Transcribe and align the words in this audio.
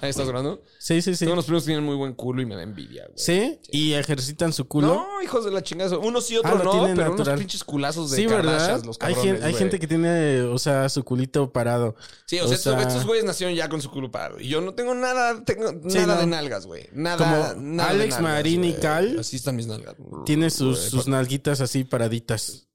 Ahí 0.00 0.10
estás 0.10 0.26
grabando. 0.26 0.62
Sí, 0.78 1.02
sí, 1.02 1.14
sí. 1.14 1.24
Todos 1.24 1.36
los 1.36 1.44
primos 1.46 1.64
tienen 1.64 1.84
muy 1.84 1.96
buen 1.96 2.14
culo 2.14 2.40
y 2.42 2.46
me 2.46 2.54
da 2.54 2.62
envidia, 2.62 3.04
güey. 3.06 3.14
¿Sí? 3.16 3.58
¿Y 3.70 3.92
ejercitan 3.94 4.52
su 4.52 4.66
culo? 4.66 4.88
No, 4.88 5.22
hijos 5.22 5.44
de 5.44 5.50
la 5.50 5.62
chingada. 5.62 5.98
Unos 5.98 6.26
sí, 6.26 6.36
otros 6.36 6.52
Ah, 6.60 6.64
lo 6.64 6.64
no, 6.64 6.72
pero 6.94 7.10
natural. 7.10 7.20
unos 7.28 7.38
pinches 7.38 7.64
culazos 7.64 8.10
de 8.10 8.16
Sí, 8.16 8.26
¿verdad? 8.26 8.82
los 8.84 8.96
hay, 9.00 9.14
cabrones, 9.14 9.42
hay 9.42 9.54
gente 9.54 9.78
que 9.78 9.86
tiene, 9.86 10.42
o 10.42 10.58
sea, 10.58 10.88
su 10.88 11.04
culito 11.04 11.52
parado. 11.52 11.94
Sí, 12.26 12.38
o 12.40 12.46
sea, 12.46 12.56
estos, 12.56 12.80
estos 12.80 13.04
güeyes 13.06 13.24
nacieron 13.24 13.54
ya 13.54 13.68
con 13.68 13.80
su 13.82 13.90
culo 13.90 14.10
parado. 14.10 14.40
Y 14.40 14.48
yo 14.48 14.60
no 14.60 14.74
tengo 14.74 14.94
nada, 14.94 15.44
tengo 15.44 15.70
Sí, 15.88 15.98
nada 15.98 16.14
no. 16.16 16.20
de 16.20 16.26
nalgas, 16.26 16.66
güey. 16.66 16.88
Nada, 16.92 17.16
Como 17.54 17.62
nada 17.62 17.88
de 17.90 17.94
Alex 18.02 18.14
nalgas, 18.16 18.22
Marín 18.22 18.64
y. 18.64 18.72
Cal. 18.74 19.18
Así 19.20 19.36
están 19.36 19.56
mis 19.56 19.66
nalgas. 19.66 19.94
Tiene 20.24 20.50
sus, 20.50 20.78
sus 20.78 21.08
nalguitas 21.08 21.60
así 21.60 21.84
paraditas. 21.84 22.68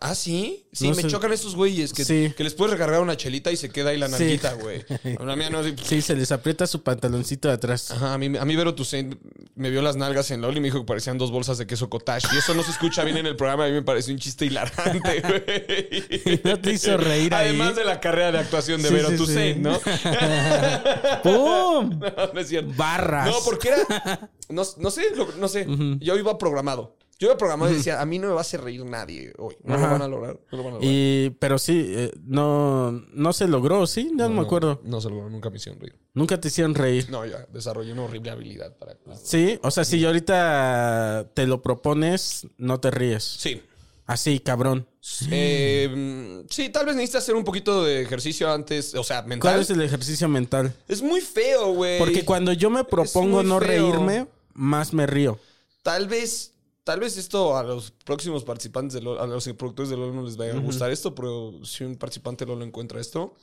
¿Ah, 0.00 0.14
sí? 0.14 0.66
Sí, 0.72 0.88
No 0.88 0.94
me 0.96 1.02
sé. 1.02 1.08
chocan 1.08 1.32
estos 1.32 1.54
güeyes 1.54 1.92
que, 1.92 2.04
Sí. 2.04 2.32
que 2.36 2.44
les 2.44 2.54
puedes 2.54 2.72
recargar 2.72 3.00
una 3.00 3.16
chelita 3.16 3.50
y 3.52 3.56
se 3.56 3.70
queda 3.70 3.90
ahí 3.90 3.98
la 3.98 4.06
Sí. 4.08 4.12
nalguita, 4.12 4.52
güey. 4.54 4.84
A 5.20 5.24
la 5.24 5.36
mía 5.36 5.50
no, 5.50 5.58
así, 5.60 5.74
Sí, 5.84 6.02
se 6.02 6.14
les 6.16 6.32
aprieta 6.32 6.66
su 6.66 6.82
pantaloncito 6.82 7.48
de 7.48 7.54
atrás. 7.54 7.90
Ajá, 7.90 8.14
a 8.14 8.18
mí, 8.18 8.36
a 8.38 8.44
mí 8.44 8.56
Vero 8.56 8.74
Toussaint 8.74 9.16
me 9.54 9.70
vio 9.70 9.82
las 9.82 9.96
nalgas 9.96 10.30
en 10.30 10.40
LOL 10.40 10.56
y 10.56 10.60
me 10.60 10.66
dijo 10.68 10.78
que 10.80 10.84
parecían 10.86 11.16
dos 11.18 11.30
bolsas 11.30 11.58
de 11.58 11.66
queso 11.66 11.88
cottage. 11.90 12.26
Y 12.34 12.38
eso 12.38 12.54
no 12.54 12.62
se 12.62 12.70
escucha 12.72 13.04
bien 13.04 13.16
en 13.18 13.26
el 13.26 13.36
programa. 13.36 13.64
A 13.64 13.68
mí 13.68 13.74
me 13.74 13.82
pareció 13.82 14.12
un 14.12 14.18
chiste 14.20 14.46
hilarante, 14.46 15.20
güey. 15.22 16.40
¿No 16.44 16.58
te 16.60 16.72
hizo 16.72 16.96
reír 16.96 17.34
ahí? 17.34 17.48
Además 17.50 17.76
de 17.76 17.84
la 17.84 18.00
carrera 18.00 18.32
de 18.32 18.38
actuación 18.38 18.82
de 18.82 18.88
Sí, 18.88 18.94
Vero 18.94 19.10
Toussaint. 19.16 19.58
¿no? 19.58 19.78
¡Pum! 21.22 21.98
no, 21.98 22.32
no 22.32 22.40
es 22.40 22.48
cierto. 22.48 22.72
Barras. 22.76 23.26
No, 23.26 23.34
porque 23.44 23.68
era... 23.68 24.30
No, 24.48 24.62
no 24.78 24.90
sé, 24.90 25.02
no 25.38 25.48
sé. 25.48 25.66
Yo 26.00 26.16
iba 26.16 26.36
programado. 26.38 26.96
Yo 27.18 27.28
iba 27.28 27.36
programado 27.36 27.70
y 27.70 27.76
decía, 27.76 28.00
a 28.00 28.06
mí 28.06 28.18
no 28.18 28.28
me 28.28 28.32
va 28.32 28.40
a 28.40 28.42
hacer 28.42 28.60
reír 28.60 28.84
nadie 28.84 29.32
hoy. 29.38 29.56
No 29.62 29.76
lo 29.76 29.82
van 29.82 30.02
a 30.02 30.08
lograr. 30.08 30.40
No 30.50 30.58
lo 30.58 30.64
van 30.64 30.72
a 30.72 30.76
lograr. 30.76 30.92
Y, 30.92 31.30
pero 31.38 31.58
sí, 31.58 31.92
eh, 31.94 32.12
no, 32.24 32.90
no 32.90 33.32
se 33.32 33.46
logró, 33.46 33.86
¿sí? 33.86 34.10
No, 34.12 34.28
me 34.28 34.40
acuerdo. 34.40 34.80
No 34.84 35.00
se 35.00 35.08
logró, 35.10 35.30
nunca 35.30 35.50
me 35.50 35.56
hicieron 35.56 35.80
reír. 35.80 35.96
Nunca 36.12 36.40
te 36.40 36.48
hicieron 36.48 36.74
reír. 36.74 37.08
No, 37.10 37.24
ya 37.24 37.46
desarrollé 37.52 37.92
una 37.92 38.02
horrible 38.04 38.30
habilidad 38.30 38.76
para... 38.76 38.96
Sí, 39.22 39.58
o 39.62 39.70
sea, 39.70 39.84
si 39.84 40.04
ahorita 40.04 41.30
te 41.34 41.46
lo 41.46 41.62
propones, 41.62 42.46
no 42.58 42.80
te 42.80 42.90
ríes. 42.90 43.22
Sí. 43.22 43.62
Así, 44.06 44.38
cabrón. 44.40 44.86
Eh, 45.30 45.88
mm, 45.94 46.46
sí, 46.50 46.68
tal 46.68 46.86
vez 46.86 46.94
necesitas 46.94 47.22
hacer 47.22 47.34
un 47.34 47.44
poquito 47.44 47.84
de 47.84 48.02
ejercicio 48.02 48.52
antes, 48.52 48.94
o 48.94 49.04
sea, 49.04 49.22
mental. 49.22 49.52
¿Cuál 49.52 49.60
es 49.60 49.70
el 49.70 49.80
ejercicio 49.80 50.28
mental? 50.28 50.74
Es 50.88 51.00
muy 51.00 51.20
feo, 51.20 51.72
güey. 51.72 51.98
Porque 51.98 52.24
cuando 52.24 52.52
yo 52.52 52.70
me 52.70 52.84
propongo 52.84 53.42
no 53.42 53.60
feo. 53.60 53.68
reírme, 53.68 54.26
más 54.52 54.92
me 54.92 55.06
río. 55.06 55.38
Tal 55.82 56.06
vez, 56.06 56.53
tal 56.84 57.00
vez 57.00 57.16
esto 57.16 57.56
a 57.56 57.62
los 57.62 57.90
próximos 57.90 58.44
participantes 58.44 58.92
de 58.94 59.00
LOL, 59.00 59.18
a 59.18 59.26
los 59.26 59.44
productores 59.58 59.90
de 59.90 59.96
LOL 59.96 60.14
no 60.14 60.22
les 60.22 60.36
vaya 60.36 60.52
a 60.54 60.58
gustar 60.58 60.90
esto, 60.90 61.14
pero 61.14 61.52
si 61.64 61.84
un 61.84 61.96
participante 61.96 62.44
de 62.44 62.52
LOL 62.52 62.62
encuentra 62.62 63.00
esto, 63.00 63.34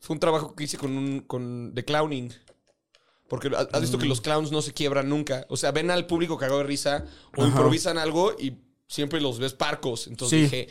fue 0.00 0.14
un 0.14 0.20
trabajo 0.20 0.54
que 0.54 0.64
hice 0.64 0.78
con 0.78 0.96
un, 0.96 1.20
con, 1.20 1.74
de 1.74 1.84
clowning. 1.84 2.32
Porque 3.28 3.48
ha- 3.48 3.68
has 3.72 3.80
visto 3.82 3.98
que 3.98 4.06
los 4.06 4.22
clowns 4.22 4.50
no 4.50 4.62
se 4.62 4.72
quiebran 4.72 5.08
nunca. 5.08 5.44
O 5.50 5.56
sea, 5.58 5.70
ven 5.70 5.90
al 5.90 6.06
público 6.06 6.38
cagado 6.38 6.58
de 6.58 6.64
risa 6.64 7.04
o 7.36 7.42
Ajá. 7.42 7.50
improvisan 7.50 7.98
algo 7.98 8.32
y 8.38 8.54
siempre 8.86 9.20
los 9.20 9.38
ves 9.38 9.52
parcos. 9.52 10.06
Entonces 10.06 10.38
Sí. 10.38 10.42
dije... 10.44 10.68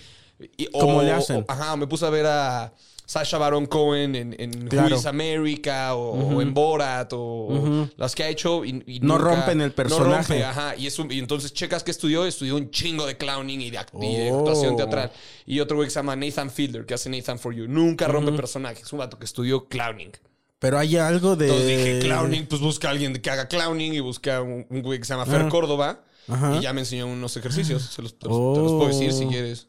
y- 0.58 0.68
o- 0.74 0.80
¿Cómo 0.80 1.04
le 1.04 1.12
hacen? 1.12 1.46
o- 1.48 1.52
ajá, 1.52 1.76
me 1.76 1.86
puse 1.86 2.06
a 2.06 2.10
ver 2.10 2.26
a 2.26 2.74
Sasha 3.07 3.38
Baron 3.38 3.66
Cohen 3.68 4.16
en, 4.16 4.35
en 4.38 4.68
Claro. 4.68 4.94
Who 4.94 5.00
is 5.00 5.06
America 5.07 5.95
o, 5.95 6.12
o 6.35 6.41
en 6.41 6.53
Borat 6.53 7.09
o, 7.13 7.88
las 7.95 8.13
que 8.13 8.23
ha 8.23 8.29
hecho 8.29 8.66
y, 8.66 8.84
y 8.85 9.00
No 9.00 9.18
nunca- 9.18 9.23
rompen 9.35 9.62
el 9.62 9.69
No 9.69 9.75
personaje. 9.75 10.34
rompe, 10.34 10.44
ajá. 10.44 10.75
Y, 10.75 10.88
es 10.88 11.00
un- 11.00 11.09
y 11.12 11.18
entonces 11.19 11.53
checas 11.53 11.84
que 11.84 11.91
estudió, 11.91 12.25
estudió 12.25 12.56
un 12.57 12.69
chingo 12.69 13.06
de 13.06 13.16
clowning 13.18 13.62
y 13.62 13.72
de, 13.72 13.79
act- 13.79 13.94
y 14.03 14.16
de 14.18 14.31
Oh. 14.31 14.40
actuación 14.40 14.75
teatral. 14.75 15.12
Y 15.45 15.62
otro 15.62 15.78
güey 15.78 15.88
que 15.88 15.91
se 15.91 16.00
llama 16.00 16.16
Nathan 16.18 16.51
Fielder, 16.51 16.85
que 16.85 16.94
hace 16.95 17.09
Nathan 17.09 17.40
for 17.40 17.56
You. 17.56 17.68
Nunca 17.68 18.07
rompe 18.07 18.34
personajes. 18.34 18.84
Es 18.84 18.91
un 18.94 19.00
vato 19.00 19.18
que 19.18 19.25
estudió 19.25 19.68
clowning. 19.69 20.12
Pero 20.59 20.78
hay 20.78 20.97
algo 20.97 21.35
de. 21.38 21.45
Entonces 21.45 21.68
dije 21.68 22.00
clowning, 22.00 22.45
pues 22.47 22.59
busca 22.59 22.89
a 22.89 22.91
alguien 22.91 23.13
que 23.13 23.29
haga 23.29 23.47
clowning 23.47 23.94
y 23.94 24.00
busca 24.01 24.41
un, 24.41 24.66
un 24.69 24.81
güey 24.81 25.00
que 25.00 25.06
se 25.06 25.13
llama 25.13 25.25
Fer 25.25 25.47
Córdoba. 25.47 26.01
Ajá. 26.28 26.57
Y 26.57 26.62
ya 26.63 26.74
me 26.74 26.81
enseñó 26.81 27.07
unos 27.07 27.38
ejercicios. 27.38 27.84
Se 27.84 28.01
los, 28.01 28.19
te 28.19 28.28
los- 28.28 28.53
te 28.53 28.59
los 28.59 28.72
puedo 28.74 28.88
decir 28.88 29.13
si 29.13 29.24
Oh. 29.25 29.29
quieres. 29.29 29.68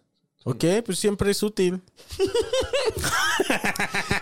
Ok, 0.50 0.64
pues 0.84 0.98
siempre 0.98 1.30
es 1.30 1.42
útil. 1.42 1.80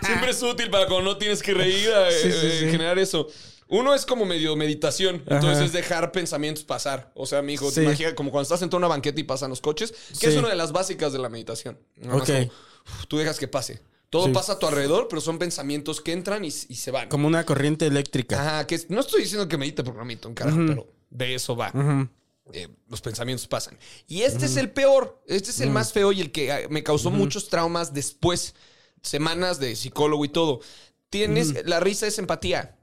Siempre 0.05 0.31
es 0.31 0.41
útil 0.43 0.69
para 0.69 0.87
cuando 0.87 1.11
no 1.11 1.17
tienes 1.17 1.41
que 1.41 1.53
reír, 1.53 1.89
eh, 1.89 2.11
Sí, 2.21 2.31
sí, 2.31 2.47
eh, 2.47 2.57
sí. 2.61 2.65
generar 2.71 2.97
eso. 2.99 3.27
Uno 3.69 3.93
es 3.93 4.05
como 4.05 4.25
medio 4.25 4.55
meditación, 4.55 5.23
entonces 5.27 5.65
es 5.65 5.73
dejar 5.73 6.11
pensamientos 6.11 6.63
pasar. 6.63 7.11
O 7.15 7.25
sea, 7.25 7.41
mi 7.41 7.53
hijo, 7.53 7.69
Sí. 7.69 7.81
imagina 7.81 8.15
como 8.15 8.31
cuando 8.31 8.43
estás 8.43 8.61
en 8.61 8.69
toda 8.69 8.79
una 8.79 8.87
banqueta 8.87 9.19
y 9.19 9.23
pasan 9.23 9.49
los 9.49 9.59
coches, 9.61 9.91
que 10.19 10.27
Sí. 10.27 10.29
es 10.33 10.35
una 10.37 10.49
de 10.49 10.55
las 10.55 10.71
básicas 10.71 11.11
de 11.11 11.19
la 11.19 11.29
meditación. 11.29 11.77
Nada 11.97 12.17
más 12.19 12.29
Ok. 12.29 12.35
como, 12.35 12.45
uf, 12.45 13.05
tú 13.07 13.17
dejas 13.17 13.37
que 13.39 13.47
pase. 13.47 13.81
Todo 14.09 14.27
Sí. 14.27 14.31
pasa 14.31 14.53
a 14.53 14.59
tu 14.59 14.67
alrededor, 14.67 15.07
pero 15.09 15.21
son 15.21 15.37
pensamientos 15.37 15.99
que 15.99 16.13
entran 16.13 16.45
y, 16.45 16.47
y 16.47 16.75
se 16.75 16.91
van. 16.91 17.09
Como 17.09 17.27
una 17.27 17.45
corriente 17.45 17.85
eléctrica. 17.87 18.39
Ajá, 18.41 18.67
que 18.67 18.75
es- 18.75 18.89
no 18.89 19.01
estoy 19.01 19.23
diciendo 19.23 19.49
que 19.49 19.57
medite 19.57 19.83
porque 19.83 19.99
no 19.99 20.05
medito 20.05 20.29
un 20.29 20.35
carajo, 20.35 20.59
pero 20.65 20.87
de 21.09 21.35
eso 21.35 21.57
va. 21.57 21.71
Eh, 22.53 22.67
los 22.87 23.01
pensamientos 23.01 23.47
pasan. 23.47 23.77
Y 24.07 24.21
este 24.21 24.45
es 24.45 24.55
el 24.57 24.71
peor. 24.71 25.21
Este 25.27 25.49
es 25.51 25.59
el 25.61 25.69
más 25.69 25.91
feo 25.93 26.11
y 26.11 26.21
el 26.21 26.31
que 26.31 26.51
ah, 26.51 26.59
me 26.69 26.83
causó 26.83 27.11
muchos 27.11 27.49
traumas 27.49 27.93
después. 27.93 28.55
Semanas 29.01 29.59
de 29.59 29.75
psicólogo 29.75 30.25
y 30.25 30.29
todo. 30.29 30.59
Tienes, 31.09 31.65
la 31.65 31.79
risa 31.79 32.07
es 32.07 32.17
empatía. 32.19 32.73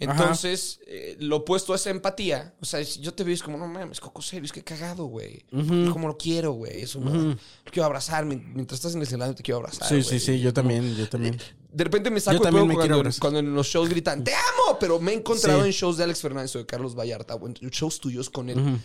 Entonces, 0.00 0.78
eh, 0.86 1.16
lo 1.18 1.38
opuesto 1.38 1.72
a 1.72 1.76
esa 1.76 1.90
empatía, 1.90 2.54
o 2.60 2.64
sea, 2.64 2.84
si 2.84 3.00
yo 3.00 3.12
te 3.14 3.24
veo 3.24 3.34
es 3.34 3.42
como, 3.42 3.58
no 3.58 3.66
mames, 3.66 3.98
Coco 3.98 4.22
Serio, 4.22 4.44
es 4.44 4.52
que 4.52 4.62
cagado, 4.62 5.06
güey. 5.06 5.44
Como 5.50 6.06
lo 6.06 6.16
quiero, 6.16 6.52
güey. 6.52 6.82
Eso, 6.82 7.00
Lo 7.00 7.36
quiero 7.72 7.84
abrazar. 7.86 8.24
mien- 8.24 8.52
Mientras 8.54 8.78
estás 8.78 8.92
en 8.92 8.98
el 8.98 9.06
escenario 9.08 9.34
te 9.34 9.42
quiero 9.42 9.58
abrazar. 9.58 9.88
sí, 9.88 10.02
sí, 10.04 10.20
sí, 10.20 10.38
yo 10.40 10.52
también, 10.52 10.94
yo 10.94 11.08
también. 11.08 11.36
De 11.70 11.84
repente 11.84 12.10
me 12.10 12.18
saco 12.20 12.40
también 12.40 12.66
pedo 12.66 12.76
cuando, 12.78 13.10
cuando 13.20 13.38
en 13.40 13.54
los 13.54 13.66
shows 13.66 13.88
gritan 13.88 14.24
¡Te 14.24 14.34
amo! 14.34 14.78
Pero 14.80 14.98
me 15.00 15.12
he 15.12 15.14
encontrado 15.16 15.60
Sí. 15.60 15.66
en 15.66 15.72
shows 15.72 15.96
de 15.98 16.04
Alex 16.04 16.20
Fernández 16.22 16.56
o 16.56 16.58
de 16.60 16.66
Carlos 16.66 16.94
Vallarta 16.98 17.34
o 17.34 17.46
en 17.46 17.54
shows 17.54 18.00
tuyos 18.00 18.30
con 18.30 18.48
él. 18.48 18.80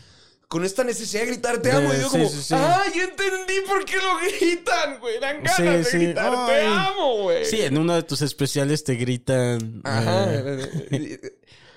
Con 0.49 0.65
esta 0.65 0.83
necesidad 0.83 1.21
de 1.23 1.27
gritar 1.29 1.61
¡Te 1.61 1.71
amo! 1.71 1.89
De- 1.91 1.97
y 1.97 2.01
yo 2.01 2.09
sí, 2.09 2.17
como 2.17 2.29
sí, 2.29 2.41
sí. 2.43 2.53
¡Ay, 2.55 2.91
ya 2.95 3.03
entendí 3.03 3.53
por 3.67 3.85
qué 3.85 3.95
lo 3.95 4.17
gritan, 4.19 4.99
güey! 4.99 5.19
Dan 5.19 5.37
ganas 5.43 5.55
Sí, 5.87 5.97
de 5.97 6.05
gritar 6.05 6.45
¡Te 6.47 6.65
amo, 6.65 7.21
güey! 7.23 7.45
Sí, 7.45 7.61
en 7.61 7.77
uno 7.77 7.95
de 7.95 8.03
tus 8.03 8.21
especiales 8.21 8.83
te 8.83 8.95
gritan. 8.95 9.81
Ajá. 9.83 10.25
eh, 10.33 11.19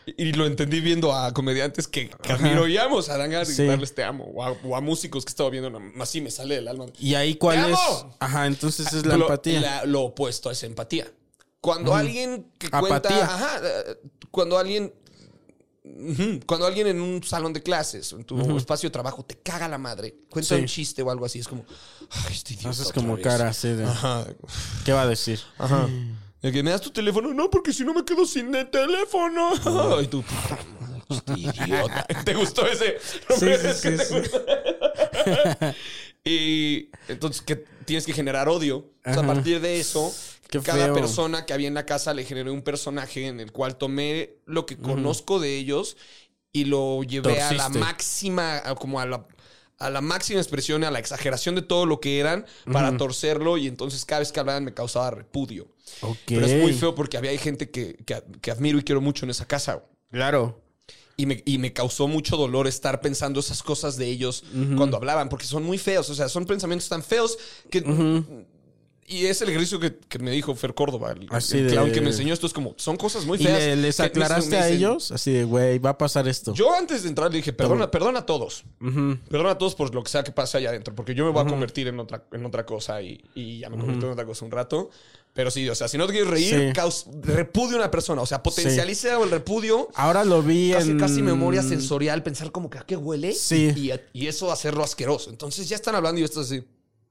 Y, 0.17 0.33
lo 0.33 0.47
entendí 0.47 0.81
viendo 0.81 1.13
a 1.13 1.33
comediantes 1.35 1.89
que, 1.89 2.09
que 2.09 2.33
admiro 2.33 2.69
y 2.69 2.77
amo. 2.79 2.97
O 2.97 3.03
sea, 3.03 3.17
dan 3.17 3.31
ganas 3.31 3.49
de 3.49 3.55
Sí. 3.55 3.63
gritarles 3.63 3.95
te 3.95 4.05
amo. 4.05 4.25
O 4.35 4.43
a, 4.45 4.53
o 4.53 4.77
a 4.77 4.81
músicos 4.81 5.25
que 5.25 5.31
estaba 5.31 5.51
viendo. 5.51 5.77
Así 6.01 6.21
me 6.21 6.31
sale 6.31 6.55
del 6.57 6.69
alma. 6.69 6.87
y 6.99 7.15
ahí 7.15 7.35
cuál 7.35 7.65
¡Te 7.67 7.73
es. 7.73 7.79
amo! 7.79 8.17
Ajá, 8.21 8.47
entonces 8.47 8.93
es 8.93 9.05
la 9.05 9.17
lo, 9.17 9.25
empatía. 9.25 9.61
la- 9.61 9.85
lo 9.85 10.03
opuesto 10.03 10.51
es 10.51 10.63
empatía. 10.63 11.11
Cuando 11.61 11.95
alguien 11.95 12.53
que 12.59 12.69
Apatía. 12.69 12.89
cuenta. 13.01 13.25
Ajá, 13.25 13.61
eh, 13.65 13.97
cuando 14.31 14.57
alguien. 14.59 14.93
Cuando 16.47 16.67
alguien 16.67 16.89
en 16.89 17.01
un 17.01 17.23
salón 17.23 17.53
de 17.53 17.63
clases, 17.63 18.13
en 18.13 18.25
tu 18.25 18.57
espacio 18.57 18.89
de 18.89 18.93
trabajo, 18.93 19.25
te 19.25 19.37
caga 19.37 19.69
la 19.69 19.79
madre, 19.79 20.17
cuenta 20.29 20.57
Sí. 20.57 20.61
un 20.61 20.67
chiste 20.67 21.01
o 21.03 21.11
algo 21.13 21.25
así, 21.25 21.39
es 21.39 21.47
como, 21.47 21.65
ay, 22.11 22.33
este 22.35 22.57
Haces 22.69 22.93
como 22.93 23.15
vez". 23.15 23.23
cara 23.25 23.49
así 23.51 23.69
de... 23.69 23.85
Ajá. 23.85 24.27
¿Qué 24.85 24.93
va 24.93 25.03
a 25.03 25.07
decir? 25.07 25.39
Ajá. 25.59 25.89
El 26.47 26.53
que 26.53 26.63
me 26.63 26.71
das 26.71 26.81
tu 26.81 26.91
teléfono, 26.93 27.35
no, 27.35 27.51
porque 27.51 27.73
si 27.73 27.83
no 27.85 27.93
me 27.93 28.05
quedo 28.05 28.25
sin 28.25 28.55
el 28.55 28.71
teléfono. 28.71 29.51
Ay, 29.99 30.07
tú, 30.07 30.23
puta 30.23 30.59
madre, 30.81 31.03
este 31.11 31.33
idiota. 31.33 32.05
¿Te 32.25 32.35
gustó 32.35 32.65
ese? 32.69 32.99
Sí, 33.01 33.47
sí, 33.61 33.69
sí, 33.75 33.97
¿Te 33.97 34.05
sí. 34.05 34.15
gustó? 34.15 34.45
y 36.25 36.89
entonces 37.09 37.43
que 37.43 37.57
tienes 37.85 38.07
que 38.07 38.13
generar 38.13 38.49
odio. 38.49 38.93
O 39.05 39.13
sea, 39.13 39.25
a 39.25 39.27
partir 39.27 39.61
de 39.61 39.81
eso, 39.81 40.15
Qué 40.49 40.61
cada 40.61 40.85
feo. 40.85 40.95
persona 40.95 41.47
que 41.47 41.53
había 41.53 41.67
en 41.67 41.75
la 41.75 41.85
casa 41.85 42.15
le 42.15 42.25
generé 42.25 42.53
un 42.53 42.63
personaje 42.63 43.27
en 43.27 43.41
el 43.41 43.51
cual 43.51 43.75
tomé 43.75 44.37
lo 44.45 44.67
que 44.67 44.77
conozco 44.77 45.41
de 45.41 45.57
ellos 45.57 45.97
y 46.53 46.67
lo 46.67 47.03
llevé 47.03 47.41
a 47.43 47.55
la 47.55 47.69
máxima, 47.71 48.63
como 48.77 49.01
a 49.01 49.07
la, 49.07 49.27
a 49.79 49.91
la 49.91 50.01
máxima 50.01 50.41
expresión, 50.41 50.85
a 50.85 50.91
la 50.91 50.99
exageración 50.99 51.55
de 51.55 51.63
todo 51.63 51.85
lo 51.87 52.01
que 52.01 52.19
eran 52.19 52.47
para 52.73 52.97
torcerlo 52.97 53.59
y 53.59 53.67
entonces 53.67 54.05
cada 54.05 54.21
vez 54.21 54.33
que 54.33 54.41
hablaban 54.41 54.65
me 54.65 54.73
causaba 54.75 55.11
repudio. 55.11 55.69
Ok. 56.01 56.17
Pero 56.27 56.47
es 56.47 56.61
muy 56.63 56.73
feo 56.73 56.95
porque 56.95 57.17
había 57.17 57.37
gente 57.39 57.71
que, 57.71 57.95
que- 58.07 58.23
que 58.41 58.51
admiro 58.51 58.79
y 58.79 58.83
quiero 58.85 59.01
mucho 59.01 59.25
en 59.27 59.31
esa 59.31 59.47
casa. 59.47 59.85
Claro. 60.11 60.63
Y 61.19 61.25
me, 61.27 61.43
y 61.47 61.57
me 61.59 61.73
causó 61.73 62.09
mucho 62.09 62.37
dolor 62.37 62.67
estar 62.67 63.01
pensando 63.01 63.41
esas 63.41 63.63
cosas 63.63 63.97
de 63.97 64.07
ellos 64.07 64.45
cuando 64.77 64.99
hablaban, 64.99 65.29
porque 65.31 65.47
son 65.47 65.63
muy 65.63 65.79
feos. 65.79 66.11
O 66.11 66.15
sea, 66.15 66.29
son 66.29 66.45
pensamientos 66.47 66.89
tan 66.91 67.03
feos 67.03 67.39
que. 67.71 67.81
Y 69.09 69.27
es 69.27 69.41
el 69.41 69.49
ejercicio 69.51 69.79
que, 69.79 69.97
que 70.09 70.19
me 70.19 70.33
dijo 70.33 70.55
Fer 70.57 70.75
Córdoba, 70.75 71.13
el, 71.13 71.29
Así 71.31 71.59
el 71.59 71.67
de- 71.67 71.73
clown 71.73 71.93
que 71.93 72.01
me 72.01 72.09
enseñó 72.09 72.35
esto. 72.35 72.47
Es 72.47 72.53
como, 72.53 72.75
son 72.77 72.97
cosas 72.97 73.25
muy 73.25 73.39
¿Y 73.41 73.45
feas. 73.45 73.59
le- 73.59 73.77
les 73.77 74.01
aclaraste 74.01 74.57
a 74.57 74.69
ellos? 74.69 75.13
Así 75.13 75.33
de, 75.33 75.45
güey, 75.45 75.79
va 75.79 75.91
a 75.91 75.99
pasar 75.99 76.27
esto. 76.27 76.53
Yo 76.55 76.73
antes 76.75 77.05
de 77.05 77.09
entrar 77.11 77.31
le 77.31 77.37
dije, 77.37 77.53
perdona, 77.53 77.91
perdona 77.91 78.21
a 78.21 78.27
todos. 78.27 78.65
Perdona 79.31 79.51
a 79.53 79.59
todos 79.59 79.75
por 79.77 79.95
lo 79.95 80.03
que 80.03 80.11
sea 80.11 80.25
que 80.25 80.33
pase 80.33 80.59
allá 80.59 80.71
adentro, 80.71 80.95
porque 80.95 81.15
yo 81.15 81.25
me 81.25 81.31
voy 81.31 81.43
a 81.43 81.47
convertir 81.47 81.87
en 81.89 82.01
otra, 82.01 82.25
en 82.33 82.45
otra 82.45 82.67
cosa 82.67 83.01
y, 83.01 83.23
y 83.35 83.61
ya 83.61 83.71
me 83.71 83.77
convertí 83.79 84.05
en 84.05 84.11
otra 84.13 84.25
cosa 84.27 84.45
un 84.45 84.51
rato. 84.51 84.91
Pero 85.35 85.51
sí, 85.51 85.69
o 85.69 85.75
sea, 85.75 85.87
si 85.87 85.99
no 85.99 86.07
te 86.07 86.13
quieres 86.15 86.31
reír, 86.31 86.73
Sí. 86.75 87.11
repudio 87.23 87.77
a 87.77 87.81
una 87.81 87.91
persona. 87.91 88.23
O 88.23 88.27
sea, 88.27 88.43
potencializa 88.43 89.23
el 89.23 89.31
repudio. 89.31 89.89
Ahora 89.95 90.25
lo 90.25 90.43
vi 90.43 90.73
Casi, 90.73 90.91
en... 90.93 90.99
casi 90.99 91.21
memoria 91.23 91.63
sensorial, 91.63 92.23
pensar 92.23 92.51
como 92.53 92.71
que 92.71 92.79
a 92.79 92.83
qué 92.83 92.97
huele 92.97 93.35
Sí. 93.35 93.71
y, 93.77 93.93
y 94.19 94.27
eso 94.29 94.51
hacerlo 94.51 94.83
asqueroso. 94.83 95.29
Entonces 95.29 95.69
ya 95.69 95.77
están 95.77 95.95
hablando 95.95 96.21
y 96.23 96.25
esto 96.25 96.41
así, 96.41 96.65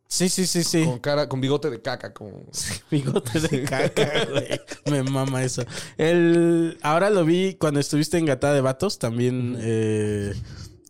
Sí, 0.07 0.29
sí, 0.29 0.45
sí, 0.47 0.63
sí. 0.63 0.85
con 0.85 0.99
cara, 0.99 1.27
con 1.27 1.41
bigote 1.41 1.69
de 1.69 1.81
caca, 1.81 2.13
como. 2.13 2.43
Bigote 2.91 3.39
de 3.39 3.63
caca, 3.63 4.25
güey. 4.29 4.61
Me 4.89 5.03
mama 5.03 5.43
eso. 5.43 5.63
El, 5.97 6.77
ahora 6.81 7.09
lo 7.09 7.25
vi 7.25 7.55
cuando 7.55 7.79
estuviste 7.79 8.17
en 8.17 8.25
Gatada 8.25 8.53
de 8.53 8.61
Vatos, 8.61 8.99
también 8.99 9.57
eh, 9.59 10.33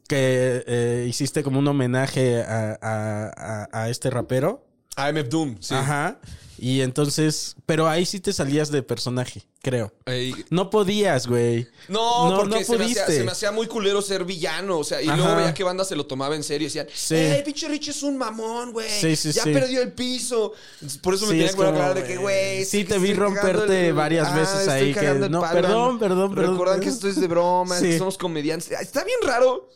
que 0.07 0.63
eh, 0.67 1.05
hiciste 1.09 1.43
como 1.43 1.59
un 1.59 1.67
homenaje 1.67 2.43
a, 2.43 2.77
a- 2.81 3.31
a- 3.71 3.81
a 3.83 3.89
este 3.89 4.09
rapero. 4.09 4.65
AMF 4.95 5.29
Doom, 5.29 5.57
sí. 5.59 5.73
Ajá. 5.73 6.19
Y 6.57 6.79
entonces, 6.79 7.53
pero 7.65 7.85
ahí 7.89 8.05
sí 8.05 8.21
te 8.21 8.31
salías 8.31 8.71
de 8.71 8.81
personaje, 8.81 9.43
creo. 9.61 9.91
Ey, 10.05 10.33
No 10.49 10.69
podías, 10.69 11.27
güey. 11.27 11.67
No, 11.89 12.29
No, 12.29 12.37
porque 12.37 12.59
no 12.59 12.63
se, 12.63 12.77
me 12.77 12.85
hacía, 12.85 13.03
pudiste. 13.03 13.17
se 13.17 13.23
me 13.25 13.31
hacía 13.33 13.51
muy 13.51 13.67
culero 13.67 14.01
ser 14.01 14.23
villano. 14.23 14.77
O 14.79 14.83
sea, 14.85 15.01
y 15.01 15.07
Ajá. 15.09 15.17
luego 15.17 15.35
veía 15.35 15.53
que 15.53 15.65
banda 15.65 15.83
se 15.83 15.97
lo 15.97 16.05
tomaba 16.05 16.33
en 16.33 16.43
serio 16.43 16.67
y 16.67 16.69
decían, 16.69 16.87
Sí. 16.93 17.15
¡Ey, 17.15 17.43
pinche 17.43 17.67
Rich 17.67 17.89
es 17.89 18.03
un 18.03 18.17
mamón, 18.17 18.71
güey! 18.71 18.87
Sí, 18.89 19.17
sí, 19.17 19.33
ya 19.33 19.43
perdió 19.43 19.81
el 19.81 19.91
piso. 19.91 20.53
Por 21.01 21.15
eso 21.15 21.25
me 21.25 21.31
tenía 21.31 21.47
es 21.47 21.55
que 21.55 21.61
aclarar 21.61 21.93
de 21.93 22.05
que, 22.05 22.15
güey. 22.15 22.63
sí, 22.63 22.85
te 22.85 22.99
vi 22.99 23.13
romperte 23.13 23.91
varias 23.91 24.33
veces 24.33 24.59
estoy 24.61 24.73
ahí 24.73 24.93
que- 24.93 25.29
no, 25.29 25.41
perdón, 25.41 25.99
perdón, 25.99 26.33
perdón. 26.33 26.51
Recuerdan 26.53 26.79
que 26.79 26.87
esto 26.87 27.09
es 27.09 27.19
de 27.19 27.27
broma, 27.27 27.77
Sí. 27.79 27.83
que 27.89 27.97
somos 27.97 28.17
comediantes. 28.17 28.71
Está 28.71 29.03
bien 29.03 29.19
raro 29.23 29.69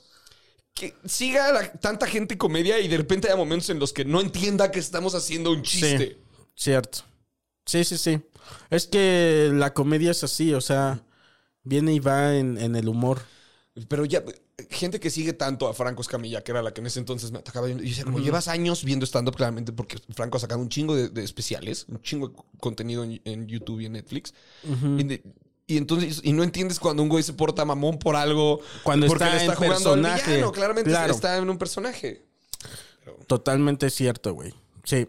que 0.79 0.93
siga 1.05 1.51
la- 1.51 1.71
tanta 1.73 2.07
gente 2.07 2.37
comedia 2.37 2.79
y 2.79 2.87
de 2.87 2.97
repente 2.97 3.27
haya 3.27 3.35
momentos 3.35 3.69
en 3.69 3.79
los 3.79 3.91
que 3.93 4.05
no 4.05 4.21
entienda 4.21 4.71
que 4.71 4.79
estamos 4.79 5.13
haciendo 5.13 5.51
un 5.51 5.61
chiste. 5.61 5.97
Sí, 5.97 6.17
cierto. 6.55 6.99
Sí, 7.65 7.83
sí, 7.83 7.97
sí. 7.97 8.19
Es 8.69 8.87
que 8.87 9.51
la 9.53 9.73
comedia 9.73 10.11
es 10.11 10.23
así, 10.23 10.53
o 10.53 10.61
sea, 10.61 11.03
viene 11.63 11.93
y 11.93 11.99
va 11.99 12.35
en, 12.35 12.57
en 12.57 12.75
el 12.75 12.87
humor. 12.87 13.21
Pero 13.87 14.05
ya, 14.05 14.23
gente 14.71 14.99
que 14.99 15.09
sigue 15.09 15.33
tanto 15.33 15.67
a 15.67 15.73
Franco 15.73 16.01
Escamilla, 16.01 16.41
que 16.43 16.51
era 16.51 16.61
la 16.61 16.73
que 16.73 16.81
en 16.81 16.87
ese 16.87 16.99
entonces 16.99 17.31
me 17.31 17.39
atacaba. 17.39 17.69
Y 17.69 17.75
decía, 17.75 18.03
como 18.05 18.19
llevas 18.19 18.47
años 18.47 18.83
viendo 18.83 19.05
stand-up, 19.05 19.35
claramente, 19.35 19.71
porque 19.71 19.97
Franco 20.15 20.37
ha 20.37 20.39
sacado 20.39 20.59
un 20.61 20.69
chingo 20.69 20.95
de, 20.95 21.09
de 21.09 21.23
especiales, 21.23 21.85
un 21.89 22.01
chingo 22.01 22.29
de 22.29 22.35
contenido 22.59 23.03
en, 23.03 23.21
en 23.25 23.47
YouTube 23.47 23.81
y 23.81 23.85
en 23.85 23.93
Netflix. 23.93 24.33
y, 24.63 25.03
de- 25.03 25.23
y 25.69 25.77
entonces, 25.77 26.21
y 26.23 26.33
no 26.33 26.43
entiendes 26.43 26.79
cuando 26.79 27.03
un 27.03 27.09
güey 27.09 27.23
se 27.23 27.33
porta 27.33 27.63
mamón 27.63 27.99
por 27.99 28.15
algo. 28.15 28.59
Cuando 28.81 29.05
porque 29.05 29.23
está 29.23 29.35
le 29.35 29.41
está 29.41 29.53
en 29.53 29.57
jugando 29.57 29.93
al 29.93 30.01
personaje. 30.01 30.31
villano. 30.31 30.51
Claramente 30.51 30.89
Claro. 30.89 31.13
está 31.13 31.37
en 31.37 31.49
un 31.49 31.57
personaje. 31.59 32.25
Totalmente 33.27 33.89
cierto, 33.91 34.33
güey. 34.33 34.53
Sí. 34.83 35.07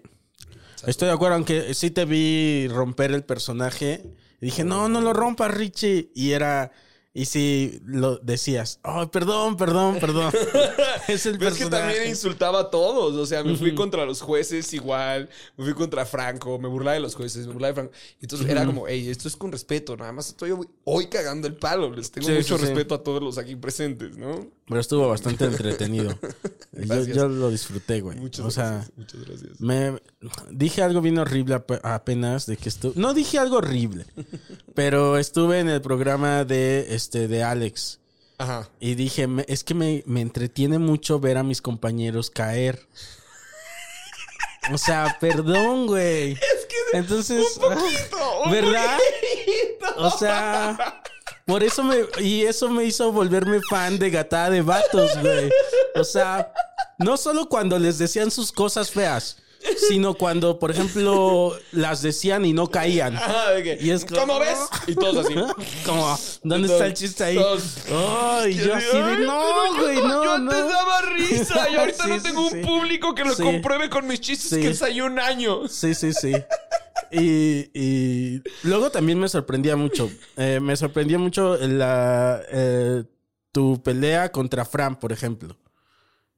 Estoy 0.87 1.09
de 1.09 1.15
acuerdo, 1.15 1.37
aunque 1.37 1.73
sí 1.75 1.91
te 1.91 2.05
vi 2.05 2.69
romper 2.69 3.13
el 3.13 3.25
personaje. 3.25 4.03
Y 4.41 4.47
dije, 4.47 4.65
no, 4.65 4.89
no 4.89 5.01
lo 5.01 5.13
rompas, 5.15 5.51
Richie. 5.51 6.11
Y 6.15 6.33
era... 6.33 6.71
Y 7.13 7.25
sí 7.25 7.81
lo 7.87 8.19
decías, 8.19 8.79
oh, 8.85 9.11
perdón, 9.11 9.57
perdón, 9.57 9.99
perdón. 9.99 10.33
es 11.09 11.27
el 11.27 11.39
Pero 11.39 11.51
es 11.51 11.59
que 11.59 11.67
también 11.67 12.09
insultaba 12.09 12.61
a 12.61 12.71
todos. 12.71 13.17
O 13.17 13.27
sea, 13.27 13.43
me 13.43 13.57
fui 13.57 13.75
contra 13.75 14.05
los 14.05 14.21
jueces 14.21 14.73
igual. 14.75 15.29
Me 15.57 15.65
fui 15.65 15.75
contra 15.75 16.07
Franco. 16.07 16.57
Me 16.61 16.69
burlaba 16.69 16.95
de 16.95 17.01
los 17.01 17.17
jueces. 17.17 17.49
Me 17.49 17.53
burlaba 17.53 17.71
de 17.71 17.75
Franco. 17.75 17.93
Entonces 18.21 18.49
era 18.49 18.65
como, 18.65 18.87
hey, 18.87 19.09
esto 19.11 19.27
es 19.27 19.35
con 19.35 19.51
respeto. 19.51 19.97
Nada 19.97 20.13
más 20.13 20.29
estoy 20.29 20.55
hoy, 20.85 21.07
cagando 21.09 21.49
el 21.49 21.57
palo. 21.57 21.93
Les 21.93 22.13
tengo 22.13 22.29
Sí, 22.29 22.35
mucho 22.35 22.57
sí, 22.57 22.61
sí. 22.61 22.67
respeto 22.69 22.95
a 22.95 23.03
todos 23.03 23.21
los 23.21 23.39
aquí 23.39 23.57
presentes, 23.57 24.17
¿no? 24.17 24.47
Pero 24.69 24.81
estuvo 24.81 25.09
bastante 25.09 25.47
entretenido. 25.47 26.17
yo 27.13 27.29
lo 27.29 27.51
disfruté, 27.51 28.03
güey. 28.03 28.19
Muchas 28.21 28.47
o 28.47 28.51
sea, 28.53 28.71
gracias. 28.71 28.93
Muchas 28.97 29.25
gracias. 29.27 29.61
Me 29.61 30.01
dije 30.51 30.83
algo 30.83 31.01
bien 31.01 31.19
horrible 31.19 31.55
ap- 31.55 31.85
apenas 31.85 32.47
de 32.47 32.57
que 32.57 32.69
estuve. 32.69 32.93
No 32.97 33.15
dije 33.15 33.39
algo 33.39 33.57
horrible, 33.59 34.05
pero 34.75 35.17
estuve 35.19 35.61
en 35.61 35.69
el 35.69 35.81
programa 35.81 36.45
de 36.45 36.95
este 36.95 37.27
de 37.29 37.43
Alex 37.43 38.01
Ajá. 38.39 38.69
y 38.81 38.95
dije 38.97 39.27
"Me- 39.27 39.45
es 39.49 39.65
que 39.65 39.75
me, 39.75 40.03
me 40.07 40.21
entretiene 40.21 40.79
mucho 40.79 41.21
ver 41.21 41.39
a 41.39 41.43
mis 41.43 41.63
compañeros 41.63 42.31
caer. 42.31 42.87
O 44.73 44.79
sea, 44.79 45.17
perdón, 45.21 45.87
güey. 45.87 46.33
Es 46.33 46.67
que 46.69 46.99
entonces, 46.99 47.59
un 48.45 48.51
¿verdad? 48.51 48.99
O 49.97 50.11
sea, 50.11 51.03
por 51.47 51.63
eso 51.65 51.83
me 51.83 51.97
y 52.19 52.43
eso 52.43 52.69
me 52.69 52.85
hizo 52.85 53.11
volverme 53.11 53.61
fan 53.69 53.99
de 53.99 54.11
Gatada 54.11 54.51
de 54.51 54.63
Vatos, 54.63 55.11
güey. 55.21 55.51
O 55.97 56.05
sea, 56.05 56.53
no 56.99 57.17
solo 57.17 57.49
cuando 57.49 57.79
les 57.79 57.99
decían 57.99 58.31
sus 58.31 58.53
cosas 58.53 58.91
feas, 58.91 59.39
sino 59.89 60.15
cuando, 60.15 60.59
por 60.59 60.71
ejemplo, 60.71 61.57
las 61.73 62.03
decían 62.03 62.45
y 62.45 62.53
no 62.53 62.69
caían. 62.71 63.17
Ajá, 63.17 63.63
que, 63.63 63.79
Y 63.81 63.91
es 63.91 64.05
como- 64.05 64.21
¿Cómo 64.21 64.39
ves? 64.41 64.59
Y 64.87 64.95
todos 64.95 65.25
así. 65.27 65.35
Como, 65.85 66.19
¿dónde 66.43 66.69
Todos- 66.69 66.81
está 66.81 66.87
el 66.87 66.95
chiste 66.95 67.25
ahí? 67.25 67.37
todos- 67.37 67.77
Ay, 67.91 68.55
yo 68.55 68.75
así 68.75 68.97
de, 68.97 69.19
no, 69.27 69.75
güey, 69.79 69.97
no, 69.97 70.25
Yo 70.25 70.39
no. 70.39 70.51
antes 70.53 70.69
daba 70.69 71.01
risa 71.17 71.69
y 71.71 71.75
ahorita 71.77 72.05
Sí, 72.05 72.11
no 72.11 72.23
tengo 72.23 72.49
sí. 72.51 72.57
un 72.57 72.63
público 72.63 73.15
que 73.15 73.25
lo 73.25 73.37
compruebe 73.37 73.91
con 73.91 74.07
mis 74.07 74.21
chistes 74.21 74.59
que 74.59 74.67
ensayé 74.69 75.03
un 75.03 75.19
año. 75.19 75.69
Sí, 75.69 75.95
sí, 75.95 76.13
sí. 76.13 76.33
Y, 77.13 77.71
y 77.75 78.43
luego 78.63 78.91
también 78.91 79.19
me 79.19 79.29
sorprendía 79.29 79.77
mucho. 79.77 80.11
Eh, 80.37 80.61
me 80.61 80.77
sorprendía 80.77 81.19
mucho 81.19 81.57
la, 81.57 82.41
eh, 82.51 83.05
tu 83.53 83.83
pelea 83.83 84.31
contra 84.31 84.65
Fran, 84.65 84.99
por 84.99 85.13
ejemplo. 85.13 85.57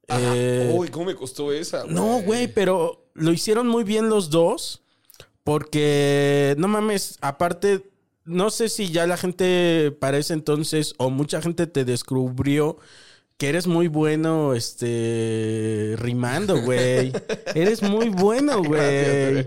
Eh, 0.09 0.71
Uy, 0.75 0.88
¿cómo 0.88 1.07
me 1.07 1.14
costó 1.14 1.52
esa? 1.52 1.85
no, 1.87 2.21
güey, 2.23 2.49
pero 2.49 3.01
lo 3.14 3.33
hicieron 3.33 3.69
muy 3.69 3.85
bien 3.85 4.09
los 4.09 4.31
dos. 4.31 4.83
Porque, 5.45 6.54
no 6.59 6.69
mames, 6.69 7.19
aparte, 7.21 7.90
no 8.25 8.50
sé 8.50 8.69
si 8.69 8.90
ya 8.90 9.07
la 9.07 9.16
gente 9.16 9.90
para 9.99 10.19
ese 10.19 10.35
entonces 10.35 10.95
o 10.99 11.11
mucha 11.11 11.42
gente 11.42 11.66
te 11.66 11.85
descubrió 11.85 12.78
que 13.37 13.49
eres 13.49 13.66
muy 13.66 13.88
bueno, 13.88 14.54
este, 14.54 15.97
rimando, 15.99 16.62
güey. 16.62 17.12
eres 17.57 17.83
muy 17.83 18.09
bueno, 18.09 18.62
güey. 18.62 19.45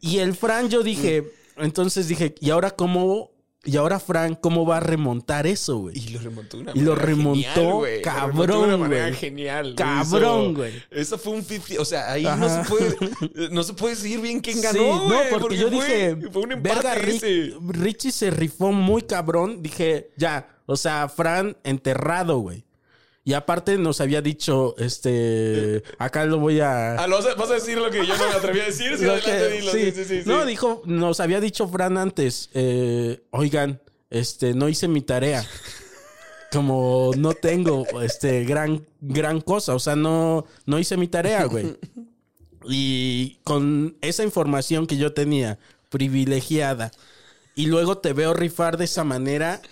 Y 0.00 0.18
el 0.18 0.36
Fran, 0.36 0.68
yo 0.68 0.84
dije, 0.84 1.32
entonces 1.56 2.06
dije, 2.06 2.36
¿y 2.40 2.50
ahora 2.50 2.70
cómo? 2.70 3.32
Y 3.62 3.76
ahora 3.76 4.00
Fran, 4.00 4.36
¿cómo 4.36 4.64
va 4.64 4.78
a 4.78 4.80
remontar 4.80 5.46
eso, 5.46 5.76
güey? 5.78 5.98
Y 5.98 6.08
lo 6.10 6.20
remontó 6.20 6.56
una 6.56 6.72
Y 6.74 6.80
lo 6.80 6.94
remontó, 6.94 7.34
genial, 7.54 7.72
güey. 7.74 7.96
Lo 7.98 8.02
cabrón, 8.02 8.30
remontó 8.30 8.58
de 8.60 8.64
una 8.68 8.76
manera 8.78 9.06
güey. 9.08 9.14
genial. 9.18 9.74
Cabrón, 9.76 10.54
güey. 10.54 10.72
Eso 10.90 11.18
fue 11.18 11.34
un 11.34 11.42
50. 11.44 11.82
O 11.82 11.84
sea, 11.84 12.10
ahí 12.10 12.24
no 12.24 12.48
se 12.48 12.68
puede. 12.70 12.96
No 13.50 13.62
se 13.62 13.74
puede 13.74 13.96
seguir 13.96 14.20
bien 14.20 14.40
quién 14.40 14.62
ganó. 14.62 14.78
Sí, 14.78 14.88
no, 14.88 15.04
güey, 15.08 15.30
porque, 15.30 15.56
yo 15.58 15.68
fue- 15.70 16.14
dije, 16.14 16.30
Fue 16.32 16.42
un 16.42 16.52
empate 16.52 16.74
verga, 16.74 16.94
ese. 16.94 17.52
Richie 17.68 18.12
se 18.12 18.30
rifó 18.30 18.72
muy 18.72 19.02
cabrón. 19.02 19.62
Dije, 19.62 20.10
ya, 20.16 20.48
o 20.64 20.76
sea, 20.76 21.08
Fran 21.10 21.54
enterrado, 21.62 22.38
güey. 22.38 22.64
Y 23.22 23.34
aparte 23.34 23.76
nos 23.76 24.00
había 24.00 24.22
dicho, 24.22 24.74
este, 24.78 25.82
acá 25.98 26.24
lo 26.24 26.38
voy 26.38 26.60
a... 26.60 26.94
Ah, 26.94 27.06
¿lo 27.06 27.22
vas 27.36 27.50
a, 27.50 27.54
decir 27.54 27.78
lo 27.78 27.90
que 27.90 28.06
yo 28.06 28.16
no 28.16 28.28
me 28.28 28.34
atreví 28.34 28.60
a 28.60 28.64
decir. 28.64 28.92
Adelante, 28.92 29.24
que- 29.24 29.48
dilo. 29.48 29.72
sí. 29.72 29.92
Sí, 29.92 30.04
sí, 30.04 30.22
No, 30.24 30.44
dijo, 30.46 30.82
nos 30.86 31.20
había 31.20 31.40
dicho 31.40 31.68
Fran 31.68 31.98
antes, 31.98 32.48
eh, 32.54 33.22
oigan, 33.30 33.80
este, 34.08 34.54
no 34.54 34.68
hice 34.68 34.88
mi 34.88 35.02
tarea. 35.02 35.44
como 36.50 37.12
no 37.16 37.32
tengo 37.34 37.86
este 38.02 38.44
gran 38.44 38.84
gran 39.00 39.40
cosa, 39.40 39.74
o 39.74 39.78
sea, 39.78 39.94
no 39.94 40.46
no 40.66 40.78
hice 40.78 40.96
mi 40.96 41.08
tarea, 41.08 41.44
güey. 41.44 41.76
Y 42.68 43.38
con 43.42 43.96
esa 44.02 44.22
información 44.22 44.86
que 44.86 44.98
yo 44.98 45.14
tenía 45.14 45.58
privilegiada 45.88 46.90
y 47.54 47.66
luego 47.66 47.98
te 47.98 48.12
veo 48.12 48.34
rifar 48.34 48.76
de 48.76 48.84
esa 48.84 49.02
manera 49.02 49.62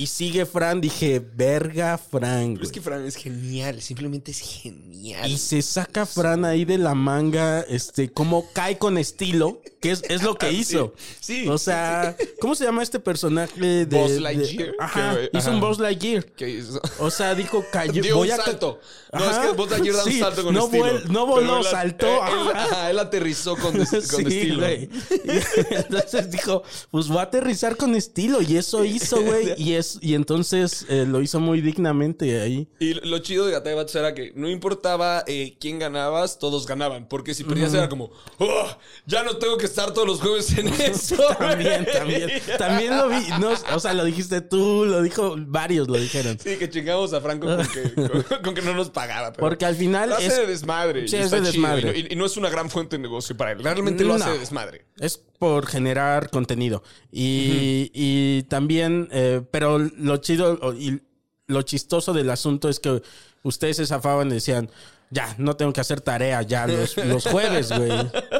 y 0.00 0.06
sigue 0.06 0.46
Fran, 0.46 0.80
dije, 0.80 1.20
verga 1.34 1.98
Fran. 1.98 2.56
Es 2.62 2.70
que 2.70 2.80
Fran 2.80 3.04
es 3.04 3.16
genial, 3.16 3.82
simplemente 3.82 4.30
es 4.30 4.38
genial. 4.38 5.28
Y 5.28 5.36
se 5.38 5.60
saca 5.60 6.06
Fran 6.06 6.44
ahí 6.44 6.64
de 6.64 6.78
la 6.78 6.94
manga, 6.94 7.62
este, 7.62 8.08
como 8.12 8.48
cae 8.52 8.78
con 8.78 8.96
estilo, 8.96 9.60
que 9.80 9.90
es, 9.90 10.04
es 10.08 10.22
lo 10.22 10.36
que 10.36 10.52
hizo. 10.52 10.94
sí, 11.18 11.48
O 11.48 11.58
sea, 11.58 12.16
¿cómo 12.40 12.54
se 12.54 12.62
llama 12.62 12.84
este 12.84 13.00
personaje 13.00 13.60
de. 13.60 13.86
De- 13.86 14.20
Lightyear, 14.20 14.72
Ajá, 14.78 15.16
que- 15.16 15.30
hizo 15.36 15.48
ajá. 15.48 15.50
un 15.56 15.60
Buzz 15.60 15.80
Lightyear. 15.80 16.24
¿Qué 16.26 16.48
hizo? 16.48 16.80
O 17.00 17.10
sea, 17.10 17.34
dijo, 17.34 17.64
cayó. 17.72 18.00
Dio 18.00 18.14
voy 18.18 18.28
un 18.28 18.34
a 18.34 18.44
salto. 18.44 18.78
No, 19.12 19.28
es 19.28 19.36
que 19.38 19.48
Buzz 19.56 19.70
Lightyear 19.70 19.96
da 19.96 20.04
un 20.04 20.12
Sí, 20.12 20.20
salto 20.20 20.44
con 20.44 20.54
no 20.54 20.64
estilo. 20.66 21.00
no 21.08 21.26
voló, 21.26 21.58
él- 21.58 21.64
saltó. 21.64 22.06
Él, 22.06 22.48
ajá, 22.54 22.90
él 22.90 22.98
aterrizó 23.00 23.56
con, 23.56 23.72
con 23.76 23.84
Sí, 23.86 23.96
estilo. 23.96 24.58
güey. 24.60 24.88
Entonces 25.72 26.30
dijo, 26.30 26.62
pues 26.92 27.08
voy 27.08 27.18
a 27.18 27.22
aterrizar 27.22 27.76
con 27.76 27.96
estilo. 27.96 28.40
Y 28.42 28.56
eso 28.56 28.84
hizo, 28.84 29.20
güey. 29.22 29.54
Y, 29.60 29.72
es, 29.96 29.98
y 30.02 30.14
entonces 30.14 30.86
eh, 30.88 31.04
lo 31.06 31.20
hizo 31.20 31.40
muy 31.40 31.60
dignamente 31.60 32.40
ahí. 32.40 32.68
Y 32.78 32.94
lo 33.06 33.18
chido 33.18 33.46
de 33.46 33.52
Gata 33.52 33.68
de 33.70 33.74
Vatos 33.74 33.94
era 33.94 34.14
que 34.14 34.32
no 34.34 34.48
importaba 34.48 35.24
eh, 35.26 35.56
quién 35.60 35.78
ganabas, 35.78 36.38
todos 36.38 36.66
ganaban. 36.66 37.08
Porque 37.08 37.34
si 37.34 37.44
perdías 37.44 37.72
era 37.74 37.88
como, 37.88 38.10
"Oh, 38.38 38.66
ya 39.06 39.22
no 39.22 39.36
tengo 39.38 39.56
que 39.58 39.66
estar 39.66 39.92
todos 39.92 40.06
los 40.06 40.20
jueves 40.20 40.56
en 40.58 40.68
eso. 40.80 41.16
También, 41.38 41.84
güey". 41.84 41.96
también. 41.96 42.30
También 42.58 42.96
lo 42.96 43.08
vi. 43.08 43.16
No, 43.40 43.50
o 43.74 43.80
sea, 43.80 43.94
lo 43.94 44.04
dijiste 44.04 44.40
tú, 44.40 44.84
lo 44.84 45.02
dijo 45.02 45.34
varios, 45.38 45.88
lo 45.88 45.98
dijeron. 45.98 46.38
Sí, 46.38 46.56
que 46.56 46.68
chingamos 46.68 47.12
a 47.12 47.20
Franco 47.20 47.46
con 47.46 47.66
que, 47.68 47.92
con, 48.28 48.42
con 48.42 48.54
que 48.54 48.62
no 48.62 48.74
nos 48.74 48.90
pagaba. 48.90 49.32
pero 49.32 49.40
Porque 49.48 49.64
al 49.64 49.76
final 49.76 50.10
Lo 50.10 50.16
hace 50.16 50.26
es- 50.26 50.36
de 50.36 50.46
desmadre. 50.46 51.08
Sí, 51.08 51.16
y 51.16 51.20
es 51.20 51.30
de 51.30 51.40
desmadre. 51.40 51.98
Y 51.98 52.02
no, 52.02 52.08
y 52.10 52.16
no 52.16 52.26
es 52.26 52.36
una 52.36 52.50
gran 52.50 52.70
fuente 52.70 52.96
de 52.96 53.02
negocio 53.02 53.36
para 53.36 53.52
él. 53.52 53.62
Realmente 53.62 54.04
lo 54.04 54.14
hace 54.14 54.30
de 54.30 54.38
desmadre. 54.38 54.86
Es 54.98 55.24
por 55.38 55.66
generar 55.66 56.30
contenido. 56.30 56.82
Y, 57.12 57.90
y 57.94 58.42
también, 58.44 59.08
eh, 59.12 59.42
pero 59.50 59.78
lo 59.78 60.16
chido 60.18 60.74
y 60.74 61.00
lo 61.46 61.62
chistoso 61.62 62.12
del 62.12 62.30
asunto 62.30 62.68
es 62.68 62.80
que 62.80 63.02
ustedes 63.42 63.76
se 63.76 63.86
zafaban 63.86 64.28
y 64.28 64.34
decían, 64.34 64.70
ya, 65.10 65.34
no 65.38 65.56
tengo 65.56 65.72
que 65.72 65.80
hacer 65.80 66.00
tarea 66.00 66.42
ya 66.42 66.66
los, 66.66 66.96
los 66.98 67.26
jueves, 67.26 67.72
güey. 67.72 67.90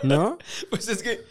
¿No? 0.02 0.38
Pues 0.70 0.88
es 0.88 1.02
que 1.02 1.24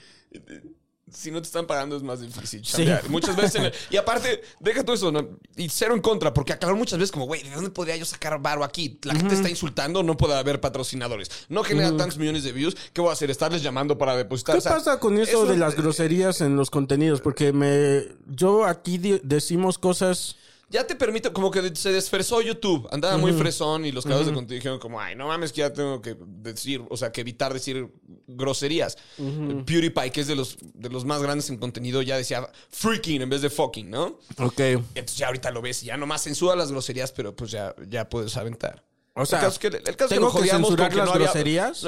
si 1.12 1.32
no 1.32 1.42
te 1.42 1.46
están 1.48 1.66
pagando 1.68 1.96
es 1.96 2.04
más 2.04 2.22
difícil. 2.22 2.62
chambear. 2.62 3.10
Muchas 3.10 3.36
veces. 3.36 3.56
el- 3.56 3.74
y 3.90 3.98
aparte, 3.98 4.42
deja 4.60 4.84
todo 4.84 4.96
eso. 4.96 5.12
¿no? 5.12 5.28
Y 5.56 5.70
cero 5.70 5.94
en 5.96 6.02
contra, 6.02 6.34
porque 6.34 6.54
aclarar 6.54 6.78
muchas 6.78 7.00
veces 7.00 7.12
como, 7.12 7.26
güey, 7.26 7.44
¿de 7.44 7.52
dónde 7.52 7.70
podría 7.70 7.96
yo 7.96 8.06
sacar 8.06 8.42
varo 8.42 8.64
aquí? 8.64 9.00
La 9.04 9.16
gente 9.16 9.36
está 9.36 9.50
insultando, 9.50 10.04
no 10.04 10.18
puede 10.18 10.36
haber 10.36 10.60
patrocinadores. 10.62 11.30
No 11.50 11.64
genera 11.64 11.96
tantos 11.96 12.18
millones 12.18 12.44
de 12.44 12.52
views. 12.52 12.76
¿Qué 12.94 13.02
voy 13.02 13.10
a 13.10 13.14
hacer? 13.14 13.32
Estarles 13.32 13.62
llamando 13.64 13.98
para 13.98 14.16
depositar. 14.16 14.56
¿Qué 14.56 14.60
O 14.60 14.62
sea, 14.62 14.74
pasa 14.74 15.00
con 15.00 15.18
eso, 15.18 15.46
de 15.46 15.58
las 15.58 15.76
groserías 15.76 16.42
en 16.42 16.56
los 16.56 16.70
contenidos? 16.70 17.22
Porque 17.22 17.54
me, 17.54 18.04
yo 18.28 18.66
aquí 18.66 18.98
decimos 19.24 19.78
cosas... 19.78 20.36
Ya 20.70 20.86
te 20.86 20.96
permite, 20.96 21.32
como 21.32 21.50
que 21.50 21.74
se 21.76 21.94
desfresó 21.94 22.42
YouTube. 22.42 22.90
Andaba 22.92 23.18
muy 23.18 23.32
fresón 23.32 23.86
y 23.86 23.92
los 23.94 24.04
creadores 24.04 24.28
de 24.28 24.34
contenido 24.34 24.60
dijeron 24.60 24.80
como, 24.80 25.00
ay, 25.00 25.16
no 25.16 25.28
mames, 25.28 25.54
que 25.54 25.60
ya 25.60 25.72
tengo 25.72 26.02
que 26.02 26.18
decir, 26.20 26.84
o 26.90 26.98
sea, 26.98 27.12
que 27.14 27.22
evitar 27.22 27.54
decir 27.54 27.88
groserías. 28.28 28.98
PewDiePie, 29.16 30.12
que 30.12 30.22
es 30.22 30.28
de 30.28 30.36
los, 30.36 30.58
de 30.62 30.90
los 30.90 31.06
más 31.06 31.22
grandes 31.22 31.50
en 31.50 31.58
contenido, 31.58 32.02
ya 32.02 32.18
decía 32.18 32.50
freaking 32.70 33.22
en 33.22 33.30
vez 33.30 33.42
de 33.42 33.50
fucking, 33.50 33.90
¿no? 33.90 34.20
Ok. 34.40 34.60
Entonces 34.60 35.16
ya 35.16 35.28
ahorita 35.28 35.52
lo 35.52 35.62
ves 35.62 35.84
y 35.84 35.86
ya 35.86 35.96
nomás 35.96 36.24
censura 36.24 36.56
las 36.56 36.70
groserías, 36.70 37.14
pero 37.14 37.34
pues 37.34 37.52
ya, 37.52 37.74
ya 37.88 38.10
puedes 38.10 38.36
aventar. 38.36 38.84
O 39.14 39.26
sea, 39.26 39.40
el 39.40 39.46
caso 39.46 39.54
es 39.54 39.60
que, 39.60 39.68
el 39.78 39.96
caso 39.96 40.10
que 40.10 40.16
¿tengo 40.16 40.34
que 40.42 40.48
censurar 40.50 40.90
que 40.92 40.98
las 40.98 41.06
no 41.06 41.14
había- 41.14 41.28
groserías? 41.28 41.88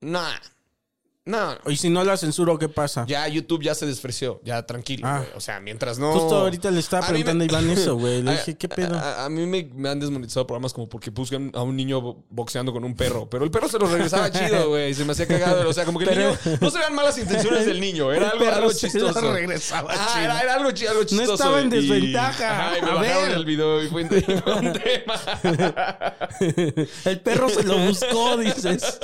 Nah. 0.00 0.34
No. 1.24 1.56
Y 1.66 1.76
si 1.76 1.88
no 1.88 2.02
la 2.02 2.16
censuro, 2.16 2.58
¿qué 2.58 2.68
pasa? 2.68 3.04
Ya 3.06 3.28
YouTube 3.28 3.62
ya 3.62 3.76
se 3.76 3.86
desfreció, 3.86 4.40
ya 4.44 4.66
tranquilo. 4.66 5.06
Ah. 5.06 5.22
O 5.36 5.40
sea, 5.40 5.60
mientras 5.60 5.96
no. 6.00 6.10
Justo 6.12 6.36
ahorita 6.38 6.68
le 6.72 6.80
estaba 6.80 7.06
A 7.06 7.08
preguntando 7.10 7.44
a 7.44 7.46
Iván 7.46 7.70
eso, 7.70 7.94
güey. 7.98 8.22
Le 8.22 8.30
A- 8.32 8.34
dije, 8.34 8.56
¿qué 8.56 8.68
pedo? 8.68 8.98
A, 8.98 9.26
a 9.26 9.28
mí 9.28 9.46
me, 9.46 9.70
me 9.72 9.88
han 9.88 10.00
desmonetizado 10.00 10.48
programas 10.48 10.72
como 10.72 10.88
porque 10.88 11.10
buscan 11.10 11.52
a 11.54 11.62
un 11.62 11.76
niño 11.76 12.00
bo- 12.00 12.24
boxeando 12.28 12.72
con 12.72 12.82
un 12.82 12.96
perro. 12.96 13.30
Pero 13.30 13.44
el 13.44 13.52
perro 13.52 13.68
se 13.68 13.78
lo 13.78 13.86
regresaba 13.86 14.30
chido, 14.32 14.70
güey. 14.70 14.92
Se 14.94 15.04
me 15.04 15.12
hacía 15.12 15.28
cagado. 15.28 15.68
O 15.68 15.72
sea, 15.72 15.84
como 15.84 16.00
que 16.00 16.06
el 16.06 16.10
Pero- 16.10 16.36
niño. 16.44 16.58
No 16.60 16.70
se 16.72 16.78
vean 16.78 16.94
malas 16.96 17.16
intenciones 17.16 17.66
del 17.66 17.80
niño. 17.80 18.12
Era 18.12 18.30
El 18.34 18.42
algo, 18.42 18.48
algo 18.56 18.70
se 18.70 18.86
lo 18.88 18.92
chistoso. 19.10 19.32
regresaba 19.32 19.92
Ah, 19.94 20.08
chido. 20.14 20.24
era, 20.24 20.40
era 20.40 20.54
algo, 20.54 20.70
algo 20.70 21.04
chistoso. 21.04 21.34
estaba 21.34 21.60
en 21.60 21.70
desventaja. 21.70 22.78
Y 22.78 22.82
me 22.82 22.90
A 22.90 22.94
bajaron 22.94 23.28
ver. 23.28 23.38
el 23.38 23.44
video 23.44 23.80
y 23.80 23.86
fue 23.86 24.02
un, 24.02 24.08
te- 24.08 24.22
fue 24.40 24.54
un 24.54 24.72
tema. 24.72 25.20
El 27.04 27.20
perro 27.20 27.48
se 27.48 27.62
lo 27.62 27.78
buscó, 27.78 28.36
dices. 28.38 28.98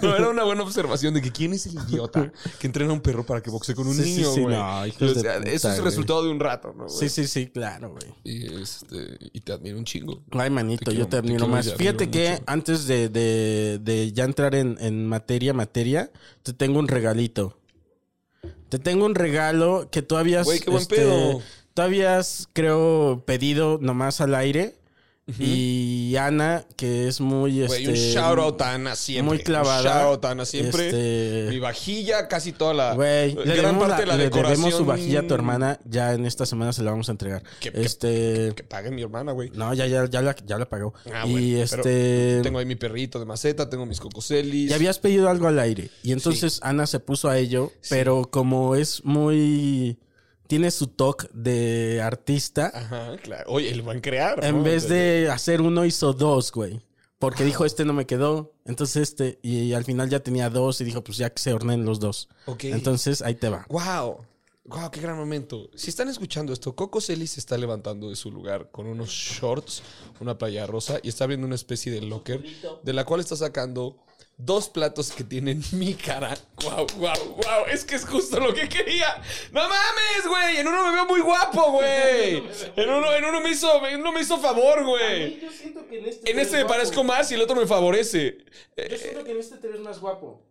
No, 0.00 0.14
era 0.14 0.28
una 0.28 0.44
buena 0.44 0.62
observación 0.62 1.12
de 1.14 1.23
que 1.24 1.32
quién 1.32 1.52
es 1.54 1.66
el 1.66 1.74
idiota 1.74 2.30
que 2.60 2.66
entrena 2.66 2.90
a 2.90 2.94
un 2.94 3.00
perro 3.00 3.24
para 3.26 3.42
que 3.42 3.50
boxee 3.50 3.74
con 3.74 3.86
un 3.88 3.94
Sí, 3.94 4.02
niño, 4.16 4.32
sí, 4.32 4.40
güey. 4.42 4.56
no, 4.56 4.86
hijos 4.86 5.02
O 5.02 5.14
de 5.14 5.20
sea, 5.20 5.38
puta, 5.38 5.50
eso 5.50 5.72
es 5.72 5.78
el 5.78 5.84
resultado 5.84 6.22
de 6.24 6.30
un 6.30 6.38
rato, 6.40 6.72
¿no? 6.76 6.88
Sí, 6.88 6.96
güey? 6.98 7.08
sí, 7.10 7.26
sí, 7.26 7.46
claro, 7.48 7.90
güey. 7.90 8.12
Y, 8.24 8.60
este, 8.62 9.18
y 9.32 9.40
te 9.40 9.52
admiro 9.52 9.78
un 9.78 9.84
chingo. 9.84 10.22
Ay, 10.32 10.50
manito, 10.50 10.84
Te 10.84 10.90
yo 10.92 10.96
quiero- 10.96 11.08
te 11.08 11.16
admiro 11.16 11.48
más. 11.48 11.74
Fíjate 11.74 12.10
que 12.10 12.40
antes 12.46 12.86
de, 12.86 13.08
de- 13.08 13.78
de 13.82 14.12
ya 14.12 14.24
entrar 14.24 14.54
en, 14.54 14.76
en 14.80 15.06
materia, 15.06 15.52
materia, 15.54 16.10
te 16.42 16.52
tengo 16.52 16.78
un 16.78 16.88
regalito. 16.88 17.58
Te 18.68 18.78
tengo 18.78 19.06
un 19.06 19.14
regalo 19.14 19.88
que 19.90 20.02
tú 20.02 20.16
habías. 20.16 20.44
Güey, 20.44 20.60
qué 20.60 20.70
buen 20.70 20.82
este, 20.82 20.96
pedo. 20.96 21.40
Tú 21.74 21.82
habías, 21.82 22.48
creo, 22.52 23.22
pedido 23.26 23.78
nomás 23.80 24.20
al 24.20 24.34
aire. 24.34 24.76
Y 25.38 26.16
Ana, 26.16 26.66
que 26.76 27.08
es 27.08 27.20
muy. 27.20 27.64
Güey, 27.66 27.86
este, 27.86 27.88
un 27.90 27.94
shout 27.96 28.38
out 28.38 28.60
a 28.60 28.74
Ana 28.74 28.94
siempre. 28.94 29.22
muy 29.36 29.42
clavada. 29.42 29.80
Un 29.80 29.86
shout 29.86 30.02
out 30.16 30.24
a 30.26 30.30
Ana 30.32 30.44
siempre. 30.44 30.86
Este- 30.88 31.46
Mi 31.50 31.58
vajilla, 31.58 32.28
casi 32.28 32.52
toda 32.52 32.74
la. 32.74 32.94
Güey, 32.94 33.34
gran 33.34 33.48
debemos, 33.48 33.88
parte 33.88 33.92
la- 33.92 33.98
de 34.00 34.06
la 34.06 34.16
le 34.18 34.24
decoración. 34.24 34.56
debemos 34.60 34.78
su 34.78 34.84
vajilla 34.84 35.20
a 35.20 35.26
tu 35.26 35.34
hermana. 35.34 35.80
Ya 35.86 36.12
en 36.12 36.26
esta 36.26 36.44
semana 36.44 36.72
se 36.74 36.82
la 36.82 36.90
vamos 36.90 37.08
a 37.08 37.12
entregar. 37.12 37.42
Que- 37.60 37.72
este. 37.74 38.52
Que 38.54 38.64
pague 38.64 38.90
mi 38.90 39.00
hermana, 39.02 39.32
güey. 39.32 39.50
no, 39.54 39.72
ya, 39.72 39.86
ya, 39.86 40.04
ya, 40.10 40.20
la, 40.20 40.36
ya 40.44 40.58
la 40.58 40.68
pagó. 40.68 40.92
Ah, 41.12 41.26
y 41.26 41.32
bueno, 41.52 41.58
este. 41.64 42.40
Tengo 42.42 42.58
ahí 42.58 42.66
mi 42.66 42.76
perrito 42.76 43.18
de 43.18 43.24
maceta, 43.24 43.70
tengo 43.70 43.86
mis 43.86 44.00
cocoselis. 44.00 44.70
Y 44.70 44.74
habías 44.74 44.98
pedido 44.98 45.28
algo 45.30 45.48
al 45.48 45.58
aire. 45.58 45.90
Y 46.02 46.12
entonces 46.12 46.60
Ana 46.62 46.86
se 46.86 47.00
puso 47.00 47.28
a 47.30 47.38
ello, 47.38 47.72
pero 47.88 48.28
como 48.30 48.76
es 48.76 49.02
muy. 49.04 49.98
Tiene 50.46 50.70
su 50.70 50.88
toque 50.88 51.28
de 51.32 52.00
artista. 52.02 52.70
Ajá, 52.74 53.16
claro. 53.22 53.44
Oye, 53.50 53.70
el 53.70 53.82
van 53.82 53.98
a 53.98 54.02
crear. 54.02 54.44
En 54.44 54.58
¿no? 54.58 54.62
vez 54.62 54.88
de 54.88 55.28
hacer 55.30 55.60
uno, 55.60 55.84
hizo 55.84 56.12
dos, 56.12 56.52
güey. 56.52 56.80
Porque 57.18 57.44
dijo, 57.44 57.64
este 57.64 57.84
no 57.84 57.92
me 57.92 58.06
quedó. 58.06 58.52
Entonces 58.64 58.96
este. 59.08 59.38
Y 59.42 59.72
al 59.72 59.84
final 59.84 60.10
ya 60.10 60.20
tenía 60.20 60.50
dos 60.50 60.80
y 60.80 60.84
dijo, 60.84 61.02
pues 61.02 61.18
ya 61.18 61.30
que 61.30 61.40
se 61.40 61.54
ornen 61.54 61.84
los 61.84 62.00
dos. 62.00 62.28
Ok. 62.46 62.64
Entonces 62.64 63.22
ahí 63.22 63.34
te 63.34 63.48
va. 63.48 63.66
Wow. 63.68 64.18
Wow, 64.66 64.90
qué 64.90 65.00
gran 65.00 65.16
momento. 65.18 65.68
Si 65.74 65.90
están 65.90 66.08
escuchando 66.08 66.50
esto, 66.52 66.74
Coco 66.74 67.02
Celis 67.02 67.32
se 67.32 67.40
está 67.40 67.58
levantando 67.58 68.08
de 68.08 68.16
su 68.16 68.30
lugar 68.30 68.70
con 68.70 68.86
unos 68.86 69.10
shorts, 69.10 69.82
una 70.20 70.38
playa 70.38 70.66
rosa 70.66 71.00
y 71.02 71.10
está 71.10 71.24
abriendo 71.24 71.46
una 71.46 71.54
especie 71.54 71.92
de 71.92 72.00
locker 72.00 72.42
de 72.82 72.92
la 72.94 73.04
cual 73.04 73.20
está 73.20 73.36
sacando 73.36 74.03
dos 74.36 74.68
platos 74.68 75.12
que 75.12 75.24
tienen 75.24 75.62
mi 75.72 75.94
cara. 75.94 76.36
Wow, 76.62 76.86
wow, 76.96 77.36
wow. 77.36 77.66
Es 77.70 77.84
que 77.84 77.96
es 77.96 78.04
justo 78.04 78.40
lo 78.40 78.54
que 78.54 78.68
quería. 78.68 79.20
No 79.52 79.62
mames, 79.62 80.26
güey. 80.26 80.56
En 80.58 80.68
uno 80.68 80.84
me 80.84 80.92
veo 80.92 81.06
muy 81.06 81.20
guapo, 81.20 81.72
güey. 81.72 82.42
En 82.76 82.90
uno, 82.90 83.12
en 83.12 83.24
uno 83.24 83.40
me 83.40 83.50
hizo, 83.50 83.86
en 83.86 84.00
uno 84.00 84.12
me 84.12 84.20
hizo 84.20 84.38
favor, 84.38 84.84
güey. 84.84 85.40
En 86.24 86.38
este 86.38 86.58
me 86.58 86.64
parezco 86.64 87.04
más 87.04 87.30
y 87.30 87.34
el 87.34 87.42
otro 87.42 87.56
me 87.56 87.66
favorece. 87.66 88.38
Eh, 88.76 88.98
siento 89.00 89.24
que 89.24 89.32
en 89.32 89.38
este 89.38 89.56
te 89.56 89.68
ves 89.68 89.80
más 89.80 90.00
guapo. 90.00 90.42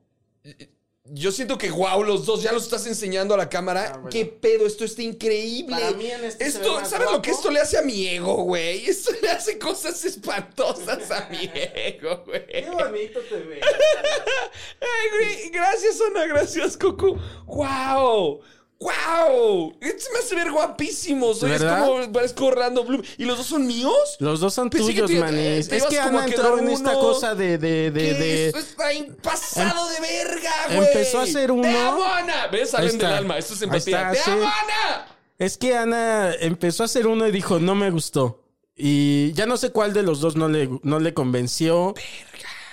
Yo 1.05 1.33
siento 1.33 1.57
que, 1.57 1.69
wow, 1.69 2.01
los 2.01 2.25
dos 2.25 2.41
ya 2.41 2.53
los 2.53 2.63
estás 2.63 2.87
enseñando 2.87 3.33
a 3.33 3.37
la 3.37 3.49
cámara. 3.49 3.87
Ah, 3.89 3.97
bueno. 3.97 4.09
¿Qué 4.09 4.25
pedo? 4.25 4.65
Esto 4.65 4.85
está 4.85 5.01
increíble. 5.01 5.75
Para 5.75 5.91
mí 5.91 6.09
en 6.09 6.23
este 6.23 6.45
esto, 6.45 6.85
¿sabes 6.85 7.11
lo 7.11 7.21
que 7.21 7.31
esto 7.31 7.51
le 7.51 7.59
hace 7.59 7.77
a 7.77 7.81
mi 7.81 8.07
ego, 8.07 8.35
güey? 8.43 8.85
Esto 8.89 9.11
le 9.21 9.29
hace 9.29 9.59
cosas 9.59 10.03
espantosas 10.05 11.11
a 11.11 11.27
mi 11.29 11.39
ego, 11.53 12.23
güey. 12.25 12.69
bonito 12.71 13.19
te 13.19 13.35
ves. 13.35 13.59
Ay, 14.79 15.09
güey, 15.11 15.49
gracias, 15.49 15.99
Ana, 16.07 16.25
gracias, 16.25 16.77
Coco. 16.77 17.19
¡Wow! 17.47 18.41
¡Wow! 18.79 19.77
Este 19.79 20.05
me 20.11 20.19
hace 20.19 20.35
ver 20.35 20.51
guapísimo. 20.51 21.33
Soy, 21.33 21.51
es 21.51 21.63
como, 21.63 22.11
parezco 22.11 22.47
Orlando 22.47 22.83
Bloom. 22.83 23.01
¿Y 23.17 23.23
los 23.25 23.37
dos 23.37 23.47
son 23.47 23.65
míos? 23.65 23.93
Los 24.19 24.39
dos 24.41 24.53
son 24.53 24.69
Pensé 24.69 24.87
tuyos, 24.87 25.09
manes. 25.11 25.71
Es 25.71 25.85
que 25.85 25.95
entró 25.97 26.25
quedar 26.25 26.59
en 26.59 26.69
esta 26.69 26.93
cosa 26.93 27.33
de... 27.33 27.57
de, 27.57 27.91
de, 27.91 28.13
de- 28.13 28.47
Esto 28.47 28.59
está 28.59 28.85
pasado 29.21 29.87
de 29.89 29.99
verga, 30.01 30.51
güey. 30.67 30.87
empezó 30.87 31.19
a 31.19 31.23
hacer 31.23 31.51
uno. 31.51 31.63
¡Te 31.63 31.77
amo, 31.77 32.03
Ana! 32.03 32.47
¿Ves? 32.51 32.71
Salen 32.71 32.97
del 32.97 33.07
alma. 33.13 33.37
Esto 33.37 33.53
es 33.53 33.61
empatía. 33.61 34.11
¡Te 34.11 34.31
amo, 34.31 34.41
sí. 34.41 34.47
Ana! 34.63 35.07
Es 35.39 35.57
que 35.57 35.75
Ana 35.77 36.33
empezó 36.39 36.83
a 36.83 36.85
hacer 36.87 37.07
uno 37.07 37.25
y 37.27 37.31
dijo, 37.31 37.59
no 37.59 37.75
me 37.75 37.89
gustó. 37.89 38.41
Y 38.75 39.31
ya 39.33 39.45
no 39.45 39.55
sé 39.57 39.71
cuál 39.71 39.93
de 39.93 40.03
los 40.03 40.19
dos 40.19 40.35
no 40.35 40.49
le, 40.49 40.69
no 40.83 40.99
le 40.99 41.13
convenció. 41.13 41.93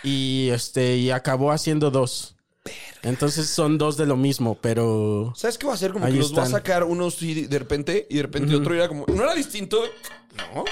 Y 0.02 0.48
este, 0.50 0.96
y 0.96 1.10
acabó 1.10 1.52
haciendo 1.52 1.90
dos. 1.90 2.36
Entonces 3.02 3.48
son 3.48 3.78
dos 3.78 3.96
de 3.96 4.06
lo 4.06 4.16
mismo, 4.16 4.58
pero. 4.60 5.32
¿Sabes 5.36 5.56
qué 5.56 5.66
va 5.66 5.72
a 5.72 5.74
hacer? 5.76 5.92
Como 5.92 6.04
que 6.06 6.12
los 6.12 6.36
va 6.36 6.42
a 6.42 6.46
sacar 6.46 6.84
unos 6.84 7.14
sí, 7.14 7.46
de 7.46 7.58
repente 7.58 8.06
y 8.10 8.16
de 8.16 8.22
repente 8.22 8.54
otro 8.54 8.74
era 8.74 8.88
como. 8.88 9.06
¿No 9.06 9.22
era 9.22 9.34
distinto? 9.34 9.80
No. 10.36 10.64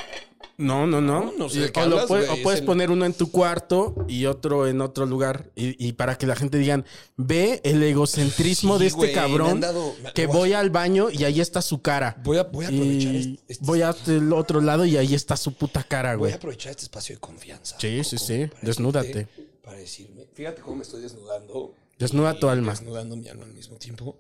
No, 0.59 0.88
no, 0.88 1.00
no. 1.00 1.49
Sé 1.49 1.66
o, 1.73 1.78
lo 1.78 1.83
hablas, 1.83 2.07
puede- 2.07 2.26
güey, 2.26 2.40
o 2.40 2.42
puedes 2.42 2.61
el- 2.61 2.66
poner 2.66 2.90
uno 2.90 3.07
en 3.07 3.12
tu 3.14 3.30
cuarto 3.30 3.95
y 4.09 4.26
otro 4.26 4.66
en 4.66 4.80
otro 4.80 5.07
lugar. 5.07 5.50
Y, 5.54 5.87
y 5.87 5.92
para 5.92 6.18
que 6.18 6.26
la 6.26 6.35
gente 6.35 6.59
digan, 6.59 6.85
ve 7.16 7.61
el 7.62 7.80
egocentrismo 7.80 8.75
Sí, 8.76 8.80
de 8.83 8.87
este 8.88 9.12
cabrón 9.12 9.61
dado- 9.61 9.95
que 10.16 10.26
voy 10.26 10.37
voy 10.38 10.52
al 10.54 10.71
baño 10.71 11.11
y 11.11 11.23
ahí 11.25 11.40
está 11.40 11.62
su 11.62 11.80
cara. 11.80 12.16
Voy 12.25 12.38
a- 12.38 12.42
voy 12.42 12.64
a 12.64 12.68
aprovechar 12.68 13.14
Y 13.14 13.16
este- 13.18 13.52
este- 13.52 13.64
Voy 13.64 13.83
al 13.83 14.33
otro 14.33 14.61
lado 14.61 14.85
y 14.85 14.97
ahí 14.97 15.14
está 15.14 15.37
su 15.37 15.52
puta 15.54 15.85
cara, 15.85 16.11
Voy 16.14 16.18
güey. 16.18 16.33
a 16.33 16.37
aprovechar 16.37 16.71
este 16.73 16.83
espacio 16.83 17.14
de 17.14 17.21
confianza. 17.21 17.76
Sí, 17.78 18.02
sí, 18.02 18.18
sí. 18.18 18.50
Desnúdate. 18.61 19.28
Para 19.69 19.81
decirme. 19.81 20.27
Fíjate 20.33 20.63
cómo 20.63 20.77
me 20.77 20.83
estoy 20.83 21.03
desnudando. 21.03 21.75
Desnuda 21.99 22.35
y 22.35 22.41
tu 22.41 22.49
alma. 22.49 22.73
Desnudando 22.73 23.17
mi 23.17 23.29
alma 23.29 23.45
al 23.45 23.53
mismo 23.53 23.77
tiempo. 23.77 24.19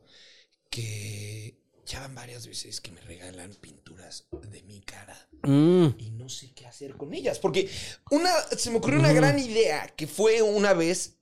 Que 0.70 1.56
ya 1.86 2.00
van 2.00 2.14
varias 2.14 2.46
veces 2.46 2.80
que 2.82 2.90
me 2.92 3.00
regalan 3.00 3.54
pinturas 3.54 4.26
de 4.50 4.62
mi 4.64 4.80
cara. 4.82 5.16
Mm, 5.42 5.86
y 5.98 6.10
no 6.10 6.28
sé 6.28 6.52
qué 6.54 6.66
hacer 6.66 6.96
con 6.98 7.14
ellas. 7.14 7.38
Porque 7.38 7.70
una, 8.10 8.30
se 8.56 8.70
me 8.70 8.76
ocurrió 8.76 8.98
una 9.00 9.12
gran 9.14 9.38
idea 9.38 9.86
que 9.96 10.06
fue 10.06 10.42
una 10.42 10.74
vez 10.74 11.14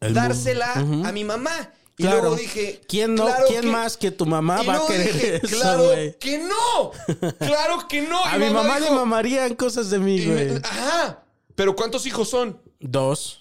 El 0.00 0.12
dársela 0.14 0.72
a 0.72 1.12
mi 1.12 1.22
mamá. 1.22 1.72
Y 1.98 2.02
Claro. 2.04 2.20
luego 2.22 2.36
dije. 2.36 2.80
¿Quién 2.88 3.14
no? 3.14 3.26
claro 3.26 3.44
¿Quién 3.48 3.60
que- 3.60 3.66
más 3.68 3.96
que 3.96 4.10
tu 4.10 4.26
mamá 4.26 4.62
y 4.64 4.66
va 4.66 4.76
a 4.78 4.86
querer 4.88 5.12
dije, 5.12 5.36
eso, 5.36 5.46
Claro 5.56 5.84
güey? 5.84 6.18
que 6.18 6.38
no. 6.38 6.90
Claro 7.38 7.86
que 7.88 8.02
no. 8.02 8.24
A 8.24 8.38
mi 8.38 8.50
mamá 8.50 8.78
le 8.80 8.86
dijo- 8.86 8.96
mamarían 8.96 9.54
cosas 9.54 9.90
de 9.90 9.98
mí, 10.00 10.18
me- 10.26 10.46
güey. 10.46 10.56
Ajá. 10.64 11.24
Pero 11.54 11.76
¿cuántos 11.76 12.06
hijos 12.06 12.28
son? 12.30 12.60
Dos. 12.80 13.38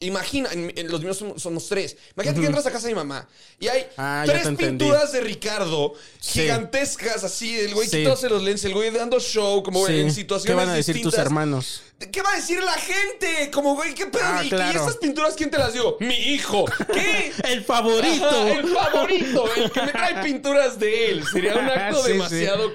Imagina, 0.00 0.50
en- 0.52 0.74
en 0.76 0.88
los 0.90 1.00
míos 1.00 1.16
somos, 1.16 1.40
somos 1.42 1.66
tres. 1.68 1.96
Imagínate 2.14 2.40
que 2.40 2.46
entras 2.46 2.66
a 2.66 2.70
casa 2.70 2.86
de 2.86 2.92
mi 2.92 2.96
mamá 2.98 3.26
y 3.58 3.68
hay 3.68 3.86
Ah, 3.96 4.24
ya 4.26 4.32
tres 4.34 4.42
te 4.42 4.48
entendí. 4.50 4.84
pinturas 4.84 5.10
de 5.12 5.22
Ricardo 5.22 5.94
Sí. 6.20 6.40
gigantescas, 6.42 7.24
así, 7.24 7.58
el 7.58 7.72
güey 7.72 7.88
Sí. 7.88 7.96
quitándose 7.98 8.28
los 8.28 8.42
lentes, 8.42 8.62
el 8.66 8.74
güey 8.74 8.90
dando 8.90 9.18
show, 9.18 9.62
como 9.62 9.86
Sí. 9.86 9.98
en 10.00 10.12
situaciones 10.12 10.44
¿Qué 10.52 10.54
van 10.54 10.68
a 10.68 10.74
decir 10.74 10.96
tus 10.96 11.04
distintas. 11.04 11.24
hermanos? 11.26 11.80
¿Qué 12.12 12.20
va 12.20 12.30
a 12.32 12.36
decir 12.36 12.62
la 12.62 12.72
gente? 12.74 13.50
Como, 13.50 13.74
güey, 13.74 13.94
¿qué 13.94 14.04
pedo? 14.06 14.22
Ah, 14.22 14.44
¿Y, 14.44 14.48
esas 14.76 14.98
pinturas 14.98 15.34
quién 15.34 15.50
te 15.50 15.56
las 15.56 15.72
dio? 15.72 15.96
Mi 16.00 16.14
hijo. 16.14 16.66
¿Qué? 16.92 17.32
El 17.44 17.64
favorito. 17.64 18.26
Ajá, 18.26 18.52
el 18.52 18.66
favorito, 18.68 19.54
el 19.56 19.70
que 19.70 19.80
me 19.82 19.92
trae 19.92 20.22
pinturas 20.22 20.78
de 20.78 21.10
él. 21.10 21.24
Sería 21.26 21.54
un 21.56 21.64
acto 21.70 22.02
Sí, 22.04 22.12
demasiado. 22.12 22.70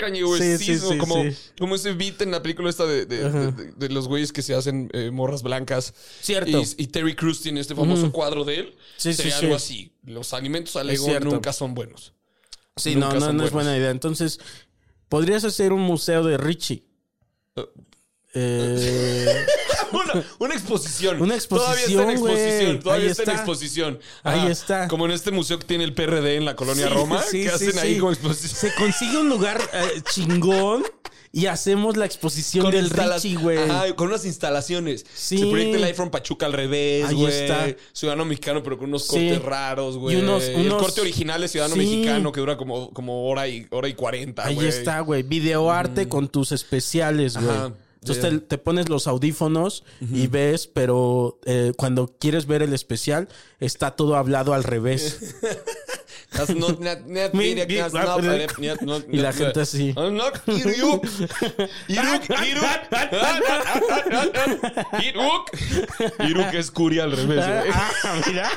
Sí, 0.57 0.97
como, 0.97 1.23
como 1.59 1.75
ese 1.75 1.93
beat 1.93 2.19
en 2.23 2.31
la 2.31 2.41
película 2.41 2.69
esta 2.71 2.85
de, 2.87 3.05
de- 3.05 3.29
de- 3.29 3.51
de- 3.51 3.71
de 3.73 3.89
los 3.89 4.07
güeyes 4.07 4.33
que 4.33 4.41
se 4.41 4.55
hacen 4.55 4.89
eh, 4.93 5.11
morras 5.11 5.43
blancas. 5.43 5.93
Cierto. 6.21 6.59
Y, 6.59 6.75
y 6.77 6.87
Terry 6.87 7.15
Crews 7.15 7.41
tiene 7.41 7.59
este 7.59 7.75
famoso 7.75 8.11
cuadro 8.11 8.43
de 8.43 8.55
él. 8.55 8.77
Sería 8.97 9.37
algo 9.37 9.53
así. 9.55 9.93
Los 10.03 10.33
alimentos 10.33 10.75
al 10.77 10.89
ego 10.89 11.07
nunca 11.19 11.53
son 11.53 11.75
buenos. 11.75 12.13
Sí, 12.75 12.95
Nunca 12.95 13.15
no, 13.19 13.27
no, 13.27 13.33
no 13.33 13.45
es 13.45 13.51
buena 13.51 13.77
idea. 13.77 13.91
Entonces, 13.91 14.39
podrías 15.09 15.43
hacer 15.43 15.73
un 15.73 15.81
museo 15.81 16.23
de 16.23 16.37
Richie. 16.37 16.85
Eh, 18.33 19.45
Una, 19.91 20.23
una 20.39 20.53
exposición. 20.55 21.21
Una 21.21 21.37
Todavía 21.37 21.83
está 21.85 22.03
en 22.03 22.09
exposición, 22.09 22.09
exposición. 22.11 22.79
Todavía 22.79 23.11
está, 23.11 23.23
en 23.23 23.29
exposición. 23.37 23.99
Ahí 24.23 24.47
está. 24.47 24.87
Como 24.87 25.05
en 25.05 25.11
este 25.11 25.31
museo 25.31 25.59
que 25.59 25.65
tiene 25.65 25.83
el 25.83 25.93
PRD 25.93 26.37
en 26.37 26.45
la 26.45 26.55
colonia 26.55 26.87
sí, 26.87 26.93
Roma. 26.93 27.21
sí, 27.23 27.43
que 27.43 27.49
sí, 27.49 27.67
hacen 27.67 27.79
ahí 27.79 27.97
como 27.97 28.13
exposición. 28.13 28.71
Se 28.71 28.73
consigue 28.75 29.17
un 29.17 29.27
lugar 29.27 29.59
eh, 29.73 30.01
chingón 30.13 30.83
y 31.33 31.47
hacemos 31.47 31.97
la 31.97 32.05
exposición 32.05 32.71
del 32.71 32.85
instala- 32.87 33.15
Richie, 33.15 33.35
güey. 33.35 33.57
Ajá, 33.57 33.93
con 33.97 34.07
unas 34.07 34.23
instalaciones. 34.25 35.05
Sí. 35.13 35.37
Se 35.39 35.47
proyecta 35.47 35.77
el 35.77 35.83
iPhone 35.83 36.09
Pachuca 36.09 36.45
al 36.45 36.53
revés, 36.53 37.05
Ahí 37.09 37.15
güey. 37.15 37.33
está. 37.33 37.67
Ciudadano 37.91 38.23
mexicano, 38.23 38.63
pero 38.63 38.77
con 38.77 38.87
unos 38.89 39.07
Sí. 39.07 39.09
cortes 39.09 39.41
raros, 39.41 39.97
güey. 39.97 40.15
Y 40.17 40.21
unos- 40.21 40.43
el 40.45 40.69
corte 40.69 41.01
original 41.01 41.43
es 41.43 41.51
Ciudadano 41.51 41.75
Sí. 41.75 41.81
Mexicano, 41.85 42.31
que 42.31 42.39
dura 42.39 42.55
como, 42.55 42.91
como 42.93 43.29
hora 43.29 43.45
y 43.49 43.67
hora 43.71 43.89
y 43.89 43.93
cuarenta, 43.93 44.45
Ahí 44.45 44.55
güey. 44.55 44.69
está, 44.69 45.01
güey. 45.01 45.23
Videoarte 45.23 46.07
con 46.07 46.29
tus 46.29 46.53
especiales, 46.53 47.35
güey. 47.35 47.73
Entonces 48.01 48.47
te 48.47 48.57
pones 48.57 48.89
los 48.89 49.05
audífonos 49.05 49.83
y 49.99 50.25
ves, 50.25 50.65
pero 50.65 51.39
eh, 51.45 51.71
cuando 51.77 52.07
quieres 52.19 52.47
ver 52.47 52.63
el 52.63 52.73
especial, 52.73 53.29
está 53.59 53.91
todo 53.95 54.15
hablado 54.15 54.55
al 54.55 54.63
revés. 54.63 55.35
Das 56.31 56.49
not- 56.55 56.79
not- 56.79 57.05
net- 57.07 57.33
net- 58.57 58.81
not- 58.81 59.03
Y 59.11 59.17
la 59.17 59.33
gente 59.33 59.59
así. 59.61 59.93
I'm 59.97 60.15
not 60.15 60.33
Iruk. 60.47 61.05
Iruk, 61.87 62.23
Iruk. 62.47 62.67
Iruk. 65.01 65.49
Iruk 66.27 66.53
es 66.53 66.71
Curia 66.71 67.03
al 67.03 67.11
revés, 67.11 67.45
güey. 67.45 67.71
ah, 67.73 68.21
mira. 68.27 68.49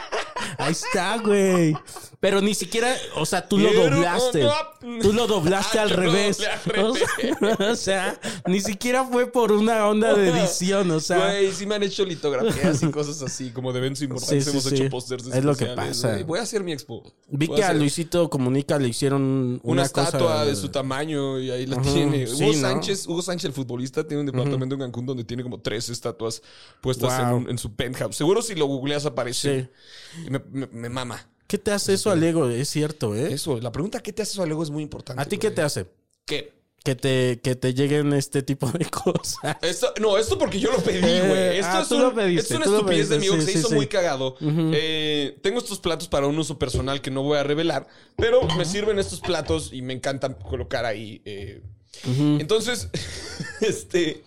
Ahí 0.58 0.72
está, 0.72 1.16
güey. 1.18 1.76
Pero 2.20 2.40
ni 2.40 2.54
siquiera, 2.54 2.94
o 3.16 3.26
sea, 3.26 3.46
tú 3.46 3.58
lo 3.58 3.70
doblaste. 3.72 4.44
no. 4.44 4.98
Tú 5.02 5.12
lo 5.12 5.26
doblaste 5.26 5.78
Ah, 5.78 5.82
al 5.82 5.90
lo 5.90 5.96
revés. 5.96 6.38
O 6.78 6.94
sea, 6.94 7.68
o 7.70 7.76
sea, 7.76 8.20
ni 8.46 8.60
siquiera 8.60 9.04
fue 9.04 9.30
por 9.30 9.52
una 9.52 9.87
onda 9.88 10.14
de 10.14 10.28
edición, 10.30 10.90
o 10.90 11.00
sea. 11.00 11.18
Güey, 11.18 11.52
sí 11.52 11.66
me 11.66 11.74
han 11.74 11.82
hecho 11.82 12.04
litografías 12.04 12.82
y 12.82 12.90
cosas 12.90 13.20
así, 13.22 13.50
como 13.50 13.72
de 13.72 13.78
eventos 13.80 14.02
importantes. 14.02 14.44
Sí, 14.44 14.50
sí, 14.50 14.56
Hemos 14.56 14.64
sí. 14.64 14.74
hecho 14.74 14.90
pósters 14.90 15.26
Es 15.26 15.44
lo 15.44 15.54
que 15.56 15.66
pasa. 15.66 16.18
Voy 16.26 16.38
a 16.38 16.42
hacer 16.42 16.62
mi 16.62 16.72
expo. 16.72 17.02
Vi 17.28 17.48
que 17.48 17.63
a 17.68 17.74
Luisito 17.74 18.29
Comunica 18.31 18.79
le 18.79 18.88
hicieron 18.88 19.61
Una, 19.62 19.72
una, 19.72 19.83
estatua 19.83 20.18
cosa- 20.20 20.44
de 20.44 20.57
su 20.57 20.68
tamaño 20.70 21.38
y 21.40 21.50
ahí 21.50 21.66
la 21.66 21.81
tiene. 21.83 22.27
sí, 22.27 22.42
Hugo 22.44 22.53
¿no? 22.55 22.61
Sánchez, 22.61 23.07
Hugo 23.07 23.22
Sánchez, 23.22 23.44
el 23.46 23.53
futbolista, 23.53 24.07
tiene 24.07 24.20
un 24.20 24.27
departamento 24.27 24.74
en 24.74 24.81
Cancún 24.81 25.07
donde 25.07 25.24
tiene 25.24 25.42
como 25.42 25.61
tres 25.61 25.88
estatuas 25.88 26.42
puestas 26.81 27.20
en, 27.20 27.29
Wow. 27.29 27.37
un- 27.38 27.50
en 27.50 27.59
su 27.59 27.74
penthouse. 27.74 28.16
Seguro 28.16 28.42
si 28.42 28.55
lo 28.55 28.66
googleas 28.66 29.07
aparece. 29.07 29.70
Sí. 30.14 30.24
Y 30.27 30.31
me, 30.31 30.40
me- 30.50 30.66
me 30.68 30.88
mama. 30.88 31.29
¿Qué 31.46 31.59
te 31.59 31.70
hace 31.72 31.92
eso 31.94 32.11
al 32.11 32.22
ego? 32.22 32.48
Es 32.48 32.68
cierto, 32.70 33.14
¿eh? 33.14 33.33
Eso, 33.33 33.61
la 33.61 33.70
pregunta 33.70 34.00
¿qué 34.00 34.12
te 34.12 34.22
hace 34.22 34.33
eso 34.33 34.42
al 34.42 34.50
ego 34.50 34.62
es 34.62 34.70
muy 34.70 34.83
importante. 34.83 35.20
¿A 35.20 35.24
ti 35.27 35.37
qué 35.38 35.50
te 35.50 35.61
hace? 35.62 35.87
¿Qué? 36.24 36.53
Que 36.84 36.94
te, 36.94 37.40
que 37.42 37.56
te 37.56 37.72
lleguen 37.72 38.12
este 38.12 38.42
tipo 38.42 38.70
de 38.70 38.84
cosas. 38.90 39.56
Esto, 39.62 39.94
no, 40.02 40.18
esto 40.18 40.36
porque 40.38 40.60
yo 40.60 40.70
lo 40.70 40.78
pedí, 40.82 40.98
Eh, 41.02 41.24
güey. 41.26 41.58
Esto, 41.58 41.72
ah, 41.72 41.80
es 41.82 41.90
un- 41.90 42.02
lo 42.02 42.14
pediste, 42.14 42.40
esto 42.42 42.54
es 42.54 42.60
una 42.68 42.76
estupidez 42.76 43.08
de 43.08 43.18
mí 43.20 43.26
que 43.26 43.40
sí, 43.40 43.46
se 43.46 43.52
sí, 43.52 43.58
hizo 43.58 43.68
sí. 43.70 43.74
muy 43.74 43.86
cagado. 43.86 44.36
Eh, 44.42 45.38
tengo 45.42 45.58
estos 45.58 45.78
platos 45.80 46.08
para 46.08 46.26
un 46.26 46.38
uso 46.38 46.58
personal 46.58 47.00
que 47.00 47.10
no 47.10 47.22
voy 47.22 47.38
a 47.38 47.42
revelar, 47.42 47.88
pero 48.16 48.46
me 48.58 48.66
sirven 48.66 48.98
estos 48.98 49.20
platos 49.20 49.70
y 49.72 49.80
me 49.80 49.94
encantan 49.94 50.34
colocar 50.34 50.84
ahí. 50.84 51.22
eh. 51.24 51.62
Entonces, 52.06 52.88
este. 53.62 54.22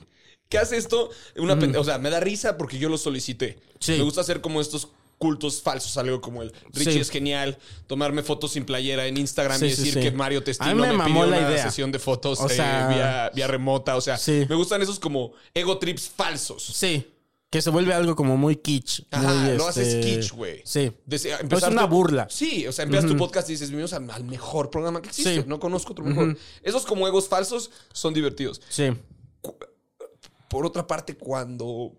¿Qué 0.50 0.58
hace 0.58 0.78
esto? 0.78 1.10
Una 1.36 1.54
O 1.78 1.84
sea, 1.84 1.98
me 2.00 2.10
da 2.10 2.22
risa 2.22 2.58
porque 2.58 2.80
yo 2.80 2.88
lo 2.90 2.98
solicité. 2.98 3.60
Me 3.88 4.02
gusta 4.02 4.22
hacer 4.22 4.42
como 4.42 4.62
estos 4.62 4.88
cultos 5.18 5.62
falsos, 5.62 5.98
algo 5.98 6.22
como 6.22 6.44
el 6.44 6.54
Richie 6.74 6.94
Sí. 6.94 7.00
es 7.00 7.10
genial, 7.10 7.58
tomarme 7.88 8.22
fotos 8.24 8.52
sin 8.52 8.66
playera 8.66 9.08
en 9.08 9.18
Instagram 9.18 9.58
Sí, 9.60 9.66
y 9.66 9.70
decir 9.70 9.94
sí. 9.96 10.00
que 10.00 10.12
Mario 10.12 10.44
Testino 10.44 10.76
me 10.76 10.94
me, 10.94 11.04
pidió 11.06 11.26
la 11.26 11.38
una 11.40 11.50
idea. 11.52 11.64
sesión 11.64 11.92
de 11.92 12.00
fotos 12.00 12.40
O 12.40 12.46
eh, 12.48 12.56
sea- 12.56 12.88
vía, 12.88 13.32
vía 13.34 13.48
remota. 13.48 13.96
O 13.96 14.02
sea, 14.02 14.20
me 14.28 14.56
gustan 14.56 14.82
esos 14.82 15.00
como 15.00 15.32
ego 15.54 15.78
trips 15.80 16.08
falsos. 16.08 16.64
Sí. 16.64 17.12
Que 17.50 17.62
se 17.62 17.70
vuelve 17.70 17.94
algo 17.94 18.14
como 18.16 18.36
muy 18.36 18.58
kitsch. 18.58 19.04
Ajá, 19.10 19.34
muy, 19.34 19.58
lo 19.58 19.68
haces 19.70 19.88
este, 19.88 20.02
kitsch, 20.02 20.34
güey. 20.34 20.62
Sí. 20.66 20.92
Dese- 21.08 21.32
es 21.32 21.64
una 21.64 21.84
tu- 21.84 21.88
burla. 21.88 22.28
Sí, 22.30 22.68
o 22.68 22.72
sea, 22.74 22.84
empiezas 22.84 23.10
tu 23.10 23.16
podcast 23.16 23.48
y 23.50 23.54
dices, 23.54 23.72
vimos 23.72 23.94
al, 23.94 24.12
al 24.12 24.26
mejor 24.26 24.70
programa 24.70 25.02
que 25.02 25.08
existe. 25.10 25.36
Sí. 25.42 25.44
No 25.48 25.58
conozco 25.60 25.94
otro 25.94 26.04
mejor. 26.04 26.38
Esos 26.62 26.86
como 26.86 27.08
egos 27.08 27.30
falsos 27.30 27.72
son 27.94 28.14
divertidos. 28.14 28.62
Sí. 28.68 28.90
Por 30.50 30.66
otra 30.66 30.86
parte, 30.88 31.16
cuando 31.18 31.94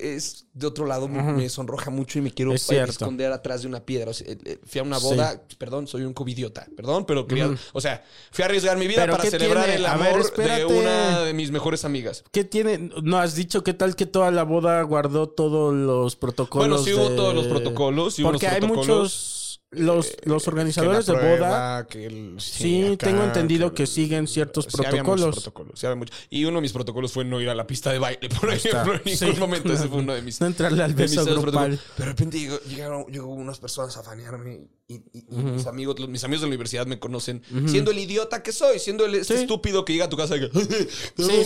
es 0.00 0.46
de 0.52 0.66
otro 0.66 0.86
lado, 0.86 1.06
me- 1.08 1.22
me 1.22 1.48
sonroja 1.48 1.90
mucho 1.90 2.18
y 2.18 2.22
me 2.22 2.30
quiero 2.30 2.52
Es 2.54 2.70
esconder 2.70 3.30
atrás 3.32 3.62
de 3.62 3.68
una 3.68 3.80
piedra. 3.84 4.10
O 4.10 4.14
sea, 4.14 4.26
eh, 4.30 4.38
eh, 4.44 4.58
fui 4.64 4.78
a 4.80 4.84
una 4.84 4.98
Sí. 4.98 5.04
boda, 5.06 5.42
perdón, 5.58 5.86
soy 5.86 6.02
un 6.02 6.14
covidiota, 6.14 6.66
perdón, 6.76 7.04
pero 7.06 7.26
quería, 7.26 7.54
o 7.72 7.80
sea, 7.80 8.02
fui 8.30 8.42
a 8.42 8.46
arriesgar 8.46 8.76
mi 8.78 8.86
vida 8.86 9.02
¿Pero 9.02 9.16
para 9.16 9.30
celebrar 9.30 9.64
tiene? 9.64 9.78
el 9.80 9.86
amor 9.86 10.32
ver, 10.36 10.58
de 10.58 10.64
una 10.64 11.20
de 11.20 11.34
mis 11.34 11.50
mejores 11.50 11.84
amigas. 11.84 12.24
¿Qué 12.32 12.44
tiene? 12.44 12.90
¿No 13.02 13.18
has 13.18 13.34
dicho 13.34 13.62
qué 13.62 13.74
tal 13.74 13.96
que 13.96 14.06
toda 14.06 14.30
la 14.30 14.44
boda 14.44 14.80
guardó 14.82 15.28
todos 15.28 15.74
los 15.74 16.16
protocolos? 16.16 16.68
Bueno, 16.68 16.82
sí 16.82 16.92
hubo 16.94 17.10
de- 17.10 17.16
todos 17.16 17.34
los 17.34 17.46
protocolos, 17.46 18.14
sí 18.14 18.22
hubo 18.22 18.30
Porque 18.32 18.46
los 18.46 18.54
hay 18.54 18.60
muchos. 18.62 19.35
Los, 19.72 20.16
los 20.24 20.44
Que 20.44 20.50
organizadores 20.50 21.06
de 21.06 21.12
boda. 21.12 21.22
prueba, 21.22 21.86
que 21.88 22.06
el- 22.06 22.36
Sí, 22.40 22.84
acá, 22.84 23.06
tengo 23.08 23.24
entendido 23.24 23.74
que 23.74 23.86
siguen 23.88 24.28
ciertos 24.28 24.66
Sí, 24.66 24.70
protocolos. 24.76 25.50
sí. 25.74 25.86
Y 26.30 26.44
uno 26.44 26.58
de 26.58 26.62
mis 26.62 26.72
protocolos 26.72 27.12
fue 27.12 27.24
no 27.24 27.40
ir 27.40 27.48
a 27.50 27.54
la 27.54 27.66
pista 27.66 27.90
de 27.92 27.98
baile, 27.98 28.28
por 28.40 28.48
ejemplo. 28.52 28.94
En 29.04 29.18
ningún 29.20 29.40
momento 29.40 29.72
ese 29.72 29.88
fue 29.88 29.98
uno 29.98 30.14
de 30.14 30.22
mis. 30.22 30.40
No 30.40 30.46
entrarle 30.46 30.82
al 30.84 30.94
de 30.94 31.02
beso 31.02 31.24
celos 31.24 31.42
grupal. 31.42 31.80
Pero 31.96 32.06
de 32.06 32.12
repente 32.12 32.38
llegó- 32.38 32.60
llegaron, 32.60 33.06
llegó 33.06 33.26
unas 33.34 33.58
personas 33.58 33.96
a 33.96 34.04
fanearme 34.04 34.68
y, 34.86 34.94
y- 34.94 35.24
y 35.30 35.34
mis 35.36 35.66
amigos, 35.66 35.98
los- 35.98 36.08
mis 36.08 36.22
amigos 36.22 36.42
de 36.42 36.46
la 36.46 36.50
universidad 36.50 36.86
me 36.86 37.00
conocen 37.00 37.42
siendo 37.66 37.90
el 37.90 37.98
idiota 37.98 38.44
que 38.44 38.52
soy, 38.52 38.78
siendo 38.78 39.04
el 39.04 39.16
este 39.16 39.34
estúpido 39.34 39.84
que 39.84 39.92
llega 39.94 40.04
a 40.04 40.08
tu 40.08 40.16
casa 40.16 40.36
y 40.36 40.40
que 40.48 40.50
Sí, 41.18 41.44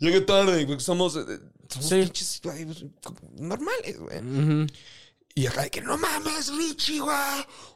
llegué 0.00 0.20
tarde, 0.22 0.66
porque 0.66 0.82
somos, 0.82 1.16
eh, 1.16 1.22
somos 1.68 2.40
güey, 2.42 2.90
normales, 3.38 3.98
güey. 3.98 4.66
Y 5.36 5.46
acá 5.46 5.62
de 5.62 5.70
que 5.70 5.80
no 5.80 5.98
mames, 5.98 6.48
Richie, 6.56 7.00
güey. 7.00 7.16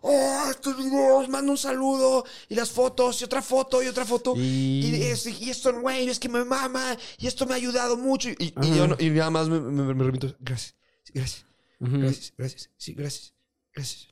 Oh, 0.03 0.53
videos, 0.77 1.29
mando 1.29 1.51
un 1.53 1.59
saludo. 1.59 2.25
Y 2.49 2.55
las 2.55 2.71
fotos, 2.71 3.21
y 3.21 3.25
otra 3.25 3.43
foto, 3.43 3.83
y 3.83 3.89
otra 3.89 4.05
foto. 4.05 4.35
Y- 4.37 4.81
Y, 4.87 5.03
es- 5.03 5.27
y 5.27 5.51
esto, 5.51 5.73
güey, 5.81 6.09
es 6.09 6.21
que 6.21 6.29
me 6.29 6.45
mama. 6.45 6.97
Y 7.19 7.27
esto 7.27 7.47
me 7.47 7.55
ha 7.55 7.57
ayudado 7.57 7.97
mucho. 7.97 8.29
Y, 8.31 8.55
y 8.63 8.77
yo 8.77 8.87
no- 8.87 8.97
y 9.01 9.11
nada 9.11 9.31
más 9.31 9.49
me, 9.49 9.59
me, 9.61 9.93
me 9.93 10.05
remito. 10.05 10.35
Gracias, 10.39 10.77
gracias. 11.13 11.45
Gracias, 11.81 12.33
gracias, 12.37 12.71
sí, 12.77 12.93
gracias. 12.95 13.33
gracias, 13.75 14.09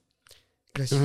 gracias, 0.75 1.01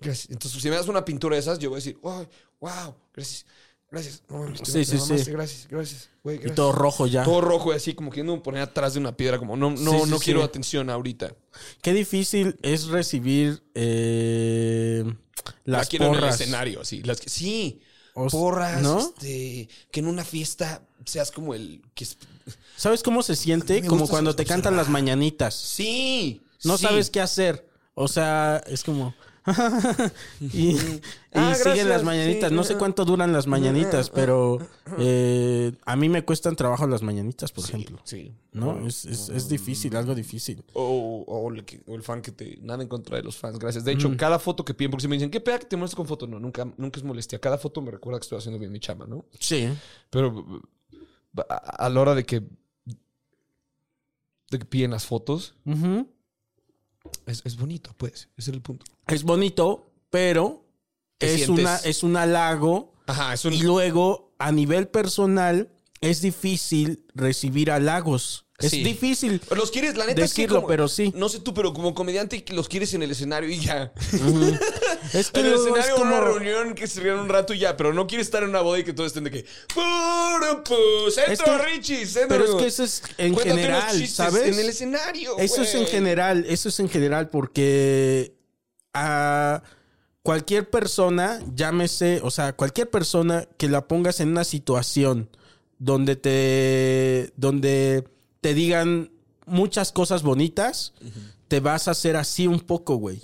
gracias. 0.00 0.30
Entonces, 0.30 0.60
si 0.62 0.68
me 0.70 0.76
das 0.76 0.86
una 0.88 1.04
pintura 1.04 1.34
de 1.36 1.40
esas, 1.40 1.58
yo 1.58 1.70
voy 1.70 1.76
a 1.76 1.82
decir, 1.82 1.98
wow, 2.02 2.26
wow, 2.60 2.94
gracias, 3.14 3.44
gracias. 3.90 4.22
No, 4.28 4.38
mames, 4.38 4.60
Sí, 4.64 4.84
sí, 4.84 4.94
mamaste, 4.94 5.18
sí. 5.24 5.30
Gracias, 5.30 5.68
gracias, 5.68 6.10
güey, 6.22 6.40
Y 6.44 6.50
todo 6.50 6.72
rojo 6.72 7.06
ya. 7.06 7.22
Todo 7.24 7.40
rojo, 7.40 7.72
y 7.72 7.76
así 7.76 7.94
como 7.94 8.10
queriendo 8.10 8.42
poner 8.42 8.62
atrás 8.62 8.94
de 8.94 9.00
una 9.00 9.16
piedra, 9.16 9.38
como 9.38 9.56
no, 9.56 9.70
no, 9.70 9.76
Sí, 9.76 9.98
sí, 10.04 10.10
no 10.10 10.18
sí. 10.18 10.24
quiero 10.24 10.42
atención 10.42 10.90
ahorita. 10.90 11.34
Qué 11.82 11.92
difícil 11.92 12.56
es 12.62 12.86
recibir 12.88 13.62
eh, 13.74 15.04
La 15.64 15.78
las 15.78 15.88
quiero 15.88 16.06
en 16.06 16.14
el 16.14 16.20
porras. 16.20 16.40
escenario, 16.40 16.80
así. 16.80 17.02
Las 17.02 17.20
que, 17.20 17.28
sí, 17.30 17.80
porras, 18.30 18.82
¿no? 18.82 18.98
este, 19.00 19.68
que 19.90 20.00
en 20.00 20.06
una 20.06 20.24
fiesta 20.24 20.82
seas 21.04 21.30
como 21.30 21.54
el 21.54 21.82
que 21.94 22.04
es- 22.04 22.16
¿Sabes 22.76 23.02
cómo 23.02 23.22
se 23.22 23.36
siente? 23.36 23.82
Como 23.86 24.06
cuando 24.08 24.34
te 24.36 24.42
observar. 24.42 24.62
cantan 24.62 24.76
las 24.76 24.88
mañanitas. 24.88 25.54
Sí. 25.54 26.42
No 26.64 26.76
sí. 26.76 26.84
sabes 26.86 27.10
qué 27.10 27.20
hacer. 27.20 27.68
O 27.94 28.08
sea, 28.08 28.62
es 28.66 28.82
como... 28.84 29.14
y 30.40 30.70
y 30.70 31.00
Ah, 31.32 31.54
siguen 31.54 31.88
las 31.88 32.02
mañanitas. 32.02 32.48
sí. 32.50 32.54
No 32.56 32.64
sé 32.64 32.76
cuánto 32.76 33.04
duran 33.04 33.32
las 33.32 33.46
mañanitas, 33.46 34.10
pero 34.10 34.58
eh, 34.98 35.72
a 35.84 35.96
mí 35.96 36.08
me 36.08 36.24
cuestan 36.24 36.56
trabajo 36.56 36.86
las 36.86 37.02
mañanitas, 37.02 37.52
por 37.52 37.64
ejemplo. 37.64 38.00
Sí. 38.04 38.32
¿No? 38.52 38.86
Es, 38.86 39.04
es, 39.04 39.28
es 39.28 39.48
difícil, 39.48 39.94
algo 39.96 40.14
difícil. 40.14 40.64
O, 40.72 41.24
o 41.26 41.52
el, 41.52 41.64
que- 41.64 41.82
o 41.86 41.94
el 41.94 42.02
fan 42.02 42.22
que 42.22 42.32
te. 42.32 42.56
Nada 42.62 42.82
en 42.82 42.88
contra 42.88 43.16
de 43.18 43.22
los 43.22 43.36
fans, 43.36 43.58
gracias. 43.58 43.84
De 43.84 43.92
hecho, 43.92 44.16
cada 44.16 44.38
foto 44.38 44.64
que 44.64 44.72
piden, 44.74 44.90
porque 44.90 45.02
si 45.02 45.08
me 45.08 45.16
dicen, 45.16 45.30
¿qué 45.30 45.40
pega 45.40 45.58
que 45.58 45.66
te 45.66 45.76
muestres 45.76 45.96
con 45.96 46.06
foto? 46.06 46.26
No, 46.26 46.40
nunca, 46.40 46.64
nunca 46.76 46.98
es 46.98 47.04
molestia. 47.04 47.38
Cada 47.38 47.58
foto 47.58 47.82
me 47.82 47.90
recuerda 47.90 48.18
que 48.18 48.24
estoy 48.24 48.38
haciendo 48.38 48.58
bien 48.58 48.72
mi 48.72 48.80
chamba, 48.80 49.06
¿no? 49.06 49.26
Sí. 49.38 49.68
Pero 50.10 50.62
a, 51.50 51.54
a 51.54 51.88
la 51.90 52.00
hora 52.00 52.14
de 52.14 52.24
que. 52.24 52.40
de 54.50 54.58
que 54.58 54.64
piden 54.64 54.92
las 54.92 55.04
fotos, 55.06 55.54
es, 57.26 57.42
es 57.44 57.56
bonito, 57.56 57.94
pues. 57.98 58.28
Ese 58.36 58.50
es 58.50 58.54
el 58.56 58.62
punto. 58.62 58.86
Es 59.06 59.22
bonito, 59.22 59.92
pero 60.10 60.64
¿Qué 61.18 61.26
es, 61.34 61.44
sientes? 61.44 61.64
una, 61.64 61.76
es 61.76 62.02
un 62.02 62.16
halago. 62.16 62.92
Ajá, 63.06 63.34
es 63.34 63.44
un. 63.44 63.52
Y 63.52 63.62
luego, 63.62 64.34
a 64.38 64.50
nivel 64.52 64.88
personal, 64.88 65.70
es 66.00 66.20
difícil 66.22 67.04
recibir 67.14 67.70
halagos. 67.70 68.44
Es 68.58 68.70
Sí. 68.70 68.82
difícil. 68.82 69.40
Los 69.54 69.70
quieres, 69.70 69.96
la 69.98 70.06
neta 70.06 70.24
es 70.24 70.32
que 70.32 70.42
Decirlo, 70.42 70.60
como- 70.62 70.68
pero 70.68 70.88
sí. 70.88 71.12
No 71.14 71.28
sé 71.28 71.40
tú, 71.40 71.52
pero 71.52 71.74
como 71.74 71.94
comediante 71.94 72.42
los 72.48 72.68
quieres 72.68 72.94
en 72.94 73.02
el 73.02 73.10
escenario 73.10 73.50
y 73.50 73.60
ya. 73.60 73.92
Es 75.12 75.30
que 75.30 75.40
en 75.40 75.46
el 75.46 75.52
escenario 75.54 75.94
es 75.96 76.00
una 76.00 76.20
reunión 76.22 76.74
que 76.74 76.86
se 76.86 77.00
rían 77.00 77.18
un 77.18 77.28
rato 77.28 77.52
y 77.52 77.58
ya, 77.58 77.76
pero 77.76 77.92
no 77.92 78.06
quieres 78.06 78.26
estar 78.28 78.42
en 78.42 78.48
una 78.48 78.62
boda 78.62 78.78
y 78.78 78.84
que 78.84 78.94
todos 78.94 79.08
estén 79.08 79.24
de 79.24 79.30
que 79.30 79.46
puro 79.74 80.64
pu, 80.64 81.10
centro 81.10 81.32
Es 81.34 81.42
que- 81.42 81.58
Richie, 81.58 82.06
centro. 82.06 82.28
Pero 82.28 82.44
es 82.44 82.54
que 82.62 82.66
eso 82.66 82.82
es 82.84 83.02
en 83.18 83.34
Cuéntate 83.34 83.60
general, 83.60 84.08
¿sabes? 84.08 84.42
En 84.54 84.58
el 84.58 84.68
escenario. 84.70 85.38
Eso 85.38 85.60
es 85.60 85.74
en 85.74 85.86
general, 85.86 86.46
eso 86.48 86.70
es 86.70 86.80
en 86.80 86.88
general, 86.88 87.28
porque 87.28 88.35
a 88.96 89.62
cualquier 90.22 90.70
persona, 90.70 91.40
llámese, 91.54 92.20
o 92.22 92.30
sea, 92.30 92.54
cualquier 92.54 92.90
persona 92.90 93.46
que 93.58 93.68
la 93.68 93.86
pongas 93.86 94.20
en 94.20 94.30
una 94.30 94.44
situación 94.44 95.28
donde 95.78 96.16
te, 96.16 97.32
donde 97.36 98.08
te 98.40 98.54
digan 98.54 99.12
muchas 99.44 99.92
cosas 99.92 100.22
bonitas, 100.22 100.94
te 101.48 101.60
vas 101.60 101.88
a 101.88 101.92
hacer 101.92 102.16
así 102.16 102.46
un 102.46 102.60
poco, 102.60 102.96
güey. 102.96 103.22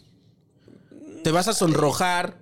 Te 1.24 1.30
vas 1.32 1.48
a 1.48 1.54
sonrojar, 1.54 2.38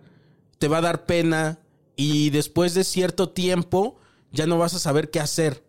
te 0.59 0.69
va 0.69 0.79
a 0.79 0.83
dar 0.83 1.07
pena 1.07 1.59
y 1.97 2.31
después 2.31 2.75
de 2.75 2.85
cierto 2.85 3.31
tiempo 3.31 3.97
ya 4.33 4.47
no 4.47 4.59
vas 4.59 4.75
a 4.75 4.79
saber 4.79 5.11
qué 5.11 5.21
hacer. 5.21 5.65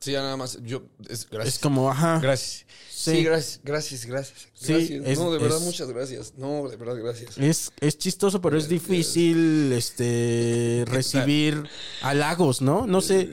Sí, 0.00 0.12
ya 0.12 0.20
nada 0.20 0.36
más. 0.36 0.58
Yo, 0.62 0.82
es, 1.08 1.28
gracias. 1.30 1.54
Es 1.54 1.60
como, 1.60 1.90
ajá. 1.90 2.18
Gracias. 2.20 2.66
Sí. 3.04 3.16
Sí. 3.18 3.24
gracias, 3.24 3.60
gracias, 3.64 4.06
gracias. 4.06 4.48
Sí, 4.54 4.72
gracias. 4.72 5.02
es- 5.06 5.18
no, 5.18 5.32
de 5.32 5.38
verdad, 5.38 5.58
es- 5.58 5.64
muchas 5.64 5.88
gracias. 5.88 6.34
No, 6.38 6.68
de 6.68 6.76
verdad, 6.76 6.96
gracias. 7.02 7.36
Es, 7.38 7.70
es 7.80 7.98
chistoso, 7.98 8.40
pero 8.40 8.56
es 8.56 8.68
difícil 8.68 9.72
este 9.72 10.84
recibir 10.86 11.64
halagos, 12.02 12.62
¿no? 12.62 12.86
No 12.86 13.00
sé, 13.00 13.30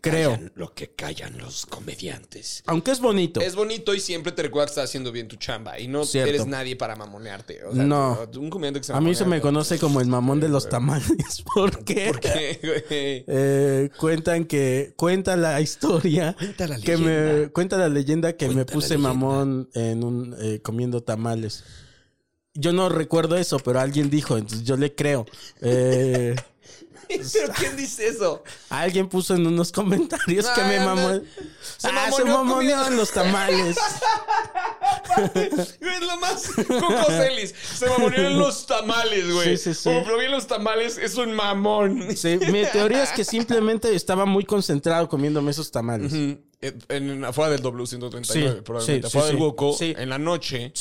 creo. 0.00 0.32
Callan, 0.32 0.52
lo 0.54 0.74
que 0.74 0.88
callan 0.90 1.38
los 1.38 1.66
comediantes. 1.66 2.62
Aunque 2.66 2.90
es 2.90 3.00
bonito. 3.00 3.40
Es 3.40 3.54
bonito 3.54 3.94
y 3.94 4.00
siempre 4.00 4.32
te 4.32 4.42
recuerda 4.42 4.66
que 4.66 4.70
estás 4.72 4.84
haciendo 4.90 5.12
bien 5.12 5.28
tu 5.28 5.36
chamba. 5.36 5.78
Y 5.80 5.88
no 5.88 6.04
Cierto. 6.04 6.28
eres 6.30 6.46
nadie 6.46 6.76
para 6.76 6.96
mamonearte. 6.96 7.64
O 7.64 7.74
sea, 7.74 7.82
No. 7.84 8.18
Un 8.36 8.50
comediante 8.50 8.80
que 8.80 8.84
se 8.86 8.92
A 8.92 9.00
mí 9.00 9.14
se 9.14 9.24
me 9.24 9.40
conoce 9.40 9.78
como 9.78 10.00
el 10.00 10.06
mamón 10.08 10.40
de 10.40 10.48
los 10.48 10.68
tamales. 10.68 11.42
¿Por 11.54 11.84
qué? 11.84 12.08
¿Por 12.08 12.20
qué, 12.20 12.58
güey? 12.62 13.24
Eh, 13.26 13.90
cuentan 13.98 14.44
que 14.44 14.92
cuenta 14.96 15.36
la 15.36 15.60
historia 15.60 16.34
Cuenta 16.38 16.66
la 16.68 16.78
que 16.78 16.96
me 16.96 17.04
leyenda. 17.06 17.48
cuenta 17.52 17.76
la 17.78 17.88
leyenda 17.88 18.32
que 18.36 18.48
me 18.48 18.54
Cuenta 18.54 18.72
puse 18.74 18.88
leyenda. 18.90 19.08
En 19.74 20.04
un 20.04 20.36
eh, 20.40 20.60
comiendo 20.62 21.02
tamales. 21.02 21.64
Yo 22.54 22.72
no 22.72 22.88
recuerdo 22.88 23.36
eso, 23.36 23.58
pero 23.58 23.80
alguien 23.80 24.10
dijo, 24.10 24.36
entonces 24.36 24.64
yo 24.64 24.76
le 24.76 24.94
creo. 24.94 25.26
Eh, 25.60 26.36
¿Pero 27.08 27.52
quién 27.54 27.76
dice 27.76 28.08
eso? 28.08 28.42
alguien 28.70 29.08
puso 29.08 29.34
en 29.34 29.46
unos 29.46 29.72
comentarios 29.72 30.48
que 30.48 30.62
me 30.62 30.80
mamó. 30.80 31.08
no. 31.08 31.20
Se 31.76 31.88
ah, 31.88 32.10
se 32.10 32.90
los 32.90 33.12
tamales. 33.12 33.76
Es 35.16 36.00
lo 36.00 36.16
más 36.18 36.50
Coco 36.66 37.04
Celis. 37.08 37.54
Se 37.74 37.88
mamoneó 37.88 38.28
en 38.28 38.38
los 38.38 38.66
tamales, 38.66 39.32
güey. 39.32 39.56
Sí, 39.56 39.64
sí, 39.64 39.74
sí. 39.74 39.88
Como 39.88 40.04
probé 40.04 40.28
los 40.28 40.46
tamales, 40.46 40.98
es 40.98 41.16
un 41.16 41.32
mamón. 41.32 42.16
Sí, 42.16 42.38
mi 42.50 42.64
teoría 42.66 43.02
es 43.02 43.10
que 43.10 43.24
simplemente 43.24 43.94
estaba 43.94 44.24
muy 44.24 44.44
concentrado 44.44 45.08
comiéndome 45.08 45.50
esos 45.50 45.70
tamales. 45.70 46.12
En, 46.12 46.44
en- 46.88 47.24
afuera 47.24 47.50
del 47.50 47.62
W139, 47.62 48.24
Sí, 48.56 48.60
probablemente. 48.64 49.08
sí, 49.10 49.16
afuera 49.18 49.26
sí, 49.28 49.32
del. 49.34 49.42
Woco, 49.42 49.76
en 49.80 50.08
la 50.08 50.18
noche, 50.18 50.72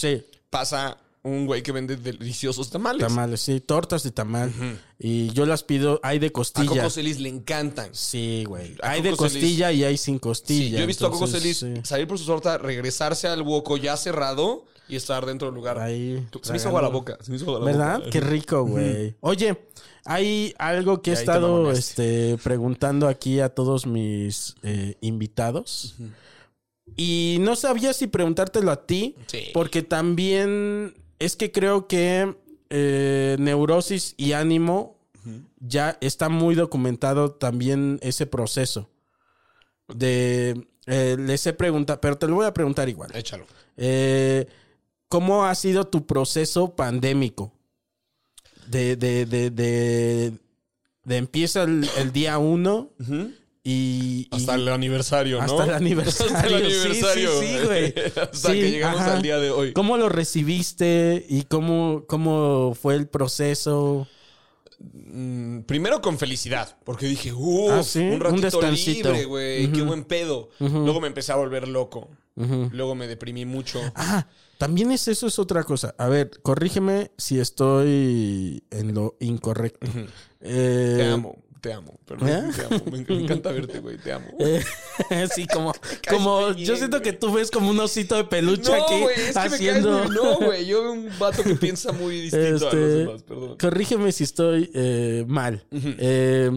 pasa 0.49 0.97
un 1.23 1.45
güey 1.45 1.63
que 1.63 1.71
vende 1.71 1.95
deliciosos 1.95 2.69
tamales. 2.69 3.07
tamales, 3.07 3.39
sí, 3.41 3.61
tortas 3.61 4.03
de 4.03 4.11
tamal. 4.11 4.51
Y 4.99 5.29
yo 5.31 5.45
las 5.45 5.63
pido, 5.63 5.99
hay 6.03 6.19
de 6.19 6.27
A 6.27 6.31
costilla. 6.31 6.67
Coco 6.67 6.89
Celis 6.89 7.19
le 7.19 7.29
encantan. 7.29 7.89
Sí, 7.93 8.43
güey. 8.45 8.75
A 8.81 8.91
Hay 8.91 9.01
de 9.01 9.11
Celis- 9.11 9.17
costilla 9.17 9.71
y 9.71 9.83
hay 9.85 9.97
sin 9.97 10.19
costilla. 10.19 10.65
Sí, 10.65 10.71
yo 10.71 10.79
he 10.79 10.85
visto 10.85 11.07
a 11.07 11.11
Coco 11.11 11.27
Celis 11.27 11.65
salir 11.83 12.07
por 12.07 12.19
su 12.19 12.25
torta, 12.25 12.57
regresarse 12.57 13.27
al 13.27 13.41
Woco 13.41 13.77
ya 13.77 13.95
cerrado 13.95 14.65
y 14.89 14.97
estar 14.97 15.25
dentro 15.25 15.47
del 15.47 15.55
lugar. 15.55 15.79
Ahí, 15.79 16.27
se 16.41 16.51
me 16.51 16.57
hizo 16.57 16.67
agua 16.67 16.81
la 16.81 16.89
boca. 16.89 17.17
Se 17.21 17.31
me 17.31 17.37
hizo 17.37 17.45
agua 17.45 17.59
la 17.59 17.65
¿Verdad? 17.65 17.97
boca. 17.99 18.09
Qué 18.09 18.19
rico, 18.19 18.65
güey. 18.65 19.15
Oye, 19.21 19.57
hay 20.05 20.53
algo 20.57 21.01
que 21.01 21.11
he 21.11 21.13
estado 21.13 21.71
este, 21.71 22.37
preguntando 22.43 23.07
aquí 23.07 23.39
a 23.39 23.49
todos 23.49 23.85
mis 23.85 24.55
eh, 24.63 24.95
invitados. 25.01 25.95
Y 26.95 27.37
no 27.39 27.55
sabía 27.55 27.93
si 27.93 28.07
preguntártelo 28.07 28.69
a 28.71 28.85
ti, 28.85 29.15
Sí. 29.27 29.45
porque 29.53 29.81
también 29.83 30.93
es 31.19 31.35
que 31.35 31.51
creo 31.51 31.87
que 31.87 32.35
eh, 32.69 33.37
neurosis 33.39 34.13
y 34.17 34.33
ánimo 34.33 34.97
ya 35.59 35.97
está 36.01 36.27
muy 36.27 36.55
documentado 36.55 37.31
también 37.31 37.99
ese 38.01 38.25
proceso. 38.25 38.89
De 39.87 40.67
eh, 40.85 41.15
les 41.17 41.45
he 41.47 41.53
preguntado, 41.53 42.01
pero 42.01 42.17
te 42.17 42.27
lo 42.27 42.35
voy 42.35 42.45
a 42.45 42.53
preguntar 42.53 42.89
igual. 42.89 43.11
Échalo. 43.15 43.45
Eh, 43.77 44.45
¿Cómo 45.07 45.45
ha 45.45 45.55
sido 45.55 45.85
tu 45.87 46.05
proceso 46.05 46.75
pandémico? 46.75 47.53
De, 48.67 48.95
de, 48.95 49.25
de, 49.25 49.49
de, 49.49 50.33
de 51.03 51.17
empieza 51.17 51.63
el, 51.63 51.87
el 51.97 52.11
día 52.11 52.37
uno 52.37 52.91
y, 53.63 54.27
y- 54.29 54.29
Hasta 54.31 54.55
el 54.55 54.67
aniversario, 54.69 55.37
¿no? 55.37 55.43
hasta 55.43 55.63
el 55.65 55.73
aniversario. 55.73 56.33
Hasta 56.35 56.47
el 56.47 56.63
Sí, 56.65 56.71
sí, 56.71 56.79
aniversario. 56.81 57.29
sí, 57.41 57.65
güey. 57.65 57.93
Hasta 58.15 58.51
Sí, 58.53 58.59
que 58.59 58.71
llegamos 58.71 58.99
ajá. 59.01 59.15
al 59.15 59.21
día 59.21 59.37
de 59.37 59.51
hoy. 59.51 59.73
¿Cómo 59.73 59.97
lo 59.97 60.09
recibiste 60.09 61.25
y 61.29 61.43
cómo, 61.43 62.03
cómo 62.07 62.75
fue 62.79 62.95
el 62.95 63.07
proceso? 63.07 64.07
Mm, 64.79 65.61
primero 65.61 66.01
con 66.01 66.17
felicidad, 66.17 66.77
porque 66.83 67.05
dije, 67.05 67.31
uff, 67.31 67.71
Ah, 67.71 67.83
sí, 67.83 67.99
un 67.99 68.13
un 68.15 68.19
ratito 68.19 68.41
descansito. 68.59 69.11
libre, 69.13 69.25
güey, 69.25 69.71
qué 69.71 69.81
buen 69.81 70.03
pedo. 70.03 70.49
Luego 70.59 70.99
me 70.99 71.07
empecé 71.07 71.31
a 71.31 71.35
volver 71.35 71.67
loco. 71.67 72.09
Luego 72.35 72.95
me 72.95 73.07
deprimí 73.07 73.45
mucho. 73.45 73.79
Ah, 73.95 74.27
también 74.57 74.91
es 74.91 75.07
eso, 75.07 75.27
es 75.27 75.39
otra 75.39 75.63
cosa. 75.63 75.93
A 75.97 76.07
ver, 76.07 76.31
corrígeme 76.41 77.11
si 77.17 77.39
estoy 77.39 78.63
en 78.71 78.93
lo 78.93 79.17
incorrecto. 79.19 79.87
Eh, 80.41 80.95
Te 80.97 81.05
amo, 81.09 81.43
te 81.61 81.73
amo. 81.73 81.99
Perdón, 82.05 82.29
¿Eh? 82.29 82.43
te 82.55 82.65
amo. 82.75 82.83
Me, 82.91 82.99
me 83.15 83.23
encanta 83.23 83.51
verte, 83.51 83.79
güey, 83.79 83.97
te 83.97 84.11
amo. 84.13 84.27
Eh, 84.39 84.63
sí, 85.33 85.47
como, 85.47 85.73
como 86.09 86.53
bien, 86.53 86.67
yo 86.67 86.75
siento 86.77 86.99
güey. 86.99 87.11
que 87.11 87.17
tú 87.17 87.33
ves 87.33 87.49
como 87.51 87.69
un 87.69 87.79
osito 87.79 88.15
de 88.15 88.23
peluche 88.25 88.71
No, 88.71 88.83
aquí 88.83 88.99
güey, 89.01 89.15
es 89.19 89.33
que 89.33 89.39
haciendo. 89.39 90.03
muy... 90.05 90.15
No, 90.15 90.35
güey, 90.45 90.65
yo 90.65 90.81
veo 90.83 90.91
un 90.93 91.09
vato 91.19 91.43
que 91.43 91.55
piensa 91.55 91.91
muy 91.91 92.21
distinto 92.21 92.47
a 92.47 92.49
los 92.51 92.63
Este, 92.63 92.77
demás, 92.77 93.23
perdón. 93.23 93.57
corrígeme 93.57 94.11
si 94.11 94.23
estoy 94.25 94.69
eh, 94.73 95.25
mal. 95.27 95.65
Eh, 95.71 96.51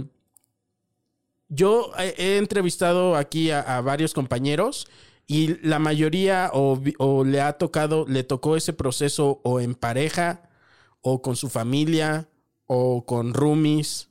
yo 1.48 1.92
he, 1.98 2.14
he 2.18 2.38
entrevistado 2.38 3.14
aquí 3.16 3.50
a, 3.50 3.60
a 3.60 3.80
varios 3.80 4.12
compañeros 4.12 4.86
y 5.26 5.58
la 5.66 5.78
mayoría 5.78 6.50
o, 6.52 6.80
o 6.98 7.24
le 7.24 7.40
ha 7.40 7.54
tocado, 7.54 8.06
le 8.08 8.22
tocó 8.22 8.56
ese 8.56 8.72
proceso 8.72 9.40
o 9.42 9.60
en 9.60 9.74
pareja 9.74 10.48
o 11.00 11.22
con 11.22 11.36
su 11.36 11.48
familia 11.48 12.28
o 12.66 13.04
con 13.06 13.34
roomies 13.34 14.10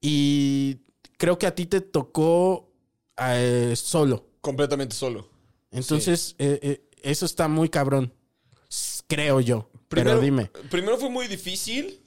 y 0.00 0.78
creo 1.16 1.38
que 1.38 1.46
a 1.46 1.54
ti 1.54 1.66
te 1.66 1.80
tocó 1.80 2.72
eh, 3.16 3.74
solo. 3.76 4.26
Completamente 4.40 4.94
solo. 4.94 5.28
Entonces, 5.70 6.34
eh, 6.38 6.58
eh, 6.62 6.90
eso 7.02 7.24
está 7.24 7.48
muy 7.48 7.68
cabrón. 7.68 8.12
Creo 9.06 9.40
yo. 9.40 9.70
Pero 9.88 10.20
dime. 10.20 10.50
Primero 10.70 10.98
fue 10.98 11.10
muy 11.10 11.28
difícil 11.28 12.02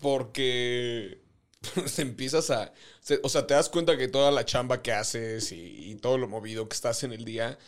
porque 0.00 1.21
empiezas 1.98 2.50
a... 2.50 2.72
O 3.22 3.28
sea, 3.28 3.46
te 3.46 3.54
das 3.54 3.68
cuenta 3.68 3.96
que 3.96 4.08
toda 4.08 4.30
la 4.30 4.44
chamba 4.44 4.82
que 4.82 4.92
haces 4.92 5.52
y, 5.52 5.90
y 5.90 5.94
todo 5.96 6.18
lo 6.18 6.28
movido 6.28 6.68
que 6.68 6.74
estás 6.74 7.02
en 7.04 7.12
el 7.12 7.24
día, 7.24 7.58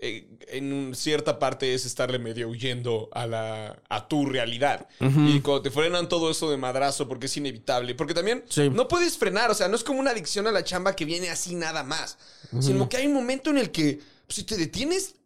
eh, 0.00 0.26
en 0.48 0.72
un- 0.72 0.94
cierta 0.94 1.38
parte 1.38 1.74
es 1.74 1.84
estarle 1.84 2.18
medio 2.18 2.48
huyendo 2.48 3.08
a, 3.12 3.26
la, 3.26 3.82
a 3.88 4.08
tu 4.08 4.26
realidad. 4.26 4.86
Y 5.00 5.40
cuando 5.40 5.62
te 5.62 5.70
frenan 5.70 6.08
todo 6.08 6.30
eso 6.30 6.50
de 6.50 6.56
madrazo 6.56 7.06
porque 7.08 7.26
es 7.26 7.36
inevitable, 7.36 7.94
porque 7.94 8.14
también 8.14 8.44
Sí. 8.48 8.70
no 8.70 8.88
puedes 8.88 9.16
frenar, 9.18 9.50
o 9.50 9.54
sea, 9.54 9.68
no 9.68 9.76
es 9.76 9.84
como 9.84 10.00
una 10.00 10.10
adicción 10.12 10.46
a 10.46 10.52
la 10.52 10.64
chamba 10.64 10.96
que 10.96 11.04
viene 11.04 11.28
así 11.30 11.54
nada 11.54 11.82
más, 11.82 12.16
sino 12.60 12.88
que 12.88 12.96
hay 12.96 13.06
un 13.06 13.14
momento 13.14 13.50
en 13.50 13.58
el 13.58 13.70
que 13.70 14.00
pues, 14.26 14.36
si 14.36 14.42
te 14.44 14.56
detienes 14.56 15.16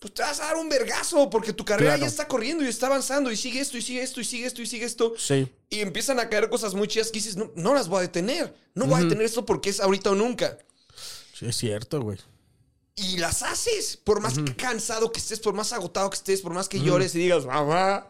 pues 0.00 0.12
te 0.14 0.22
vas 0.22 0.40
a 0.40 0.44
dar 0.46 0.56
un 0.56 0.68
vergazo 0.68 1.30
porque 1.30 1.52
tu 1.52 1.64
carrera 1.64 1.92
Claro. 1.92 2.02
ya 2.02 2.06
está 2.08 2.28
corriendo 2.28 2.64
y 2.64 2.68
está 2.68 2.86
avanzando 2.86 3.30
y 3.32 3.36
sigue 3.36 3.60
esto 3.60 3.78
y 3.78 3.82
sigue 3.82 4.02
esto 4.02 4.20
y 4.20 4.24
sigue 4.24 4.46
esto 4.46 4.62
y 4.62 4.66
sigue 4.66 4.84
esto. 4.84 5.14
Sí. 5.16 5.48
Y 5.70 5.80
empiezan 5.80 6.20
a 6.20 6.28
caer 6.28 6.48
cosas 6.50 6.74
muy 6.74 6.86
chidas 6.88 7.08
que 7.08 7.18
dices, 7.18 7.36
no, 7.36 7.50
no 7.56 7.74
las 7.74 7.88
voy 7.88 7.98
a 7.98 8.02
detener. 8.02 8.54
No 8.74 8.86
voy 8.86 9.00
a 9.00 9.04
detener 9.04 9.24
esto 9.24 9.46
porque 9.46 9.70
es 9.70 9.80
ahorita 9.80 10.10
o 10.10 10.14
nunca. 10.14 10.58
Sí, 11.32 11.46
es 11.46 11.56
cierto, 11.56 12.00
güey. 12.02 12.18
Y 12.98 13.18
las 13.18 13.42
haces, 13.42 13.98
por 14.02 14.22
más 14.22 14.36
cansado 14.56 15.12
que 15.12 15.18
estés, 15.20 15.38
por 15.38 15.52
más 15.52 15.70
agotado 15.74 16.08
que 16.08 16.14
estés, 16.16 16.40
por 16.40 16.54
más 16.54 16.66
que 16.66 16.80
llores 16.80 17.14
y 17.14 17.18
digas, 17.18 17.44
mamá, 17.44 18.06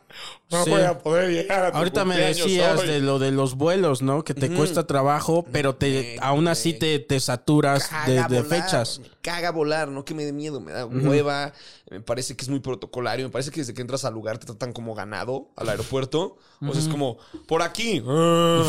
no 0.48 0.62
Sí. 0.62 0.70
voy 0.70 0.82
a 0.82 0.96
poder 0.96 1.28
llegar 1.32 1.64
a 1.64 1.72
tu 1.72 1.78
Ahorita 1.78 2.04
me 2.04 2.16
decías 2.16 2.78
hoy". 2.78 2.86
de 2.86 3.00
lo 3.00 3.18
de 3.18 3.32
los 3.32 3.56
vuelos, 3.56 4.00
¿no? 4.02 4.22
Que 4.22 4.32
te 4.32 4.48
cuesta 4.48 4.86
trabajo, 4.86 5.44
pero 5.50 5.74
te 5.74 5.88
Me- 6.14 6.24
aún 6.24 6.46
así 6.46 6.72
me 6.74 6.78
te, 6.78 6.98
te 7.00 7.18
saturas 7.18 7.90
de, 8.06 8.44
fechas. 8.44 9.00
Me 9.00 9.08
caga 9.22 9.50
volar, 9.50 9.88
no 9.88 10.04
que 10.04 10.14
me 10.14 10.24
dé 10.24 10.32
miedo, 10.32 10.60
me 10.60 10.70
da 10.70 10.86
hueva. 10.86 11.52
Me 11.90 12.00
parece 12.00 12.36
que 12.36 12.44
es 12.44 12.48
muy 12.48 12.60
protocolario. 12.60 13.26
Me 13.26 13.32
parece 13.32 13.50
que 13.50 13.60
desde 13.62 13.74
que 13.74 13.80
entras 13.80 14.04
al 14.04 14.14
lugar 14.14 14.38
te 14.38 14.46
tratan 14.46 14.72
como 14.72 14.94
ganado 14.94 15.50
al 15.56 15.68
aeropuerto. 15.68 16.36
O 16.64 16.72
sea, 16.72 16.80
es 16.80 16.86
como, 16.88 17.18
por 17.48 17.62
aquí. 17.62 18.04
ah, 18.06 18.62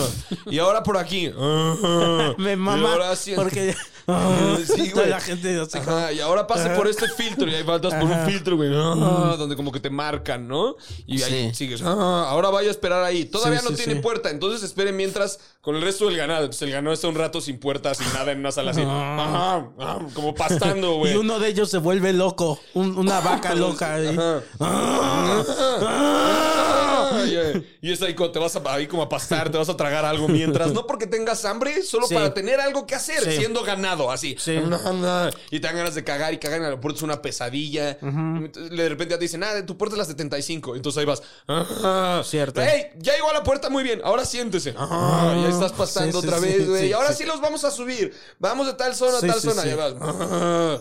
y 0.47 0.57
ahora 0.57 0.81
por 0.81 0.97
aquí. 0.97 1.31
ah, 1.37 2.33
Me 2.39 2.55
mama 2.55 2.91
ahora 2.93 3.11
sí- 4.07 4.13
porque 4.13 4.83
Sí, 4.85 4.91
güey. 4.91 5.09
la 5.09 5.19
gente 5.19 5.59
así 5.59 5.79
como- 5.79 5.97
Ajá, 5.97 6.13
y 6.13 6.19
ahora 6.21 6.47
pase 6.47 6.69
por 6.71 6.87
este 6.87 7.09
filtro 7.09 7.47
y 7.49 7.55
ahí 7.55 7.63
faltas 7.63 7.93
por 7.93 8.03
un 8.09 8.25
filtro, 8.25 8.55
güey. 8.55 8.69
ah, 8.73 9.35
donde 9.37 9.55
como 9.57 9.71
que 9.71 9.79
te 9.81 9.89
marcan, 9.89 10.47
¿no? 10.47 10.75
Y 11.05 11.21
ahí 11.23 11.49
Sí. 11.49 11.55
sigues. 11.55 11.81
ah, 11.83 12.25
ahora 12.29 12.49
vaya 12.49 12.69
a 12.69 12.71
esperar 12.71 13.03
ahí. 13.03 13.25
Todavía 13.25 13.59
Sí, 13.59 13.65
no 13.65 13.71
sí, 13.71 13.77
tiene 13.83 13.95
sí. 13.95 13.99
puerta. 14.01 14.29
Entonces 14.29 14.63
esperen 14.63 14.95
mientras 14.95 15.39
con 15.61 15.75
el 15.75 15.81
resto 15.81 16.05
del 16.05 16.15
ganado. 16.15 16.41
Entonces 16.45 16.61
el 16.63 16.71
ganado 16.71 16.93
está 16.93 17.07
un 17.09 17.15
rato 17.15 17.41
sin 17.41 17.59
puerta, 17.59 17.93
sin 17.93 18.07
nada, 18.13 18.31
en 18.31 18.39
una 18.39 18.51
sala 18.53 18.71
así. 18.71 18.81
Ajá, 18.81 19.67
ah, 19.79 19.99
como 20.13 20.33
pastando, 20.33 20.93
güey. 20.95 21.13
y 21.13 21.17
uno 21.17 21.39
de 21.39 21.49
ellos 21.49 21.69
se 21.69 21.77
vuelve 21.79 22.13
loco, 22.13 22.59
un- 22.75 22.97
una 22.97 23.19
vaca 23.21 23.53
loca. 23.55 23.95
ahí. 23.95 24.17
Ajá. 24.59 26.53
Ah, 27.11 27.23
y- 27.25 27.87
Y 27.89 27.91
es 27.93 28.01
ahí 28.01 28.13
cuando 28.15 28.33
te 28.33 28.39
vas 28.39 28.55
a, 28.55 28.61
ahí 28.73 28.87
como 28.87 29.03
a 29.03 29.09
pastar, 29.09 29.49
te 29.51 29.57
vas 29.57 29.69
a 29.69 29.77
tragar 29.77 30.05
algo 30.05 30.27
mientras. 30.27 30.71
No 30.73 30.85
porque 30.87 31.07
tengas 31.07 31.43
hambre, 31.45 31.83
solo 31.83 32.07
Sí. 32.07 32.13
para 32.13 32.33
tener 32.33 32.59
algo 32.59 32.85
que 32.85 32.95
hacer, 32.95 33.23
Sí. 33.23 33.37
siendo 33.37 33.63
ganado, 33.63 34.11
así. 34.11 34.35
Sí. 34.39 34.57
Y 35.51 35.59
te 35.59 35.67
dan 35.67 35.75
ganas 35.77 35.95
de 35.95 36.03
cagar 36.03 36.33
y 36.33 36.37
cagar 36.37 36.57
en 36.57 36.63
el 36.63 36.69
aeropuerto 36.71 36.97
es 36.97 37.03
una 37.03 37.21
pesadilla. 37.21 37.97
Entonces, 38.01 38.75
De 38.77 38.89
repente 38.89 39.13
ya 39.13 39.17
te 39.19 39.25
dicen, 39.25 39.43
ah, 39.43 39.65
tu 39.65 39.77
puerta 39.77 39.95
es 39.95 39.99
las 39.99 40.07
75. 40.07 40.75
Entonces 40.75 40.99
ahí 40.99 41.05
vas. 41.05 41.21
Ajá. 41.47 42.23
Cierto. 42.23 42.61
Hey, 42.61 42.87
ya 42.97 43.13
llegó 43.15 43.29
a 43.29 43.33
la 43.33 43.43
puerta 43.43 43.69
muy 43.69 43.83
bien. 43.83 44.01
Ahora 44.03 44.25
siéntese. 44.25 44.73
Ajá. 44.77 45.33
Y 45.37 45.45
ahí 45.45 45.51
estás 45.51 45.71
pasando 45.73 46.19
otra 46.19 46.39
vez, 46.39 46.67
güey. 46.67 46.87
y 46.89 46.93
ahora 46.93 47.13
sí. 47.13 47.25
los 47.25 47.41
vamos 47.41 47.63
a 47.65 47.71
subir. 47.71 48.13
Vamos 48.39 48.67
de 48.67 48.73
tal 48.73 48.95
zona 48.95 49.17
a 49.17 49.21
tal 49.21 49.41
zona. 49.41 49.65
Y 49.65 49.73
vas. 49.73 49.93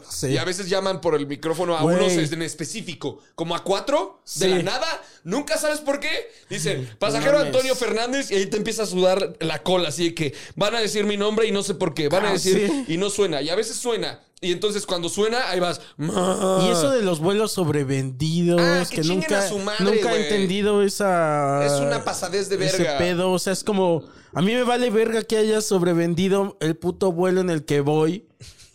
Sí. 0.08 0.28
Y 0.28 0.38
a 0.38 0.44
veces 0.44 0.68
llaman 0.68 1.00
por 1.00 1.14
el 1.14 1.26
micrófono 1.26 1.76
a 1.76 1.82
Güey. 1.82 1.96
unos 1.96 2.32
en 2.32 2.42
específico, 2.42 3.18
como 3.34 3.54
a 3.56 3.62
cuatro, 3.64 4.22
de 4.36 4.48
la 4.48 4.62
nada. 4.62 4.86
Nunca 5.24 5.56
sabes 5.58 5.80
por 5.80 5.98
qué. 6.00 6.25
Dicen, 6.50 6.88
pasajero. 6.98 7.38
Antonio 7.38 7.74
Fernández, 7.74 8.30
y 8.30 8.34
ahí 8.36 8.46
te 8.46 8.56
empieza 8.56 8.84
a 8.84 8.86
sudar 8.86 9.36
la 9.40 9.62
cola. 9.62 9.88
Así 9.88 10.04
de 10.10 10.14
que 10.14 10.34
van 10.54 10.74
a 10.74 10.80
decir 10.80 11.04
mi 11.04 11.16
nombre 11.16 11.46
y 11.46 11.52
no 11.52 11.62
sé 11.62 11.74
por 11.74 11.94
qué. 11.94 12.08
Van 12.08 12.24
a 12.24 12.30
Ah, 12.30 12.32
decir 12.32 12.68
¿sí? 12.86 12.94
y 12.94 12.96
no 12.98 13.10
suena. 13.10 13.42
Y 13.42 13.48
a 13.50 13.54
veces 13.54 13.76
suena. 13.76 14.20
Y 14.40 14.52
entonces 14.52 14.84
cuando 14.84 15.08
suena, 15.08 15.48
ahí 15.50 15.60
vas. 15.60 15.80
Y 15.98 16.70
eso 16.70 16.90
de 16.90 17.02
los 17.02 17.20
vuelos 17.20 17.52
sobrevendidos, 17.52 18.60
Ah, 18.60 18.84
que 18.88 18.96
que 19.00 19.08
nunca, 19.08 19.38
a 19.38 19.48
su 19.48 19.58
madre, 19.58 19.84
nunca 19.84 20.14
he 20.14 20.22
entendido 20.24 20.82
esa... 20.82 21.64
Es 21.64 21.72
una 21.80 22.04
pasadez 22.04 22.48
de 22.50 22.56
Ese 22.64 22.78
verga. 22.82 22.98
pedo, 22.98 23.32
o 23.32 23.38
sea, 23.38 23.52
es 23.54 23.64
como... 23.64 24.04
A 24.34 24.42
mí 24.42 24.52
me 24.54 24.64
vale 24.64 24.90
verga 24.90 25.22
que 25.22 25.38
hayas 25.38 25.64
sobrevendido 25.64 26.58
el 26.60 26.76
puto 26.76 27.12
vuelo 27.12 27.40
en 27.40 27.48
el 27.48 27.64
que 27.64 27.80
voy. 27.80 28.26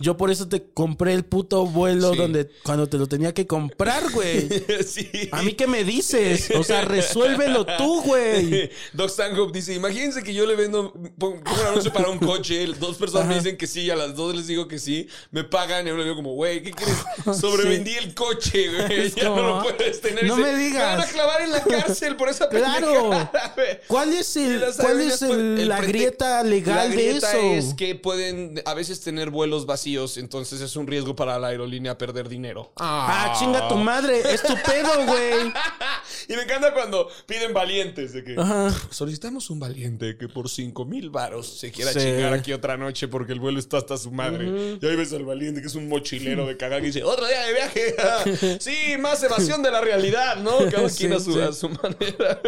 Yo 0.02 0.18
por 0.18 0.32
eso 0.32 0.48
te 0.48 0.64
compré 0.74 1.14
el 1.14 1.24
puto 1.26 1.66
vuelo 1.66 2.12
Sí. 2.12 2.18
donde 2.18 2.50
cuando 2.64 2.88
te 2.88 2.98
lo 2.98 3.08
tenía 3.08 3.34
que 3.34 3.48
comprar, 3.48 4.12
güey. 4.12 4.48
sí. 4.88 5.10
A 5.32 5.42
mí 5.44 5.54
qué 5.54 5.68
me 5.68 5.84
dices? 5.84 6.50
O 6.58 6.64
sea, 6.64 6.82
resuélvelo 6.82 7.66
tú, 7.78 8.02
güey. 8.04 8.70
Doc 8.94 9.10
Stanhope 9.10 9.52
dice, 9.54 9.74
imagínense 9.74 10.24
que 10.24 10.34
yo 10.34 10.46
le 10.46 10.56
vendo, 10.56 10.94
pon- 11.18 11.42
pongo 11.44 11.62
un 11.62 11.68
anuncio 11.68 11.94
para 11.94 12.10
un 12.10 12.20
coche, 12.20 12.66
dos 12.80 12.98
personas 12.98 13.28
me 13.28 13.36
dicen 13.36 13.58
que 13.58 13.68
sí, 13.68 13.90
a 13.90 13.96
las 13.96 14.16
dos 14.16 14.36
les 14.36 14.48
digo 14.48 14.68
que 14.68 14.80
sí, 14.80 15.08
me 15.32 15.44
pagan 15.44 15.86
y 15.86 15.90
yo 15.90 15.98
le 15.98 16.04
digo 16.04 16.16
como, 16.16 16.34
güey, 16.34 16.64
¿qué 16.64 16.72
crees? 16.72 16.98
Sobrevendí 17.40 17.92
el 17.96 18.14
coche, 18.14 18.68
güey, 18.70 19.12
ya 19.12 19.26
no 19.26 19.42
lo 19.42 19.64
puedes 19.64 20.02
tener. 20.02 20.26
No 20.26 20.36
dice, 20.38 20.52
me 20.52 20.58
digas. 20.58 20.74
Me 20.92 20.98
van 20.98 21.02
a 21.02 21.12
clavar 21.12 21.42
en 21.42 21.52
la 21.52 21.64
cárcel 21.64 22.16
por 22.16 22.30
esa 22.30 22.50
Claro. 22.50 23.10
pendejada, 23.10 23.54
güey". 23.56 23.68
¿Cuál 23.88 24.14
es, 24.14 24.36
el, 24.38 24.64
cuál 24.80 25.02
es 25.02 25.20
pueden- 25.20 25.58
el- 25.60 25.68
la 25.68 25.82
grieta 25.82 26.44
legal 26.44 26.90
la 26.90 26.96
de 26.96 27.10
eso? 27.12 27.28
es 27.42 27.74
que 27.76 27.96
pueden 27.96 28.62
a 28.66 28.74
veces 28.74 29.02
tener 29.02 29.30
vuelos 29.30 29.66
vacíos, 29.66 29.91
entonces 30.18 30.62
es 30.62 30.76
un 30.76 30.88
riesgo 30.88 31.16
para 31.16 31.38
la 31.40 31.48
aerolínea 31.48 31.98
perder 31.98 32.30
dinero. 32.30 32.72
Ah, 32.78 33.36
chinga 33.38 33.68
tu 33.68 33.76
madre. 33.76 34.22
Es 34.34 34.42
tu 34.42 34.54
pedo, 34.56 35.06
güey. 35.06 35.52
y 36.30 36.34
me 36.36 36.44
encanta 36.44 36.74
cuando 36.74 37.10
piden 37.26 37.54
valientes 37.54 38.14
de 38.14 38.24
que 38.24 38.36
Ajá. 38.38 38.72
solicitamos 38.90 39.50
un 39.50 39.60
valiente 39.60 40.18
que 40.18 40.28
por 40.28 40.50
5 40.50 40.86
mil 40.86 41.10
varos 41.10 41.48
se 41.60 41.72
quiera 41.72 41.92
Sí. 41.92 42.00
chingar 42.00 42.34
aquí 42.34 42.54
otra 42.54 42.78
noche 42.78 43.08
porque 43.08 43.34
el 43.34 43.40
vuelo 43.40 43.60
está 43.60 43.78
hasta 43.78 43.98
su 43.98 44.12
madre. 44.12 44.78
Y 44.82 44.86
ahí 44.86 44.96
ves 44.96 45.14
al 45.14 45.26
valiente 45.26 45.62
que 45.62 45.68
es 45.68 45.76
un 45.76 45.88
mochilero 45.90 46.46
de 46.48 46.58
cagar 46.58 46.80
que 46.82 46.88
dice, 46.88 47.04
otro 47.04 47.28
día 47.28 47.42
de 47.42 47.54
viaje. 47.54 48.60
sí, 48.60 48.98
más 49.00 49.22
evasión 49.24 49.62
de 49.62 49.72
la 49.72 49.82
realidad, 49.82 50.38
¿no? 50.38 50.58
Cada 50.72 50.90
Sí, 50.90 51.00
quien 51.00 51.14
a 51.14 51.20
su, 51.20 51.34
sí. 51.34 51.40
a 51.42 51.52
su 51.54 51.70
manera. 51.70 52.42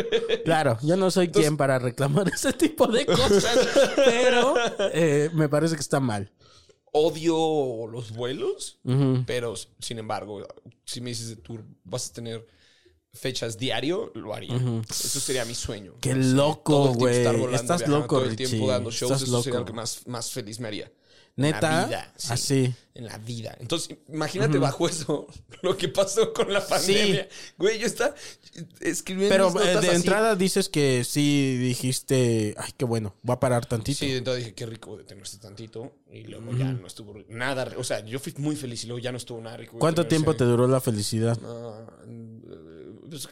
Claro, 0.45 0.77
yo 0.81 0.95
no 0.97 1.11
soy 1.11 1.29
quien 1.29 1.57
para 1.57 1.79
reclamar 1.79 2.27
ese 2.33 2.53
tipo 2.53 2.87
de 2.87 3.05
cosas, 3.05 3.57
pero 3.95 4.53
eh, 4.93 5.29
me 5.33 5.49
parece 5.49 5.75
que 5.75 5.81
está 5.81 5.99
mal. 5.99 6.29
Odio 6.95 7.87
los 7.87 8.11
vuelos, 8.11 8.79
pero 9.25 9.55
sin 9.79 9.97
embargo, 9.97 10.45
si 10.85 11.01
me 11.01 11.09
dices 11.09 11.29
de 11.29 11.35
tour, 11.37 11.63
vas 11.83 12.09
a 12.09 12.13
tener 12.13 12.45
fechas 13.11 13.57
diario, 13.57 14.11
lo 14.15 14.33
haría. 14.33 14.55
Eso 14.89 15.19
sería 15.19 15.43
mi 15.45 15.55
sueño. 15.55 15.95
Qué 15.99 16.13
loco, 16.15 16.93
todo 16.93 17.07
el 17.07 17.21
tiempo 17.23 17.39
güey. 17.43 17.55
Estás 17.55 17.79
viajando, 17.79 17.99
loco, 17.99 18.15
todo 18.19 18.25
el 18.29 18.35
tiempo 18.35 18.57
Richie. 18.57 18.67
dando 18.71 18.91
shows, 18.91 19.11
Estás 19.11 19.27
eso 19.27 19.41
sería 19.41 19.59
loco. 19.59 19.59
lo 19.61 19.65
que 19.65 19.73
más, 19.73 20.07
más 20.07 20.31
feliz 20.31 20.59
me 20.59 20.67
haría. 20.67 20.91
¿Neta? 21.35 21.57
En 21.57 21.61
la 21.81 21.85
vida. 21.87 22.13
sí. 22.15 22.33
Así. 22.33 22.73
En 22.95 23.05
la 23.05 23.17
vida. 23.17 23.57
Entonces, 23.59 23.97
imagínate 24.07 24.59
bajo 24.59 24.87
eso 24.87 25.25
lo 25.63 25.75
que 25.75 25.87
pasó 25.89 26.31
con 26.31 26.53
la 26.53 26.65
pandemia. 26.65 27.27
Güey, 27.57 27.79
yo 27.79 27.87
estaba 27.87 28.13
escribiendo 28.81 29.33
Pero 29.33 29.49
eh, 29.49 29.53
notas 29.53 29.81
de 29.81 29.87
así. 29.87 29.95
entrada 29.95 30.35
dices 30.35 30.69
que 30.69 31.03
sí 31.03 31.57
dijiste, 31.57 32.53
ay, 32.55 32.71
qué 32.77 32.85
bueno, 32.85 33.15
voy 33.23 33.33
a 33.33 33.39
parar 33.39 33.65
tantito. 33.65 33.97
Sí, 33.97 34.11
de 34.11 34.17
entrada 34.17 34.37
dije, 34.37 34.53
qué 34.53 34.67
rico 34.67 34.95
detenerse 34.95 35.39
tantito. 35.39 35.91
Y 36.11 36.25
luego 36.25 36.55
ya 36.55 36.71
no 36.71 36.85
estuvo 36.85 37.15
nada. 37.29 37.67
O 37.77 37.83
sea, 37.83 38.05
yo 38.05 38.19
fui 38.19 38.35
muy 38.37 38.55
feliz 38.55 38.83
y 38.83 38.87
luego 38.87 38.99
ya 38.99 39.11
no 39.11 39.17
estuvo 39.17 39.41
nada 39.41 39.57
rico. 39.57 39.79
¿Cuánto 39.79 40.05
tiempo 40.05 40.35
te 40.35 40.43
duró 40.43 40.67
la 40.67 40.79
felicidad? 40.79 41.35
Eh, 42.07 42.93
pues, 43.09 43.27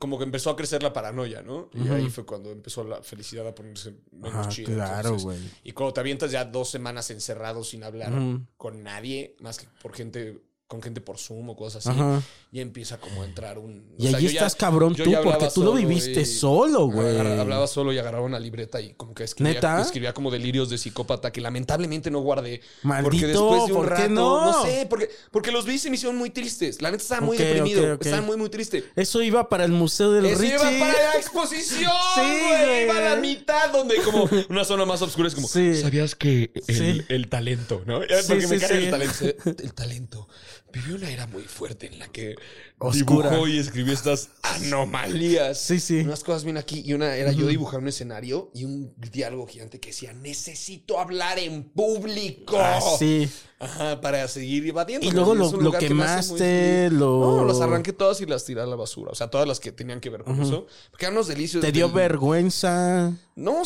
como 0.00 0.16
que 0.18 0.24
empezó 0.24 0.48
a 0.50 0.56
crecer 0.56 0.82
la 0.82 0.92
paranoia, 0.92 1.42
¿no? 1.42 1.68
Y 1.74 1.86
ahí 1.88 2.08
fue 2.08 2.24
cuando 2.24 2.50
empezó 2.50 2.82
la 2.82 3.02
felicidad 3.02 3.46
a 3.46 3.54
ponerse 3.54 3.94
menos 4.10 4.46
Ah, 4.46 4.48
chida. 4.48 4.66
claro, 4.74 5.16
güey. 5.18 5.38
Y 5.62 5.72
cuando 5.72 5.92
te 5.92 6.00
avientas 6.00 6.30
ya 6.32 6.44
dos 6.44 6.70
semanas 6.70 7.10
encerrado 7.10 7.62
sin 7.62 7.84
hablar 7.84 8.12
con 8.56 8.82
nadie, 8.82 9.36
más 9.40 9.58
que 9.58 9.66
por 9.82 9.94
gente, 9.94 10.40
con 10.70 10.80
gente 10.80 11.00
por 11.00 11.18
Zoom 11.18 11.50
o 11.50 11.56
cosas 11.56 11.84
así, 11.84 11.98
Ajá. 11.98 12.22
y 12.52 12.60
empieza 12.60 12.98
como 13.00 13.22
a 13.22 13.24
entrar 13.24 13.58
un... 13.58 13.84
Y 13.98 14.06
o 14.06 14.10
sea, 14.10 14.18
allí 14.18 14.26
yo 14.28 14.32
ya- 14.34 14.38
estás 14.38 14.54
cabrón 14.54 14.94
tú, 14.94 15.02
porque 15.24 15.48
tú 15.52 15.64
lo 15.64 15.72
viviste 15.72 16.20
y- 16.20 16.24
solo, 16.24 16.86
güey. 16.86 17.18
Hablaba 17.18 17.66
solo 17.66 17.92
y 17.92 17.98
agarraba 17.98 18.24
una 18.24 18.38
libreta 18.38 18.80
y 18.80 18.94
como 18.94 19.12
que 19.12 19.24
escribía, 19.24 19.54
¿Neta? 19.54 19.82
escribía 19.82 20.14
como 20.14 20.30
delirios 20.30 20.70
de 20.70 20.78
psicópata 20.78 21.32
que 21.32 21.40
lamentablemente 21.40 22.08
no 22.12 22.20
guardé. 22.20 22.60
Maldito, 22.84 23.10
porque 23.10 23.26
después 23.26 23.66
de 23.66 23.72
un 23.72 23.78
¿por 23.80 23.88
qué 23.88 24.02
rato, 24.02 24.10
no? 24.14 24.62
sé, 24.62 24.86
porque, 24.88 25.10
porque 25.32 25.50
los 25.50 25.64
vi 25.66 25.74
y 25.74 25.78
se 25.80 25.90
me 25.90 25.96
hicieron 25.96 26.16
muy 26.16 26.30
tristes. 26.30 26.80
La 26.80 26.92
neta 26.92 27.02
estaba 27.02 27.20
muy 27.22 27.36
Ok, 27.36 27.42
deprimido, 27.42 27.82
ok, 27.82 27.94
ok. 27.96 28.04
estaba 28.06 28.22
muy, 28.22 28.36
muy 28.36 28.48
triste. 28.48 28.84
Eso 28.94 29.22
iba 29.22 29.48
para 29.48 29.64
el 29.64 29.72
Museo 29.72 30.12
del 30.12 30.26
Eso 30.26 30.38
Richie. 30.40 30.54
iba 30.54 30.62
para 30.86 30.92
la 30.92 31.14
exposición, 31.18 31.90
Sí, 32.14 32.20
güey. 32.20 32.84
Iba 32.84 32.96
a 32.96 33.00
la 33.00 33.16
mitad, 33.16 33.72
donde 33.72 33.96
como 34.02 34.28
una 34.48 34.64
zona 34.64 34.84
más 34.84 35.02
oscura 35.02 35.26
es 35.26 35.34
como, 35.34 35.48
Sí. 35.48 35.74
¿sabías 35.82 36.14
que 36.14 36.52
el, 36.68 36.76
Sí. 36.76 37.02
el 37.08 37.28
talento, 37.28 37.82
¿no? 37.86 38.02
Porque 38.28 38.46
me 38.46 38.58
cae 38.60 38.78
el 38.84 38.90
talento. 38.90 39.24
El 39.60 39.74
talento 39.74 40.28
vivió 40.72 40.96
una 40.96 41.10
era 41.10 41.26
muy 41.26 41.42
fuerte 41.42 41.86
en 41.86 41.98
la 41.98 42.08
que 42.08 42.34
Oscura. 42.78 43.28
dibujó 43.30 43.48
y 43.48 43.58
escribió 43.58 43.92
estas 43.92 44.30
anomalías. 44.42 45.58
Sí, 45.60 45.80
sí. 45.80 46.00
Unas 46.00 46.24
cosas 46.24 46.44
bien 46.44 46.56
aquí 46.56 46.82
y 46.84 46.92
una 46.94 47.14
era 47.16 47.32
yo 47.32 47.46
dibujar 47.46 47.80
un 47.80 47.88
escenario 47.88 48.50
y 48.54 48.64
un 48.64 48.92
diálogo 49.12 49.46
gigante 49.46 49.80
que 49.80 49.88
decía, 49.90 50.12
necesito 50.12 50.98
hablar 50.98 51.38
en 51.38 51.64
público. 51.64 52.56
Ah, 52.58 52.80
sí. 52.98 53.28
Ajá, 53.58 54.00
para 54.00 54.26
seguir 54.26 54.66
evadiendo. 54.66 55.06
Y 55.06 55.10
luego 55.10 55.34
lo- 55.34 55.50
lo 55.52 55.72
quemaste, 55.72 56.88
lo- 56.90 57.36
No, 57.38 57.44
las 57.44 57.60
arranqué 57.60 57.92
todas 57.92 58.20
y 58.22 58.26
las 58.26 58.44
tiré 58.46 58.62
a 58.62 58.66
la 58.66 58.76
basura. 58.76 59.10
O 59.10 59.14
sea, 59.14 59.28
todas 59.28 59.46
las 59.46 59.60
que 59.60 59.70
tenían 59.70 60.00
que 60.00 60.08
ver 60.08 60.24
con 60.24 60.40
eso. 60.40 60.66
Porque 60.90 61.04
eran 61.04 61.14
unos 61.14 61.28
delicios. 61.28 61.60
¿Te 61.62 61.70
dio 61.70 61.86
del- 61.88 61.94
vergüenza? 61.96 63.12
No, 63.36 63.62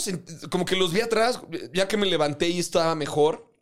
como 0.50 0.64
que 0.64 0.74
los 0.76 0.92
vi 0.92 1.00
atrás, 1.00 1.40
ya 1.72 1.86
que 1.86 1.96
me 1.96 2.06
levanté 2.06 2.48
y 2.48 2.58
estaba 2.58 2.94
mejor. 2.96 3.53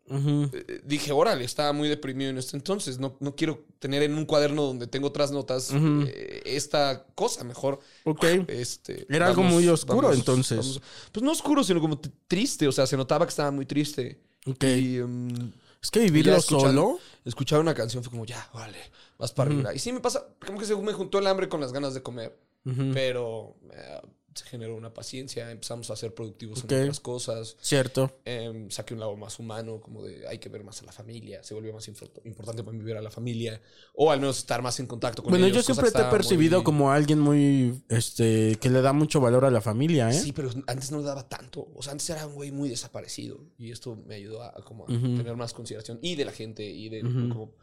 Eh, 0.53 0.81
Dije, 0.85 1.13
órale, 1.13 1.45
estaba 1.45 1.73
muy 1.73 1.89
deprimido 1.89 2.31
en 2.31 2.39
este 2.39 2.57
entonces. 2.57 2.99
No, 2.99 3.17
no 3.21 3.35
quiero 3.35 3.65
tener 3.79 4.03
en 4.03 4.15
un 4.15 4.27
cuaderno 4.27 4.63
donde 4.63 4.87
tengo 4.87 5.09
otras 5.09 5.31
notas 5.31 5.71
eh, 5.73 6.43
esta 6.45 7.07
cosa. 7.15 7.45
Mejor. 7.45 7.81
Ok. 8.05 8.25
Este, 8.49 9.07
Era 9.09 9.29
algo 9.29 9.43
muy 9.43 9.69
oscuro, 9.69 10.13
entonces. 10.13 10.81
pues 11.11 11.23
no 11.23 11.33
oscuro, 11.33 11.65
sino 11.65 11.81
como 11.81 12.01
triste. 12.27 12.69
O 12.69 12.73
sea, 12.73 12.87
se 12.87 12.97
notaba 12.97 13.27
que 13.27 13.31
estaba 13.31 13.51
muy 13.51 13.67
triste. 13.67 14.21
Ok. 14.47 14.65
Y, 14.65 14.99
Es 15.81 15.91
que 15.91 16.01
vivirlo 16.01 16.41
solo. 16.41 16.99
Escuchar 17.25 17.61
una 17.61 17.75
canción 17.75 18.03
fue 18.03 18.11
como, 18.11 18.25
ya, 18.25 18.49
vale, 18.53 18.79
vas 19.19 19.33
para 19.33 19.51
arriba. 19.51 19.75
Y 19.75 19.79
sí 19.79 19.93
me 19.93 20.01
pasa, 20.01 20.27
como 20.45 20.59
que 20.59 20.67
se 20.67 20.77
me 20.77 20.93
juntó 20.93 21.19
el 21.19 21.27
hambre 21.27 21.49
con 21.49 21.61
las 21.61 21.73
ganas 21.73 21.95
de 21.95 22.03
comer. 22.03 22.39
Pero 22.95 23.57
eh, 23.73 24.01
se 24.35 24.45
generó 24.47 24.77
una 24.77 24.93
paciencia, 24.95 25.51
empezamos 25.51 25.91
a 25.91 25.97
ser 25.97 26.15
productivos 26.15 26.65
Ok. 26.65 26.73
en 26.73 26.81
otras 26.83 27.01
cosas. 27.01 27.57
Cierto. 27.61 28.19
Em, 28.25 28.71
saqué 28.71 28.95
un 28.95 29.01
lado 29.01 29.17
más 29.17 29.39
humano, 29.39 29.81
como 29.81 30.03
de 30.03 30.27
hay 30.29 30.39
que 30.39 30.49
ver 30.49 30.65
más 30.65 30.81
a 30.83 30.87
la 30.87 30.93
familia, 30.93 31.43
se 31.43 31.55
volvió 31.55 31.73
más 31.73 31.87
importante 31.89 32.63
para 32.63 32.77
mí 32.77 32.83
ver 32.85 32.97
a 32.97 33.03
la 33.03 33.11
familia, 33.11 33.61
o 33.95 34.11
al 34.11 34.21
menos 34.21 34.39
estar 34.39 34.63
más 34.63 34.79
en 34.81 34.87
contacto 34.87 35.23
con 35.23 35.31
Bueno, 35.31 35.47
ellos. 35.47 35.59
yo 35.59 35.63
cosa 35.75 35.83
siempre 35.83 36.01
te 36.03 36.07
he 36.07 36.11
percibido 36.11 36.59
muy- 36.59 36.65
como 36.65 36.91
alguien 36.93 37.19
muy, 37.19 37.83
este, 37.89 38.57
que 38.61 38.71
le 38.71 38.83
da 38.83 38.93
mucho 38.93 39.21
valor 39.21 39.45
a 39.45 39.51
la 39.51 39.61
familia, 39.61 40.11
¿eh? 40.11 40.15
Sí, 40.15 40.33
pero 40.33 40.51
antes 40.67 40.91
no 40.91 40.99
le 40.99 41.05
daba 41.05 41.29
tanto. 41.29 41.69
O 41.75 41.83
sea, 41.83 41.93
antes 41.93 42.09
era 42.11 42.27
un 42.27 42.35
güey 42.35 42.51
muy 42.51 42.69
desaparecido. 42.69 43.41
Y 43.59 43.71
esto 43.71 43.97
me 44.07 44.15
ayudó 44.17 44.43
a, 44.43 44.49
a 44.49 44.63
como 44.65 44.87
tener 44.87 45.37
más 45.37 45.53
consideración. 45.53 45.99
Y 46.03 46.15
de 46.17 46.25
la 46.25 46.33
gente, 46.33 46.65
y 46.65 46.89
de 46.89 47.01
como... 47.03 47.45
o 47.45 47.49
sea, 47.49 47.55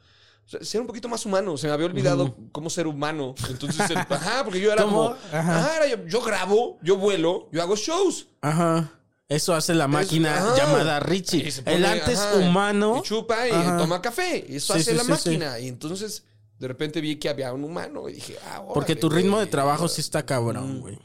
ser 0.62 0.82
un 0.82 0.88
poquito 0.88 1.08
más 1.08 1.26
humano. 1.26 1.58
Se 1.58 1.68
me 1.68 1.74
había 1.74 1.86
olvidado 1.86 2.36
cómo 2.52 2.70
ser 2.70 2.88
humano. 2.88 3.36
Entonces, 3.50 3.82
ajá, 4.10 4.44
porque 4.44 4.60
yo 4.60 4.72
era 4.72 4.84
¿Cómo? 4.84 5.16
como... 5.16 5.16
Ajá. 5.32 5.60
Ajá, 5.60 5.78
era 5.78 5.88
yo, 5.88 6.06
yo 6.08 6.22
grabo, 6.22 6.80
yo 6.82 6.98
vuelo, 6.98 7.50
yo 7.52 7.62
hago 7.62 7.76
shows. 7.76 8.28
Ajá. 8.42 8.92
Eso 9.28 9.54
hace 9.54 9.76
la 9.76 9.88
máquina 9.88 10.56
llamada 10.58 11.00
Richie. 11.00 11.52
Se 11.52 11.60
el 11.60 11.66
pone, 11.66 11.88
antes 11.88 12.18
ajá, 12.20 12.38
humano. 12.38 12.98
Y 12.98 13.02
chupa 13.04 13.48
y 13.48 13.52
Ajá. 13.52 13.78
toma 13.78 14.02
café. 14.02 14.56
Eso 14.56 14.74
Sí, 14.74 14.80
hace 14.80 14.92
sí, 14.92 14.98
la 14.98 15.04
sí, 15.04 15.10
máquina. 15.12 15.60
Y 15.60 15.68
entonces, 15.68 16.24
de 16.58 16.68
repente 16.68 17.00
vi 17.00 17.18
que 17.18 17.30
había 17.30 17.54
un 17.54 17.64
humano. 17.64 18.10
Y 18.10 18.14
dije, 18.14 18.38
ah, 18.48 18.64
Porque 18.74 18.94
órale, 18.94 19.02
tu 19.02 19.10
ritmo 19.10 19.40
de 19.40 19.46
trabajo 19.46 19.88
sí 19.88 20.02
está 20.02 20.26
cabrón, 20.26 20.82
güey. 20.82 20.98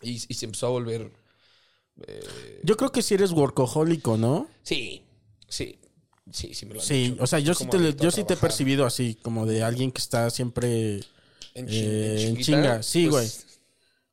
Y, 0.00 0.12
y 0.28 0.34
se 0.34 0.44
empezó 0.44 0.68
a 0.68 0.70
volver... 0.70 1.10
Yo 2.62 2.76
creo 2.76 2.92
que 2.92 3.02
sí 3.02 3.14
eres 3.14 3.32
workahólico, 3.32 4.16
¿no? 4.16 4.46
Sí, 4.62 5.04
sí. 5.48 5.78
Sí, 6.30 6.54
sí 6.54 6.66
me 6.66 6.74
lo 6.74 6.80
han 6.80 6.86
Sí, 6.86 7.10
dicho. 7.10 7.22
o 7.22 7.26
sea, 7.26 7.38
yo 7.40 7.54
sí 7.54 7.66
te, 7.66 7.94
yo 7.94 8.10
sí 8.10 8.24
te 8.24 8.34
he 8.34 8.36
percibido 8.36 8.86
así, 8.86 9.16
como 9.22 9.44
de 9.46 9.62
alguien 9.62 9.90
que 9.90 9.98
está 10.00 10.30
siempre 10.30 10.96
En, 11.54 11.66
eh, 11.68 12.26
en 12.28 12.36
chinga. 12.38 12.82
Sí, 12.82 13.08
güey. 13.08 13.26
pues, 13.26 13.46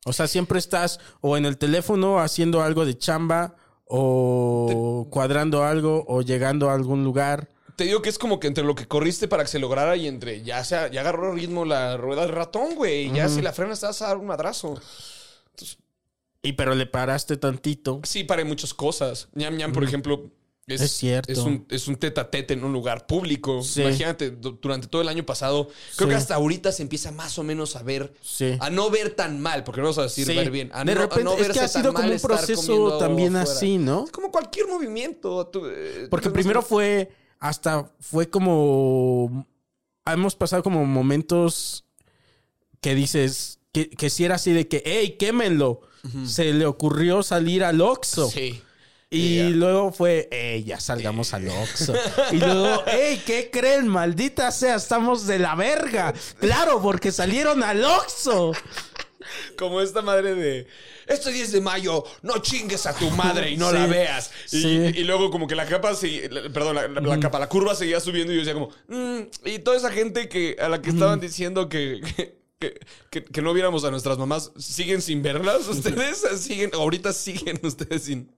O 0.04 0.12
sea, 0.12 0.26
siempre 0.26 0.58
estás 0.58 0.98
o 1.20 1.36
en 1.36 1.46
el 1.46 1.56
teléfono 1.56 2.18
haciendo 2.20 2.62
algo 2.62 2.84
de 2.84 2.98
chamba, 2.98 3.54
o 3.86 5.06
cuadrando 5.10 5.64
algo, 5.64 6.04
o 6.08 6.22
llegando 6.22 6.70
a 6.70 6.74
algún 6.74 7.04
lugar. 7.04 7.48
Te 7.76 7.84
digo 7.84 8.02
que 8.02 8.08
es 8.10 8.18
como 8.18 8.38
que 8.40 8.46
entre 8.46 8.62
lo 8.64 8.74
que 8.74 8.86
corriste 8.86 9.26
para 9.26 9.42
que 9.44 9.48
se 9.50 9.58
lograra 9.58 9.96
y 9.96 10.06
entre 10.06 10.42
ya 10.42 10.62
se 10.64 10.74
ya 10.92 11.00
agarró 11.00 11.32
ritmo 11.34 11.64
la 11.64 11.96
rueda 11.96 12.22
del 12.22 12.32
ratón, 12.32 12.74
güey. 12.74 13.06
y 13.06 13.12
Ya 13.14 13.28
si 13.28 13.40
la 13.40 13.52
frenas 13.52 13.80
te 13.80 13.86
vas 13.86 14.02
a 14.02 14.08
dar 14.08 14.16
un 14.18 14.26
madrazo. 14.26 14.80
Y 16.42 16.52
pero 16.54 16.74
le 16.74 16.86
paraste 16.86 17.36
tantito. 17.36 18.00
Sí, 18.04 18.24
paré 18.24 18.44
muchas 18.44 18.74
cosas. 18.74 19.28
Ñam 19.34 19.56
Ñam, 19.56 19.72
por 19.72 19.84
ejemplo, 19.84 20.30
es, 20.66 20.80
Es 20.82 20.92
cierto. 20.92 21.32
Es 21.32 21.38
un, 21.38 21.66
es 21.68 21.88
un 21.88 21.96
tete 21.96 22.20
a 22.20 22.30
tete 22.30 22.54
en 22.54 22.62
un 22.62 22.72
lugar 22.72 23.06
público. 23.06 23.62
Sí. 23.62 23.80
Imagínate, 23.82 24.30
du- 24.30 24.58
durante 24.62 24.86
todo 24.86 25.02
el 25.02 25.08
año 25.08 25.26
pasado, 25.26 25.66
creo 25.96 26.08
Sí. 26.08 26.10
que 26.10 26.14
hasta 26.14 26.34
ahorita 26.36 26.70
se 26.70 26.82
empieza 26.82 27.10
más 27.10 27.38
o 27.38 27.42
menos 27.42 27.74
a 27.74 27.82
ver, 27.82 28.14
Sí. 28.22 28.56
a 28.60 28.70
no 28.70 28.88
ver 28.90 29.10
tan 29.16 29.40
mal, 29.40 29.64
porque 29.64 29.80
no 29.80 29.86
vamos 29.86 29.98
a 29.98 30.02
decir 30.04 30.26
ver 30.28 30.50
bien. 30.50 30.70
A 30.72 30.84
de 30.84 30.94
no- 30.94 31.00
a 31.00 31.06
repente, 31.06 31.40
es 31.42 31.48
que 31.48 31.60
ha 31.60 31.68
sido 31.68 31.92
como 31.92 32.08
un 32.10 32.20
proceso 32.20 32.98
también 32.98 33.34
afuera. 33.36 33.56
así, 33.56 33.78
¿no? 33.78 34.04
Es 34.04 34.12
como 34.12 34.30
cualquier 34.30 34.68
movimiento. 34.68 35.46
tú, 35.48 35.62
eh, 35.66 36.06
Porque 36.08 36.28
tú- 36.28 36.34
primero 36.34 36.62
fue, 36.62 37.10
hasta 37.40 37.90
fue 37.98 38.28
como, 38.30 39.46
hemos 40.06 40.36
pasado 40.36 40.62
como 40.62 40.84
momentos 40.86 41.84
que 42.80 42.94
dices, 42.94 43.58
que, 43.72 43.90
que 43.90 44.08
si 44.10 44.24
era 44.24 44.36
así 44.36 44.52
de 44.52 44.68
que, 44.68 44.82
hey, 44.84 45.16
quémenlo. 45.18 45.80
Se 46.24 46.52
le 46.54 46.64
ocurrió 46.64 47.22
salir 47.22 47.62
al 47.62 47.80
Oxxo. 47.82 48.30
Sí. 48.30 48.62
Y 49.12 49.48
luego 49.50 49.90
fue, 49.90 50.28
ey, 50.30 50.62
ya 50.62 50.78
salgamos 50.78 51.34
al 51.34 51.48
Oxxo. 51.48 51.94
y 52.30 52.36
luego, 52.36 52.84
ey, 52.86 53.20
¿qué 53.26 53.50
creen? 53.52 53.88
Maldita 53.88 54.52
sea, 54.52 54.76
estamos 54.76 55.26
de 55.26 55.40
la 55.40 55.56
verga. 55.56 56.14
Claro, 56.38 56.80
porque 56.80 57.10
salieron 57.10 57.62
al 57.64 57.84
Oxxo. 57.84 58.52
Como 59.58 59.80
esta 59.80 60.00
madre 60.02 60.34
de. 60.34 60.66
Este 61.06 61.32
10 61.32 61.50
de 61.52 61.60
mayo, 61.60 62.04
no 62.22 62.38
chingues 62.38 62.86
a 62.86 62.94
tu 62.94 63.10
madre 63.10 63.50
y 63.50 63.56
no 63.56 63.68
Sí. 63.70 63.74
la 63.76 63.86
veas. 63.86 64.30
Y, 64.52 64.60
Sí. 64.62 64.68
y 64.94 65.02
luego, 65.04 65.30
como 65.30 65.46
que 65.48 65.56
la 65.56 65.66
capa, 65.66 65.90
la- 65.90 66.52
perdón, 66.52 66.76
la, 66.76 66.86
la- 66.88 67.00
la 67.00 67.20
capa, 67.20 67.38
la 67.40 67.48
curva 67.48 67.74
seguía 67.74 67.98
subiendo 67.98 68.32
y 68.32 68.36
yo 68.36 68.40
decía, 68.42 68.54
como, 68.54 68.70
"Mm", 68.88 69.22
y 69.44 69.58
toda 69.58 69.76
esa 69.76 69.90
gente 69.90 70.28
que 70.28 70.56
a 70.60 70.68
la 70.68 70.80
que 70.80 70.90
estaban 70.90 71.18
diciendo 71.20 71.68
que. 71.68 72.00
que 72.16 72.39
que, 72.60 72.78
que- 73.10 73.24
que 73.24 73.42
no 73.42 73.52
viéramos 73.54 73.82
a 73.84 73.90
nuestras 73.90 74.18
mamás, 74.18 74.52
¿siguen 74.58 75.02
sin 75.02 75.22
verlas 75.22 75.66
ustedes? 75.66 76.22
¿Siguen, 76.38 76.70
ahorita 76.74 77.12
siguen 77.12 77.58
ustedes 77.64 78.02
sin, 78.04 78.30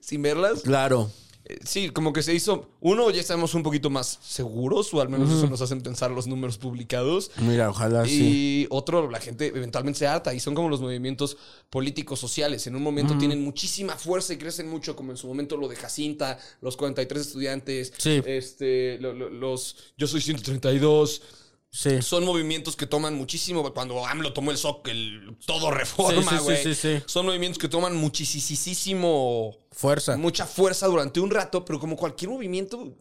sin 0.00 0.22
verlas? 0.22 0.62
Claro. 0.62 1.10
Eh, 1.44 1.58
Sí, 1.64 1.88
como 1.90 2.12
que 2.12 2.22
se 2.22 2.34
hizo. 2.34 2.68
Uno, 2.80 3.10
ya 3.10 3.20
estamos 3.22 3.54
un 3.54 3.62
poquito 3.62 3.88
más 3.90 4.18
seguros, 4.22 4.92
o 4.92 5.00
al 5.00 5.08
menos 5.08 5.30
eso 5.30 5.46
nos 5.48 5.60
hacen 5.62 5.80
pensar 5.80 6.10
los 6.10 6.26
números 6.26 6.58
publicados. 6.58 7.30
Mira, 7.38 7.70
ojalá 7.70 8.04
sí. 8.04 8.64
Y 8.64 8.66
otro, 8.70 9.10
la 9.10 9.18
gente 9.18 9.46
eventualmente 9.46 9.98
se 10.00 10.06
harta 10.06 10.34
y 10.34 10.40
son 10.40 10.54
como 10.54 10.68
los 10.68 10.80
movimientos 10.82 11.38
políticos 11.70 12.20
sociales. 12.20 12.66
En 12.66 12.76
un 12.76 12.82
momento 12.82 13.16
tienen 13.16 13.42
muchísima 13.42 13.96
fuerza 13.96 14.34
y 14.34 14.36
crecen 14.36 14.68
mucho, 14.68 14.94
como 14.94 15.10
en 15.12 15.16
su 15.16 15.26
momento 15.26 15.56
lo 15.56 15.68
de 15.68 15.76
Jacinta, 15.76 16.38
los 16.60 16.76
43 16.76 17.26
estudiantes, 17.26 17.92
Sí. 17.96 18.20
este, 18.26 18.98
lo- 19.00 19.14
lo- 19.14 19.30
los 19.30 19.76
Yo 19.96 20.06
soy 20.06 20.20
132. 20.20 21.22
Sí. 21.70 22.00
Son 22.02 22.24
movimientos 22.24 22.76
que 22.76 22.86
toman 22.86 23.14
muchísimo. 23.14 23.72
Cuando 23.74 24.04
AMLO 24.06 24.32
tomó 24.32 24.50
el 24.50 24.56
SOC, 24.58 24.88
el 24.88 25.36
todo 25.46 25.70
reforma, 25.70 26.22
Sí, 26.22 26.28
sí, 26.28 26.36
sí, 26.38 26.42
güey. 26.44 26.62
sí, 26.64 26.74
sí. 26.74 27.02
Son 27.06 27.26
movimientos 27.26 27.58
que 27.58 27.68
toman 27.68 27.94
muchísimo 27.94 29.56
Fuerza. 29.72 30.16
mucha 30.16 30.46
fuerza 30.46 30.86
durante 30.86 31.20
un 31.20 31.30
rato, 31.30 31.64
pero 31.64 31.78
como 31.78 31.96
cualquier 31.96 32.30
movimiento 32.30 32.94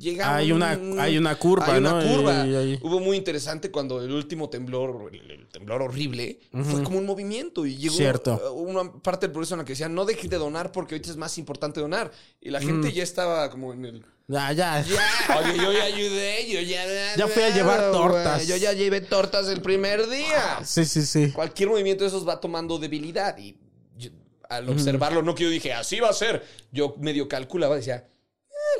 llega 0.00 0.34
Hay 0.34 0.50
un- 0.50 0.62
una- 0.62 1.02
hay 1.02 1.16
una 1.18 1.36
curva, 1.36 1.66
hay 1.66 1.78
una 1.78 2.02
¿no? 2.02 2.16
curva. 2.16 2.44
Hubo 2.82 2.98
muy 3.00 3.16
interesante 3.16 3.70
cuando 3.70 4.02
el 4.02 4.10
último 4.12 4.48
temblor, 4.48 5.10
el, 5.12 5.30
el 5.30 5.48
temblor 5.48 5.82
horrible, 5.82 6.40
fue 6.64 6.82
como 6.82 6.98
un 6.98 7.06
movimiento 7.06 7.66
y 7.66 7.76
llegó 7.76 7.94
Cierto. 7.94 8.52
una 8.54 8.92
parte 8.94 9.26
del 9.26 9.32
proceso 9.32 9.54
en 9.54 9.58
la 9.58 9.64
que 9.64 9.72
decían 9.74 9.94
no 9.94 10.04
dejen 10.04 10.30
de 10.30 10.38
donar 10.38 10.72
porque 10.72 10.94
ahorita 10.94 11.10
es 11.10 11.16
más 11.16 11.36
importante 11.38 11.80
donar 11.80 12.10
y 12.40 12.50
la 12.50 12.60
gente 12.60 12.92
ya 12.92 13.02
estaba 13.02 13.48
como 13.50 13.72
en 13.72 13.84
el 13.84 14.04
Ya, 14.26 14.52
ya. 14.52 14.82
ya, 14.82 14.98
oye, 15.40 15.56
yo 15.56 15.72
ya 15.72 15.84
ayudé, 15.84 16.48
yo 16.48 16.60
ya 16.60 17.16
Ya 17.16 17.26
fui 17.28 17.42
a 17.42 17.50
llevar 17.54 17.92
tortas. 17.92 18.46
yo 18.46 18.56
ya 18.56 18.72
llevé 18.72 19.00
tortas 19.00 19.48
el 19.48 19.60
primer 19.60 20.08
día 20.08 20.60
Sí, 20.64 20.84
sí, 20.84 21.02
sí. 21.02 21.32
cualquier 21.32 21.68
movimiento 21.68 22.04
de 22.04 22.08
esos 22.08 22.26
va 22.26 22.40
tomando 22.40 22.78
debilidad 22.78 23.36
y 23.38 23.56
yo, 23.98 24.10
al 24.48 24.68
observarlo, 24.68 25.22
no 25.22 25.34
que 25.34 25.44
yo 25.44 25.50
dije, 25.50 25.72
así 25.72 25.98
va 26.00 26.08
a 26.10 26.12
ser, 26.12 26.44
yo 26.72 26.94
medio 26.98 27.28
calculaba, 27.28 27.76
decía, 27.76 27.96
"Eh, 27.96 28.09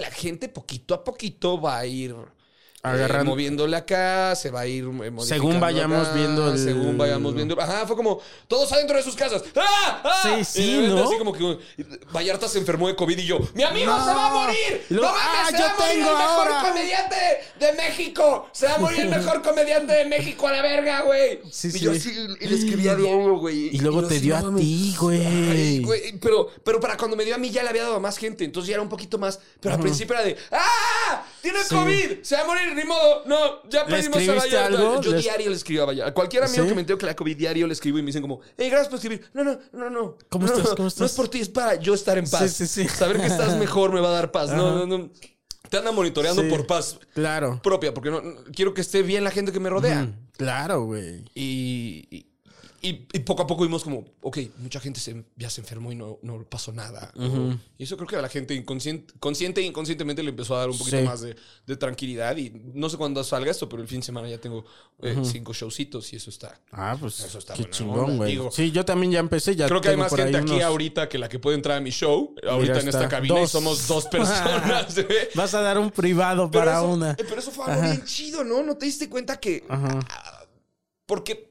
la 0.00 0.10
gente 0.10 0.48
poquito 0.48 0.94
a 0.94 1.04
poquito 1.04 1.60
va 1.60 1.78
a 1.78 1.86
ir 1.86 2.14
eh, 2.82 2.88
Agarrando- 2.88 3.32
moviéndole 3.32 3.76
acá, 3.76 4.34
se 4.34 4.50
va 4.50 4.60
a 4.60 4.66
ir 4.66 4.84
eh, 5.04 5.10
Según 5.20 5.60
vayamos 5.60 6.08
acá, 6.08 6.16
viendo 6.16 6.50
el- 6.52 6.58
Según 6.58 6.96
vayamos 6.96 7.34
viendo... 7.34 7.60
Ajá, 7.60 7.86
fue 7.86 7.94
como, 7.94 8.20
todos 8.48 8.72
adentro 8.72 8.96
de 8.96 9.02
sus 9.02 9.14
casas. 9.14 9.42
¡Ah! 9.54 10.00
¡Ah! 10.02 10.22
Sí, 10.22 10.44
sí, 10.44 10.86
¿no? 10.88 11.04
Así 11.04 11.18
como 11.18 11.32
que 11.34 11.58
Vallarta 12.12 12.48
se 12.48 12.58
enfermó 12.58 12.88
de 12.88 12.96
COVID 12.96 13.18
y 13.18 13.26
yo, 13.26 13.38
¡mi 13.54 13.62
amigo 13.64 13.92
No. 13.92 14.04
se 14.08 14.14
va 14.14 14.26
a 14.28 14.32
morir! 14.32 14.86
Luego, 14.88 15.06
¡No 15.06 15.12
mames, 15.12 15.30
"Ah, 15.36 15.46
se 15.50 15.58
yo 15.58 15.64
va 15.64 15.70
a 15.70 15.74
morir 15.76 15.92
tengo 15.94 16.10
el 16.10 16.16
mejor 16.18 16.48
ahora". 16.48 16.68
comediante 16.68 17.16
de 17.60 17.72
México! 17.74 18.48
¡Se 18.52 18.66
va 18.66 18.74
a 18.74 18.78
morir 18.78 19.00
el 19.00 19.08
mejor 19.10 19.42
comediante 19.42 19.92
de 19.92 20.04
México 20.06 20.48
a 20.48 20.52
la 20.52 20.62
verga, 20.62 21.02
güey! 21.02 21.40
Sí, 21.50 21.70
y 21.74 21.78
yo 21.80 21.92
sí. 21.92 21.98
así, 21.98 22.26
y 22.40 22.46
le 22.48 22.54
escribía 22.56 22.94
diario, 22.96 23.36
güey. 23.38 23.76
Y 23.76 23.78
luego 23.80 24.00
yo 24.02 24.08
te 24.08 24.20
dio 24.20 24.34
"No 24.34 24.38
a 24.38 24.42
mames". 24.50 24.62
ti, 24.62 24.94
güey, 24.98 26.18
pero, 26.20 26.48
pero 26.64 26.80
para 26.80 26.96
cuando 26.96 27.16
me 27.16 27.24
dio 27.24 27.34
a 27.34 27.38
mí 27.38 27.50
ya 27.50 27.62
le 27.62 27.68
había 27.68 27.82
dado 27.82 27.96
a 27.96 28.00
más 28.00 28.16
gente, 28.16 28.44
entonces 28.44 28.68
ya 28.68 28.74
era 28.74 28.82
un 28.82 28.88
poquito 28.88 29.18
más. 29.18 29.38
Pero 29.60 29.74
al 29.74 29.80
principio 29.80 30.14
era 30.14 30.24
de 30.24 30.36
¡Ah! 30.50 31.24
¡Tiene 31.42 31.58
Sí. 31.64 31.74
COVID! 31.74 32.22
¡Se 32.22 32.34
va 32.36 32.42
a 32.42 32.46
morir! 32.46 32.74
¡Ni 32.74 32.84
modo! 32.84 33.22
¡No! 33.26 33.62
¡Ya 33.68 33.84
¿Le 33.84 33.96
pedimos 33.96 34.16
a 34.16 34.20
escribiste 34.20 34.56
Vallarta! 34.56 34.66
algo? 34.66 35.00
Yo 35.00 35.10
¿Les- 35.12 35.22
diario 35.22 35.48
le 35.50 35.56
escribo 35.56 35.82
a 35.82 35.86
Vallarta. 35.86 36.10
A 36.10 36.14
cualquier 36.14 36.44
amigo 36.44 36.62
¿Sí? 36.62 36.68
que 36.68 36.74
me 36.74 36.80
entero 36.82 36.98
que 36.98 37.06
le 37.06 37.12
da 37.12 37.16
COVID 37.16 37.36
diario 37.36 37.66
le 37.66 37.72
escribo 37.72 37.98
y 37.98 38.02
me 38.02 38.06
dicen 38.06 38.22
como 38.22 38.40
¡Hey, 38.58 38.68
gracias 38.70 38.88
por 38.88 38.96
escribir! 38.96 39.24
No, 39.32 39.44
no, 39.44 39.58
no, 39.72 39.90
no. 39.90 40.16
¿Cómo 40.28 40.46
No, 40.46 40.52
estás? 40.52 40.68
no, 40.70 40.76
¿Cómo 40.76 40.82
No 40.84 40.88
estás? 40.88 41.10
es 41.10 41.16
por 41.16 41.28
ti, 41.28 41.40
es 41.40 41.48
para 41.48 41.74
yo 41.76 41.94
estar 41.94 42.18
en 42.18 42.28
paz. 42.28 42.50
Sí, 42.52 42.66
sí, 42.66 42.84
sí. 42.84 42.88
Saber 42.88 43.18
que 43.20 43.26
estás 43.26 43.56
mejor 43.58 43.92
me 43.92 44.00
va 44.00 44.08
a 44.08 44.12
dar 44.12 44.30
paz. 44.32 44.50
No, 44.50 44.84
no, 44.84 44.98
no. 44.98 45.10
te 45.68 45.76
anda 45.78 45.92
monitoreando 45.92 46.42
Sí. 46.42 46.48
por 46.48 46.66
paz 46.66 46.98
Claro. 47.14 47.60
propia, 47.62 47.94
porque 47.94 48.10
no, 48.10 48.20
no- 48.20 48.34
quiero 48.54 48.74
que 48.74 48.80
esté 48.80 49.02
bien 49.02 49.22
la 49.24 49.30
gente 49.30 49.52
que 49.52 49.60
me 49.60 49.70
rodea. 49.70 50.02
Mm, 50.02 50.16
Claro, 50.36 50.84
güey. 50.84 51.24
Y, 51.34 52.06
y, 52.10 52.26
y- 52.82 53.06
y 53.12 53.18
poco 53.20 53.42
a 53.42 53.46
poco 53.46 53.62
vimos 53.62 53.84
como, 53.84 54.04
ok, 54.22 54.38
mucha 54.58 54.80
gente 54.80 55.00
se, 55.00 55.24
ya 55.36 55.50
se 55.50 55.60
enfermó 55.60 55.92
y 55.92 55.94
no, 55.96 56.18
no 56.22 56.42
pasó 56.44 56.72
nada. 56.72 57.12
Y 57.78 57.84
eso 57.84 57.96
creo 57.96 58.08
que 58.08 58.16
a 58.16 58.22
la 58.22 58.28
gente 58.28 58.54
inconsciente, 58.54 59.12
consciente 59.20 59.60
e 59.60 59.64
inconscientemente 59.64 60.22
le 60.22 60.30
empezó 60.30 60.56
a 60.56 60.60
dar 60.60 60.70
un 60.70 60.78
poquito 60.78 60.98
Sí. 60.98 61.02
más 61.04 61.20
de, 61.20 61.36
de 61.66 61.76
tranquilidad. 61.76 62.36
Y 62.36 62.50
no 62.74 62.88
sé 62.88 62.96
cuándo 62.96 63.22
salga 63.24 63.50
esto, 63.50 63.68
pero 63.68 63.82
el 63.82 63.88
fin 63.88 64.00
de 64.00 64.06
semana 64.06 64.28
ya 64.28 64.38
tengo 64.38 64.64
eh, 65.02 65.16
cinco 65.24 65.52
showcitos 65.52 66.12
y 66.12 66.16
eso 66.16 66.30
está. 66.30 66.60
Ah, 66.72 66.96
pues 66.98 67.20
Eso 67.20 67.38
está 67.38 67.54
qué 67.54 67.68
chingón, 67.70 68.16
güey. 68.16 68.38
Sí, 68.52 68.70
yo 68.70 68.84
también 68.84 69.12
ya 69.12 69.18
empecé. 69.20 69.54
Ya 69.56 69.66
Creo 69.66 69.80
que 69.80 69.88
hay 69.90 69.96
más 69.96 70.14
gente 70.14 70.36
aquí 70.38 70.52
unos- 70.52 70.62
ahorita 70.62 71.08
que 71.08 71.18
la 71.18 71.28
que 71.28 71.38
puede 71.38 71.56
entrar 71.56 71.78
a 71.78 71.80
mi 71.80 71.90
show. 71.90 72.34
Ahorita 72.48 72.80
en 72.80 72.88
esta 72.88 73.08
cabina 73.08 73.42
y 73.42 73.46
somos 73.46 73.86
dos 73.88 74.06
personas. 74.10 74.96
¿eh? 74.98 75.28
Vas 75.34 75.54
a 75.54 75.60
dar 75.60 75.78
un 75.78 75.90
privado 75.90 76.50
Pero 76.50 76.64
para 76.64 76.78
eso, 76.78 76.88
una. 76.88 77.10
eh, 77.12 77.16
Pero 77.18 77.38
eso 77.40 77.50
fue 77.50 77.64
algo 77.66 77.78
Ajá. 77.82 77.92
bien 77.92 78.04
chido, 78.04 78.44
¿no? 78.44 78.62
¿No 78.62 78.76
te 78.76 78.86
diste 78.86 79.08
cuenta 79.08 79.38
que... 79.38 79.64
Ajá. 79.68 79.98
Porque 81.06 81.49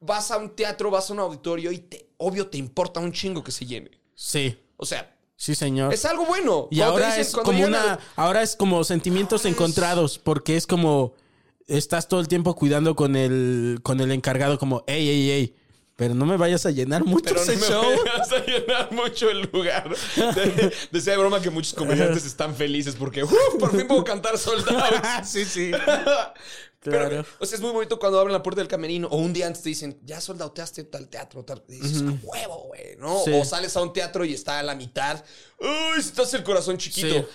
vas 0.00 0.30
a 0.30 0.36
un 0.38 0.50
teatro, 0.54 0.90
vas 0.90 1.10
a 1.10 1.12
un 1.12 1.20
auditorio 1.20 1.72
y 1.72 1.78
te, 1.78 2.08
obvio 2.18 2.48
te 2.48 2.58
importa 2.58 3.00
un 3.00 3.12
chingo 3.12 3.42
que 3.42 3.52
se 3.52 3.64
llene. 3.66 3.90
Sí, 4.14 4.58
O 4.76 4.84
sea, 4.86 5.14
sí, 5.36 5.54
señor. 5.54 5.92
es 5.92 6.04
algo 6.04 6.24
bueno. 6.26 6.68
Y 6.70 6.80
ahora 6.80 7.06
dicen- 7.08 7.20
es 7.20 7.30
como 7.32 7.52
llegan 7.52 7.68
una. 7.70 7.98
Ahora 8.16 8.42
es 8.42 8.56
como 8.56 8.82
sentimientos 8.84 9.40
Ahora 9.42 9.50
es- 9.50 9.54
encontrados. 9.56 10.18
Porque 10.18 10.56
es 10.56 10.66
como. 10.66 11.14
Estás 11.66 12.06
todo 12.08 12.20
el 12.20 12.28
tiempo 12.28 12.54
cuidando 12.54 12.94
con 12.94 13.16
el, 13.16 13.80
con 13.82 14.00
el 14.00 14.12
encargado, 14.12 14.56
como, 14.58 14.84
ey, 14.86 15.08
ey, 15.08 15.30
ey. 15.30 15.56
Pero 15.96 16.14
no 16.14 16.24
me 16.26 16.36
vayas 16.36 16.64
a 16.66 16.70
llenar 16.70 17.04
mucho 17.04 17.24
Pero 17.24 17.36
no 17.36 17.42
ese 17.42 17.56
me 17.56 17.66
show. 17.66 17.82
vayas 18.06 18.32
a 18.32 18.44
llenar 18.46 18.92
mucho 18.92 19.28
el 19.30 19.50
lugar. 19.52 19.88
De- 20.16 20.72
Decía 20.92 21.14
de 21.14 21.18
broma 21.18 21.40
que 21.42 21.50
muchos 21.50 21.74
comediantes 21.74 22.24
están 22.26 22.54
felices 22.54 22.94
porque 22.94 23.24
"Uf, 23.24 23.32
por 23.58 23.74
fin 23.76 23.88
puedo 23.88 24.04
cantar 24.04 24.38
soldados. 24.38 25.26
sí, 25.28 25.44
sí. 25.44 25.72
Pero, 26.90 27.24
o 27.38 27.46
sea, 27.46 27.56
es 27.56 27.62
muy 27.62 27.72
bonito 27.72 27.98
cuando 27.98 28.18
abren 28.20 28.32
la 28.32 28.42
puerta 28.42 28.60
del 28.60 28.68
camerino 28.68 29.08
o 29.08 29.16
un 29.16 29.32
día 29.32 29.46
antes 29.46 29.62
te 29.62 29.68
dicen, 29.68 29.98
ya 30.04 30.20
soldauteaste 30.20 30.84
tal 30.84 31.08
teatro, 31.08 31.44
tal. 31.44 31.62
Y 31.68 31.80
dices, 31.80 32.02
a 32.02 32.14
huevo, 32.22 32.64
güey, 32.68 32.96
¿no? 32.98 33.22
Sí. 33.24 33.32
O 33.34 33.44
sales 33.44 33.76
a 33.76 33.82
un 33.82 33.92
teatro 33.92 34.24
y 34.24 34.34
está 34.34 34.58
a 34.58 34.62
la 34.62 34.74
mitad. 34.74 35.24
Uy, 35.60 36.02
se 36.02 36.12
te 36.12 36.22
hace 36.22 36.36
el 36.38 36.44
corazón 36.44 36.78
chiquito. 36.78 37.08
Sí. 37.08 37.26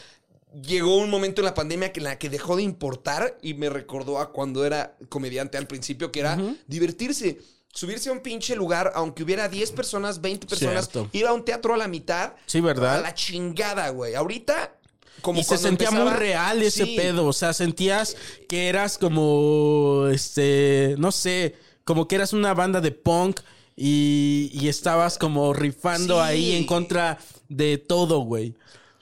Llegó 0.61 0.97
un 0.97 1.09
momento 1.09 1.41
en 1.41 1.45
la 1.45 1.53
pandemia 1.53 1.93
que 1.93 1.99
en 2.01 2.05
la 2.05 2.19
que 2.19 2.29
dejó 2.29 2.57
de 2.57 2.63
importar 2.63 3.37
y 3.41 3.53
me 3.53 3.69
recordó 3.69 4.19
a 4.19 4.33
cuando 4.33 4.65
era 4.65 4.97
comediante 5.07 5.57
al 5.57 5.67
principio, 5.67 6.11
que 6.11 6.19
era 6.19 6.37
divertirse. 6.67 7.39
Subirse 7.73 8.09
a 8.09 8.11
un 8.11 8.19
pinche 8.19 8.53
lugar, 8.53 8.91
aunque 8.95 9.23
hubiera 9.23 9.47
10 9.47 9.71
personas, 9.71 10.19
20 10.19 10.45
personas, 10.45 10.89
Cierto. 10.89 11.09
ir 11.13 11.25
a 11.25 11.31
un 11.31 11.45
teatro 11.45 11.73
a 11.73 11.77
la 11.77 11.87
mitad. 11.87 12.33
Sí, 12.45 12.59
¿verdad? 12.59 12.95
A 12.97 13.01
la 13.01 13.13
chingada, 13.13 13.87
güey. 13.91 14.13
Ahorita, 14.13 14.77
como 15.21 15.39
y 15.39 15.43
se 15.43 15.57
sentía 15.57 15.91
muy 15.91 16.09
real 16.11 16.61
ese 16.61 16.85
Sí. 16.85 16.95
pedo. 16.95 17.25
O 17.27 17.33
sea, 17.33 17.53
sentías 17.53 18.15
que 18.49 18.67
eras 18.67 18.97
como, 18.97 20.07
este, 20.11 20.95
no 20.97 21.11
sé, 21.11 21.55
como 21.83 22.07
que 22.07 22.15
eras 22.15 22.33
una 22.33 22.53
banda 22.53 22.81
de 22.81 22.91
punk 22.91 23.41
y, 23.75 24.49
y 24.53 24.67
estabas 24.67 25.17
como 25.17 25.53
rifando 25.53 26.15
Sí. 26.15 26.21
ahí 26.21 26.51
en 26.55 26.65
contra 26.65 27.17
de 27.49 27.77
todo, 27.77 28.19
güey. 28.19 28.55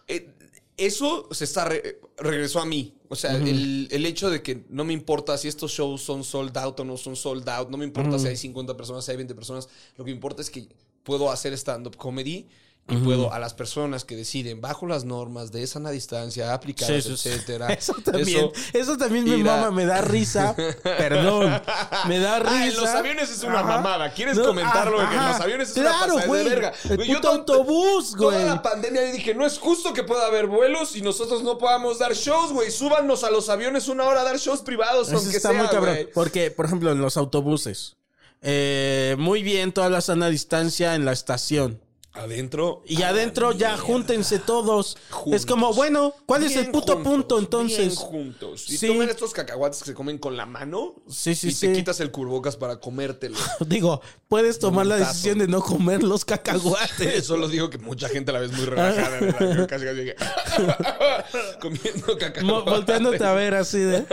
Eh, 0.07 0.29
eso 0.77 1.27
se 1.31 1.43
está 1.43 1.65
re- 1.65 1.99
regresó 2.17 2.59
a 2.59 2.65
mí. 2.65 2.95
O 3.11 3.15
sea, 3.15 3.35
el, 3.35 3.87
el 3.89 4.05
hecho 4.05 4.29
de 4.29 4.43
que 4.43 4.65
no 4.69 4.83
me 4.85 4.93
importa 4.93 5.35
si 5.37 5.47
estos 5.47 5.71
shows 5.71 6.01
son 6.03 6.23
sold 6.23 6.55
out 6.59 6.79
o 6.79 6.83
no 6.85 6.95
son 6.95 7.15
sold 7.15 7.49
out, 7.49 7.69
no 7.69 7.77
me 7.77 7.83
importa 7.85 8.19
si 8.19 8.27
hay 8.27 8.37
50 8.37 8.77
personas, 8.77 9.03
si 9.03 9.09
hay 9.09 9.17
20 9.17 9.33
personas, 9.33 9.67
lo 9.97 10.05
que 10.05 10.11
me 10.11 10.15
importa 10.15 10.43
es 10.43 10.51
que 10.51 10.67
puedo 11.01 11.31
hacer 11.31 11.51
stand-up 11.53 11.97
comedy 11.97 12.47
y 12.89 12.97
puedo 12.97 13.31
a 13.33 13.39
las 13.39 13.53
personas 13.53 14.05
que 14.05 14.15
deciden 14.15 14.61
bajo 14.61 14.87
las 14.87 15.05
normas 15.05 15.51
de 15.51 15.65
sana 15.67 15.91
distancia, 15.91 16.53
aplicadas, 16.53 17.03
Sí, 17.03 17.11
etcétera. 17.13 17.67
Eso 17.73 17.93
también, 18.03 18.51
eso, 18.73 18.97
también 18.97 19.25
me 19.25 19.49
a- 19.49 19.55
mama, 19.55 19.71
me 19.71 19.85
da 19.85 20.01
risa. 20.01 20.55
Perdón. 20.83 21.61
Me 22.07 22.19
da 22.19 22.39
risa. 22.39 22.51
Ah, 22.53 22.67
en 22.67 22.75
los 22.75 22.89
aviones 22.89 23.29
es 23.29 23.43
una 23.43 23.59
Ajá. 23.59 23.67
mamada. 23.77 24.11
¿Quieres 24.13 24.37
No, 24.37 24.45
comentarlo? 24.45 25.01
En 25.01 25.15
los 25.27 25.39
aviones 25.39 25.69
es 25.69 25.75
Claro, 25.75 26.15
una 26.15 26.25
güey. 26.25 26.43
de 26.43 26.49
verga. 26.49 26.73
Güey, 26.95 27.07
yo 27.07 27.19
autobús, 27.29 28.15
Toda 28.17 28.35
güey. 28.37 28.45
la 28.45 28.61
pandemia 28.61 29.05
yo 29.05 29.11
dije, 29.13 29.33
no 29.35 29.45
es 29.45 29.57
justo 29.59 29.93
que 29.93 30.03
pueda 30.03 30.25
haber 30.27 30.47
vuelos 30.47 30.95
y 30.95 31.01
nosotros 31.01 31.43
no 31.43 31.57
podamos 31.57 31.99
dar 31.99 32.13
shows, 32.13 32.51
güey. 32.51 32.71
Súbanos 32.71 33.23
a 33.23 33.31
los 33.31 33.49
aviones 33.49 33.87
una 33.87 34.03
hora 34.05 34.21
a 34.21 34.23
dar 34.23 34.37
shows 34.37 34.61
privados, 34.61 35.07
Eso 35.09 35.17
aunque 35.17 35.37
está 35.37 35.49
sea, 35.51 35.57
muy 35.59 35.67
cabrón. 35.67 35.97
Porque, 36.13 36.51
por 36.51 36.65
ejemplo, 36.65 36.91
en 36.91 37.01
los 37.01 37.17
autobuses. 37.17 37.97
eh, 38.41 39.15
muy 39.19 39.43
bien 39.43 39.73
toda 39.73 39.89
la 39.89 40.01
sana 40.01 40.29
distancia 40.29 40.95
en 40.95 41.03
la 41.05 41.11
estación. 41.11 41.81
Adentro. 42.11 42.81
Y 42.85 43.03
adentro 43.03 43.51
ya 43.51 43.77
júntense 43.77 44.39
todos. 44.39 44.97
Juntos. 45.11 45.41
Es 45.41 45.45
como, 45.45 45.73
bueno, 45.73 46.13
¿cuál 46.25 46.43
es 46.43 46.55
el 46.55 46.61
Bien 46.63 46.71
puto 46.71 46.95
juntos, 46.95 47.13
punto 47.13 47.35
Bien 47.37 47.69
entonces? 47.69 47.97
juntos. 47.99 48.69
Y 48.69 48.77
Sí. 48.77 48.87
tomen 48.87 49.09
estos 49.09 49.31
cacahuates 49.31 49.79
que 49.79 49.85
se 49.85 49.93
comen 49.93 50.17
con 50.17 50.35
la 50.35 50.45
mano. 50.47 50.95
Sí, 51.07 51.35
sí, 51.35 51.49
y 51.49 51.53
te 51.53 51.71
quitas 51.71 51.99
el 51.99 52.09
cubrebocas 52.11 52.57
para 52.57 52.79
comértelo. 52.79 53.37
Digo, 53.67 54.01
puedes 54.27 54.57
tomar 54.59 54.87
la 54.87 54.95
decisión 54.97 55.37
de 55.37 55.47
no 55.47 55.61
comer 55.61 56.01
los 56.01 56.25
cacahuates. 56.25 57.23
Solo 57.25 57.47
digo 57.47 57.69
que 57.69 57.77
mucha 57.77 58.09
gente 58.09 58.31
a 58.31 58.33
la 58.33 58.39
vez 58.39 58.51
muy 58.53 58.65
relajada 58.65 59.67
casi 59.67 59.85
casi 59.85 60.03
que- 60.05 60.15
comiendo 61.61 62.17
cacahuates. 62.17 62.65
Volteándote 62.73 63.23
a 63.23 63.33
ver 63.33 63.53
así 63.53 63.79
de. 63.79 64.05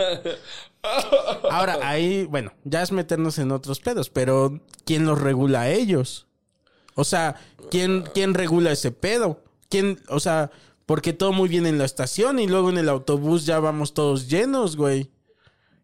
Ahora, 1.49 1.79
ahí, 1.81 2.25
bueno, 2.25 2.53
ya 2.63 2.81
es 2.83 2.91
meternos 2.91 3.39
en 3.39 3.51
otros 3.51 3.79
pedos, 3.79 4.09
pero 4.09 4.61
¿quién 4.85 5.05
los 5.05 5.19
regula 5.19 5.61
a 5.61 5.69
ellos? 5.71 6.26
O 6.97 7.03
sea, 7.05 7.35
¿quién, 7.71 8.03
quién 8.13 8.33
regula 8.33 8.71
ese 8.71 8.91
pedo? 8.91 9.43
¿Quién, 9.69 10.01
o 10.09 10.19
sea, 10.19 10.49
porque 10.85 11.13
todo 11.13 11.31
muy 11.31 11.47
bien 11.47 11.65
en 11.67 11.77
la 11.77 11.85
estación 11.85 12.39
y 12.39 12.47
luego 12.47 12.69
en 12.71 12.77
el 12.79 12.89
autobús 12.89 13.45
ya 13.45 13.59
vamos 13.59 13.93
todos 13.93 14.27
llenos, 14.27 14.75
güey? 14.75 15.11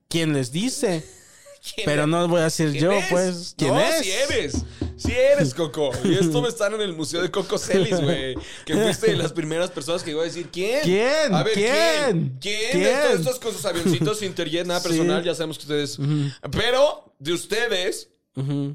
¿Quién 0.09 0.33
les 0.33 0.51
dice? 0.51 1.05
¿Quién 1.75 1.85
Pero 1.85 2.01
es? 2.03 2.07
no 2.09 2.27
voy 2.27 2.41
a 2.41 2.45
decir 2.45 2.71
¿Quién 2.71 2.83
yo, 2.83 2.91
es? 2.91 3.05
pues. 3.09 3.55
¿Quién 3.57 3.73
no, 3.73 3.79
es? 3.79 4.03
si 4.03 4.11
eres. 4.11 4.65
Si 4.97 5.11
eres, 5.11 5.53
Coco. 5.53 5.91
Y 6.03 6.15
esto 6.15 6.41
me 6.41 6.49
está 6.49 6.67
en 6.67 6.81
el 6.81 6.93
Museo 6.93 7.21
de 7.21 7.29
Coco 7.31 7.57
Celis, 7.57 7.99
güey. 8.01 8.35
Que 8.65 8.75
fuiste 8.75 9.11
de 9.11 9.17
las 9.17 9.33
primeras 9.33 9.69
personas 9.71 10.03
que 10.03 10.11
iba 10.11 10.21
a 10.21 10.25
decir, 10.25 10.49
¿quién? 10.51 10.81
¿Quién? 10.83 11.33
A 11.33 11.43
ver, 11.43 11.53
¿quién? 11.53 12.37
¿Quién? 12.41 12.71
¿Quién? 12.71 12.83
De 12.83 12.89
todos 12.91 13.05
¿Quién? 13.07 13.19
estos 13.19 13.39
con 13.39 13.53
sus 13.53 13.65
avioncitos 13.65 14.21
Interjet, 14.23 14.65
nada 14.67 14.79
Sí. 14.81 14.87
personal, 14.89 15.23
ya 15.23 15.35
sabemos 15.35 15.57
que 15.57 15.63
ustedes. 15.63 15.97
Pero, 16.51 17.13
de 17.19 17.33
ustedes, 17.33 18.09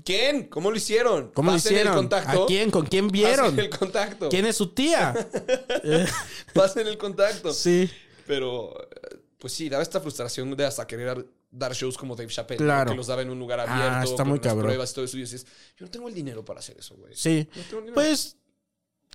¿quién? 0.04 0.44
¿Cómo 0.48 0.70
lo 0.70 0.76
hicieron? 0.76 1.30
¿Cómo 1.34 1.50
lo 1.50 1.56
Pasen 1.56 1.72
hicieron? 1.72 1.92
el 1.94 1.98
contacto. 1.98 2.44
¿A 2.44 2.46
quién? 2.46 2.70
¿Con 2.70 2.86
quién 2.86 3.08
vieron? 3.08 3.46
Pasen 3.50 3.58
el 3.60 3.70
contacto. 3.70 4.28
¿Quién 4.28 4.46
es 4.46 4.56
su 4.56 4.68
tía? 4.74 5.14
Pasen 6.54 6.86
el 6.86 6.98
contacto. 6.98 7.52
sí. 7.52 7.90
Pero, 8.26 8.78
eh, 8.82 9.16
pues 9.38 9.54
sí, 9.54 9.68
daba 9.70 9.82
esta 9.82 10.00
frustración 10.00 10.54
de 10.54 10.66
hasta 10.66 10.86
querer 10.86 11.26
dar 11.50 11.72
shows 11.72 11.96
como 11.96 12.14
Dave 12.14 12.28
Chappelle. 12.28 12.58
Claro. 12.62 12.90
Que 12.90 12.96
los 12.96 13.06
daba 13.06 13.22
en 13.22 13.30
un 13.30 13.38
lugar 13.38 13.60
Ah, 13.60 13.62
abierto. 13.94 14.10
está 14.10 14.22
con 14.24 14.28
muy 14.28 14.38
cabrón. 14.40 14.66
pruebas 14.66 14.90
y 14.90 14.94
todo 14.94 15.04
eso. 15.06 15.16
Y 15.16 15.20
dices, 15.20 15.46
yo 15.78 15.86
no 15.86 15.90
tengo 15.90 16.08
el 16.08 16.14
dinero 16.14 16.44
para 16.44 16.60
hacer 16.60 16.76
eso, 16.78 16.94
güey. 16.96 17.14
Sí. 17.16 17.48
No. 17.72 17.94
Pues, 17.94 18.36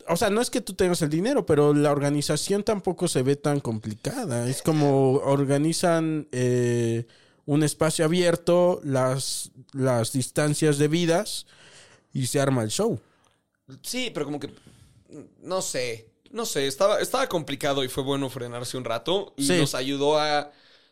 o 0.08 0.18
sea, 0.18 0.32
no 0.32 0.42
es 0.42 0.50
que 0.50 0.62
tú 0.62 0.74
tengas 0.74 1.00
el 1.04 1.10
dinero, 1.12 1.46
pero 1.46 1.76
la 1.76 1.92
organización 1.92 2.64
tampoco 2.64 3.08
se 3.08 3.22
ve 3.22 3.36
tan 3.36 3.60
complicada. 3.60 4.50
Es 4.50 4.64
como 4.64 5.18
organizan 5.18 6.28
eh, 6.32 7.06
un 7.46 7.64
espacio 7.64 8.06
abierto, 8.06 8.80
las, 8.84 9.52
las 9.74 10.12
distancias 10.14 10.78
debidas 10.78 11.46
y 12.14 12.28
se 12.28 12.40
arma 12.40 12.64
el 12.64 12.70
show. 12.70 13.00
Sí, 13.82 14.12
pero 14.14 14.26
como 14.26 14.40
que. 14.40 14.50
No 15.42 15.62
sé. 15.62 16.10
No 16.32 16.46
sé. 16.46 16.68
Estaba, 16.68 17.00
estaba 17.00 17.28
complicado 17.30 17.84
y 17.84 17.88
fue 17.90 18.04
bueno 18.04 18.30
frenarse 18.30 18.78
un 18.78 18.84
rato. 18.86 19.34
Y 19.38 19.46
Sí. 19.46 19.58
nos 19.58 19.76
ayudó 19.76 20.18
a 20.20 20.52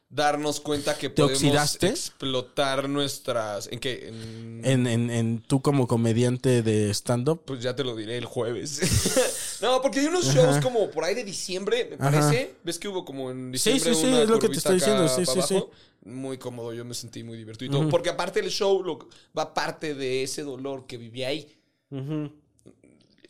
darnos 0.10 0.60
cuenta 0.60 0.97
que 0.97 1.10
¿Te 1.10 1.16
podemos 1.22 1.41
oxidaste? 1.41 1.88
explotar 1.88 2.89
nuestras. 2.89 3.68
¿En 3.72 3.80
qué? 3.80 4.08
En- 4.10 4.62
En, 4.66 4.88
en, 4.88 5.10
en 5.10 5.41
tú 5.41 5.62
como 5.62 5.88
comediante 5.88 6.62
de 6.62 6.91
stand-up. 6.93 7.43
Pues 7.45 7.62
ya 7.64 7.76
te 7.76 7.84
lo 7.84 7.95
diré 7.95 8.18
el 8.18 8.26
jueves. 8.26 8.80
no, 9.62 9.82
porque 9.82 9.99
hay 9.99 10.07
unos 10.07 10.26
shows 10.26 10.57
como 10.62 10.89
por 10.89 11.03
ahí 11.03 11.16
de 11.16 11.24
diciembre, 11.24 11.88
me 11.89 11.95
Ajá. 11.95 12.12
parece. 12.20 12.55
¿Ves 12.64 12.80
que 12.80 12.88
hubo 12.88 13.05
como 13.05 13.32
en 13.32 13.51
diciembre 13.51 13.93
sí, 13.93 14.01
sí, 14.01 14.07
una 14.07 14.22
es 14.24 14.30
lo 14.30 14.39
que 14.39 14.49
te 14.49 14.57
estoy 14.57 14.76
diciendo, 14.76 15.07
sí, 15.07 15.26
sí, 15.26 15.32
abajo? 15.39 15.70
Muy 16.03 16.38
cómodo, 16.38 16.74
yo 16.74 16.84
me 16.84 16.93
sentí 16.95 17.24
muy 17.24 17.38
divertido. 17.38 17.88
Porque 17.89 18.09
aparte 18.09 18.39
el 18.39 18.49
show 18.49 18.82
lo- 18.84 19.07
va 19.38 19.53
parte 19.53 19.93
de 19.93 20.24
ese 20.24 20.41
dolor 20.43 20.88
que 20.88 20.97
viví 20.97 21.24
ahí. 21.24 21.57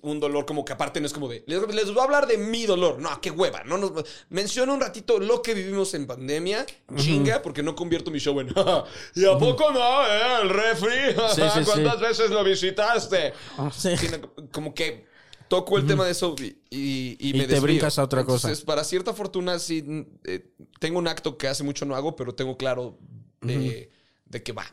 Un 0.03 0.19
dolor 0.19 0.47
como 0.47 0.65
que 0.65 0.73
aparte 0.73 0.99
no 0.99 1.05
es 1.05 1.13
como 1.13 1.27
de... 1.27 1.43
Les, 1.45 1.61
les 1.75 1.89
voy 1.89 1.99
a 1.99 2.03
hablar 2.05 2.25
de 2.25 2.35
mi 2.35 2.65
dolor. 2.65 2.97
No, 2.97 3.21
qué 3.21 3.29
hueva. 3.29 3.63
No 3.65 3.77
nos, 3.77 3.91
menciono 4.29 4.73
un 4.73 4.81
ratito 4.81 5.19
lo 5.19 5.43
que 5.43 5.53
vivimos 5.53 5.93
en 5.93 6.07
pandemia. 6.07 6.65
Chinga, 6.95 7.39
porque 7.43 7.61
no 7.61 7.75
convierto 7.75 8.09
mi 8.09 8.17
show 8.17 8.39
en... 8.39 8.47
¿Y 9.15 9.25
a 9.25 9.37
poco 9.37 9.71
no? 9.71 10.07
eh? 10.07 10.41
El 10.41 10.49
refri. 10.49 10.89
Sí, 11.35 11.41
sí, 11.53 11.59
¿Cuántas 11.65 11.99
sí. 11.99 12.01
veces 12.01 12.31
lo 12.31 12.43
visitaste? 12.43 13.33
Sí. 13.77 13.95
Sino 13.95 14.33
como 14.51 14.73
que 14.73 15.05
toco 15.51 15.77
el 15.77 15.85
tema 15.85 16.05
de 16.05 16.11
eso 16.11 16.33
y, 16.39 16.45
y, 16.69 17.17
y, 17.19 17.41
y 17.41 17.45
te 17.45 17.59
brincas 17.59 17.99
a 17.99 18.03
otra 18.03 18.23
cosa. 18.23 18.49
Para 18.65 18.85
cierta 18.85 19.13
fortuna, 19.13 19.59
sí, 19.59 20.07
eh, 20.23 20.49
tengo 20.79 20.97
un 20.97 21.09
acto 21.09 21.37
que 21.37 21.49
hace 21.49 21.65
mucho 21.65 21.83
no 21.83 21.93
hago, 21.93 22.15
pero 22.15 22.33
tengo 22.33 22.55
claro 22.55 22.97
de, 23.41 23.91
de 24.27 24.43
que 24.43 24.53
va. 24.53 24.63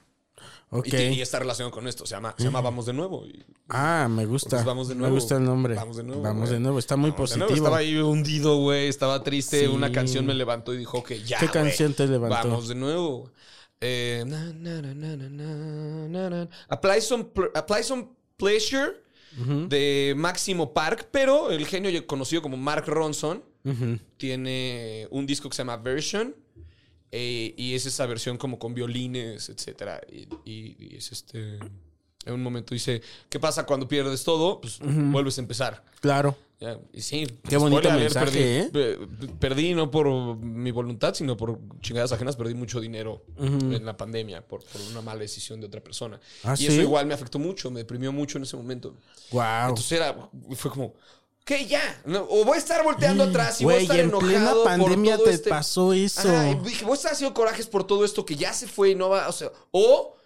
Okay. 0.70 1.14
Y, 1.14 1.20
está 1.20 1.40
relacionado 1.40 1.72
con 1.72 1.88
esto. 1.88 2.06
Se 2.06 2.14
llama, 2.14 2.32
se 2.38 2.44
llama 2.44 2.60
Vamos 2.60 2.86
de 2.86 2.92
Nuevo. 2.92 3.24
ah, 3.70 4.06
me 4.08 4.24
gusta. 4.24 4.62
Vamos 4.62 4.86
de 4.86 4.94
nuevo. 4.94 5.12
Me 5.12 5.20
gusta 5.20 5.36
el 5.36 5.44
nombre. 5.44 5.74
Vamos 5.74 5.96
de 5.96 6.04
nuevo. 6.04 6.22
Vamos 6.22 6.50
de 6.50 6.60
nuevo. 6.60 6.78
Está 6.78 6.94
muy 6.94 7.10
Vamos 7.10 7.30
positivo. 7.30 7.56
Estaba 7.56 7.78
ahí 7.78 7.96
hundido, 7.96 8.58
güey. 8.58 8.86
Estaba 8.86 9.24
triste. 9.24 9.66
Una 9.66 9.90
canción 9.90 10.26
me 10.26 10.34
levantó 10.34 10.72
y 10.74 10.76
dijo 10.76 11.02
que 11.02 11.24
ya. 11.24 11.40
¿Qué 11.40 11.48
canción 11.48 11.92
te 11.92 12.06
levantó? 12.06 12.50
Vamos 12.50 12.68
de 12.68 12.76
nuevo. 12.76 13.32
Eh, 13.80 14.24
apply, 16.68 17.00
some, 17.00 17.26
apply 17.54 17.82
some 17.82 18.08
pleasure 18.36 19.07
de 19.68 20.14
Máximo 20.16 20.72
Park, 20.72 21.08
pero 21.10 21.50
el 21.50 21.66
genio 21.66 22.06
conocido 22.06 22.42
como 22.42 22.56
Mark 22.56 22.84
Ronson 22.86 23.42
tiene 24.16 25.06
un 25.10 25.26
disco 25.26 25.48
que 25.48 25.56
se 25.56 25.60
llama 25.62 25.76
Version. 25.76 26.34
eh, 27.10 27.54
y 27.56 27.74
es 27.74 27.86
esa 27.86 28.04
versión 28.06 28.36
como 28.36 28.58
con 28.58 28.74
violines, 28.74 29.48
etcétera. 29.48 30.00
Y, 30.12 30.28
y- 30.44 30.76
y 30.78 30.96
es 30.96 31.10
este. 31.12 31.58
En 32.24 32.34
un 32.34 32.42
momento 32.42 32.74
dice: 32.74 33.00
¿Qué 33.28 33.38
pasa 33.38 33.64
cuando 33.64 33.88
pierdes 33.88 34.24
todo? 34.24 34.60
Pues 34.60 34.78
vuelves 34.80 35.38
a 35.38 35.40
empezar. 35.40 35.84
Claro. 36.00 36.36
Ya, 36.60 36.76
y 36.92 37.02
sí, 37.02 37.24
Qué 37.48 37.56
bonito 37.56 37.88
mensaje, 37.88 38.68
perdí, 38.72 38.72
pe- 38.72 39.06
perdí 39.38 39.74
no 39.74 39.92
por 39.92 40.08
mi 40.38 40.72
voluntad, 40.72 41.14
sino 41.14 41.36
por 41.36 41.56
chingadas 41.80 42.10
ajenas, 42.10 42.34
perdí 42.34 42.54
mucho 42.54 42.80
dinero 42.80 43.22
en 43.38 43.86
la 43.86 43.96
pandemia 43.96 44.44
por, 44.44 44.64
por 44.64 44.80
una 44.90 45.00
mala 45.00 45.20
decisión 45.20 45.60
de 45.60 45.68
otra 45.68 45.80
persona. 45.80 46.18
¿Ah, 46.42 46.54
y 46.54 46.56
sí? 46.56 46.66
eso 46.66 46.80
igual 46.80 47.06
me 47.06 47.14
afectó 47.14 47.38
mucho, 47.38 47.70
me 47.70 47.78
deprimió 47.78 48.12
mucho 48.12 48.38
en 48.38 48.42
ese 48.42 48.56
momento. 48.56 48.96
Wow. 49.30 49.68
Entonces 49.68 49.92
era, 49.92 50.16
fue 50.56 50.72
como, 50.72 50.94
¿qué 51.44 51.64
ya? 51.64 52.02
No, 52.04 52.26
o 52.28 52.44
voy 52.44 52.56
a 52.56 52.58
estar 52.58 52.82
volteando 52.82 53.22
atrás 53.22 53.60
y 53.60 53.64
voy 53.64 53.74
a 53.74 53.78
estar 53.78 53.96
y 53.96 54.00
en 54.00 54.10
plena 54.10 54.36
enojado 54.38 54.64
pandemia 54.64 55.12
por 55.12 55.18
todo 55.18 55.28
te 55.30 55.34
este... 55.36 55.50
pasó 55.50 55.92
eso. 55.92 56.28
Ajá, 56.28 56.50
y 56.50 56.54
dije, 56.56 56.84
voy 56.84 56.94
a 56.94 56.96
estar 56.96 57.12
haciendo 57.12 57.34
corajes 57.34 57.68
por 57.68 57.84
todo 57.86 58.04
esto 58.04 58.26
que 58.26 58.34
ya 58.34 58.52
se 58.52 58.66
fue 58.66 58.90
y 58.90 58.94
no 58.96 59.08
va, 59.10 59.28
o 59.28 59.32
sea, 59.32 59.52
o... 59.70 60.16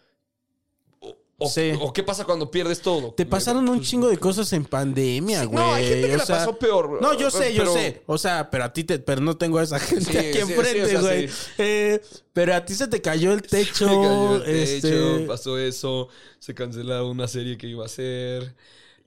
o- 1.45 1.49
Sí. 1.49 1.73
o 1.81 1.93
qué 1.93 2.03
pasa 2.03 2.25
cuando 2.25 2.51
pierdes 2.51 2.81
todo. 2.81 3.13
Te 3.13 3.27
pasaron 3.27 3.69
un 3.69 3.81
chingo 3.81 4.09
de 4.09 4.19
cosas 4.19 4.53
en 4.53 4.65
pandemia, 4.65 5.41
Sí, 5.43 5.47
güey. 5.47 5.65
no, 5.65 5.75
hay 5.75 5.87
gente 5.87 6.09
que 6.09 6.15
O 6.15 6.19
la 6.19 6.27
sea, 6.27 6.37
pasó 6.39 6.59
peor. 6.59 7.01
No, 7.03 7.15
yo 7.19 7.31
sé, 7.31 7.53
yo 7.55 7.63
pero- 7.63 7.75
sé. 7.75 8.03
O 8.07 8.19
sea, 8.19 8.51
pero 8.51 8.65
a 8.65 8.73
ti 8.73 8.85
te, 8.85 8.99
pero 8.99 9.21
no 9.21 9.37
tengo 9.37 9.59
a 9.59 9.63
esa 9.63 9.79
gente 9.81 10.11
Sí, 10.13 10.17
aquí 10.19 10.39
enfrente, 10.39 10.83
o 10.85 10.89
sea, 10.89 11.01
güey. 11.01 11.29
Eh, 11.59 12.01
pero 12.33 12.55
a 12.55 12.65
ti 12.65 12.75
se 12.75 12.89
te 12.89 13.01
cayó 13.01 13.33
el 13.33 13.43
techo. 13.49 13.75
Se 13.75 13.85
cayó 13.87 14.45
el 14.45 14.57
este, 14.57 14.91
techo, 14.91 15.27
pasó 15.27 15.59
eso, 15.59 16.09
se 16.39 16.55
canceló 16.55 17.09
una 17.11 17.29
serie 17.29 17.57
que 17.59 17.67
iba 17.67 17.83
a 17.83 17.87
hacer. 17.87 18.55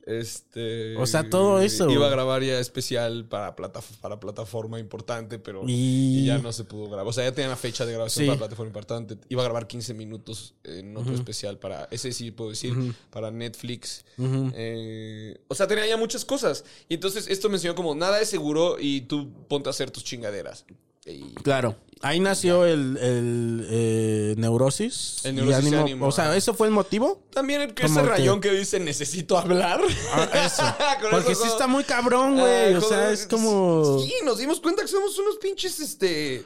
Este. 0.06 0.96
O 0.98 1.06
sea, 1.08 1.30
todo 1.30 1.60
eso. 1.62 1.90
Iba 1.90 2.08
a 2.08 2.10
grabar 2.10 2.44
ya 2.44 2.60
especial 2.60 3.26
para, 3.28 3.56
plata, 3.56 3.82
para 4.02 4.20
plataforma 4.20 4.80
importante, 4.80 5.40
pero 5.40 5.64
Y- 5.68 6.20
y 6.22 6.26
ya 6.28 6.38
no 6.38 6.54
se 6.54 6.64
pudo 6.64 6.86
grabar. 6.88 7.08
O 7.08 7.14
sea, 7.14 7.24
ya 7.24 7.32
tenía 7.34 7.50
la 7.50 7.56
fecha 7.56 7.86
de 7.86 7.94
grabación 7.94 8.26
Sí. 8.26 8.28
para 8.28 8.38
plataforma 8.40 8.70
importante. 8.70 9.18
Iba 9.30 9.42
a 9.42 9.46
grabar 9.46 9.68
15 9.68 9.94
minutos 9.96 10.54
en 10.64 10.96
otro 10.96 11.14
especial 11.14 11.58
para. 11.58 11.88
Ese 11.92 12.12
sí 12.12 12.32
puedo 12.32 12.52
decir, 12.52 12.74
para 13.10 13.32
Netflix. 13.32 14.06
Eh, 14.20 15.40
o 15.48 15.56
sea, 15.56 15.68
tenía 15.68 15.86
ya 15.88 15.98
muchas 15.98 16.24
cosas. 16.26 16.64
Y 16.88 16.94
entonces 16.96 17.28
esto 17.28 17.50
me 17.50 17.56
enseñó 17.56 17.76
como 17.76 17.96
nada 17.96 18.22
es 18.22 18.30
seguro 18.30 18.78
y 18.80 19.02
tú 19.02 19.32
ponte 19.48 19.70
a 19.70 19.72
hacer 19.72 19.92
tus 19.92 20.04
chingaderas. 20.04 20.66
Y- 21.06 21.34
Claro. 21.44 21.76
Ahí 22.02 22.20
nació 22.20 22.66
el, 22.66 22.98
el, 22.98 23.68
eh, 23.70 24.36
neurosis. 24.38 25.22
El 25.24 25.36
neurosis 25.36 25.64
y 25.64 25.68
ánimo. 25.68 25.82
ánimo, 25.82 26.08
O 26.08 26.12
sea. 26.12 26.36
¿eso 26.36 26.54
fue 26.54 26.68
el 26.68 26.74
motivo? 26.74 27.24
También 27.34 27.62
el 27.62 27.74
que 27.74 27.86
ese 27.86 27.96
que- 27.96 28.02
rayón 28.06 28.42
que 28.42 28.52
dice 28.52 28.80
necesito 28.80 29.38
hablar. 29.38 29.82
Ah, 30.14 30.46
eso. 30.46 30.64
Porque 31.12 31.32
eso 31.32 31.44
sí 31.44 31.48
está 31.48 31.68
muy 31.68 31.84
cabrón, 31.84 32.38
güey. 32.38 32.74
Ah, 32.74 32.78
o 32.78 32.82
sea, 32.82 33.12
es 33.12 33.26
como. 33.26 34.00
Sí, 34.02 34.14
nos 34.24 34.38
dimos 34.38 34.60
cuenta 34.60 34.82
que 34.84 34.88
somos 34.90 35.18
unos 35.18 35.38
pinches 35.38 35.80
este 35.80 36.46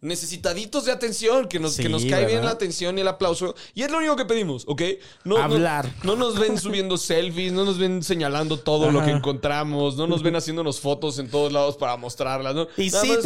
necesitaditos 0.00 0.84
de 0.84 0.92
atención, 0.92 1.48
que 1.48 1.58
nos, 1.58 1.74
Sí, 1.74 1.82
que 1.82 1.88
nos 1.88 2.04
cae 2.04 2.26
bien 2.26 2.44
la 2.44 2.50
atención 2.52 2.96
y 2.98 3.00
el 3.00 3.08
aplauso. 3.08 3.54
Y 3.74 3.82
es 3.82 3.90
lo 3.90 3.98
único 3.98 4.16
que 4.16 4.24
pedimos, 4.24 4.64
¿ok? 4.66 4.82
No, 5.24 5.36
Hablar. 5.38 5.90
No, 6.02 6.16
nos 6.16 6.38
ven 6.38 6.58
subiendo 6.58 6.96
selfies, 6.98 7.52
no 7.52 7.64
nos 7.64 7.78
ven 7.78 8.02
señalando 8.02 8.58
todo 8.58 8.90
lo 8.90 9.02
que 9.04 9.10
encontramos, 9.10 9.96
no 9.96 10.06
nos 10.06 10.22
ven 10.22 10.36
haciéndonos 10.36 10.80
fotos 10.80 11.18
en 11.18 11.28
todos 11.30 11.52
lados 11.52 11.76
para 11.76 11.96
mostrarlas, 11.96 12.54
¿no? 12.54 12.68
Y 12.76 12.90
Nada 12.90 13.02
sí, 13.02 13.08
como 13.08 13.22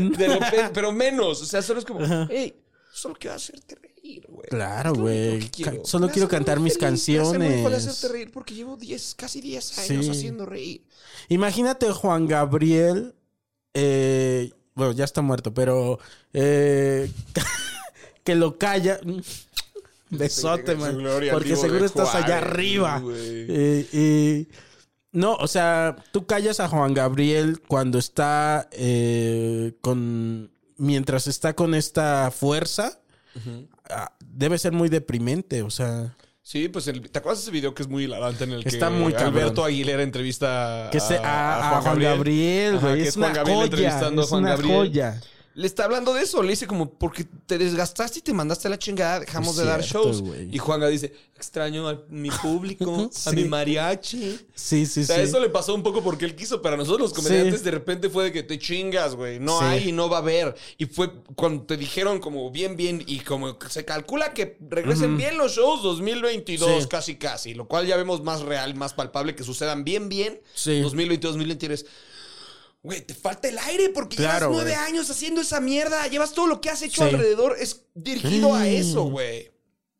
también. 0.00 0.12
de 0.18 0.28
repente, 0.38 0.70
pero 0.74 0.92
menos. 0.92 1.42
O 1.42 1.44
sea, 1.44 1.62
solo 1.62 1.78
es 1.80 1.84
como, 1.84 2.00
hey, 2.30 2.54
solo 2.92 3.16
quiero 3.18 3.36
hacerte 3.36 3.74
reír, 3.76 4.24
güey. 4.28 4.48
Claro, 4.48 4.94
güey. 4.94 5.48
quiero. 5.50 5.84
Solo 5.84 6.06
Me 6.06 6.12
quiero 6.12 6.28
cantar 6.28 6.60
mis 6.60 6.74
feliz, 6.74 6.84
canciones. 6.88 7.66
hacerte 7.66 8.12
reír 8.12 8.30
porque 8.32 8.54
llevo 8.54 8.76
10, 8.76 9.14
casi 9.16 9.40
10 9.40 9.78
años 9.78 10.04
Sí. 10.06 10.10
haciendo 10.10 10.46
reír. 10.46 10.82
Imagínate 11.28 11.90
Juan 11.92 12.26
Gabriel. 12.26 13.14
eh, 13.74 14.50
bueno, 14.74 14.92
ya 14.92 15.04
está 15.04 15.22
muerto, 15.22 15.52
pero. 15.52 15.98
eh, 16.32 17.10
que 18.24 18.34
lo 18.34 18.58
calla. 18.58 19.00
Besote, 20.10 20.74
man. 20.74 20.98
Porque 21.32 21.54
seguro 21.56 21.84
estás 21.84 22.14
allá 22.14 22.38
arriba. 22.38 23.02
Eh, 23.12 23.86
y- 23.92 24.48
no, 25.12 25.34
o 25.34 25.46
sea, 25.48 25.96
tú 26.12 26.26
callas 26.26 26.60
a 26.60 26.68
Juan 26.68 26.94
Gabriel 26.94 27.60
cuando 27.66 27.98
está 27.98 28.68
eh, 28.72 29.74
con. 29.80 30.50
Mientras 30.76 31.26
está 31.26 31.54
con 31.54 31.74
esta 31.74 32.30
fuerza. 32.30 33.00
ah, 33.90 34.12
debe 34.24 34.58
ser 34.58 34.72
muy 34.72 34.88
deprimente, 34.88 35.62
o 35.62 35.70
sea. 35.70 36.14
Sí, 36.42 36.68
pues 36.68 36.86
el- 36.88 37.10
¿te 37.10 37.18
acuerdas 37.18 37.40
de 37.40 37.42
ese 37.42 37.50
video 37.50 37.74
que 37.74 37.82
es 37.82 37.88
muy 37.88 38.04
hilarante 38.04 38.44
en 38.44 38.52
el 38.52 38.62
que 38.62 38.70
Está 38.70 38.88
muy 38.88 39.12
cabrón. 39.12 39.34
Alberto 39.36 39.64
Aguilera 39.64 40.02
entrevista 40.02 40.88
Que 40.90 40.98
se, 41.00 41.18
a, 41.18 41.76
a 41.78 41.82
Juan 41.82 41.98
Gabriel, 42.00 42.78
güey. 42.78 43.02
que 43.02 43.08
Es, 43.08 43.16
una 43.16 43.26
Juan 43.26 43.36
Gabriel 43.36 43.56
joya. 43.58 43.64
entrevistando 43.66 44.22
a 44.22 44.24
Es 44.24 44.30
Juan 44.30 44.42
una 44.44 44.50
Gabriel. 44.52 44.76
joya. 44.76 45.20
Le 45.58 45.66
está 45.66 45.84
hablando 45.86 46.14
de 46.14 46.22
eso, 46.22 46.40
le 46.40 46.50
dice 46.50 46.68
como, 46.68 46.88
porque 46.88 47.26
te 47.46 47.58
desgastaste 47.58 48.20
y 48.20 48.22
te 48.22 48.32
mandaste 48.32 48.68
a 48.68 48.70
la 48.70 48.78
chingada, 48.78 49.18
dejamos 49.18 49.56
de 49.56 49.64
dar 49.64 49.82
cierto, 49.82 50.04
shows. 50.04 50.22
güey. 50.22 50.48
Y 50.54 50.58
Juanga 50.58 50.86
dice, 50.86 51.12
extraño 51.34 51.88
a 51.88 52.00
mi 52.10 52.30
público, 52.30 53.10
a 53.26 53.30
Sí. 53.30 53.34
mi 53.34 53.44
mariachi. 53.44 54.38
Sí, 54.54 54.86
sí, 54.86 55.00
O 55.00 55.04
sea, 55.04 55.16
sí. 55.16 55.22
eso 55.22 55.40
le 55.40 55.48
pasó 55.48 55.74
un 55.74 55.82
poco 55.82 56.00
porque 56.00 56.26
él 56.26 56.36
quiso, 56.36 56.62
pero 56.62 56.74
a 56.74 56.78
nosotros 56.78 57.10
los 57.10 57.12
comediantes 57.12 57.58
Sí. 57.58 57.64
de 57.64 57.70
repente 57.72 58.08
fue 58.08 58.22
de 58.24 58.32
que 58.32 58.44
te 58.44 58.56
chingas, 58.56 59.16
güey. 59.16 59.40
No 59.40 59.58
Sí. 59.58 59.64
hay 59.64 59.88
y 59.88 59.92
no 59.92 60.08
va 60.08 60.18
a 60.18 60.20
haber. 60.20 60.54
Y 60.76 60.86
fue 60.86 61.10
cuando 61.34 61.64
te 61.64 61.76
dijeron 61.76 62.20
como 62.20 62.48
bien, 62.52 62.76
bien, 62.76 63.02
y 63.04 63.18
como 63.18 63.58
se 63.68 63.84
calcula 63.84 64.32
que 64.34 64.58
regresen 64.60 65.16
bien 65.16 65.36
los 65.38 65.56
shows 65.56 65.82
2022, 65.82 66.84
Sí. 66.84 66.88
casi, 66.88 67.16
casi. 67.16 67.54
Lo 67.54 67.66
cual 67.66 67.84
ya 67.84 67.96
vemos 67.96 68.22
más 68.22 68.42
real, 68.42 68.76
más 68.76 68.94
palpable, 68.94 69.34
que 69.34 69.42
sucedan 69.42 69.82
bien, 69.82 70.08
bien. 70.08 70.40
Sí. 70.54 70.80
2022, 70.82 71.32
2023. 71.32 71.84
Güey, 72.88 73.02
te 73.02 73.14
falta 73.14 73.48
el 73.48 73.58
aire 73.58 73.90
porque 73.90 74.16
Claro, 74.16 74.46
llevas 74.50 74.64
nueve 74.64 74.70
güey. 74.78 74.90
años 74.90 75.10
haciendo 75.10 75.40
esa 75.42 75.60
mierda. 75.60 76.06
Llevas 76.08 76.32
todo 76.32 76.46
lo 76.46 76.60
que 76.60 76.70
has 76.70 76.80
hecho 76.82 77.06
Sí. 77.06 77.14
alrededor. 77.14 77.56
Es 77.60 77.82
dirigido 77.94 78.54
a 78.54 78.60
Mm. 78.60 78.66
eso, 78.66 79.04
güey. 79.04 79.50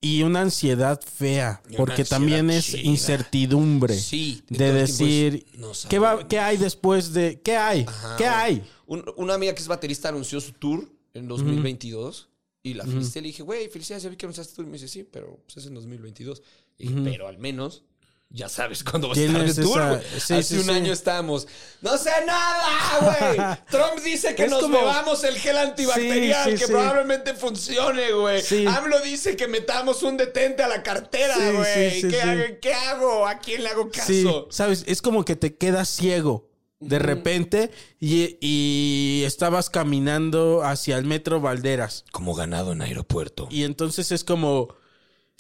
Y 0.01 0.23
una 0.23 0.43
ansiedad 0.43 1.01
fea, 1.03 1.61
una 1.69 1.77
porque 1.77 2.03
ansiedad 2.03 2.09
también 2.11 2.51
es 2.51 2.67
chida. 2.67 2.81
incertidumbre. 2.83 3.99
Sí, 3.99 4.43
De 4.49 4.57
tiempo 4.57 4.75
decir, 4.75 5.47
no 5.59 5.73
¿qué, 5.89 5.99
va, 5.99 6.27
¿qué 6.29 6.39
hay 6.39 6.57
después 6.57 7.13
de...? 7.13 7.41
¿Qué 7.43 7.57
hay? 7.57 7.85
Ajá, 7.87 8.17
¿Qué 8.17 8.27
hay? 8.27 8.63
Un- 8.87 9.05
una 9.17 9.35
amiga 9.35 9.53
que 9.55 9.61
es 9.61 9.69
baterista 9.69 10.09
anunció 10.09 10.41
su 10.41 10.53
tour 10.53 10.89
en 11.15 11.27
2022 11.29 12.29
y 12.63 12.75
la 12.75 12.85
felicité. 12.87 13.21
Le 13.23 13.29
dije, 13.29 13.43
güey, 13.43 13.69
felicidades, 13.69 14.05
ya 14.05 14.09
vi 14.11 14.17
que 14.17 14.27
anunciaste 14.27 14.53
tu 14.53 14.57
tour. 14.57 14.67
Y 14.67 14.71
me 14.71 14.75
dice, 14.79 14.89
sí, 14.89 15.03
pero 15.03 15.41
pues, 15.45 15.57
es 15.59 15.67
en 15.67 15.75
2022. 15.75 16.43
Y 16.79 16.89
dije, 16.89 17.01
pero 17.05 17.27
al 17.29 17.39
menos 17.39 17.83
ya 18.31 18.49
sabes 18.49 18.85
cuándo 18.85 19.09
va 19.09 19.15
a 19.15 19.19
estar 19.19 19.45
de 19.55 19.63
tour. 19.63 19.81
esa- 19.81 19.89
güey". 19.89 20.03
sí, 20.21 20.35
Hace 20.35 20.43
sí, 20.43 20.57
un 20.57 20.65
sí. 20.65 20.71
año 20.71 20.93
estábamos, 20.93 21.49
no 21.81 21.97
sé 21.97 22.11
nada, 22.27 22.99
güey. 23.01 23.57
Trump 23.71 24.05
dice 24.05 24.35
que 24.35 24.45
Es 24.45 24.51
nos 24.51 24.63
como- 24.63 24.79
bebamos 24.79 25.25
el 25.25 25.37
gel 25.39 25.57
antibacterial, 25.57 26.59
que 26.59 26.67
probablemente 26.67 27.35
funcione, 27.35 28.13
güey. 28.13 28.43
AMLO 28.67 29.01
dice 29.01 29.35
que 29.37 29.49
metamos 29.49 30.03
un 30.03 30.17
detente 30.19 30.63
a 30.63 30.69
la 30.69 30.83
cartera, 30.83 31.37
güey. 31.53 32.03
¿Qué, 32.03 32.59
¿Qué 32.61 32.75
hago? 32.75 33.27
¿A 33.27 33.39
quién 33.39 33.63
le 33.63 33.71
hago 33.71 33.89
Sí, 33.93 34.25
caso? 34.25 34.49
¿sabes? 34.51 34.85
Es 34.87 35.01
como 35.01 35.25
que 35.25 35.35
te 35.37 35.57
quedas 35.57 35.89
ciego 35.89 36.47
de 36.81 36.99
repente 37.01 37.71
y, 37.99 38.37
y 38.41 39.25
estabas 39.25 39.69
caminando 39.69 40.63
hacia 40.63 40.97
el 40.99 41.05
metro 41.07 41.41
Valderas. 41.41 42.05
Como 42.13 42.35
ganado 42.35 42.71
en 42.73 42.83
aeropuerto. 42.83 43.49
Y 43.51 43.65
entonces 43.65 44.13
es 44.13 44.23
como, 44.23 44.69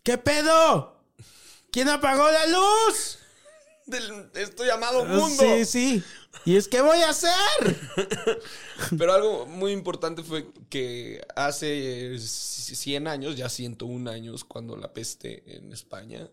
¿qué 0.02 0.18
pedo? 0.18 0.97
¿Quién 1.78 1.90
apagó 1.90 2.28
la 2.28 2.44
luz? 2.48 3.18
Del, 3.86 4.02
esto 4.34 4.64
llamado 4.64 5.04
mundo. 5.04 5.44
Sí, 5.44 5.64
sí. 5.64 6.02
¿Y 6.44 6.56
es 6.56 6.66
que 6.66 6.80
voy 6.80 6.98
a 6.98 7.10
hacer? 7.10 7.30
Pero 8.98 9.12
algo 9.12 9.46
muy 9.46 9.70
importante 9.70 10.24
fue 10.24 10.48
que 10.68 11.24
hace 11.36 12.16
eh, 12.16 12.18
100 12.18 13.06
años, 13.06 13.36
ya 13.36 13.48
101 13.48 14.10
años, 14.10 14.42
cuando 14.42 14.76
la 14.76 14.92
peste 14.92 15.44
en 15.56 15.72
España, 15.72 16.28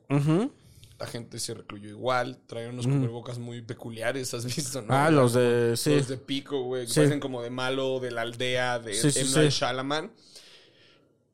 la 0.97 1.05
gente 1.05 1.37
se 1.37 1.53
recluyó 1.53 1.89
igual, 1.89 2.39
traían 2.47 2.71
unos 2.71 2.87
cubrebocas 2.87 3.37
muy 3.37 3.61
peculiares, 3.61 4.33
¿has 4.33 4.45
visto? 4.45 4.81
No? 4.81 4.95
Ah, 4.95 5.11
los 5.11 5.33
de... 5.33 5.77
Sí. 5.77 5.93
Los 5.95 6.07
de 6.07 6.17
pico, 6.17 6.63
güey, 6.63 6.87
que 6.87 6.91
Sí. 6.91 7.01
parecen 7.01 7.19
como 7.19 7.43
de 7.43 7.51
malo 7.51 7.99
de 7.99 8.09
la 8.09 8.23
aldea 8.23 8.79
de 8.79 8.95
Sí. 8.95 9.11
Shyamalan. 9.11 10.11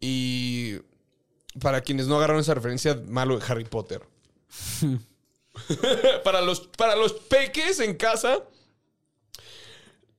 Y 0.01 0.79
para 1.59 1.81
quienes 1.81 2.07
no 2.07 2.17
agarraron 2.17 2.41
esa 2.41 2.53
referencia, 2.53 3.01
malo 3.07 3.37
de 3.37 3.45
Harry 3.45 3.65
Potter. 3.65 4.01
para, 6.23 6.41
los, 6.41 6.61
para 6.77 6.95
los 6.95 7.13
peques 7.13 7.79
en 7.79 7.95
casa, 7.95 8.43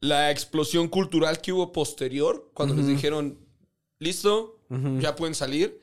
la 0.01 0.30
explosión 0.30 0.89
cultural 0.89 1.41
que 1.41 1.53
hubo 1.53 1.72
posterior, 1.72 2.51
cuando 2.55 2.74
les 2.74 2.87
dijeron, 2.87 3.39
listo, 3.99 4.59
ya 4.99 5.16
pueden 5.16 5.35
salir. 5.35 5.80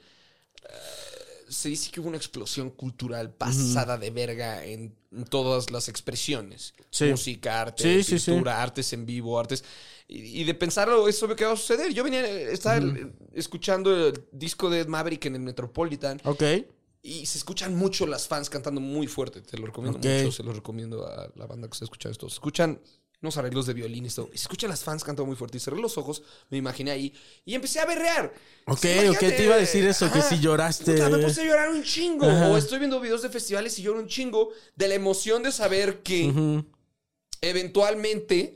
Se 1.49 1.69
dice 1.69 1.91
que 1.91 1.99
hubo 1.99 2.07
una 2.07 2.17
explosión 2.17 2.69
cultural 2.69 3.33
pasada 3.33 3.97
de 3.97 4.11
verga 4.11 4.63
en, 4.65 4.95
en 5.11 5.25
todas 5.25 5.71
las 5.71 5.89
expresiones. 5.89 6.73
Sí. 6.91 7.05
Música, 7.05 7.61
arte, 7.61 8.03
Sí, 8.03 8.15
pintura, 8.15 8.61
artes 8.61 8.93
en 8.93 9.05
vivo, 9.05 9.39
artes. 9.39 9.63
Y, 10.07 10.41
y 10.41 10.43
de 10.43 10.53
pensarlo, 10.53 11.07
eso 11.07 11.27
ve 11.27 11.35
que 11.35 11.45
va 11.45 11.53
a 11.53 11.57
suceder. 11.57 11.93
Yo 11.93 12.03
venía, 12.03 12.25
estaba 12.27 12.79
escuchando 13.33 14.07
el 14.07 14.23
disco 14.31 14.69
de 14.69 14.81
Ed 14.81 14.87
Maverick 14.87 15.25
en 15.25 15.35
el 15.35 15.41
Metropolitan 15.41 16.19
Ok. 16.23 16.43
y 17.01 17.25
se 17.25 17.37
escuchan 17.37 17.75
mucho 17.75 18.05
las 18.07 18.27
fans 18.27 18.49
cantando 18.49 18.81
muy 18.81 19.07
fuerte. 19.07 19.41
Te 19.41 19.57
lo 19.57 19.65
recomiendo 19.67 19.97
mucho, 19.99 20.31
se 20.31 20.43
lo 20.43 20.53
recomiendo 20.53 21.05
a 21.07 21.31
la 21.35 21.45
banda 21.45 21.67
que 21.67 21.73
está 21.73 21.85
escuchando 21.85 22.11
esto. 22.13 22.29
Se 22.29 22.35
escuchan 22.35 22.79
unos 23.21 23.35
arreglos 23.37 23.65
de 23.65 23.73
violín 23.73 24.05
y 24.05 24.07
esto. 24.07 24.29
Y 24.33 24.37
se 24.37 24.43
escuchan 24.43 24.69
las 24.69 24.83
fans 24.83 25.03
cantando 25.03 25.25
muy 25.25 25.35
fuerte. 25.35 25.57
Y 25.57 25.59
cerré 25.59 25.77
los 25.79 25.97
ojos, 25.97 26.21
me 26.49 26.57
imaginé 26.57 26.91
ahí 26.91 27.13
y 27.45 27.53
empecé 27.55 27.79
a 27.79 27.85
berrear. 27.85 28.33
Ok, 28.65 28.83
Imagínate, 28.85 29.09
ok, 29.09 29.19
te 29.35 29.43
iba 29.43 29.55
a 29.55 29.57
decir 29.57 29.85
eso, 29.85 30.11
que 30.11 30.21
si 30.21 30.39
lloraste. 30.39 30.93
puta, 30.93 31.09
me 31.09 31.17
puse 31.19 31.41
a 31.41 31.45
llorar 31.45 31.69
un 31.69 31.83
chingo. 31.83 32.25
Ajá. 32.25 32.49
O 32.49 32.57
estoy 32.57 32.79
viendo 32.79 32.99
videos 32.99 33.21
de 33.21 33.29
festivales 33.29 33.77
y 33.79 33.81
lloro 33.81 33.99
un 33.99 34.07
chingo 34.07 34.51
de 34.75 34.87
la 34.87 34.95
emoción 34.95 35.43
de 35.43 35.51
saber 35.51 36.01
que 36.01 36.63
eventualmente 37.41 38.55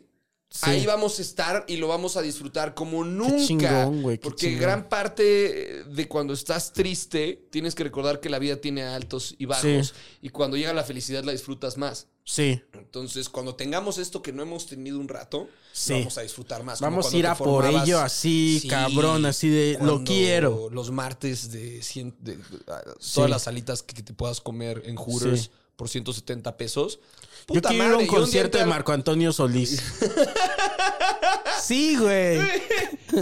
Sí. 0.50 0.70
ahí 0.70 0.86
vamos 0.86 1.18
a 1.18 1.24
estar 1.24 1.66
y 1.68 1.78
lo 1.78 1.88
vamos 1.88 2.16
a 2.16 2.22
disfrutar 2.22 2.76
como 2.76 3.04
nunca. 3.04 3.44
chingón, 3.48 4.04
güey, 4.04 4.18
qué 4.20 4.24
porque 4.24 4.46
chingón. 4.46 4.62
gran 4.62 4.88
parte 4.88 5.84
de 5.88 6.08
cuando 6.08 6.32
estás 6.36 6.72
triste, 6.74 7.48
tienes 7.50 7.74
que 7.74 7.84
recordar 7.84 8.20
que 8.20 8.30
la 8.30 8.38
vida 8.38 8.58
tiene 8.58 8.84
altos 8.84 9.34
y 9.40 9.46
bajos. 9.48 9.88
Sí. 9.88 9.94
Y 10.22 10.30
cuando 10.30 10.56
llega 10.56 10.72
la 10.72 10.84
felicidad 10.84 11.24
la 11.24 11.32
disfrutas 11.32 11.76
más. 11.78 12.06
Sí. 12.26 12.62
Entonces, 12.74 13.28
cuando 13.28 13.56
tengamos 13.56 13.98
esto 13.98 14.22
que 14.22 14.32
no 14.32 14.44
hemos 14.44 14.66
tenido 14.66 14.98
un 15.00 15.08
rato, 15.10 15.50
Sí. 15.74 15.94
vamos 15.94 16.18
a 16.18 16.22
disfrutar 16.22 16.64
más. 16.64 16.80
Vamos 16.80 17.12
a 17.14 17.18
ir 17.18 17.28
a 17.28 17.36
por 17.36 17.66
ello 17.66 18.00
así, 18.00 18.66
cabrón, 18.70 19.26
así 19.26 19.50
de, 19.50 19.78
lo 19.82 20.04
quiero. 20.04 20.70
Los 20.72 20.92
martes 20.92 21.52
de, 21.52 21.80
cien- 21.82 22.14
de- 22.20 22.38
Sí. 23.00 23.16
todas 23.16 23.30
las 23.30 23.48
alitas 23.48 23.84
que, 23.84 23.94
que 23.96 24.04
te 24.04 24.14
puedas 24.14 24.40
comer 24.40 24.84
en 24.86 24.96
Hooters 24.96 25.52
por 25.76 25.90
170 25.90 26.56
pesos. 26.56 27.00
Yo 27.50 27.56
Puta 27.56 27.70
quiero 27.70 27.84
ir 27.84 27.90
a 27.90 27.94
madre, 27.96 28.06
un 28.08 28.10
yo 28.14 28.20
concierto 28.22 28.58
de 28.58 28.66
Marco 28.66 28.92
Antonio 28.94 29.34
Solís. 29.34 29.82
sí, 31.62 31.96
güey. 32.00 32.38
Yo 33.14 33.22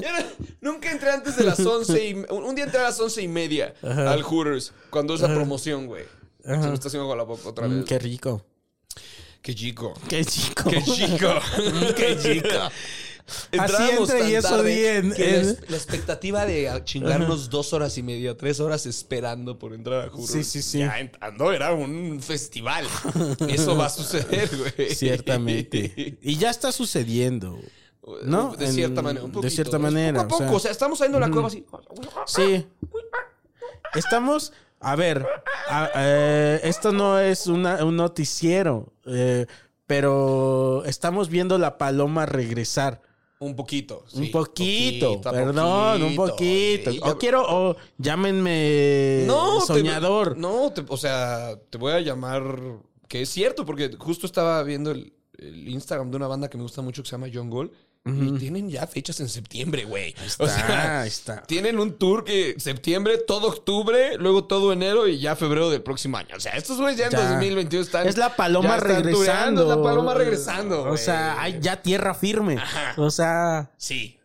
nunca 0.61 0.91
entré 0.91 1.09
antes 1.11 1.35
de 1.35 1.43
las 1.43 1.59
11 1.59 2.07
y... 2.07 2.13
Un 2.29 2.43
un 2.45 2.55
día 2.55 2.65
entré 2.65 2.79
a 2.79 2.83
las 2.83 2.99
11 2.99 3.21
y 3.23 3.27
media 3.27 3.73
al 3.81 4.21
Hooters, 4.23 4.73
cuando 4.89 5.15
es 5.15 5.21
la 5.21 5.27
promoción, 5.27 5.87
güey. 5.87 6.05
Se 6.43 6.55
me 6.57 6.73
está 6.73 6.87
haciendo 6.87 7.07
con 7.07 7.17
la 7.17 7.23
boca 7.23 7.49
otra 7.49 7.67
Mm, 7.67 7.77
vez. 7.79 7.85
qué 7.85 7.99
rico. 7.99 8.45
Qué 9.41 9.55
chico. 9.55 9.93
Qué 10.07 10.23
chico. 10.25 10.69
Qué 10.69 10.83
chico. 10.83 11.33
Qué 11.95 12.17
chico. 12.21 12.47
Entrábamos 13.51 14.09
entre 14.09 14.17
y 14.29 14.33
tan 14.33 14.35
eso 14.35 14.49
tarde 14.49 14.75
di 14.75 14.85
en- 14.85 15.13
que 15.13 15.39
en- 15.39 15.47
La, 15.47 15.55
la 15.69 15.77
expectativa 15.77 16.45
de 16.45 16.81
chingarnos 16.83 17.49
dos 17.49 17.71
horas 17.71 17.97
y 17.97 18.03
media, 18.03 18.35
tres 18.35 18.59
horas 18.59 18.85
esperando 18.85 19.57
por 19.57 19.73
entrar 19.73 20.01
a 20.05 20.09
Hooters. 20.09 20.31
Sí, 20.31 20.43
sí, 20.43 20.61
sí. 20.61 20.79
Ya 20.79 20.99
entrando 20.99 21.51
era 21.53 21.73
un 21.73 22.21
festival. 22.21 22.85
Eso 23.47 23.77
va 23.77 23.85
a 23.85 23.89
suceder, 23.89 24.49
güey. 24.77 24.93
Ciertamente. 24.93 26.17
Y 26.21 26.35
ya 26.37 26.49
está 26.49 26.71
sucediendo. 26.71 27.57
¿No? 28.23 28.55
De 28.55 28.65
En- 28.65 28.73
cierta 28.73 29.01
manera. 29.01 29.23
un 29.25 29.31
de 29.31 29.49
cierta 29.49 29.79
manera, 29.79 30.27
Poco 30.27 30.33
a 30.33 30.35
o 30.35 30.39
poco. 30.39 30.43
sea. 30.49 30.57
O 30.57 30.59
sea, 30.59 30.71
estamos 30.71 30.97
saliendo 30.99 31.19
de 31.19 31.25
la 31.27 31.31
cueva 31.31 31.47
así. 31.47 31.65
Sí. 32.25 32.65
Estamos. 33.95 34.51
A 34.81 34.95
ver. 34.95 35.25
a- 35.69 35.89
eh, 35.95 36.59
esto 36.63 36.91
no 36.91 37.19
es 37.19 37.47
una- 37.47 37.83
un 37.85 37.95
noticiero. 37.95 38.93
eh, 39.05 39.45
pero 39.87 40.83
estamos 40.85 41.27
viendo 41.29 41.57
la 41.57 41.77
paloma 41.77 42.25
regresar. 42.25 43.01
Un 43.39 43.55
poquito. 43.55 44.03
sí. 44.07 44.19
un 44.21 44.31
poquito, 44.31 45.19
perdón, 45.21 46.03
un 46.03 46.15
poquito. 46.15 46.91
Sí, 46.91 46.99
O 47.03 47.17
quiero, 47.17 47.43
o 47.45 47.75
llámenme 47.97 49.23
te- 49.59 49.65
soñador. 49.65 50.37
no, 50.37 50.71
te- 50.71 50.85
o 50.87 50.95
sea, 50.97 51.59
te 51.69 51.77
voy 51.77 51.93
a 51.93 51.99
llamar. 51.99 52.43
Que 53.07 53.23
es 53.23 53.29
cierto, 53.29 53.65
porque 53.65 53.91
justo 53.99 54.25
estaba 54.25 54.61
viendo 54.63 54.91
el, 54.91 55.11
el 55.37 55.67
Instagram 55.67 56.09
de 56.11 56.17
una 56.17 56.27
banda 56.27 56.49
que 56.49 56.57
me 56.57 56.63
gusta 56.63 56.81
mucho 56.81 57.01
que 57.03 57.09
se 57.09 57.15
llama 57.15 57.27
John 57.33 57.49
Gold. 57.49 57.71
Y 58.03 58.31
tienen 58.39 58.67
ya 58.69 58.87
fechas 58.87 59.19
en 59.19 59.29
septiembre, 59.29 59.85
güey. 59.85 60.15
O 60.19 60.25
Está, 60.25 60.47
sea, 60.47 61.01
ahí 61.01 61.07
está. 61.07 61.43
tienen 61.43 61.79
un 61.79 61.99
tour 61.99 62.23
que 62.23 62.55
septiembre, 62.57 63.19
todo 63.19 63.47
octubre, 63.49 64.17
luego 64.17 64.45
todo 64.45 64.73
enero 64.73 65.07
y 65.07 65.19
ya 65.19 65.35
febrero 65.35 65.69
del 65.69 65.83
próximo 65.83 66.17
año. 66.17 66.35
O 66.35 66.39
sea, 66.39 66.53
estos 66.53 66.77
güeyes 66.79 66.97
ya 66.97 67.05
en 67.05 67.11
Ya. 67.11 67.29
2021 67.33 67.83
están. 67.85 68.07
Es 68.07 68.17
la 68.17 68.35
paloma 68.35 68.77
regresando. 68.77 69.61
Es 69.61 69.67
la 69.77 69.83
paloma 69.83 70.15
regresando. 70.15 70.83
O 70.83 70.97
sea, 70.97 71.39
hay 71.39 71.59
ya 71.61 71.81
tierra 71.83 72.15
firme. 72.15 72.57
O 72.97 73.11
sea, 73.11 73.71
Sí. 73.77 74.17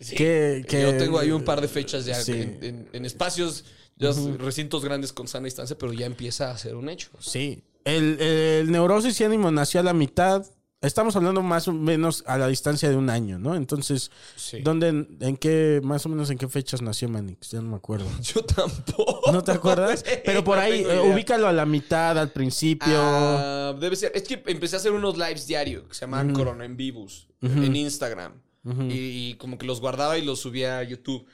Sí. 0.00 0.16
Que- 0.16 0.66
que- 0.68 0.82
Yo 0.82 0.96
tengo 0.98 1.18
ahí 1.18 1.30
un 1.30 1.44
par 1.44 1.62
de 1.62 1.68
fechas 1.68 2.04
ya 2.04 2.16
Sí. 2.20 2.32
en, 2.32 2.58
en- 2.62 2.88
en 2.92 3.04
espacios, 3.06 3.64
ya 3.96 4.10
recintos 4.38 4.84
grandes 4.84 5.14
con 5.14 5.28
sana 5.28 5.46
distancia, 5.46 5.78
pero 5.78 5.94
ya 5.94 6.04
empieza 6.04 6.50
a 6.50 6.58
ser 6.58 6.74
un 6.74 6.90
hecho. 6.90 7.08
sí. 7.20 7.64
El, 7.86 8.18
el 8.20 8.70
neurosis 8.72 9.18
y 9.20 9.24
ánimo 9.24 9.50
nació 9.50 9.80
a 9.80 9.82
la 9.82 9.92
mitad. 9.94 10.44
Estamos 10.86 11.16
hablando 11.16 11.42
más 11.42 11.66
o 11.68 11.72
menos 11.72 12.22
a 12.26 12.38
la 12.38 12.48
distancia 12.48 12.88
de 12.90 12.96
un 12.96 13.10
año, 13.10 13.38
¿no? 13.38 13.54
Entonces, 13.54 14.10
Sí. 14.36 14.60
¿dónde, 14.62 14.88
en 15.20 15.36
qué, 15.36 15.80
más 15.82 16.04
o 16.06 16.08
menos 16.08 16.30
en 16.30 16.38
qué 16.38 16.48
fechas 16.48 16.82
nació 16.82 17.08
Manix? 17.08 17.50
Ya 17.50 17.60
no 17.60 17.70
me 17.70 17.76
acuerdo. 17.76 18.06
Yo 18.22 18.42
tampoco. 18.44 19.32
¿No 19.32 19.42
te 19.42 19.52
acuerdas? 19.52 20.04
Pero 20.24 20.44
por 20.44 20.56
no 20.56 20.62
ahí, 20.62 20.84
eh, 20.86 21.00
ubícalo 21.12 21.46
a 21.48 21.52
la 21.52 21.66
mitad, 21.66 22.18
al 22.18 22.30
principio. 22.30 22.94
Ah, 22.96 23.74
debe 23.78 23.96
ser. 23.96 24.12
Es 24.14 24.22
que 24.24 24.42
empecé 24.46 24.76
a 24.76 24.78
hacer 24.78 24.92
unos 24.92 25.16
lives 25.16 25.46
diarios 25.46 25.84
que 25.88 25.94
se 25.94 26.02
llaman 26.02 26.32
Corona 26.32 26.64
en 26.64 26.76
Vivos 26.76 27.28
en 27.40 27.74
Instagram. 27.76 28.32
y, 28.88 28.92
y 29.30 29.34
como 29.34 29.58
que 29.58 29.66
los 29.66 29.80
guardaba 29.80 30.16
y 30.18 30.24
los 30.24 30.40
subía 30.40 30.78
a 30.78 30.82
YouTube. 30.82 31.26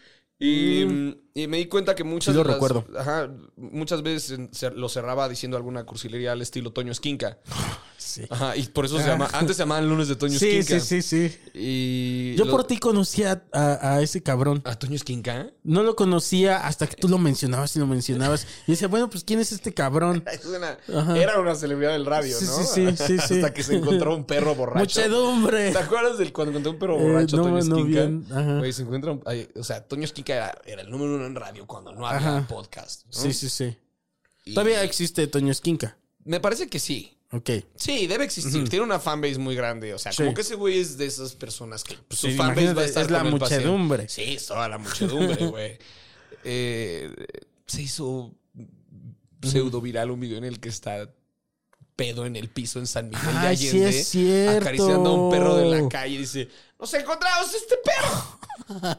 Y, 0.43 0.85
mm, 0.87 1.15
y 1.35 1.47
me 1.47 1.59
di 1.59 1.67
cuenta 1.67 1.95
que 1.95 2.05
muchas 2.05 2.33
Sí 2.35 2.37
lo 2.39 2.43
de 2.45 2.49
las- 2.49 2.55
recuerdo. 2.57 2.85
ajá, 2.99 3.31
muchas 3.57 4.03
veces 4.03 4.39
se- 4.53 4.71
lo 4.71 4.89
cerraba 4.89 5.29
diciendo 5.29 5.57
alguna 5.57 5.85
cursilería 5.85 6.33
al 6.33 6.43
estilo 6.43 6.73
Toño 6.73 6.93
Esquinca. 6.93 7.39
Sí. 8.01 8.23
Ajá, 8.31 8.57
y 8.57 8.63
por 8.63 8.87
eso 8.87 8.99
se 8.99 9.07
llama. 9.07 9.29
Antes 9.35 9.57
se 9.59 9.63
llamaban 9.63 9.87
lunes 9.87 10.09
de 10.09 10.17
Toño 10.17 10.37
Sí, 10.39 10.57
Esquinca. 10.57 10.81
sí, 10.83 11.03
sí, 11.03 11.29
sí. 11.29 11.39
Y 11.53 12.35
Yo 12.35 12.47
lo- 12.47 12.51
por 12.51 12.65
ti 12.65 12.79
conocía 12.79 13.45
a, 13.53 13.97
a 13.97 14.01
ese 14.01 14.23
cabrón. 14.23 14.63
¿A 14.65 14.75
Toño 14.75 14.95
Esquinca? 14.97 15.51
No 15.65 15.83
lo 15.83 15.95
conocía 15.97 16.67
hasta 16.67 16.87
que 16.87 16.97
tú 16.97 17.09
lo 17.09 17.19
mencionabas 17.19 17.77
y 17.77 17.79
lo 17.79 17.87
mencionabas. 17.87 18.47
Y 18.67 18.71
decía, 18.73 18.89
bueno, 18.89 19.11
pues 19.11 19.23
¿quién 19.23 19.39
es 19.39 19.53
este 19.53 19.75
cabrón? 19.75 20.25
Es 20.33 20.47
una- 20.47 20.79
Ajá. 20.99 21.19
era 21.19 21.39
una 21.41 21.55
celebridad 21.55 21.93
del 21.93 22.07
radio, 22.07 22.37
Sí, 22.39 22.47
¿no? 22.47 22.63
sí, 22.65 22.97
sí, 22.97 23.19
sí. 23.19 23.35
Hasta 23.35 23.53
que 23.53 23.63
se 23.63 23.77
encontró 23.77 24.17
un 24.17 24.25
perro 24.25 24.55
borracho. 24.55 24.81
Muchedumbre. 24.81 25.71
¿Te 25.71 25.79
acuerdas 25.79 26.17
del 26.17 26.33
cuando 26.33 26.53
encontré 26.53 26.73
un 26.73 26.79
perro 26.79 26.99
Eh, 26.99 27.03
borracho 27.03 27.37
no, 27.37 27.43
Toño 27.43 27.55
no, 27.55 27.59
Esquinca? 27.61 27.85
bien, 28.01 28.27
ajá. 28.31 28.59
Güey, 28.61 28.73
se 28.73 28.83
encuentra 28.83 29.13
un- 29.13 29.23
ay, 29.27 29.47
o 29.55 29.63
sea, 29.63 29.87
Toño 29.87 30.05
Esquinca 30.05 30.35
era, 30.35 30.59
era 30.65 30.81
el 30.83 30.91
número 30.91 31.17
uno 31.17 31.20
en 31.27 31.35
radio 31.35 31.67
cuando 31.67 31.93
no 31.93 32.07
había 32.07 32.39
Ajá. 32.39 32.49
podcast. 32.49 33.07
¿no? 33.07 33.13
Sí, 33.13 33.33
sí, 33.33 33.49
sí. 33.49 33.77
Y 34.45 34.55
Todavía 34.55 34.83
existe 34.83 35.27
Toño 35.27 35.53
Esquinca. 35.53 35.97
Me 36.25 36.41
parece 36.41 36.69
que 36.69 36.79
sí. 36.79 37.17
Ok. 37.33 37.51
Sí, 37.77 38.07
debe 38.09 38.25
existir. 38.25 38.69
Tiene 38.69 38.85
una 38.85 38.99
fanbase 38.99 39.39
muy 39.39 39.55
grande. 39.55 39.95
O 39.95 39.99
sea, 39.99 40.11
Sí. 40.13 40.23
como 40.23 40.35
que 40.35 40.41
ese 40.41 40.57
güey 40.57 40.81
es 40.81 40.99
de 40.99 41.07
esas 41.07 41.35
personas 41.35 41.85
que 41.85 41.95
pues, 42.09 42.19
su 42.21 42.27
Sí, 42.29 42.35
fanbase 42.37 42.75
va 42.75 42.83
a 42.83 42.85
estar 42.85 43.05
es 43.05 43.11
la 43.11 43.19
con 43.21 43.29
él 43.29 43.39
para 43.39 43.49
siempre. 43.49 43.71
muchedumbre. 43.71 44.09
Sí, 44.09 44.23
es 44.35 44.47
toda 44.47 44.69
la 44.69 44.79
muchedumbre, 44.79 45.47
güey. 45.47 45.79
Eh, 46.43 47.15
se 47.67 47.83
hizo 47.83 48.35
pseudo 49.43 49.81
viral 49.83 50.11
un 50.11 50.21
video 50.21 50.39
en 50.39 50.45
el 50.45 50.59
que 50.59 50.71
está 50.71 51.11
pedo 51.97 52.25
en 52.25 52.35
el 52.35 52.49
piso 52.49 52.79
en 52.79 52.87
San 52.87 53.11
Miguel 53.11 53.27
de 53.27 53.39
Ay, 53.47 53.57
sí 53.59 53.69
Allende. 53.69 53.89
es 54.01 54.09
cierto. 54.09 54.61
Acariciando 54.63 55.11
a 55.11 55.13
un 55.13 55.31
perro 55.31 55.57
de 55.57 55.67
la 55.83 55.89
calle 55.91 56.15
y 56.15 56.19
dice, 56.19 56.49
nos 56.79 56.95
encontramos 56.95 57.53
este 57.55 57.75
perro. 57.85 58.39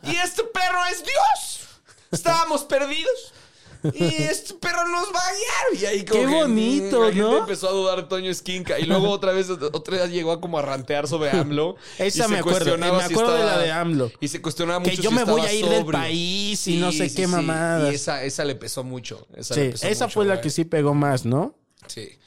Y 0.04 0.16
este 0.18 0.44
perro 0.44 0.80
es 0.92 1.00
Dios. 1.04 1.71
Estábamos 2.12 2.64
perdidos. 2.64 3.34
Y 3.84 4.04
este 4.04 4.54
perro 4.56 4.88
nos 4.90 5.06
va 5.08 5.20
a 5.20 5.32
guiar. 5.32 5.82
Y 5.82 5.86
ahí 5.88 6.06
como 6.06 6.22
Qué 6.22 6.28
que, 6.28 6.34
bonito, 6.34 7.00
mm, 7.00 7.02
la 7.02 7.08
gente 7.08 7.22
¿no? 7.22 7.38
empezó 7.40 7.68
a 7.68 7.72
dudar 7.72 8.08
Toño 8.08 8.30
Esquinca. 8.30 8.80
Y 8.80 8.84
luego 8.84 9.10
otra 9.10 9.32
vez, 9.32 9.50
otra 9.50 9.98
vez 9.98 10.12
llegó 10.12 10.32
a 10.34 10.40
como 10.40 10.60
a 10.60 10.62
rantear 10.62 11.08
sobre 11.08 11.32
AMLO. 11.32 11.78
Esa 11.98 12.06
Y 12.06 12.12
se 12.12 12.28
me 12.28 12.40
acuerdo, 12.40 12.60
cuestionaba 12.60 12.98
me 13.00 13.04
acuerdo 13.06 13.34
de 13.34 13.44
la 13.44 13.58
de 13.58 13.72
AMLO. 13.72 14.12
Y 14.20 14.28
se 14.28 14.42
cuestionaba 14.42 14.84
Que 14.84 14.92
mucho 14.92 15.02
yo 15.02 15.10
si 15.10 15.16
me 15.16 15.24
voy 15.24 15.42
a 15.42 15.54
ir 15.54 15.66
del 15.68 15.86
país 15.86 16.68
y 16.68 16.78
no 16.78 16.92
sé 16.92 17.12
qué 17.14 17.26
mamadas. 17.26 17.92
Y 17.92 17.96
esa, 17.96 18.24
esa 18.24 18.46
le 18.46 18.56
pesó 18.56 18.84
mucho. 18.84 19.26
Esa, 19.36 19.56
le 19.56 19.66
Sí, 19.66 19.72
pesó 19.72 19.88
esa 19.88 20.06
mucho, 20.06 20.14
fue 20.14 20.26
la 20.26 20.42
que 20.42 20.50
sí 20.52 20.64
pegó 20.66 20.94
más, 20.94 21.26
¿no? 21.26 21.56
Sí. 21.88 22.20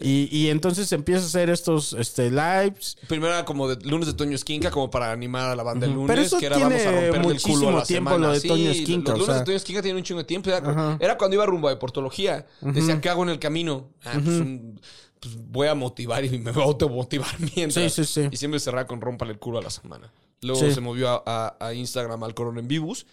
Y, 0.00 0.28
y 0.34 0.48
entonces 0.48 0.90
empieza 0.92 1.22
a 1.22 1.26
hacer 1.26 1.50
estos 1.50 1.92
este, 1.92 2.30
lives. 2.30 2.96
Primero 3.08 3.34
era 3.34 3.44
como 3.44 3.68
de 3.68 3.76
lunes 3.86 4.06
de 4.06 4.14
Toño 4.14 4.34
Esquinca, 4.34 4.70
como 4.70 4.90
para 4.90 5.12
animar 5.12 5.50
a 5.50 5.54
la 5.56 5.62
banda 5.62 5.86
el 5.86 5.92
lunes, 5.92 6.08
Pero 6.08 6.22
eso 6.22 6.38
que 6.38 6.46
era 6.46 6.56
tiene 6.56 6.70
vamos 6.76 6.86
a 6.86 6.90
romperle 6.92 7.32
el 7.34 7.42
culo 7.42 7.68
a 7.68 7.72
la 7.72 7.82
tiempo 7.82 8.10
semana. 8.10 8.26
lo 8.28 8.32
de 8.32 8.40
Sí, 8.40 8.48
Toño 8.48 8.70
Esquinca, 8.70 9.12
Los 9.12 9.20
o 9.20 9.20
lunes 9.20 9.26
sea. 9.26 9.38
de 9.40 9.44
Toño 9.44 9.56
Esquinca 9.58 9.82
tienen 9.82 9.96
un 9.98 10.02
chingo 10.04 10.20
de 10.20 10.24
tiempo. 10.24 10.48
Era, 10.48 11.18
cuando 11.18 11.34
iba 11.34 11.44
rumbo 11.44 11.68
a 11.68 11.72
Deportología. 11.72 12.46
Decía, 12.62 13.00
¿qué 13.02 13.10
hago 13.10 13.22
en 13.22 13.28
el 13.28 13.38
camino? 13.38 13.90
Ah, 14.04 14.12
pues, 14.14 14.40
un- 14.40 14.80
pues 15.20 15.36
voy 15.36 15.68
a 15.68 15.74
motivar 15.74 16.24
y 16.24 16.30
me 16.38 16.52
voy 16.52 16.62
a 16.62 16.66
automotivar 16.66 17.28
mientras. 17.54 17.92
Sí, 17.92 18.04
sí, 18.04 18.22
sí. 18.22 18.28
Y 18.32 18.36
siempre 18.38 18.58
cerraba 18.60 18.86
con 18.86 19.00
rómpale 19.00 19.32
el 19.32 19.38
culo 19.38 19.58
a 19.58 19.62
la 19.62 19.70
semana. 19.70 20.10
Luego 20.40 20.58
Sí. 20.60 20.72
se 20.72 20.80
movió 20.80 21.10
a, 21.10 21.22
a- 21.60 21.66
a 21.66 21.74
Instagram 21.74 22.22
al 22.24 22.34
Corona 22.34 22.60
en 22.60 22.66
Vivus. 22.66 23.06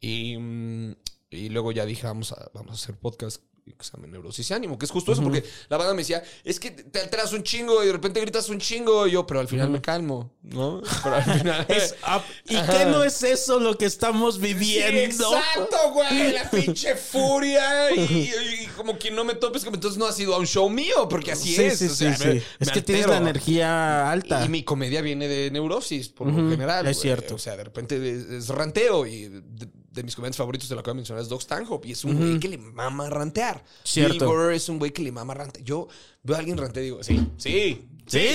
Y, 0.00 0.36
mm, 0.36 0.92
y 1.30 1.48
luego 1.48 1.72
ya 1.72 1.86
dije, 1.86 2.06
vamos 2.06 2.32
a, 2.32 2.50
vamos 2.52 2.72
a 2.72 2.74
hacer 2.74 2.94
podcast. 2.98 3.42
Examen 3.72 4.10
neurosis 4.10 4.50
y 4.50 4.54
ánimo, 4.54 4.78
que 4.78 4.84
es 4.86 4.90
justo 4.90 5.12
eso, 5.12 5.22
porque 5.22 5.44
la 5.68 5.76
banda 5.76 5.92
me 5.94 6.00
decía, 6.02 6.22
es 6.44 6.58
que 6.60 6.70
te 6.70 7.00
alteras 7.00 7.32
un 7.32 7.42
chingo 7.42 7.82
y 7.82 7.86
de 7.86 7.92
repente 7.92 8.20
gritas 8.20 8.48
un 8.48 8.58
chingo, 8.58 9.06
y 9.06 9.12
yo, 9.12 9.26
pero 9.26 9.40
al 9.40 9.48
final 9.48 9.70
me 9.70 9.80
calmo, 9.80 10.30
¿no? 10.42 10.82
Pero 11.02 11.14
al 11.16 11.24
final... 11.24 11.66
Es 11.68 11.94
up. 12.02 12.22
¿Y 12.48 12.56
qué 12.62 12.84
no 12.86 13.02
es 13.04 13.22
eso 13.22 13.58
lo 13.60 13.76
que 13.76 13.84
estamos 13.86 14.36
Sí, 14.36 14.40
viviendo? 14.40 15.36
exacto, 15.36 15.76
güey, 15.92 16.32
la 16.32 16.48
pinche 16.50 16.94
furia 16.94 17.90
y, 17.94 18.00
y- 18.00 18.64
y 18.64 18.66
como 18.76 18.98
que 18.98 19.10
no 19.10 19.24
me 19.24 19.34
topes, 19.34 19.64
como 19.64 19.74
entonces 19.76 19.98
no 19.98 20.06
has 20.06 20.18
ido 20.20 20.34
a 20.34 20.38
un 20.38 20.46
show 20.46 20.68
mío, 20.70 21.08
porque 21.08 21.32
así 21.32 21.54
Sí, 21.54 21.64
es. 21.64 21.78
sí, 21.78 21.86
o 21.86 21.94
sea, 21.94 22.16
me- 22.18 22.34
me 22.34 22.42
Es 22.60 22.70
que 22.70 22.82
tienes 22.82 23.06
la 23.06 23.16
energía 23.18 24.10
alta. 24.10 24.44
Y 24.44 24.48
mi 24.48 24.62
comedia 24.62 25.00
viene 25.02 25.28
de 25.28 25.50
neurosis, 25.50 26.08
por 26.08 26.28
lo 26.28 26.50
general. 26.50 26.86
es 26.86 26.96
güey. 26.96 27.02
cierto. 27.02 27.34
O 27.34 27.38
sea, 27.38 27.56
de 27.56 27.64
repente 27.64 27.96
es, 27.96 28.24
es 28.26 28.48
ranteo. 28.48 29.06
Y 29.06 29.28
de, 29.28 29.68
de 29.96 30.02
mis 30.04 30.14
comediantes 30.14 30.36
favoritos, 30.36 30.68
te 30.68 30.74
lo 30.74 30.80
acabo 30.82 30.92
de 30.94 30.98
mencionar, 30.98 31.22
es 31.22 31.28
Doug 31.28 31.40
Stanhope. 31.42 31.88
Y 31.88 31.92
es 31.92 32.04
un 32.04 32.16
güey 32.16 32.38
que 32.38 32.48
le 32.48 32.58
mama 32.58 33.08
rantear. 33.10 33.64
Cierto. 33.82 34.14
Bill 34.14 34.24
Burr 34.26 34.52
es 34.52 34.68
un 34.68 34.78
güey 34.78 34.92
que 34.92 35.02
le 35.02 35.10
mama 35.10 35.34
rantear. 35.34 35.64
Yo 35.64 35.88
veo 36.22 36.36
a 36.36 36.38
alguien 36.38 36.56
rantear 36.58 36.82
y 36.82 36.86
digo, 36.86 37.02
sí, 37.02 37.26
sí, 37.38 37.88
¡Sí! 38.06 38.28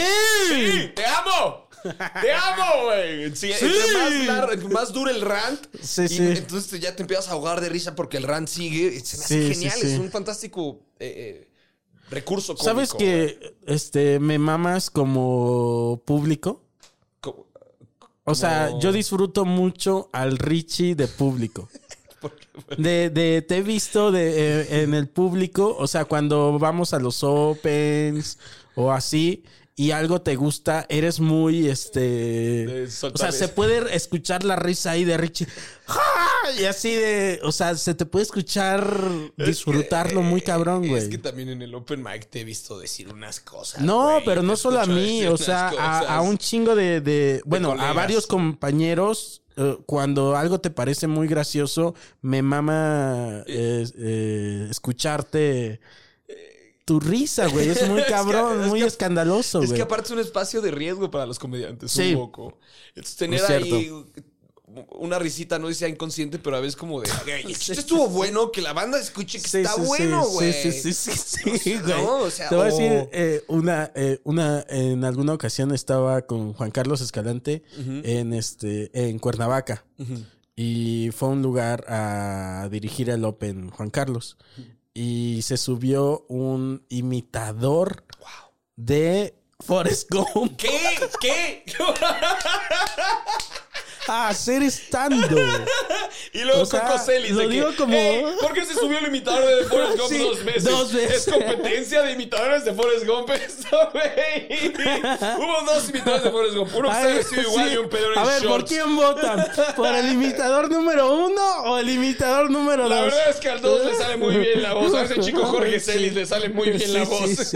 sí, 0.49 0.89
te 0.95 1.05
amo. 1.05 1.69
Te 2.21 2.31
amo, 2.33 2.85
güey. 2.85 3.35
Sí, 3.35 3.51
Entre 3.51 3.69
más, 3.69 4.11
lar- 4.27 4.53
entre 4.53 4.69
más 4.69 4.91
dura 4.93 5.11
el 5.11 5.21
rant, 5.21 5.65
Sí, 5.81 6.03
y 6.03 6.07
sí. 6.09 6.17
entonces 6.21 6.79
ya 6.79 6.95
te 6.95 7.03
empiezas 7.03 7.29
a 7.29 7.31
ahogar 7.31 7.61
de 7.61 7.69
risa 7.69 7.95
porque 7.95 8.17
el 8.17 8.23
rant 8.23 8.47
sigue. 8.49 8.99
Se 8.99 9.17
me 9.17 9.23
hace 9.23 9.53
genial. 9.53 9.79
Es 9.81 9.97
un 9.99 10.11
fantástico 10.11 10.81
eh, 10.99 11.47
eh, 11.47 11.51
recurso 12.09 12.53
cómico. 12.55 12.65
¿Sabes 12.65 12.93
que 12.93 13.55
este, 13.65 14.19
me 14.19 14.37
mamas 14.39 14.89
como 14.89 16.01
público? 16.05 16.63
O 18.23 18.35
sea, 18.35 18.77
yo 18.79 18.91
disfruto 18.91 19.45
mucho 19.45 20.09
al 20.13 20.37
Richie 20.37 20.95
de 20.95 21.07
público. 21.07 21.67
De, 22.77 23.09
de- 23.09 23.41
te 23.41 23.57
he 23.57 23.61
visto 23.63 24.11
de, 24.11 24.61
eh, 24.61 24.83
en 24.83 24.93
el 24.93 25.07
público, 25.07 25.75
o 25.79 25.87
sea, 25.87 26.05
cuando 26.05 26.59
vamos 26.59 26.93
a 26.93 26.99
los 26.99 27.23
opens 27.23 28.37
o 28.75 28.91
así, 28.91 29.43
y 29.75 29.91
algo 29.91 30.21
te 30.21 30.35
gusta, 30.35 30.85
eres 30.89 31.19
muy, 31.19 31.67
este... 31.67 32.87
O 33.13 33.17
sea, 33.17 33.31
se 33.31 33.47
puede 33.47 33.95
escuchar 33.95 34.43
la 34.43 34.55
risa 34.55 34.91
ahí 34.91 35.05
de 35.05 35.17
Richie. 35.17 35.47
¡Ja! 35.85 36.01
Y 36.59 36.65
así 36.65 36.91
de, 36.91 37.39
o 37.43 37.51
sea, 37.51 37.75
se 37.75 37.93
te 37.95 38.05
puede 38.05 38.23
escuchar, 38.23 38.85
disfrutarlo 39.37 40.21
muy 40.21 40.41
cabrón, 40.41 40.87
güey. 40.87 41.01
Es 41.01 41.09
que 41.09 41.17
también 41.17 41.49
en 41.49 41.61
el 41.61 41.73
open 41.73 42.03
mic 42.03 42.29
te 42.29 42.41
he 42.41 42.43
visto 42.43 42.77
decir 42.79 43.07
unas 43.09 43.39
cosas. 43.39 43.81
No, 43.81 44.19
pero 44.25 44.43
no 44.43 44.55
solo 44.55 44.81
a 44.81 44.85
mí, 44.85 45.25
o 45.25 45.37
sea, 45.37 45.69
a, 45.69 46.21
un 46.21 46.37
chingo 46.37 46.75
de, 46.75 47.01
de- 47.01 47.41
bueno, 47.45 47.71
a 47.71 47.93
varios 47.93 48.27
compañeros, 48.27 49.41
eh, 49.55 49.77
cuando 49.85 50.35
algo 50.35 50.59
te 50.59 50.69
parece 50.69 51.07
muy 51.07 51.27
gracioso, 51.27 51.95
me 52.21 52.41
mama 52.41 53.43
eh, 53.47 53.85
eh, 53.97 54.67
escucharte 54.69 55.79
tu 56.85 56.99
risa, 56.99 57.47
güey, 57.47 57.69
es 57.69 57.87
muy 57.89 57.99
Es 58.01 58.05
que- 58.05 58.11
cabrón, 58.11 58.61
es 58.63 58.67
muy 58.67 58.79
que- 58.81 58.87
escandaloso, 58.87 59.61
Es 59.61 59.67
güey. 59.69 59.77
que 59.77 59.83
aparte 59.83 60.07
es 60.07 60.11
un 60.11 60.19
espacio 60.19 60.61
de 60.61 60.71
riesgo 60.71 61.09
para 61.11 61.25
los 61.25 61.39
comediantes, 61.39 61.91
Sí. 61.91 62.13
un 62.15 62.21
poco. 62.27 62.57
Entonces, 62.95 63.15
tener 63.15 63.39
Es 63.39 63.49
ahí 63.49 63.91
una 64.91 65.19
risita, 65.19 65.59
no 65.59 65.71
sea 65.73 65.89
inconsciente, 65.89 66.39
pero 66.39 66.55
a 66.55 66.61
veces 66.61 66.77
como 66.77 67.01
de, 67.01 67.09
"Güey, 67.25 67.43
chiste 67.55 67.73
estuvo 67.73 68.07
bueno, 68.07 68.51
que 68.53 68.61
la 68.61 68.71
banda 68.71 68.97
escuche 69.01 69.41
que 69.41 69.47
Sí, 69.49 69.57
está 69.57 69.73
sí, 69.73 69.81
bueno, 69.81 70.25
güey. 70.25 70.53
Sí, 70.53 70.71
sí, 70.71 70.93
sí, 70.93 71.11
sí, 71.15 71.57
sí, 71.59 71.73
No, 71.85 72.17
güey. 72.17 72.27
o 72.27 72.31
sea, 72.31 72.47
Te 72.47 72.55
voy 72.55 72.63
a 72.63 72.71
decir, 72.71 73.09
eh, 73.11 73.43
una, 73.49 73.91
eh, 73.95 74.19
una, 74.23 74.65
en 74.69 75.03
alguna 75.03 75.33
ocasión 75.33 75.73
estaba 75.73 76.21
con 76.21 76.53
Juan 76.53 76.71
Carlos 76.71 77.01
Escalante 77.01 77.63
en 77.77 78.33
este, 78.33 78.89
en 78.93 79.19
Cuernavaca. 79.19 79.83
Y 80.55 81.09
fue 81.15 81.29
a 81.29 81.31
un 81.31 81.41
lugar 81.41 81.83
a 81.89 82.67
dirigir 82.71 83.09
el 83.09 83.25
Open 83.25 83.71
Juan 83.71 83.89
Carlos. 83.89 84.37
Y 84.93 85.41
se 85.43 85.57
subió 85.57 86.25
un 86.27 86.85
imitador 86.89 88.05
de 88.75 89.35
Forrest 89.59 90.09
Gump 90.09 90.57
¿Qué? 90.57 90.99
¿Qué? 91.19 91.65
a 94.13 94.27
hacer 94.29 94.61
stand 94.63 95.13
Y 96.33 96.39
luego 96.43 96.61
O 96.61 96.65
sea, 96.65 96.81
Coco 96.81 96.99
Celis. 96.99 97.31
lo 97.31 97.39
que, 97.41 97.47
digo 97.47 97.69
como- 97.77 97.93
"Ey, 97.95 98.25
¿Por 98.41 98.53
qué 98.53 98.65
se 98.65 98.73
subió 98.73 98.99
el 98.99 99.07
imitador 99.07 99.43
de 99.43 99.63
Forrest 99.65 99.97
Gump 99.97 100.09
Sí, 100.11 100.17
dos 100.19 100.43
veces? 100.43 100.63
dos 100.65 100.93
veces. 100.93 101.27
Es 101.27 101.33
competencia 101.33 102.01
de 102.03 102.11
imitadores 102.13 102.65
de 102.65 102.73
Forrest 102.73 103.05
Gump. 103.05 103.29
Hubo 105.37 105.61
dos 105.65 105.89
imitadores 105.89 106.23
de 106.23 106.31
Forrest 106.31 106.55
Gump. 106.55 106.75
Uno 106.75 106.89
que 106.89 106.95
Ay, 106.95 107.13
vestido 107.15 107.41
igual 107.43 107.67
sí. 107.69 107.73
y 107.73 107.77
un 107.77 107.89
pedo 107.89 108.13
en 108.13 108.19
A 108.19 108.23
ver, 108.25 108.43
¿por 108.43 108.65
quién 108.65 108.95
votan? 108.95 109.47
¿Por 109.75 109.87
el 109.95 110.11
imitador 110.11 110.69
número 110.69 111.13
uno 111.13 111.55
o 111.65 111.77
el 111.77 111.89
imitador 111.89 112.49
número 112.49 112.87
La 112.89 112.95
dos? 112.97 113.05
verdad 113.05 113.29
es 113.29 113.35
que 113.37 113.49
al 113.49 113.61
dos 113.61 113.85
le 113.85 113.95
sale 113.95 114.17
muy 114.17 114.35
bien 114.37 114.61
la 114.61 114.73
voz. 114.73 114.93
A 114.93 115.03
ese 115.03 115.19
chico 115.19 115.45
Jorge 115.45 115.79
Sí. 115.79 115.91
Celis 115.91 116.13
le 116.13 116.25
sale 116.25 116.49
muy 116.49 116.69
bien 116.71 116.93
la 116.93 117.05
Sí, 117.05 117.11
voz. 117.11 117.53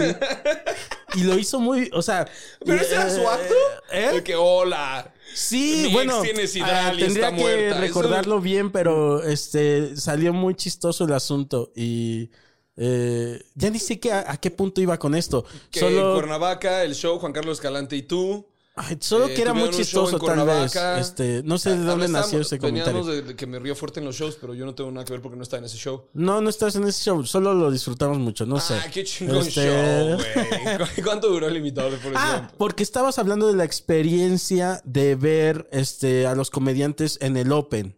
Y 1.16 1.24
lo 1.24 1.38
hizo 1.38 1.58
muy, 1.60 1.90
o 1.92 2.02
sea... 2.02 2.28
¿Pero 2.64 2.80
ese 2.80 2.94
era 2.94 3.10
su 3.10 3.20
eh, 3.20 3.26
acto? 3.26 3.54
¿eh? 3.92 4.10
De 4.14 4.24
que 4.24 4.36
hola. 4.36 5.12
Sí, 5.34 5.84
Mi 5.86 5.92
bueno, 5.92 6.24
ex 6.24 6.56
ah, 6.62 6.92
y 6.94 6.98
tendría 7.00 7.26
está 7.26 7.36
que 7.36 7.42
muerta. 7.42 7.80
Recordarlo 7.80 8.40
bien, 8.40 8.70
pero 8.70 9.22
este 9.22 9.96
salió 9.96 10.32
muy 10.32 10.54
chistoso 10.54 11.04
el 11.04 11.12
asunto 11.12 11.72
y 11.74 12.30
eh, 12.76 13.42
ya 13.54 13.70
ni 13.70 13.78
sé 13.78 13.98
qué, 13.98 14.12
a, 14.12 14.30
a 14.30 14.36
qué 14.36 14.50
punto 14.50 14.80
iba 14.80 14.98
con 14.98 15.14
esto. 15.14 15.44
Que 15.70 15.80
en 15.80 15.86
Solo, 15.86 16.14
Cuernavaca, 16.14 16.84
el 16.84 16.94
show, 16.94 17.18
Juan 17.18 17.32
Carlos 17.32 17.58
Escalante 17.58 17.96
y 17.96 18.02
tú. 18.02 18.46
Ay, 18.76 18.96
solo 19.00 19.26
eh, 19.26 19.34
que 19.34 19.42
era 19.42 19.52
muy 19.54 19.70
chistoso 19.70 20.18
tal 20.18 20.46
vez. 20.46 20.76
Este, 20.98 21.42
no 21.44 21.58
sé 21.58 21.70
de 21.70 21.76
dónde 21.78 22.06
Hablamos- 22.06 22.10
nació 22.10 22.40
ese 22.40 22.58
comentario. 22.58 23.04
De, 23.04 23.34
que 23.34 23.46
me 23.46 23.58
río 23.58 23.74
fuerte 23.74 24.00
en 24.00 24.06
los 24.06 24.14
shows, 24.16 24.36
pero 24.40 24.54
yo 24.54 24.64
no 24.64 24.74
tengo 24.74 24.90
nada 24.92 25.04
que 25.04 25.12
ver 25.12 25.20
porque 25.22 25.36
no 25.36 25.42
estaba 25.42 25.58
en 25.60 25.64
ese 25.64 25.76
show. 25.78 26.04
No, 26.12 26.40
no 26.40 26.48
estás 26.50 26.76
en 26.76 26.84
ese 26.84 27.02
show, 27.04 27.24
solo 27.26 27.54
lo 27.54 27.70
disfrutamos 27.70 28.18
mucho, 28.18 28.46
no 28.46 28.60
sé. 28.60 28.74
Ah, 28.74 28.86
qué 28.92 29.02
chingón 29.04 29.38
Este, 29.38 29.66
show, 29.66 30.16
güey. 30.16 30.78
¿Cu- 30.78 31.02
¿Cuánto 31.02 31.28
duró 31.28 31.48
el 31.48 31.56
imitador 31.56 31.92
Forrest 31.98 32.16
Ah, 32.22 32.50
porque 32.58 32.82
estabas 32.82 33.18
hablando 33.18 33.48
de 33.48 33.54
la 33.56 33.64
experiencia 33.64 34.80
de 34.84 35.16
ver 35.16 35.68
este, 35.72 36.26
a 36.26 36.34
los 36.34 36.50
comediantes 36.50 37.18
en 37.20 37.36
el 37.36 37.52
Open. 37.52 37.96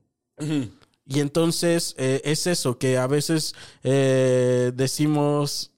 Y 1.10 1.20
entonces 1.20 1.94
eh, 1.98 2.20
es 2.24 2.46
eso, 2.46 2.78
que 2.78 2.98
a 2.98 3.06
veces 3.06 3.54
eh, 3.82 4.72
decimos, 4.74 5.72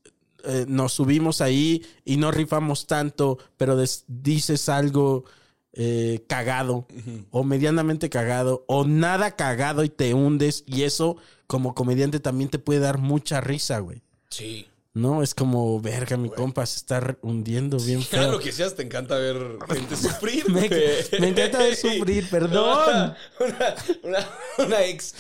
eh, 0.44 0.64
nos 0.68 0.92
subimos 0.92 1.40
ahí 1.40 1.84
y 2.04 2.16
no 2.16 2.30
rifamos 2.30 2.86
tanto, 2.86 3.38
pero 3.56 3.76
des- 3.76 4.04
dices 4.08 4.68
algo 4.68 5.24
eh, 5.72 6.24
cagado 6.28 6.86
o 7.30 7.44
medianamente 7.44 8.10
cagado 8.10 8.64
o 8.66 8.84
nada 8.84 9.36
cagado 9.36 9.84
y 9.84 9.88
te 9.88 10.14
hundes 10.14 10.64
y 10.66 10.82
eso 10.82 11.16
como 11.46 11.74
comediante 11.74 12.18
también 12.20 12.50
te 12.50 12.58
puede 12.58 12.80
dar 12.80 12.98
mucha 12.98 13.40
risa, 13.40 13.78
güey. 13.78 14.02
Sí. 14.30 14.66
No, 14.92 15.22
es 15.22 15.36
como, 15.36 15.80
verga, 15.80 16.16
mi 16.16 16.30
compa 16.30 16.66
se 16.66 16.78
está 16.78 17.16
hundiendo 17.22 17.78
bien 17.78 18.02
Claro, 18.02 18.24
feo. 18.30 18.32
lo 18.32 18.38
que 18.40 18.50
seas, 18.50 18.74
te 18.74 18.82
encanta 18.82 19.14
ver 19.18 19.36
gente 19.68 19.94
sufrir. 19.96 20.50
Me, 20.50 20.66
encanta 21.28 21.58
ver 21.58 21.76
sufrir, 21.76 22.28
perdón. 22.30 23.14
Una, 23.38 23.76
una- 24.02 24.28
una 24.58 24.84
ex, 24.84 25.14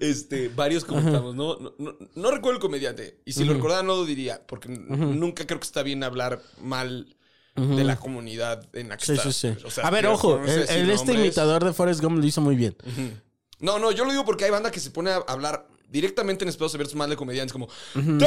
este, 0.00 0.48
varios 0.48 0.84
comentamos, 0.84 1.36
¿no? 1.36 1.56
No, 1.60 1.74
no- 1.78 1.96
no 2.16 2.30
recuerdo 2.32 2.56
el 2.56 2.60
comediante. 2.60 3.20
Y 3.24 3.32
si 3.32 3.44
lo 3.44 3.52
recordara, 3.54 3.84
no 3.84 3.94
lo 3.94 4.04
diría, 4.04 4.44
porque 4.44 4.68
nunca 4.68 5.46
creo 5.46 5.60
que 5.60 5.66
está 5.66 5.84
bien 5.84 6.02
hablar 6.02 6.42
mal 6.60 7.14
de 7.54 7.84
la 7.84 7.96
comunidad 7.96 8.66
en 8.72 8.88
la 8.88 8.96
que 8.96 9.04
Sí, 9.06 9.16
sí, 9.22 9.32
sí. 9.32 9.54
O 9.64 9.70
sea, 9.70 9.84
A 9.86 9.90
ver, 9.90 10.06
ojo, 10.06 10.38
no 10.38 10.46
sé 10.48 10.80
el, 10.80 10.90
este 10.90 11.12
imitador 11.12 11.62
de 11.64 11.72
Forrest 11.72 12.02
Gump 12.02 12.18
lo 12.18 12.26
hizo 12.26 12.40
muy 12.40 12.56
bien. 12.56 12.74
No, 13.60 13.78
no, 13.78 13.92
yo 13.92 14.04
lo 14.04 14.10
digo 14.10 14.24
porque 14.24 14.46
hay 14.46 14.50
banda 14.50 14.72
que 14.72 14.80
se 14.80 14.90
pone 14.90 15.10
a 15.10 15.16
hablar 15.28 15.68
directamente 15.92 16.44
en 16.44 16.48
Espados 16.48 16.74
Abiertos 16.74 16.96
mal 16.96 17.08
de 17.10 17.16
comediantes, 17.16 17.52
como 17.52 17.68
"¡Te! 17.68 18.26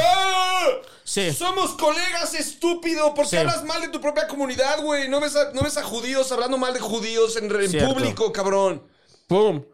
Sí. 1.04 1.32
Somos 1.32 1.72
colegas, 1.72 2.32
estúpido. 2.34 3.12
¿Por 3.14 3.24
qué 3.24 3.30
Sí. 3.30 3.36
hablas 3.36 3.64
mal 3.64 3.80
de 3.82 3.88
tu 3.88 4.00
propia 4.00 4.26
comunidad, 4.28 4.80
güey? 4.82 5.08
¿No 5.08 5.20
ves, 5.20 5.36
a, 5.36 5.52
¿No 5.52 5.62
ves 5.62 5.76
a 5.76 5.82
judíos 5.82 6.30
hablando 6.32 6.56
mal 6.58 6.72
de 6.72 6.80
judíos 6.80 7.36
en, 7.36 7.54
en 7.54 7.68
Cierto. 7.70 7.92
público, 7.92 8.32
cabrón? 8.32 8.82
¡Pum! 9.26 9.64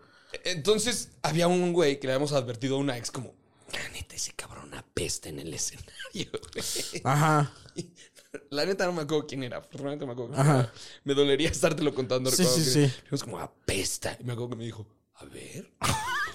Entonces, 0.44 1.10
había 1.22 1.46
un 1.46 1.72
güey 1.72 2.00
que 2.00 2.06
le 2.06 2.14
habíamos 2.14 2.32
advertido 2.32 2.76
a 2.76 2.78
una 2.78 2.96
ex 2.96 3.10
como, 3.10 3.34
la 3.72 3.86
neta, 3.90 4.14
ese 4.16 4.32
cabrón 4.32 4.72
apesta 4.74 5.28
en 5.28 5.38
el 5.38 5.52
escenario, 5.52 5.92
güey". 6.52 7.02
Ajá. 7.04 7.52
La 8.48 8.64
neta 8.64 8.86
no 8.86 8.92
me 8.92 9.02
acuerdo 9.02 9.26
quién 9.26 9.42
era. 9.42 9.58
Afortunadamente 9.58 10.06
no 10.06 10.06
me 10.06 10.12
acuerdo 10.14 10.32
quién 10.34 10.40
Ajá. 10.46 10.60
era. 10.60 10.72
Me 11.04 11.12
dolería 11.12 11.48
estártelo 11.50 11.94
contando. 11.94 12.30
Sí, 12.30 12.38
recuerdo 12.42 12.64
sí, 12.64 12.70
sí. 12.70 12.80
Dijimos 13.02 13.24
como 13.24 13.38
apesta. 13.38 14.16
Y 14.18 14.24
me 14.24 14.32
acuerdo 14.32 14.50
que 14.50 14.56
me 14.56 14.64
dijo, 14.64 14.86
a 15.16 15.24
ver. 15.26 15.70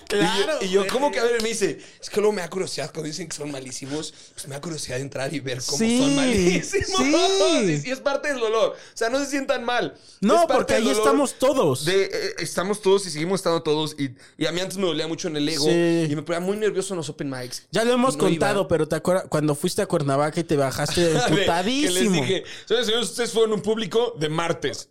Claro, 0.07 0.57
Y 0.61 0.69
yo, 0.69 0.83
y 0.83 0.85
yo. 0.85 0.87
¿cómo 0.93 1.11
que 1.11 1.19
a 1.19 1.23
ver? 1.23 1.37
Y 1.39 1.43
me 1.43 1.49
dice, 1.49 1.79
es 2.01 2.09
que 2.09 2.17
luego 2.21 2.31
me 2.33 2.41
da 2.41 2.49
curiosidad 2.49 2.91
cuando 2.93 3.07
dicen 3.07 3.27
que 3.27 3.35
son 3.35 3.51
malísimos. 3.51 4.13
Pues 4.33 4.47
me 4.47 4.55
da 4.55 4.61
curiosidad 4.61 4.95
de 4.97 5.01
entrar 5.01 5.33
y 5.33 5.39
ver 5.39 5.59
cómo 5.65 5.77
Sí, 5.77 5.99
son 5.99 6.15
malísimos. 6.15 6.85
sí. 6.97 7.15
Sí, 7.67 7.77
sí, 7.81 7.91
es 7.91 7.99
parte 7.99 8.29
del 8.29 8.39
dolor. 8.39 8.71
O 8.71 8.97
sea, 8.97 9.09
no 9.09 9.19
se 9.19 9.25
sientan 9.25 9.63
mal. 9.65 9.95
No, 10.21 10.47
porque 10.47 10.75
ahí 10.75 10.89
estamos 10.89 11.33
todos. 11.37 11.85
de, 11.85 12.03
eh, 12.05 12.09
estamos 12.39 12.81
todos 12.81 13.05
y 13.05 13.09
seguimos 13.11 13.39
estando 13.39 13.61
todos. 13.63 13.95
Y, 13.99 14.15
y 14.37 14.45
a 14.45 14.51
mí 14.51 14.61
antes 14.61 14.77
me 14.77 14.85
dolía 14.85 15.07
mucho 15.07 15.27
en 15.27 15.35
el 15.37 15.47
ego. 15.49 15.65
Sí. 15.65 16.07
Y 16.09 16.15
me 16.15 16.21
ponía 16.23 16.39
muy 16.39 16.57
nervioso 16.57 16.93
en 16.93 16.97
los 16.97 17.09
open 17.09 17.29
mics. 17.29 17.63
Ya 17.71 17.83
lo 17.83 17.93
hemos 17.93 18.13
Y 18.15 18.17
no 18.17 18.23
contado, 18.25 18.59
iba. 18.61 18.67
pero 18.67 18.87
¿te 18.87 18.95
acuerdas 18.95 19.25
cuando 19.29 19.55
fuiste 19.55 19.81
a 19.81 19.85
Cuernavaca 19.87 20.39
y 20.39 20.43
te 20.43 20.55
bajaste 20.55 20.95
Que 21.07 21.13
les 21.13 21.23
emputadísimo? 21.27 22.21
dije, 22.21 22.43
señores, 22.65 22.85
señores, 22.87 23.09
ustedes 23.09 23.31
fueron 23.31 23.53
un 23.53 23.61
público 23.61 24.13
de 24.17 24.29
martes. 24.29 24.89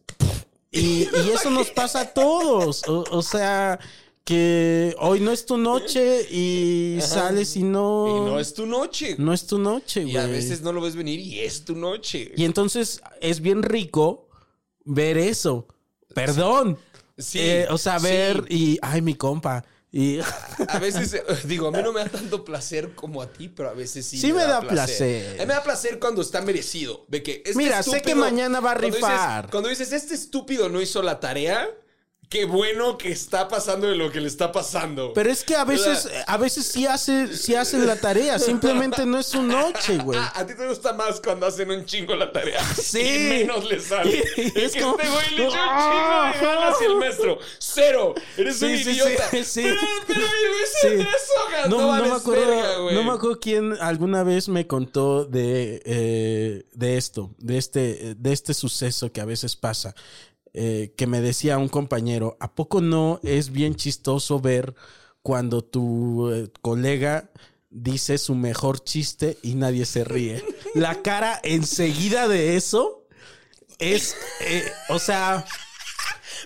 Y, 0.70 1.04
y 1.04 1.30
eso 1.34 1.50
nos 1.50 1.70
pasa 1.70 2.00
a 2.00 2.12
todos. 2.12 2.82
O, 2.86 3.04
o 3.10 3.22
sea, 3.22 3.78
que 4.26 4.96
hoy 4.98 5.20
no 5.20 5.30
es 5.30 5.46
tu 5.46 5.56
noche 5.56 6.26
y 6.32 6.98
sales 7.00 7.54
y 7.56 7.62
no. 7.62 8.06
Y 8.08 8.30
no 8.30 8.40
es 8.40 8.52
tu 8.54 8.66
noche. 8.66 9.14
no 9.18 9.32
es 9.32 9.46
tu 9.46 9.56
noche, 9.58 10.02
güey. 10.02 10.14
y 10.14 10.16
a 10.16 10.26
veces 10.26 10.62
no 10.62 10.72
lo 10.72 10.80
ves 10.80 10.96
venir 10.96 11.20
y 11.20 11.38
es 11.40 11.64
tu 11.64 11.76
noche. 11.76 12.32
Y 12.36 12.44
entonces 12.44 13.00
es 13.20 13.40
bien 13.40 13.62
rico 13.62 14.28
ver 14.84 15.16
eso. 15.16 15.68
Perdón. 16.12 16.76
Sí, 17.16 17.38
Eh, 17.40 17.66
o 17.70 17.78
sea, 17.78 18.00
sí. 18.00 18.06
ver 18.06 18.44
y. 18.48 18.78
Ay, 18.82 19.00
mi 19.00 19.14
compa. 19.14 19.64
Y. 19.92 20.18
A 20.68 20.78
veces, 20.80 21.14
eh, 21.14 21.22
digo, 21.44 21.68
a 21.68 21.70
mí 21.70 21.78
no 21.84 21.92
me 21.92 22.00
da 22.00 22.08
tanto 22.08 22.44
placer 22.44 22.96
como 22.96 23.22
a 23.22 23.32
ti, 23.32 23.48
pero 23.48 23.68
a 23.70 23.74
veces 23.74 24.06
sí. 24.06 24.18
Sí 24.18 24.32
me 24.32 24.42
da 24.42 24.60
placer. 24.60 25.36
A 25.36 25.42
mí 25.44 25.46
me 25.46 25.54
da 25.54 25.62
placer 25.62 26.00
cuando 26.00 26.20
está 26.20 26.42
merecido. 26.42 27.04
De 27.06 27.22
que 27.22 27.42
este 27.46 27.54
Mira, 27.56 27.80
sé 27.84 28.02
que 28.02 28.16
mañana 28.16 28.58
va 28.58 28.72
a 28.72 28.74
cuando 28.74 28.96
rifar. 28.96 29.44
dices- 29.44 29.50
cuando 29.52 29.68
dices, 29.68 29.92
este 29.92 30.14
estúpido 30.14 30.68
no 30.68 30.80
hizo 30.82 31.00
la 31.00 31.20
tarea, 31.20 31.68
qué 32.28 32.44
bueno 32.44 32.98
que 32.98 33.10
está 33.12 33.48
pasando 33.48 33.86
de 33.86 33.94
lo 33.96 34.10
que 34.10 34.20
le 34.20 34.26
está 34.28 34.50
pasando. 34.52 35.12
Pero 35.14 35.30
es 35.30 35.44
que 35.44 35.54
a 35.54 35.64
veces, 35.64 36.08
a 36.26 36.36
veces 36.36 36.66
sí 36.66 36.86
hace, 36.86 37.34
sí 37.36 37.54
hacen 37.54 37.86
la 37.86 37.96
tarea. 37.96 38.38
Simplemente 38.40 39.06
no 39.06 39.18
es 39.18 39.26
su 39.26 39.42
noche, 39.42 39.98
güey. 39.98 40.18
A 40.34 40.44
ti 40.46 40.54
te 40.54 40.66
gusta 40.66 40.92
más 40.92 41.20
cuando 41.20 41.46
hacen 41.46 41.70
un 41.70 41.84
chingo 41.84 42.14
la 42.16 42.32
tarea. 42.32 42.62
Sí. 42.74 43.00
Y 43.00 43.18
menos 43.46 43.64
le 43.64 43.80
sale. 43.80 44.24
Es 44.56 44.72
que 44.72 44.80
como- 44.80 44.98
este 44.98 45.08
güey 45.10 45.30
le 45.36 45.46
echó 45.46 45.54
un 45.54 45.68
chingo 45.78 46.40
de 46.40 46.46
ganas 46.46 46.76
y 46.80 46.84
el 46.84 46.96
maestro. 46.96 47.38
Cero. 47.58 48.14
Eres 48.36 48.60
un 48.62 48.76
Sí, 48.76 48.90
idiota. 48.90 49.28
sí, 49.30 49.44
sí. 49.44 49.62
Pero, 49.62 49.80
pero 50.06 50.20
Sí. 50.80 50.86
Andrés 50.88 51.28
Hojas, 51.46 51.68
no, 51.68 51.76
No, 51.76 51.82
no 51.82 51.88
vales 51.88 52.10
me 52.10 52.16
acuerdo, 52.16 52.46
verga, 52.50 52.76
güey. 52.78 52.94
no 52.96 53.04
me 53.04 53.12
acuerdo 53.12 53.38
quién 53.40 53.76
alguna 53.80 54.22
vez 54.24 54.48
me 54.48 54.66
contó 54.66 55.24
de, 55.24 55.80
eh, 55.84 56.64
de 56.72 56.96
esto, 56.96 57.30
de 57.38 57.56
este, 57.58 58.14
de 58.16 58.32
este 58.32 58.52
suceso 58.52 59.12
que 59.12 59.20
a 59.20 59.24
veces 59.24 59.56
pasa. 59.56 59.94
Eh, 60.58 60.94
que 60.96 61.06
me 61.06 61.20
decía 61.20 61.58
un 61.58 61.68
compañero, 61.68 62.38
¿a 62.40 62.54
poco 62.54 62.80
no 62.80 63.20
es 63.22 63.52
bien 63.52 63.74
chistoso 63.74 64.40
ver 64.40 64.74
cuando 65.20 65.62
tu 65.62 66.30
eh, 66.32 66.50
colega 66.62 67.30
dice 67.68 68.16
su 68.16 68.34
mejor 68.34 68.82
chiste 68.82 69.36
y 69.42 69.54
nadie 69.54 69.84
se 69.84 70.02
ríe? 70.02 70.42
La 70.74 71.02
cara 71.02 71.38
enseguida 71.42 72.26
de 72.26 72.56
eso 72.56 73.06
es, 73.78 74.16
eh, 74.40 74.64
o 74.88 74.98
sea, 74.98 75.44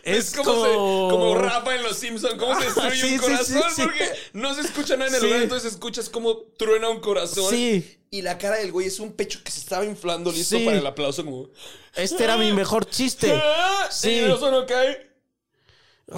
Es 0.03 0.33
como, 0.33 0.45
como, 0.53 0.65
se- 0.65 0.73
como 1.11 1.35
Rafa 1.37 1.77
en 1.77 1.83
Los 1.83 1.97
Simpsons, 1.99 2.35
cómo 2.39 2.59
se 2.59 2.65
destruye 2.67 2.97
Sí, 3.01 3.13
un 3.15 3.19
corazón, 3.19 3.63
sí, 3.69 3.75
sí. 3.77 3.83
porque 3.83 4.11
no 4.33 4.55
se 4.55 4.61
escucha 4.63 4.97
nada 4.97 5.09
en 5.11 5.15
el 5.17 5.23
lugar, 5.23 5.43
entonces 5.43 5.73
escuchas 5.73 6.09
cómo 6.09 6.37
truena 6.57 6.89
un 6.89 7.01
corazón. 7.01 7.51
Sí. 7.51 7.99
Y 8.11 8.23
la 8.23 8.39
cara 8.39 8.57
del 8.57 8.73
güey 8.73 8.89
es 8.89 8.99
un 8.99 9.13
pecho 9.13 9.41
que 9.45 9.53
se 9.53 9.61
estaba 9.61 9.85
inflando 9.85 10.33
listo 10.33 10.59
para 10.65 10.77
el 10.79 10.87
aplauso, 10.87 11.25
como. 11.25 11.49
Este 11.95 12.25
era 12.25 12.37
mi 12.37 12.53
mejor 12.53 12.89
chiste. 12.89 13.33
¡Ah! 13.33 13.89
Sí. 13.91 14.11
Y 14.11 14.19
eso 14.21 14.51
no 14.51 14.67
cae. 14.67 15.11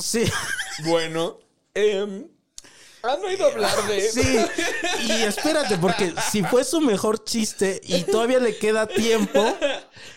Sí. 0.01 0.25
Bueno, 0.85 1.39
em, 1.75 2.27
¿han 3.03 3.23
oído 3.25 3.45
hablar 3.47 3.87
de 3.89 4.01
Sí, 4.11 4.39
y 5.07 5.13
espérate, 5.23 5.77
porque 5.77 6.15
si 6.31 6.43
fue 6.45 6.65
su 6.65 6.81
mejor 6.81 7.23
chiste 7.25 7.79
y 7.85 8.05
todavía 8.05 8.39
le 8.39 8.57
queda 8.57 8.87
tiempo, 8.87 9.55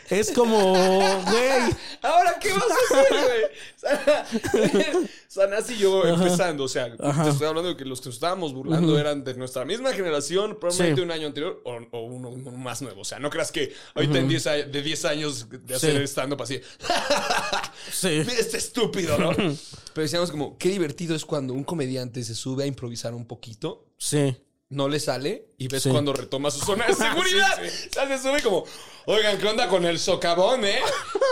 es 0.10 0.32
como, 0.32 0.74
güey, 0.74 1.76
Ahora, 2.02 2.38
¿qué 2.40 2.52
vas 2.54 2.64
a 2.64 3.00
hacer, 3.00 3.08
güey? 3.26 5.10
Sanás 5.28 5.70
y 5.72 5.78
yo 5.78 6.06
empezando, 6.06 6.64
o 6.64 6.68
sea, 6.68 6.96
te 6.96 7.30
estoy 7.30 7.48
hablando 7.48 7.70
de 7.70 7.76
que 7.78 7.84
los 7.86 8.00
que 8.00 8.08
nos 8.10 8.16
estábamos 8.16 8.54
burlando 8.54 8.98
eran 9.00 9.24
de 9.24 9.34
nuestra 9.36 9.66
misma 9.66 9.92
generación, 9.94 10.58
probablemente 10.60 11.02
Sí. 11.02 11.06
un 11.06 11.12
año 11.12 11.28
anterior 11.28 11.62
o, 11.66 11.78
o 11.92 12.02
uno, 12.06 12.30
uno 12.30 12.52
más 12.52 12.82
nuevo. 12.82 13.02
O 13.02 13.06
sea, 13.06 13.20
no 13.20 13.30
creas 13.30 13.52
que 13.52 13.74
ahorita 13.96 14.20
en 14.20 14.28
10 14.28 14.48
a- 14.48 14.52
de 14.54 14.82
10 14.82 15.06
años 15.06 15.48
de 15.50 15.76
hacer 15.76 15.98
Sí. 15.98 16.04
stand-up 16.08 16.42
así, 16.42 16.62
sí, 17.92 18.08
mira 18.26 18.34
este 18.40 18.58
estúpido, 18.58 19.18
¿no? 19.18 19.32
Pero 19.32 20.04
decíamos 20.04 20.32
como, 20.32 20.58
qué 20.58 20.70
divertido 20.70 21.16
es 21.16 21.26
cuando 21.26 21.54
un 21.54 21.64
comediante 21.64 22.24
se 22.24 22.36
sube 22.36 22.64
a 22.64 22.68
improvisar 22.68 23.14
un 23.14 23.26
poquito 23.26 23.86
sí, 23.98 24.36
no 24.70 24.90
le 24.90 25.00
sale 25.00 25.48
y 25.58 25.68
ves 25.68 25.84
Sí. 25.84 25.90
cuando 25.90 26.12
retoma 26.14 26.50
su 26.52 26.60
zona 26.66 26.88
de 26.88 26.94
seguridad. 26.96 27.60
O 27.64 27.94
sea, 27.94 28.08
se 28.08 28.18
sube 28.18 28.42
como, 28.42 28.66
oigan, 29.06 29.38
¿qué 29.38 29.48
onda 29.48 29.68
con 29.68 29.86
el 29.86 30.00
socavón, 30.00 30.66
eh? 30.66 30.80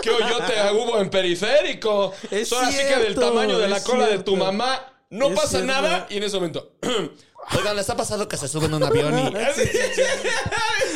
¿Qué 0.02 0.10
hoyote 0.12 0.54
hubo 0.74 1.00
en 1.00 1.10
periférico? 1.10 2.14
Es 2.32 2.52
Ahora 2.54 2.70
sí 2.72 2.78
que 2.78 2.84
del 2.84 3.02
cierto, 3.14 3.22
tamaño 3.22 3.58
de 3.58 3.68
la 3.68 3.84
cola 3.84 4.06
de 4.06 4.12
cierto. 4.14 4.32
tu 4.32 4.38
mamá 4.38 4.94
no 5.10 5.30
Es 5.30 5.36
pasa 5.36 5.48
cierto. 5.50 5.68
nada. 5.68 6.08
Y 6.10 6.18
en 6.18 6.24
ese 6.24 6.36
momento, 6.36 6.74
oigan, 7.58 7.76
¿les 7.76 7.90
ha 7.90 7.96
pasado 7.96 8.28
que 8.28 8.38
se 8.38 8.48
suben 8.48 8.74
a 8.74 8.78
un 8.78 8.84
avión 8.84 9.18
y... 9.20 9.34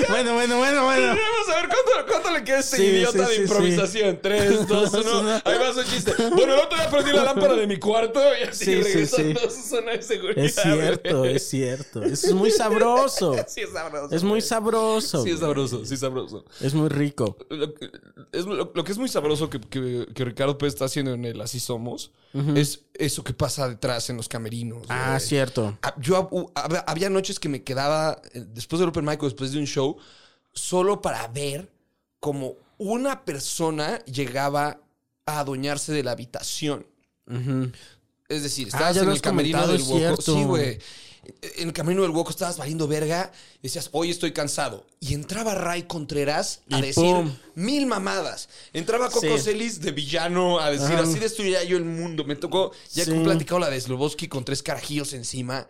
Bueno, 0.10 0.36
bueno, 0.36 0.58
bueno, 0.58 0.84
bueno. 0.86 1.08
Vamos 1.08 1.50
a 1.50 1.62
ver 1.62 1.70
¿cuánto, 1.70 2.12
cuánto 2.12 2.32
le 2.32 2.44
queda 2.44 2.58
a 2.58 2.60
este 2.60 2.78
Sí, 2.78 2.84
idiota 2.84 3.12
sí, 3.12 3.30
de 3.30 3.36
sí, 3.36 3.42
improvisación. 3.42 4.20
Tres, 4.22 4.68
dos, 4.68 4.94
uno. 4.94 5.42
Ahí 5.44 5.58
va 5.58 5.74
su 5.74 5.84
chiste. 5.84 6.14
Bueno, 6.18 6.54
el 6.54 6.60
otro 6.60 6.78
día 6.78 6.90
prendí 6.90 7.12
la 7.12 7.24
lámpara 7.24 7.56
de 7.56 7.68
mi 7.68 7.78
cuarto 7.78 8.22
y 8.40 8.44
así 8.44 8.66
Sí, 8.66 8.84
sí, 8.84 8.84
regresando 8.84 9.40
sí. 9.40 9.46
a 9.46 9.50
su 9.50 9.62
zona 9.62 9.92
de 9.94 10.02
seguridad. 10.02 10.46
Es 10.46 10.56
cierto, 10.56 11.26
es 11.26 11.50
cierto. 11.50 12.04
Es 12.04 12.32
muy 12.34 12.52
sabroso. 12.52 13.36
Sí, 13.48 13.62
es 13.62 13.72
sabroso. 13.72 14.16
Es 14.16 14.24
muy 14.24 14.42
sabroso. 14.42 15.24
Sí, 15.24 15.32
es 15.32 15.40
sabroso, 15.40 15.86
sí, 15.86 15.94
es 15.94 16.00
sabroso. 16.00 16.46
Es 16.62 16.74
muy 16.74 16.90
rico. 16.90 17.38
Lo, 18.28 18.32
que- 18.32 18.38
es, 18.40 18.46
lo, 18.46 18.72
lo 18.74 18.84
que 18.84 18.92
es 18.92 18.98
muy 18.98 19.10
sabroso 19.10 19.50
que, 19.50 19.60
que- 19.60 20.08
que 20.14 20.26
Ricardo 20.26 20.58
Pérez 20.58 20.74
está 20.74 20.86
haciendo 20.86 21.14
en 21.14 21.26
el 21.26 21.40
Así 21.42 21.60
Somos 21.60 22.12
es 22.56 22.82
eso 22.94 23.24
que 23.24 23.34
pasa 23.34 23.68
detrás 23.68 24.10
en 24.12 24.18
los 24.18 24.28
camerinos. 24.28 24.86
Ah, 24.90 25.20
cierto. 25.20 25.78
Ah, 25.82 25.96
Yo 26.00 26.30
hab- 26.30 26.52
hab- 26.54 26.84
había 26.86 27.10
noches 27.10 27.40
que 27.40 27.50
me 27.50 27.64
quedaba 27.64 28.22
eh, 28.34 28.46
después 28.54 28.80
del 28.80 28.90
Open 28.90 29.06
Mic 29.06 29.22
o 29.24 29.26
después 29.26 29.52
de 29.52 29.58
un 29.60 29.66
show 29.66 29.98
solo 30.54 31.02
para 31.02 31.28
ver 31.30 31.72
cómo 32.20 32.54
una 32.78 33.26
persona 33.26 34.04
llegaba 34.06 34.80
a 35.26 35.40
adueñarse 35.40 35.92
de 35.94 36.04
la 36.04 36.12
habitación. 36.12 36.86
Es 38.30 38.44
decir, 38.44 38.68
estabas 38.68 38.90
Ah, 38.90 38.92
ya 38.94 39.02
en 39.04 39.10
el 39.10 39.22
camerino 39.22 39.68
del. 39.68 39.82
Sí, 39.82 40.44
güey. 40.44 40.80
En 41.58 41.68
el 41.68 41.74
camerino 41.74 42.04
del 42.04 42.12
Woco 42.12 42.32
estabas 42.32 42.58
valiendo 42.58 42.88
verga 42.88 43.32
y 43.60 43.64
decías, 43.64 43.90
hoy 43.92 44.10
estoy 44.10 44.32
cansado. 44.34 44.86
Y 45.00 45.14
entraba 45.14 45.56
Ray 45.56 45.84
Contreras 45.84 46.62
a 46.72 46.80
Y 46.80 46.82
decir 46.82 47.04
pum. 47.04 47.36
mil 47.56 47.86
mamadas. 47.86 48.50
Entraba 48.74 49.10
Coco 49.10 49.38
Sí. 49.38 49.44
Celis 49.44 49.82
de 49.82 49.92
villano 49.92 50.60
a 50.60 50.72
decir, 50.72 50.96
Ajá. 50.96 51.04
así 51.04 51.20
destruiría 51.20 51.64
yo 51.64 51.78
el 51.78 51.86
mundo. 51.86 52.24
Me 52.24 52.36
tocó, 52.36 52.72
ya 52.94 53.06
Sí. 53.06 53.12
he 53.12 53.20
platicado 53.24 53.60
la 53.60 53.70
de 53.70 53.80
Sloboski 53.82 54.28
con 54.28 54.46
tres 54.46 54.64
carajillos 54.64 55.14
encima. 55.14 55.68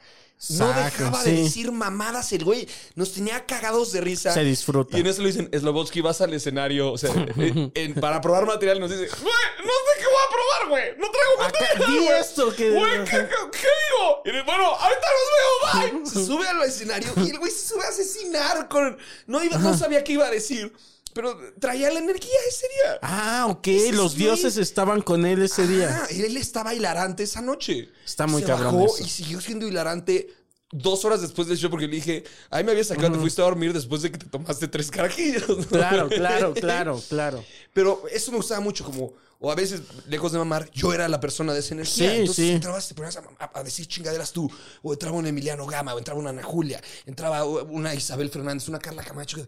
No 0.50 0.68
dejaba 0.72 1.24
de 1.24 1.36
sí. 1.36 1.44
decir 1.44 1.72
mamadas 1.72 2.32
el 2.32 2.44
güey. 2.44 2.68
Nos 2.96 3.12
tenía 3.14 3.46
cagados 3.48 3.92
de 3.92 4.02
risa. 4.02 4.32
Se 4.34 4.44
disfruta. 4.44 4.96
Y 4.96 5.02
en 5.02 5.08
eso 5.08 5.22
le 5.24 5.30
dicen, 5.30 5.50
Slobotsky, 5.52 6.02
vas 6.02 6.22
al 6.22 6.34
escenario. 6.34 6.92
O 6.92 6.98
sea, 6.98 7.12
en- 7.38 7.72
en- 7.74 7.94
para 7.96 8.22
probar 8.22 8.46
material 8.46 8.80
nos 8.80 8.92
dice, 8.92 9.08
güey, 9.08 9.34
no 9.66 9.74
sé 9.74 10.00
qué 10.00 10.06
voy 10.06 10.24
a 10.26 10.30
probar, 10.30 10.70
güey. 10.70 10.98
No 11.00 11.08
traigo 11.12 11.38
material, 11.40 12.04
güey. 12.06 12.20
esto 12.22 12.56
que- 12.56 12.70
Güey, 12.70 13.04
¿qué, 13.06 13.10
qué, 13.18 13.36
qué 13.52 13.68
digo? 13.90 14.22
Y 14.26 14.30
dice, 14.32 14.44
bueno, 14.46 14.64
ahorita 14.66 15.08
los 15.18 15.82
veo, 15.92 16.02
bye. 16.04 16.06
Se 16.10 16.26
sube 16.26 16.48
al 16.48 16.62
escenario 16.64 17.10
y 17.18 17.30
el 17.32 17.40
güey 17.40 17.52
se 17.52 17.68
sube 17.70 17.84
a 17.84 17.90
asesinar 17.90 18.68
con... 18.68 18.96
No, 19.26 19.44
iba, 19.44 19.58
no 19.58 19.76
sabía 19.78 20.04
qué 20.04 20.14
iba 20.14 20.28
a 20.28 20.32
decir, 20.32 20.72
pero 21.14 21.38
traía 21.60 21.92
la 21.92 22.00
energía 22.00 22.38
ese 22.50 22.68
día. 22.68 23.00
Ah, 23.02 23.48
ok. 23.50 23.68
Ese 23.68 23.92
Los 23.94 24.16
dioses 24.16 24.58
estaban 24.58 25.02
con 25.02 25.26
él 25.26 25.42
ese 25.42 25.68
día. 25.68 26.02
Ah, 26.04 26.08
él 26.12 26.38
estaba 26.38 26.74
hilarante 26.74 27.24
esa 27.24 27.42
noche. 27.42 27.90
Está 28.06 28.28
muy 28.28 28.42
Se 28.42 28.48
cabrón 28.48 28.76
bajó 28.76 28.86
eso. 28.96 29.04
y 29.04 29.10
siguió 29.10 29.42
siendo 29.42 29.68
hilarante 29.68 30.34
dos 30.72 31.06
horas 31.06 31.22
después 31.22 31.48
del 31.48 31.58
show 31.58 31.70
porque 31.70 31.88
le 31.88 31.96
dije, 31.96 32.24
ahí 32.50 32.64
me 32.64 32.72
había 32.72 32.84
sacado, 32.84 33.14
te 33.14 33.20
fuiste 33.20 33.42
a 33.42 33.46
dormir 33.46 33.72
después 33.72 34.02
de 34.02 34.12
que 34.12 34.18
te 34.18 34.26
tomaste 34.26 34.68
tres 34.68 34.92
carajillos. 34.92 35.48
¿no? 35.48 35.66
Claro, 35.66 36.10
claro, 36.10 36.54
claro, 36.60 37.02
claro. 37.08 37.44
Pero 37.74 38.04
eso 38.12 38.32
me 38.32 38.38
gustaba 38.38 38.60
mucho, 38.60 38.84
como, 38.84 39.14
o 39.40 39.50
a 39.50 39.56
veces, 39.56 39.82
lejos 40.10 40.34
de 40.34 40.40
mamar, 40.40 40.70
yo 40.72 40.94
era 40.94 41.08
la 41.08 41.22
persona 41.22 41.54
de 41.54 41.60
esa 41.62 41.74
energía. 41.74 42.10
Sí, 42.12 42.18
Entonces 42.18 42.46
sí. 42.46 42.52
entrabas, 42.52 42.88
te 42.88 42.96
ponías 42.96 43.16
a, 43.16 43.24
a- 43.40 43.52
a 43.60 43.64
decir 43.64 43.88
chingaderas 43.88 44.34
tú, 44.34 44.52
o 44.82 44.92
entraba 44.92 45.16
un 45.16 45.26
Emiliano 45.26 45.66
Gama, 45.66 45.94
o 45.96 46.00
entraba 46.00 46.20
una 46.20 46.32
Ana 46.32 46.44
Julia, 46.44 46.82
entraba 47.06 47.46
una 47.46 47.96
Isabel 47.96 48.30
Fernández, 48.30 48.68
una 48.68 48.80
Carla 48.80 49.04
Camacho, 49.04 49.38
que 49.38 49.48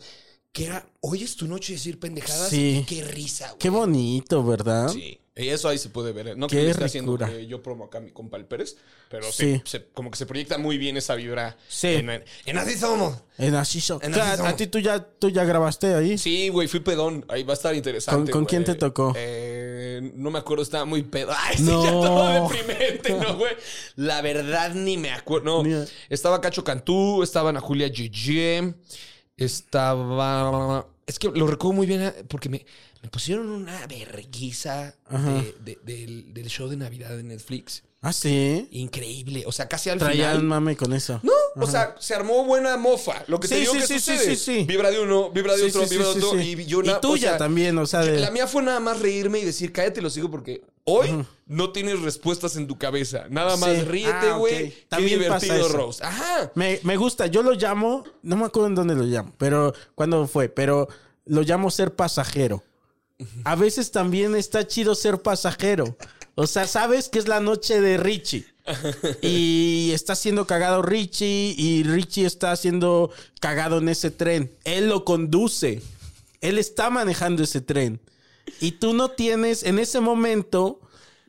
era, 0.53 0.85
hoy 1.01 1.23
es 1.23 1.35
tu 1.35 1.47
noche 1.47 1.73
de 1.73 1.77
decir 1.77 1.99
pendejadas. 1.99 2.49
Sí. 2.49 2.79
y 2.81 2.85
Qué 2.85 3.03
risa, 3.03 3.47
güey. 3.47 3.59
Qué 3.59 3.69
bonito, 3.69 4.43
¿verdad? 4.43 4.89
Sí. 4.89 5.19
Y 5.35 5.47
eso 5.47 5.69
ahí 5.69 5.77
se 5.77 5.87
puede 5.87 6.11
ver. 6.11 6.27
¿eh? 6.29 6.33
No 6.35 6.47
que 6.47 6.69
esté 6.69 6.83
haciendo 6.83 7.17
que 7.17 7.47
yo 7.47 7.63
promo 7.63 7.85
acá 7.85 7.99
a 7.99 8.01
mi 8.01 8.11
compa 8.11 8.35
el 8.35 8.43
Pérez, 8.43 8.75
pero 9.09 9.31
Sí. 9.31 9.61
se- 9.63 9.79
se- 9.79 9.85
como 9.93 10.11
que 10.11 10.17
se 10.17 10.25
proyecta 10.25 10.57
muy 10.57 10.77
bien 10.77 10.97
esa 10.97 11.15
vibra. 11.15 11.55
Sí. 11.69 11.87
En, 11.87 12.09
en 12.09 12.57
Así 12.57 12.77
Somos. 12.77 13.13
En. 13.37 13.45
En 13.45 13.51
sea, 13.53 13.61
Ashiso. 13.61 14.45
a 14.45 14.55
ti 14.57 14.67
tú 14.67 14.79
ya, 14.79 14.99
tú 15.01 15.29
ya 15.29 15.45
grabaste 15.45 15.93
ahí. 15.95 16.17
Sí, 16.17 16.49
güey, 16.49 16.67
fui 16.67 16.81
pedón. 16.81 17.23
Ahí 17.29 17.43
va 17.43 17.53
a 17.53 17.55
estar 17.55 17.73
interesante. 17.73 18.31
¿Con- 18.33 18.41
con 18.41 18.49
quién 18.49 18.65
te 18.65 18.75
tocó? 18.75 19.13
Eh, 19.15 20.11
no 20.15 20.29
me 20.29 20.39
acuerdo, 20.39 20.61
estaba 20.63 20.83
muy 20.83 21.03
pedo. 21.03 21.31
Ay, 21.37 21.55
sí, 21.55 21.63
No. 21.63 21.85
ya 21.85 21.91
todo 21.91 22.49
deprimente, 22.49 23.13
¿no, 23.13 23.37
güey? 23.37 23.53
La 23.95 24.21
verdad 24.21 24.73
ni 24.73 24.97
me 24.97 25.11
acuerdo. 25.11 25.63
No, 25.63 25.85
estaba 26.09 26.41
Cacho 26.41 26.65
Cantú, 26.65 27.23
estaba 27.23 27.51
Ana 27.51 27.61
Julia 27.61 27.89
Gigi, 27.89 28.73
estaba... 29.45 30.85
Es 31.05 31.17
que 31.19 31.29
lo 31.29 31.47
recuerdo 31.47 31.73
muy 31.73 31.87
bien 31.87 32.01
eh, 32.01 32.13
porque 32.27 32.49
me, 32.49 32.65
me 33.01 33.09
pusieron 33.09 33.49
una 33.49 33.85
verguiza 33.87 34.95
de- 35.41 35.55
de- 35.63 35.79
del, 35.83 36.33
del 36.33 36.47
show 36.49 36.67
de 36.69 36.77
Navidad 36.77 37.15
de 37.17 37.23
Netflix. 37.23 37.83
Ah, 38.01 38.13
sí. 38.13 38.67
Increíble. 38.71 39.43
O 39.45 39.51
sea, 39.51 39.67
casi 39.67 39.89
al 39.89 39.99
Traían 39.99 40.31
final... 40.37 40.43
mame 40.43 40.77
con 40.77 40.93
eso. 40.93 41.19
No, 41.21 41.33
o 41.61 41.67
sea, 41.67 41.95
se 41.99 42.15
armó 42.15 42.45
buena 42.45 42.77
mofa. 42.77 43.23
Lo 43.27 43.39
que 43.41 43.49
te 43.49 43.55
Sí, 43.55 43.61
digo 43.61 43.73
sí, 43.73 43.79
que 43.79 43.87
sí, 43.87 43.99
sí, 43.99 44.17
sucede. 44.17 44.35
sí, 44.37 44.59
sí. 44.59 44.63
Vibra 44.63 44.89
de 44.89 45.01
uno, 45.01 45.31
vibra 45.31 45.55
de 45.57 45.63
otro, 45.65 45.85
vibra 45.85 46.05
de 46.13 46.23
otro. 46.23 46.39
Y, 46.41 46.65
yo 46.65 46.79
Y 46.81 46.83
tuya 47.01 47.01
o 47.01 47.17
sea, 47.17 47.37
también, 47.37 47.77
o 47.77 47.85
sea, 47.85 47.99
de- 48.01 48.19
La 48.21 48.31
mía 48.31 48.47
fue 48.47 48.63
nada 48.63 48.79
más 48.79 48.99
reírme 48.99 49.39
y 49.39 49.45
decir, 49.45 49.73
cállate, 49.73 50.01
lo 50.01 50.09
sigo 50.09 50.31
porque 50.31 50.61
Hoy 50.85 51.23
no 51.45 51.71
tienes 51.71 51.99
respuestas 52.01 52.55
en 52.55 52.65
tu 52.65 52.75
cabeza. 52.79 53.25
Nada 53.29 53.57
más 53.57 53.85
ríete, 53.85 54.11
Ah, 54.31 54.37
güey. 54.37 54.69
Qué 54.71 54.85
También 54.87 55.19
pasa 55.27 55.45
divertido, 55.45 55.67
eso. 55.67 55.77
Rose. 55.77 56.03
Ajá. 56.03 56.51
Me, 56.55 56.79
me 56.83 56.97
gusta, 56.97 57.27
yo 57.27 57.43
lo 57.43 57.51
llamo, 57.51 58.05
no 58.23 58.37
me 58.37 58.45
acuerdo 58.45 58.69
en 58.69 58.75
dónde 58.75 58.95
lo 58.95 59.03
llamo, 59.03 59.31
pero 59.37 59.73
cuándo 59.93 60.25
fue, 60.27 60.49
pero 60.49 60.87
lo 61.25 61.41
llamo 61.43 61.69
ser 61.69 61.93
pasajero. 61.95 62.63
A 63.43 63.55
veces 63.55 63.91
también 63.91 64.35
está 64.35 64.65
chido 64.65 64.95
ser 64.95 65.21
pasajero. 65.21 65.95
O 66.39 66.47
sea, 66.47 66.67
sabes 66.67 67.09
que 67.09 67.19
es 67.19 67.27
la 67.27 67.41
noche 67.41 67.81
de 67.81 67.97
Richie. 67.97 68.45
Y 69.21 69.91
está 69.93 70.15
siendo 70.15 70.47
cagado 70.47 70.81
Richie 70.81 71.53
y 71.57 71.83
Richie 71.83 72.25
está 72.25 72.55
siendo 72.55 73.11
cagado 73.41 73.79
en 73.79 73.89
ese 73.89 74.09
tren. 74.09 74.55
Él 74.63 74.87
lo 74.87 75.03
conduce. 75.03 75.81
Él 76.39 76.57
está 76.57 76.89
manejando 76.89 77.43
ese 77.43 77.59
tren. 77.59 77.99
Y 78.61 78.73
tú 78.73 78.93
no 78.93 79.11
tienes 79.11 79.63
en 79.63 79.79
ese 79.79 79.99
momento 79.99 80.79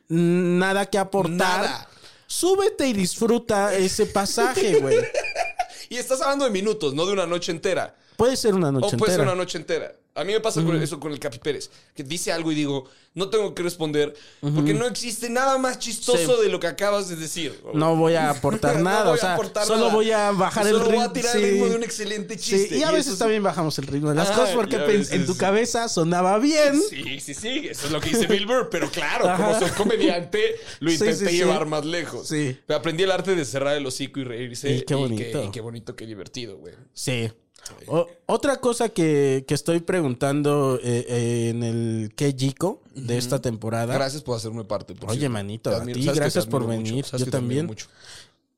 nada 0.07 0.85
que 0.85 0.97
aportar. 0.97 1.63
Nada. 1.63 1.89
Súbete 2.25 2.87
y 2.87 2.93
disfruta 2.93 3.75
ese 3.75 4.05
pasaje, 4.05 4.79
güey. 4.79 4.97
Y 5.89 5.97
estás 5.97 6.21
hablando 6.21 6.45
de 6.45 6.51
minutos, 6.51 6.93
no 6.93 7.05
de 7.05 7.11
una 7.11 7.27
noche 7.27 7.51
entera. 7.51 7.97
Puede 8.17 8.35
ser 8.35 8.53
una 8.53 8.69
O 8.69 8.71
noche 8.73 8.97
puede 8.97 9.11
ser 9.13 9.21
entera. 9.21 9.33
una 9.33 9.43
noche 9.43 9.57
entera. 9.57 9.95
A 10.13 10.25
mí 10.25 10.33
me 10.33 10.41
pasa 10.41 10.61
con 10.61 10.75
eso 10.81 10.99
con 10.99 11.13
el 11.13 11.19
Capi 11.19 11.39
Pérez, 11.39 11.69
que 11.95 12.03
dice 12.03 12.33
algo 12.33 12.51
y 12.51 12.55
digo, 12.55 12.83
no 13.13 13.29
tengo 13.29 13.55
que 13.55 13.63
responder, 13.63 14.13
porque 14.41 14.73
no 14.73 14.85
existe 14.85 15.29
nada 15.29 15.57
más 15.57 15.79
chistoso 15.79 16.35
Sí. 16.35 16.43
de 16.43 16.49
lo 16.49 16.59
que 16.59 16.67
acabas 16.67 17.07
de 17.07 17.15
decir. 17.15 17.57
No 17.73 17.95
voy 17.95 18.15
a 18.15 18.29
aportar 18.29 18.77
nada. 18.81 19.09
o 19.11 19.15
sea, 19.17 19.37
solo 19.65 19.83
nada. 19.85 19.93
voy 19.93 20.11
a 20.11 20.31
bajar 20.31 20.67
el 20.67 20.73
Solo 20.73 20.83
ritmo. 20.83 20.97
voy 20.99 21.05
a 21.09 21.13
tirar 21.13 21.37
el 21.37 21.43
ritmo 21.51 21.65
de 21.69 21.75
un 21.77 21.83
excelente 21.83 22.35
chiste. 22.35 22.67
Sí, 22.75 22.79
y 22.79 22.83
a 22.83 22.91
veces 22.91 23.13
es- 23.13 23.19
también 23.19 23.41
bajamos 23.41 23.79
el 23.79 23.87
ritmo 23.87 24.09
de 24.09 24.15
las 24.15 24.31
Ah, 24.31 24.35
cosas 24.35 24.53
porque 24.53 24.77
veces- 24.79 25.11
en 25.13 25.25
tu 25.25 25.37
cabeza 25.37 25.87
sonaba 25.87 26.37
bien. 26.39 26.77
Sí, 26.89 27.21
sí, 27.21 27.33
sí, 27.33 27.67
eso 27.69 27.85
es 27.85 27.91
lo 27.93 28.01
que 28.01 28.09
dice 28.09 28.27
Bill 28.27 28.45
Burr, 28.45 28.67
pero 28.69 28.91
claro, 28.91 29.33
como 29.37 29.57
soy 29.59 29.69
comediante, 29.71 30.55
lo 30.81 30.91
intenté 30.91 31.31
llevar 31.31 31.65
más 31.67 31.85
lejos. 31.85 32.27
Sí. 32.27 32.57
Pero 32.67 32.77
aprendí 32.79 33.03
el 33.03 33.11
arte 33.11 33.33
de 33.33 33.45
cerrar 33.45 33.77
el 33.77 33.85
hocico 33.85 34.19
y 34.19 34.25
reírse. 34.25 34.69
Y 34.73 34.81
qué 34.81 34.93
bonito. 34.95 35.41
Y 35.45 35.51
qué, 35.51 35.61
bonito, 35.61 35.95
qué 35.95 36.05
divertido, 36.05 36.57
güey. 36.57 36.73
Sí. 36.93 37.31
O- 37.87 38.07
otra 38.25 38.57
cosa 38.57 38.89
que, 38.89 39.45
que 39.47 39.53
estoy 39.53 39.79
preguntando 39.81 40.79
eh, 40.83 41.05
eh, 41.07 41.49
en 41.49 41.63
el 41.63 42.11
Kejiko 42.15 42.81
de 42.95 43.17
esta 43.17 43.39
temporada. 43.41 43.93
Gracias 43.93 44.23
por 44.23 44.35
hacerme 44.37 44.63
parte. 44.65 44.93
por 44.95 45.09
Oye, 45.09 45.19
cierto. 45.19 45.33
manito, 45.33 45.69
a 45.75 45.83
ti, 45.83 46.05
gracias 46.13 46.45
por 46.45 46.67
venir. 46.67 47.05
Yo 47.17 47.25
también. 47.27 47.65
mucho. 47.67 47.87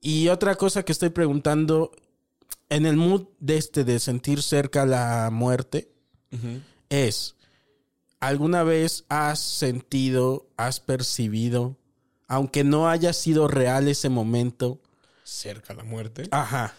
Y 0.02 0.28
otra 0.30 0.56
cosa 0.56 0.84
que 0.84 0.92
estoy 0.92 1.10
preguntando, 1.10 1.92
en 2.70 2.86
el 2.86 2.98
mood 2.98 3.24
de 3.40 3.58
este 3.58 3.84
de 3.84 4.00
sentir 4.00 4.42
cerca 4.42 4.86
la 4.86 5.30
muerte, 5.32 5.90
es, 6.90 7.36
¿alguna 8.20 8.64
vez 8.64 9.06
has 9.10 9.40
sentido, 9.40 10.48
has 10.58 10.80
percibido, 10.80 11.78
aunque 12.28 12.64
no 12.64 12.90
haya 12.90 13.14
sido 13.14 13.48
real 13.48 13.88
ese 13.88 14.10
momento? 14.10 14.80
Cerca 15.24 15.74
la 15.74 15.84
muerte. 15.84 16.24
Ajá. 16.32 16.74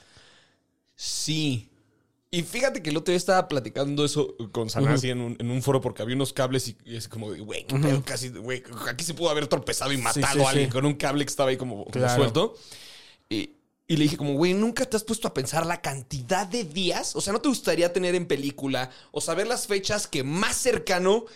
Sí. 0.97 1.71
Y 2.35 2.43
fíjate 2.43 2.83
que 2.83 2.91
el 2.91 2.97
otro 2.97 3.13
día 3.13 3.17
estaba 3.17 3.47
platicando 3.47 4.05
eso 4.05 4.35
con 4.51 4.69
Sanasi 4.69 5.11
en, 5.11 5.21
un, 5.21 5.37
en 5.39 5.53
un 5.53 5.63
foro 5.63 5.81
porque 5.81 6.03
había 6.03 6.17
unos 6.17 6.33
cables 6.33 6.67
y, 6.67 6.77
y 6.85 6.97
es 6.97 7.07
como 7.07 7.31
de, 7.31 7.39
güey, 7.39 7.65
qué 7.65 7.77
pedo, 7.77 8.03
casi, 8.05 8.31
güey, 8.31 8.61
aquí 8.89 9.05
se 9.05 9.15
pudo 9.15 9.31
haber 9.31 9.47
tropezado 9.47 9.93
y 9.93 9.99
matado 9.99 10.27
sí, 10.33 10.43
a 10.43 10.49
alguien 10.49 10.67
sí. 10.67 10.73
con 10.73 10.85
un 10.85 10.95
cable 10.95 11.25
que 11.25 11.31
estaba 11.31 11.51
ahí 11.51 11.57
como, 11.57 11.87
suelto. 11.93 12.57
Y, 13.29 13.51
y 13.87 13.97
le 13.97 14.03
dije 14.03 14.17
como, 14.17 14.35
güey, 14.35 14.53
¿nunca 14.53 14.85
te 14.85 14.97
has 14.97 15.05
puesto 15.05 15.29
a 15.29 15.33
pensar 15.33 15.65
la 15.65 15.81
cantidad 15.81 16.45
de 16.45 16.65
días? 16.65 17.15
O 17.15 17.21
sea, 17.21 17.33
¿no 17.33 17.41
te 17.41 17.49
gustaría 17.49 17.93
tener 17.93 18.17
en 18.17 18.27
película 18.27 18.91
o 19.13 19.21
saber 19.21 19.47
las 19.47 19.69
fechas 19.69 20.09
que 20.09 20.25
más 20.25 20.57
cercano 20.57 21.27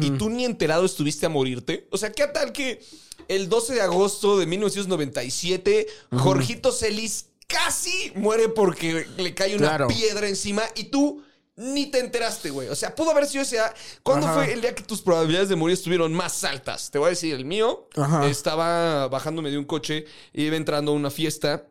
y 0.00 0.10
tú 0.10 0.28
ni 0.28 0.44
enterado 0.44 0.84
estuviste 0.84 1.26
a 1.26 1.28
morirte? 1.28 1.86
O 1.92 1.98
sea, 1.98 2.10
¿qué 2.10 2.26
tal 2.26 2.50
que 2.50 2.82
el 3.28 3.48
12 3.48 3.74
de 3.74 3.80
agosto 3.82 4.38
de 4.38 4.46
1997, 4.46 5.86
Jorgito 6.10 6.72
Celis 6.72 7.26
casi 7.48 8.12
muere 8.14 8.48
porque 8.48 9.06
le 9.16 9.34
cae 9.34 9.56
una 9.56 9.68
Claro. 9.68 9.88
piedra 9.88 10.28
encima 10.28 10.62
y 10.76 10.84
tú 10.84 11.24
ni 11.56 11.86
te 11.86 11.98
enteraste, 11.98 12.50
güey. 12.50 12.68
O 12.68 12.76
sea, 12.76 12.94
pudo 12.94 13.10
haber 13.10 13.26
sido 13.26 13.42
ese 13.42 13.56
día. 13.56 13.74
¿Cuándo 14.04 14.26
Ajá. 14.28 14.36
fue 14.36 14.52
el 14.52 14.60
día 14.60 14.74
que 14.76 14.84
tus 14.84 15.00
probabilidades 15.02 15.48
de 15.48 15.56
morir 15.56 15.74
estuvieron 15.74 16.12
más 16.12 16.44
altas? 16.44 16.88
Te 16.92 16.98
voy 16.98 17.06
a 17.06 17.10
decir, 17.10 17.34
el 17.34 17.44
mío 17.44 17.88
Ajá. 17.96 18.28
estaba 18.28 19.08
bajándome 19.08 19.50
de 19.50 19.58
un 19.58 19.64
coche, 19.64 20.04
iba 20.34 20.54
entrando 20.56 20.92
a 20.92 20.94
una 20.94 21.10
fiesta 21.10 21.64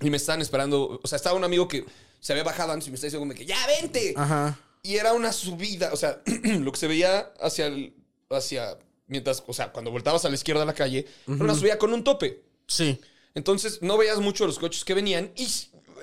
y 0.00 0.08
me 0.08 0.16
estaban 0.16 0.40
esperando. 0.40 0.98
O 1.02 1.06
sea, 1.06 1.16
estaba 1.16 1.36
un 1.36 1.44
amigo 1.44 1.68
que 1.68 1.84
se 2.20 2.32
había 2.32 2.44
bajado 2.44 2.72
antes 2.72 2.88
y 2.88 2.90
me 2.90 2.94
estaba 2.94 3.08
diciendo 3.08 3.28
como 3.28 3.38
que 3.38 3.44
ya 3.44 3.58
vente. 3.66 4.14
Ajá. 4.16 4.58
Y 4.82 4.96
era 4.96 5.12
una 5.12 5.32
subida, 5.32 5.92
o 5.92 5.96
sea, 5.96 6.22
lo 6.60 6.72
que 6.72 6.78
se 6.78 6.86
veía 6.86 7.30
hacia 7.40 7.66
el, 7.66 7.92
hacia, 8.30 8.78
mientras, 9.06 9.42
o 9.46 9.52
sea, 9.52 9.70
cuando 9.70 9.90
voltabas 9.90 10.24
a 10.24 10.28
la 10.30 10.34
izquierda 10.36 10.60
de 10.60 10.66
la 10.66 10.74
calle, 10.74 11.06
era 11.26 11.44
una 11.44 11.54
subida 11.54 11.76
con 11.76 11.92
un 11.92 12.02
tope. 12.04 12.40
Sí. 12.66 12.98
Entonces 13.36 13.80
no 13.82 13.98
veías 13.98 14.18
mucho 14.18 14.46
los 14.46 14.58
coches 14.58 14.82
que 14.82 14.94
venían 14.94 15.30
y 15.36 15.46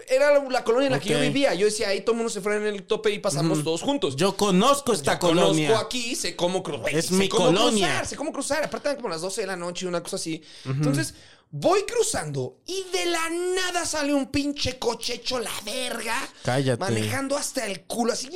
era 0.07 0.39
la 0.39 0.63
colonia 0.63 0.85
en 0.87 0.93
la 0.93 0.99
que 0.99 1.09
yo 1.09 1.19
vivía. 1.19 1.55
Yo 1.55 1.65
decía, 1.65 1.89
ahí 1.89 2.01
todo 2.01 2.11
el 2.11 2.17
mundo 2.17 2.31
se 2.31 2.41
frena 2.41 2.67
en 2.67 2.75
el 2.75 2.83
tope 2.83 3.11
y 3.11 3.17
pasamos 3.17 3.63
todos 3.63 3.81
juntos. 3.81 4.15
Yo 4.15 4.37
conozco 4.37 4.93
esta 4.93 5.13
Ya 5.13 5.19
colonia. 5.19 5.69
Conozco 5.69 5.87
aquí, 5.87 6.15
sé 6.15 6.35
cómo 6.35 6.61
cruzar. 6.61 6.93
Es 6.93 7.09
mi 7.09 7.27
colonia. 7.27 7.87
Cruzar, 7.87 8.07
sé 8.07 8.15
cómo 8.15 8.31
cruzar. 8.31 8.63
Aparte 8.63 8.89
eran 8.89 8.97
como 8.97 9.09
las 9.09 9.21
12 9.21 9.41
de 9.41 9.47
la 9.47 9.55
noche, 9.55 9.87
una 9.87 10.03
cosa 10.03 10.17
así. 10.17 10.43
Entonces, 10.63 11.15
voy 11.49 11.83
cruzando 11.83 12.59
y 12.67 12.85
de 12.95 13.05
la 13.07 13.29
nada 13.31 13.83
sale 13.87 14.13
un 14.13 14.27
pinche 14.29 14.77
coche 14.77 15.15
hecho 15.15 15.39
la 15.39 15.51
verga. 15.65 16.15
Cállate. 16.43 16.79
Manejando 16.79 17.35
hasta 17.35 17.65
el 17.65 17.81
culo, 17.85 18.13
así. 18.13 18.29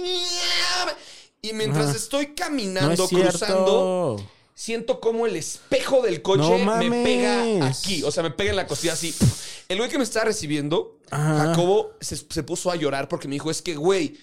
Y 1.42 1.54
mientras 1.54 1.96
estoy 1.96 2.28
No 2.28 2.36
caminando, 2.36 3.08
cierto. 3.08 4.18
Siento 4.58 5.00
como 5.00 5.28
el 5.28 5.36
espejo 5.36 6.02
del 6.02 6.24
coche 6.24 6.42
No 6.42 6.58
me 6.58 6.90
pega 7.04 7.68
aquí. 7.68 8.02
O 8.04 8.10
sea, 8.10 8.24
me 8.24 8.32
pega 8.32 8.50
en 8.50 8.56
la 8.56 8.66
costilla 8.66 8.94
así. 8.94 9.14
El 9.70 9.78
güey 9.78 9.90
que 9.90 10.00
me 10.00 10.04
estaba 10.04 10.26
recibiendo, 10.26 11.00
Ajá. 11.12 11.50
Jacobo, 11.50 11.92
se, 12.02 12.18
se 12.18 12.42
puso 12.44 12.72
a 12.72 12.76
llorar 12.76 13.08
porque 13.08 13.28
me 13.28 13.36
dijo: 13.36 13.52
Es 13.52 13.62
que, 13.62 13.76
güey, 13.76 14.18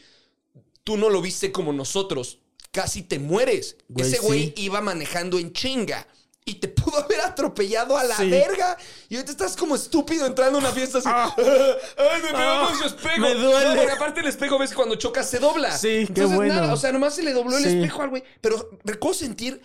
tú 0.82 0.97
no 0.97 1.09
lo 1.09 1.22
viste 1.22 1.53
como 1.53 1.72
nosotros. 1.72 2.41
Casi 2.72 3.03
te 3.03 3.20
mueres. 3.20 3.76
Güey, 3.89 4.09
Ese 4.11 4.18
güey 4.18 4.47
sí. 4.47 4.55
iba 4.64 4.80
manejando 4.80 5.39
en 5.39 5.53
chinga. 5.53 6.09
Y 6.47 6.57
te 6.57 6.69
pudo 6.69 6.99
haber 7.03 7.23
atropellado 7.23 7.97
a 7.97 8.05
la 8.05 8.17
Sí. 8.17 8.29
verga. 8.29 8.77
Y 9.09 9.17
ahorita 9.17 9.33
estás 9.33 9.57
como 9.57 9.75
estúpido 9.77 10.27
entrando 10.27 10.59
a 10.59 10.61
una 10.61 10.73
fiesta 10.73 10.99
así. 10.99 11.09
¡Ay, 11.39 12.23
me 12.23 12.29
pegó 12.29 12.39
Ah, 12.39 12.67
con 12.69 12.79
su 12.79 12.87
espejo! 12.87 13.21
me 13.21 13.35
duele. 13.35 13.69
No, 13.71 13.77
porque 13.77 13.93
aparte 13.93 14.21
el 14.21 14.27
espejo 14.27 14.59
ves 14.59 14.69
que 14.71 14.77
cuando 14.77 14.95
chocas 14.97 15.29
se 15.31 15.39
dobla. 15.39 15.71
Sí, 15.77 15.89
qué 15.89 16.01
Entonces, 16.09 16.37
bueno. 16.37 16.55
nada, 16.55 16.75
o 16.75 16.77
sea, 16.77 16.93
nomás 16.93 17.15
se 17.15 17.23
le 17.23 17.33
dobló 17.33 17.57
el 17.57 17.65
espejo 17.65 18.03
al 18.03 18.11
güey. 18.11 18.25
Pero 18.43 18.69
recuerdo 18.85 19.19
sentir 19.19 19.63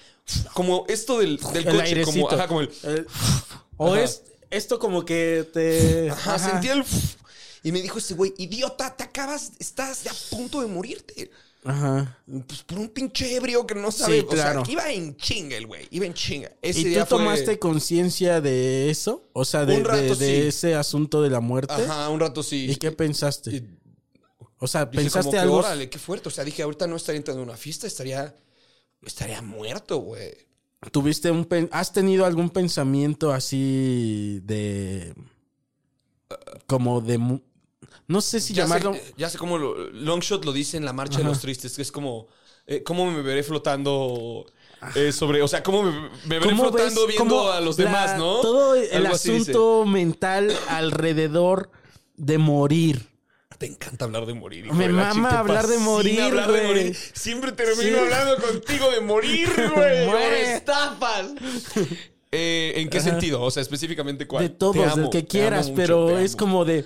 como 0.53 0.85
esto 0.87 1.19
del, 1.19 1.35
del 1.37 1.57
El 1.57 1.65
coche, 1.65 1.81
airecito. 1.81 2.11
como, 2.27 2.31
ajá, 2.31 2.47
como 2.47 2.61
el. 2.61 2.71
El- 2.83 3.07
o 3.77 3.93
Ajá. 3.93 4.01
es 4.03 4.23
esto 4.49 4.79
como 4.79 5.03
que 5.03 5.49
te... 5.53 6.09
Ajá, 6.11 6.35
Ajá. 6.35 6.49
sentí 6.51 6.69
el. 6.69 6.85
Y 7.61 7.73
me 7.73 7.81
dijo 7.81 7.97
este 7.99 8.13
güey, 8.13 8.33
idiota, 8.37 8.95
te 8.95 9.03
acabas, 9.03 9.51
estás 9.59 10.05
ya 10.05 10.11
a 10.11 10.15
punto 10.29 10.61
de 10.61 10.67
morirte. 10.67 11.29
Ajá. 11.65 12.17
Pues 12.47 12.63
por 12.63 12.79
un 12.79 12.87
pinche 12.89 13.35
ebrio 13.35 13.67
que 13.67 13.75
no 13.75 13.91
sabe. 13.91 14.21
Sí, 14.21 14.25
O 14.27 14.31
sea, 14.31 14.43
claro. 14.53 14.63
iba 14.69 14.91
en 14.91 15.17
chinga 15.17 15.57
el 15.57 15.67
güey, 15.67 15.87
iba 15.91 16.05
en 16.05 16.13
chinga. 16.13 16.51
Ese 16.61 16.79
¿Y 16.81 16.83
día 16.85 17.03
tú 17.03 17.15
fue- 17.15 17.17
tomaste 17.19 17.59
conciencia 17.59 18.39
de 18.41 18.89
eso? 18.89 19.29
O 19.33 19.43
sea, 19.43 19.65
de, 19.65 19.75
Un 19.77 19.83
rato, 19.85 20.15
de- 20.15 20.47
ese 20.47 20.75
asunto 20.75 21.21
de 21.21 21.29
la 21.29 21.41
muerte. 21.41 21.73
Ajá, 21.73 22.07
un 22.09 22.19
rato 22.21 22.43
sí. 22.43 22.69
¿Y 22.71 22.75
qué 22.77 22.91
pensaste? 22.91 23.51
Y 23.57 23.77
o 24.61 24.67
sea, 24.67 24.85
dije 24.85 25.03
¿pensaste 25.03 25.21
como 25.21 25.31
que, 25.31 25.39
algo? 25.39 25.55
Órale, 25.57 25.89
qué 25.89 25.99
fuerte. 25.99 26.29
O 26.29 26.31
sea, 26.31 26.43
dije, 26.43 26.63
ahorita 26.63 26.87
no 26.87 26.95
estaría 26.95 27.17
entrando 27.17 27.41
a 27.41 27.45
una 27.45 27.57
fiesta, 27.57 27.87
estaría. 27.87 28.35
Estaría 29.01 29.41
muerto, 29.41 29.97
güey. 29.97 30.31
¿Tuviste 30.91 31.29
un 31.31 31.43
pen- 31.45 31.69
¿Has 31.73 31.91
tenido 31.93 32.25
algún 32.25 32.49
pensamiento 32.49 33.31
así 33.33 34.39
de... 34.43 35.13
como 36.67 37.01
de... 37.01 37.41
No 38.09 38.19
sé 38.21 38.41
si 38.41 38.53
Ya 38.53 38.63
sé, 38.67 38.67
llamarlo... 38.73 38.97
ya 39.17 39.29
sé 39.29 39.37
cómo 39.37 39.57
lo, 39.57 39.89
Longshot 39.91 40.43
lo 40.43 40.51
dice 40.51 40.75
en 40.77 40.83
La 40.83 40.91
Marcha 40.93 41.19
de 41.19 41.23
los 41.23 41.39
Tristes, 41.39 41.75
que 41.75 41.81
es 41.83 41.91
como, 41.91 42.27
eh, 42.67 42.83
¿cómo 42.83 43.09
me 43.09 43.21
veré 43.21 43.43
flotando 43.43 44.45
eh, 44.95 45.11
sobre, 45.11 45.41
o 45.41 45.47
sea, 45.47 45.61
cómo 45.63 45.83
me, 45.83 45.91
me 46.25 46.39
veré 46.39 46.45
¿Cómo 46.47 46.63
flotando 46.69 47.05
ves 47.07 47.15
viendo 47.15 47.51
a 47.51 47.61
los 47.61 47.77
la- 47.79 47.85
demás, 47.85 48.17
no? 48.17 48.41
Todo 48.41 48.75
el 48.75 48.91
Algo 49.05 49.13
asunto 49.15 49.85
mental 49.85 50.51
alrededor 50.69 51.69
de 52.17 52.37
morir. 52.39 53.07
Te 53.59 53.65
encanta 53.65 54.05
hablar 54.05 54.25
de 54.25 54.33
morir. 54.33 54.65
hijo 54.65 54.73
Me 54.73 54.87
de 54.87 54.93
mama 54.93 55.37
hablar 55.39 55.67
de 55.67 55.77
morir, 55.79 56.21
hablar 56.21 56.51
de 56.51 56.63
morir. 56.65 56.95
Siempre 57.13 57.51
termino 57.51 57.81
Sí. 57.81 57.95
hablando 57.95 58.37
contigo 58.37 58.89
de 58.89 59.01
morir, 59.01 59.49
güey. 59.75 60.05
Muere. 60.07 60.29
Me 60.43 60.53
estafas. 60.55 61.27
Eh, 62.31 62.73
¿En 62.77 62.89
qué 62.89 63.01
sentido? 63.01 63.41
O 63.41 63.51
sea, 63.51 63.61
específicamente 63.61 64.27
cuál. 64.27 64.43
De 64.43 64.49
todos, 64.49 64.95
del 64.95 65.09
que 65.09 65.25
quieras, 65.25 65.67
mucho, 65.67 65.75
pero 65.75 66.17
es 66.19 66.35
como 66.35 66.63
de. 66.63 66.85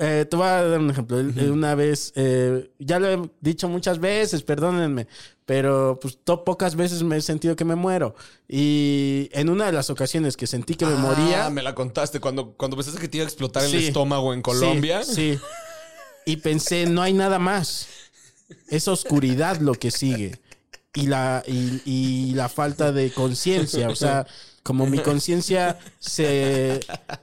Eh, 0.00 0.26
te 0.28 0.36
voy 0.36 0.46
a 0.46 0.62
dar 0.64 0.80
un 0.80 0.90
ejemplo. 0.90 1.18
Una 1.52 1.74
vez, 1.74 2.12
eh, 2.16 2.70
ya 2.78 2.98
lo 2.98 3.08
he 3.08 3.30
dicho 3.40 3.68
muchas 3.68 3.98
veces, 4.00 4.42
perdónenme, 4.42 5.06
pero 5.46 5.98
pues 6.00 6.18
to- 6.24 6.42
pocas 6.44 6.74
veces 6.74 7.02
me 7.02 7.16
he 7.16 7.20
sentido 7.20 7.54
que 7.54 7.64
me 7.64 7.74
muero. 7.74 8.14
Y 8.48 9.28
en 9.32 9.48
una 9.50 9.66
de 9.66 9.72
las 9.72 9.90
ocasiones 9.90 10.36
que 10.36 10.46
sentí 10.46 10.74
que 10.74 10.86
me 10.86 10.94
Ah, 10.94 10.96
moría. 10.96 11.50
me 11.50 11.62
la 11.62 11.74
contaste 11.74 12.18
cuando, 12.20 12.52
cuando 12.52 12.76
pensaste 12.76 13.00
que 13.00 13.08
te 13.08 13.18
iba 13.18 13.24
a 13.24 13.28
explotar 13.28 13.64
el 13.64 13.70
Sí. 13.70 13.86
estómago 13.88 14.32
en 14.32 14.40
Sí, 14.40 14.42
Colombia. 14.42 15.04
Sí, 15.04 15.38
Y 16.26 16.36
pensé, 16.38 16.86
no 16.86 17.02
hay 17.02 17.12
nada 17.12 17.38
más. 17.38 17.86
Es 18.68 18.88
oscuridad 18.88 19.58
lo 19.60 19.74
que 19.74 19.90
sigue. 19.90 20.40
y 20.92 21.06
la, 21.06 21.42
y, 21.46 21.82
y 21.84 22.34
la 22.34 22.48
falta 22.48 22.90
de 22.90 23.12
conciencia. 23.12 23.88
O 23.90 23.94
sea, 23.94 24.26
como 24.64 24.86
mi 24.86 24.98
conciencia 24.98 25.78
se, 26.00 26.80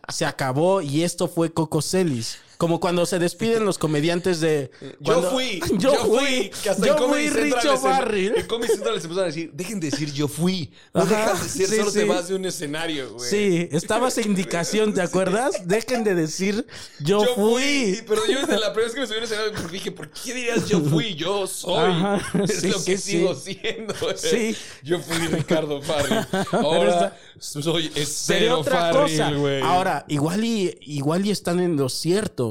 se 0.07 0.25
acabó 0.25 0.81
y 0.81 1.03
esto 1.03 1.27
fue 1.27 1.51
Coco 1.53 1.81
Celis. 1.81 2.37
Como 2.57 2.79
cuando 2.79 3.05
se 3.05 3.19
despiden 3.19 3.65
los 3.65 3.77
comediantes 3.77 4.39
de. 4.39 4.71
cuando- 5.03 5.23
Yo 5.27 5.29
fui, 5.31 5.61
yo, 5.77 5.93
fui, 6.05 6.51
que 6.63 6.69
hasta 6.71 6.85
yo 6.85 6.93
en 6.97 7.09
fui 7.09 7.29
Richo 7.29 7.73
em- 7.73 7.79
Farrell. 7.79 8.35
En 8.37 8.47
Comedy 8.47 8.71
Central 8.73 8.95
les 8.95 9.03
empezaron 9.03 9.23
a 9.25 9.27
decir, 9.33 9.51
dejen 9.53 9.79
de 9.79 9.89
decir 9.91 10.11
yo 10.11 10.27
fui. 10.27 10.71
No 10.93 11.01
Ajá, 11.01 11.15
dejas 11.15 11.53
de 11.57 11.67
sí, 11.67 11.75
solo 11.75 11.91
te 11.91 12.05
vas 12.05 12.27
de 12.29 12.35
un 12.35 12.45
escenario, 12.45 13.13
güey. 13.13 13.29
Sí, 13.29 13.69
estaba 13.71 14.07
esa 14.07 14.21
indicación, 14.21 14.93
¿te 14.93 15.01
acuerdas? 15.03 15.67
Dejen 15.67 16.03
de 16.03 16.15
decir 16.15 16.65
yo, 16.99 17.23
Yo 17.25 17.35
fui. 17.35 17.95
fui. 17.95 18.03
Pero 18.07 18.25
yo 18.25 18.39
desde 18.41 18.59
la 18.59 18.73
primera 18.73 18.85
vez 18.87 18.93
que 18.93 18.99
me 19.01 19.05
subí 19.07 19.15
a 19.15 19.19
un 19.19 19.23
escenario 19.25 19.51
pues, 19.53 19.71
dije, 19.71 19.91
¿por 19.91 20.09
qué 20.09 20.33
dirías 20.33 20.67
yo 20.67 20.81
fui? 20.81 21.13
Yo 21.15 21.45
soy. 21.45 21.91
Ajá, 21.91 22.21
es 22.43 22.63
lo 22.63 22.83
que 22.83 22.97
sigo 22.97 23.35
siendo. 23.35 23.93
Sí. 24.15 24.55
Yo 24.83 24.99
fui 24.99 25.15
Ricardo 25.27 25.79
Farrell. 25.81 26.25
Ahora 26.53 27.15
soy 27.39 27.91
es 27.93 28.09
Sería 28.09 28.47
cero 28.47 28.59
otra 28.61 28.91
Farrell, 28.91 29.11
cosa. 29.17 29.31
güey. 29.31 29.61
Ahora, 29.61 30.05
igual 30.07 30.43
y, 30.43 30.75
igual 30.81 31.23
y 31.25 31.29
están 31.31 31.59
en 31.59 31.75
lo 31.75 31.87
cierto. 31.89 32.46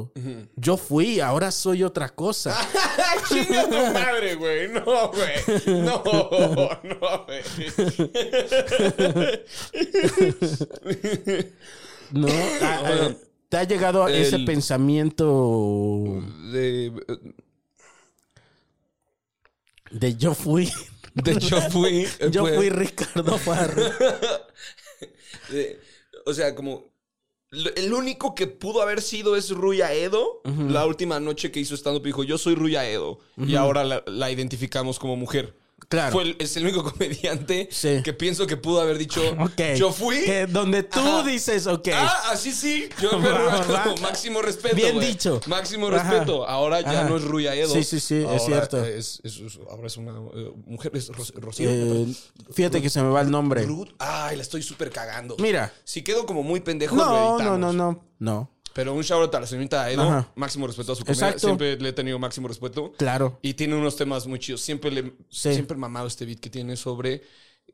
Yo 0.57 0.77
fui, 0.77 1.21
ahora 1.21 1.51
soy 1.51 1.83
otra 1.83 2.09
cosa. 2.09 2.57
Chinga 3.29 3.65
tu 3.65 3.77
madre, 3.93 4.35
güey. 4.37 4.69
No, 4.69 5.11
güey. 5.11 5.83
No, 5.83 6.03
no, 6.83 7.27
güey. 7.27 7.43
¿No? 12.13 12.29
Ah, 12.63 13.11
¿Te 13.49 13.57
ha 13.57 13.65
llegado 13.65 14.07
ese 14.09 14.37
El- 14.37 14.45
pensamiento 14.45 16.23
De, 16.53 16.93
de 19.91 20.17
yo 20.17 20.35
fui? 20.35 20.71
de 21.15 21.39
yo 21.39 21.61
fui. 21.71 22.07
Yo 22.31 22.43
pues, 22.43 22.57
fui 22.57 22.71
Ricardo 22.71 23.39
de- 25.51 25.81
o 26.27 26.35
sea, 26.35 26.55
como. 26.55 26.85
El 27.53 27.93
único 27.93 28.35
que 28.35 28.47
pudo 28.47 28.83
haber 28.83 29.01
sido 29.01 29.37
es 29.37 29.51
Ruya 29.51 29.93
Edo. 29.93 30.41
La 30.45 30.85
última 30.87 31.21
noche 31.21 31.51
que 31.51 31.61
hizo 31.61 31.75
stand-up 31.77 32.03
dijo: 32.03 32.25
Yo 32.25 32.39
soy 32.39 32.55
Ruya 32.55 32.89
Edo. 32.89 33.21
Y 33.37 33.55
ahora 33.55 33.85
la, 33.85 34.03
la 34.07 34.31
identificamos 34.31 34.99
como 34.99 35.17
mujer. 35.17 35.57
Claro. 35.89 36.13
Fue 36.13 36.23
el- 36.25 36.37
es 36.41 36.57
el 36.57 36.65
único 36.65 36.83
comediante 36.93 37.69
Sí. 37.71 38.01
que 38.03 38.13
pienso 38.13 38.47
que 38.47 38.57
pudo 38.57 38.81
haber 38.81 38.99
dicho: 38.99 39.21
Ok. 39.39 39.77
Yo 39.77 39.93
fui. 39.93 40.25
Que 40.25 40.47
donde 40.47 40.83
tú 40.83 40.99
Ajá. 40.99 41.23
dices, 41.23 41.67
ok. 41.67 41.89
Ah, 41.95 42.31
así 42.33 42.51
sí. 42.53 42.89
Yo 43.01 43.19
me 43.19 43.29
Va, 43.31 43.63
como 43.85 43.95
va. 43.95 44.01
máximo 44.03 44.43
respeto. 44.43 44.75
Bien 44.75 44.95
güey. 44.97 45.09
dicho. 45.09 45.41
Máximo 45.47 45.89
Ajá. 45.89 46.11
respeto. 46.11 46.47
Ahora 46.47 46.81
ya 46.81 47.01
Ajá. 47.03 47.09
no 47.09 47.17
es 47.17 47.23
Ruya 47.25 47.55
Edo. 47.55 47.73
Sí, 47.73 47.85
sí, 47.85 48.01
sí, 48.01 48.17
es 48.17 48.25
Ahora 48.27 48.39
cierto. 48.41 48.85
Es, 48.85 49.21
es- 49.23 49.37
es- 49.39 49.59
ahora 49.71 49.87
es 49.87 49.97
una 49.97 50.13
eh, 50.13 50.53
mujer. 50.67 50.91
Es 50.95 51.09
Ro- 51.09 51.25
Rocío. 51.37 51.69
Eh, 51.71 52.07
fíjate 52.53 52.83
que 52.83 52.91
se 52.91 53.01
me 53.03 53.09
va 53.11 53.21
el 53.21 53.31
nombre. 53.31 53.63
Ruth. 53.65 53.91
Ay, 53.99 54.37
la 54.37 54.43
estoy 54.43 54.63
súper 54.63 54.91
cagando. 54.91 55.37
Mira. 55.39 55.73
Si 55.85 56.03
quedo 56.03 56.27
como 56.27 56.43
muy 56.43 56.61
pendejo, 56.61 56.97
No, 56.97 57.39
lo 57.39 57.45
no, 57.45 57.59
no, 57.59 57.73
no. 57.73 58.05
No. 58.19 58.51
Pero 58.77 58.93
un 58.93 59.01
shout 59.03 59.23
out 59.23 59.35
a 59.35 59.41
la 59.41 59.47
señorita 59.47 59.91
Edo. 59.91 60.03
Ajá. 60.03 60.31
Máximo 60.35 60.67
respeto 60.67 60.93
a 60.93 60.97
su. 60.97 61.03
Exacto. 61.07 61.39
Siempre 61.39 61.79
le 61.81 61.89
he 61.89 61.93
tenido 61.95 62.19
máximo 62.19 62.47
respeto. 62.47 62.93
Claro. 62.99 63.39
Y 63.41 63.55
tiene 63.55 63.75
unos 63.75 63.97
temas 63.97 64.27
muy 64.27 64.39
chidos. 64.39 64.61
Siempre 64.61 64.91
le 64.91 65.15
Sí. 65.31 65.55
siempre 65.55 65.77
he 65.77 65.81
mamado 65.81 66.07
este 66.07 66.27
beat 66.27 66.41
que 66.41 66.51
tiene 66.51 66.77
sobre 66.77 67.23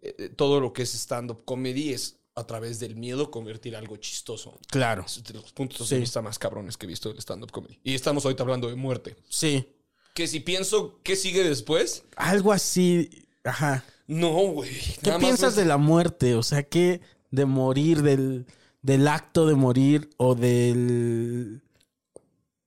eh, 0.00 0.30
todo 0.36 0.60
lo 0.60 0.72
que 0.72 0.82
es 0.82 0.94
stand-up 0.94 1.44
comedy. 1.44 1.92
Es 1.92 2.20
a 2.36 2.46
través 2.46 2.78
del 2.78 2.94
miedo 2.94 3.32
convertir 3.32 3.74
algo 3.74 3.96
chistoso. 3.96 4.56
Claro. 4.70 5.04
Es 5.04 5.24
de 5.24 5.34
los 5.34 5.52
puntos 5.52 5.88
Sí. 5.88 5.96
de 5.96 6.00
vista 6.02 6.22
más 6.22 6.38
cabrones 6.38 6.76
que 6.76 6.86
he 6.86 6.88
visto 6.88 7.08
del 7.08 7.18
stand-up 7.18 7.50
comedy. 7.50 7.80
Y 7.82 7.94
estamos 7.96 8.24
ahorita 8.24 8.44
hablando 8.44 8.68
de 8.68 8.76
muerte. 8.76 9.16
Sí. 9.28 9.66
Que 10.14 10.28
si 10.28 10.38
pienso 10.38 11.00
qué 11.02 11.16
sigue 11.16 11.42
después, 11.42 12.04
Algo 12.16 12.52
así. 12.52 13.26
Ajá. 13.42 13.84
no, 14.06 14.30
güey. 14.52 14.70
¿Qué 15.02 15.10
piensas 15.18 15.56
de 15.56 15.64
la 15.64 15.78
muerte? 15.78 16.36
O 16.36 16.44
sea, 16.44 16.62
¿qué 16.62 17.00
de 17.32 17.44
morir, 17.44 18.02
del, 18.02 18.46
del 18.82 19.08
acto 19.08 19.46
de 19.46 19.54
morir 19.54 20.10
o 20.16 20.34
del... 20.34 21.62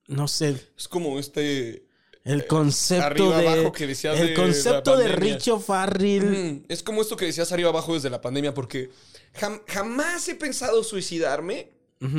No 0.08 0.28
sé, 0.28 0.56
Es 0.76 0.86
como 0.88 1.18
este... 1.18 1.86
el 2.24 2.46
concepto 2.46 3.04
arriba, 3.06 3.38
de... 3.38 3.48
abajo 3.48 3.72
que 3.72 3.86
decías 3.86 4.18
el 4.20 4.28
de 4.28 4.34
concepto 4.34 4.96
de. 4.96 5.08
Richo 5.08 5.58
Farrell. 5.58 6.24
Mm, 6.24 6.64
Es 6.68 6.82
como 6.82 7.02
esto 7.02 7.16
que 7.16 7.24
decías 7.26 7.50
arriba 7.52 7.70
abajo 7.70 7.94
desde 7.94 8.08
la 8.10 8.20
pandemia, 8.20 8.54
porque 8.54 8.90
jam- 9.34 9.62
jamás 9.66 10.28
he 10.28 10.36
pensado 10.36 10.84
suicidarme, 10.84 11.72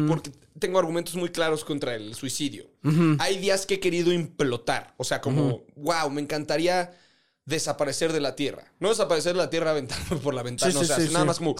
porque 0.07 0.31
tengo 0.59 0.79
argumentos 0.79 1.15
muy 1.15 1.29
claros 1.29 1.63
contra 1.63 1.95
el 1.95 2.13
suicidio. 2.15 2.69
Hay 3.19 3.37
días 3.37 3.65
que 3.65 3.75
he 3.75 3.79
querido 3.79 4.11
implotar, 4.11 4.93
o 4.97 5.03
sea, 5.05 5.21
como, 5.21 5.63
wow, 5.77 6.09
me 6.09 6.19
encantaría 6.21 6.91
desaparecer 7.45 8.11
de 8.11 8.19
la 8.19 8.35
Tierra. 8.35 8.73
No 8.81 8.89
desaparecer 8.89 9.31
de 9.33 9.37
la 9.37 9.49
Tierra 9.49 9.71
aventarme 9.71 10.17
por 10.23 10.33
la 10.33 10.43
ventana, 10.43 10.71
Sí, 10.73 10.77
o 10.77 10.83
sea, 10.83 10.97
sí, 10.99 11.09
nada 11.13 11.23
más 11.23 11.37
como, 11.37 11.55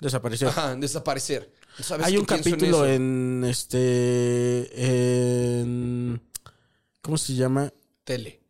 Desapareció. 0.00 0.48
ajá, 0.48 0.74
desaparecer. 0.76 1.50
¿Sabes 1.80 2.06
Hay 2.06 2.14
un 2.16 2.20
en 2.20 2.26
capítulo 2.26 2.86
en, 2.86 3.44
este... 3.46 4.70
en- 5.60 6.20
¿Cómo 7.02 7.18
se 7.18 7.34
llama? 7.34 7.72
Tele. 8.04 8.40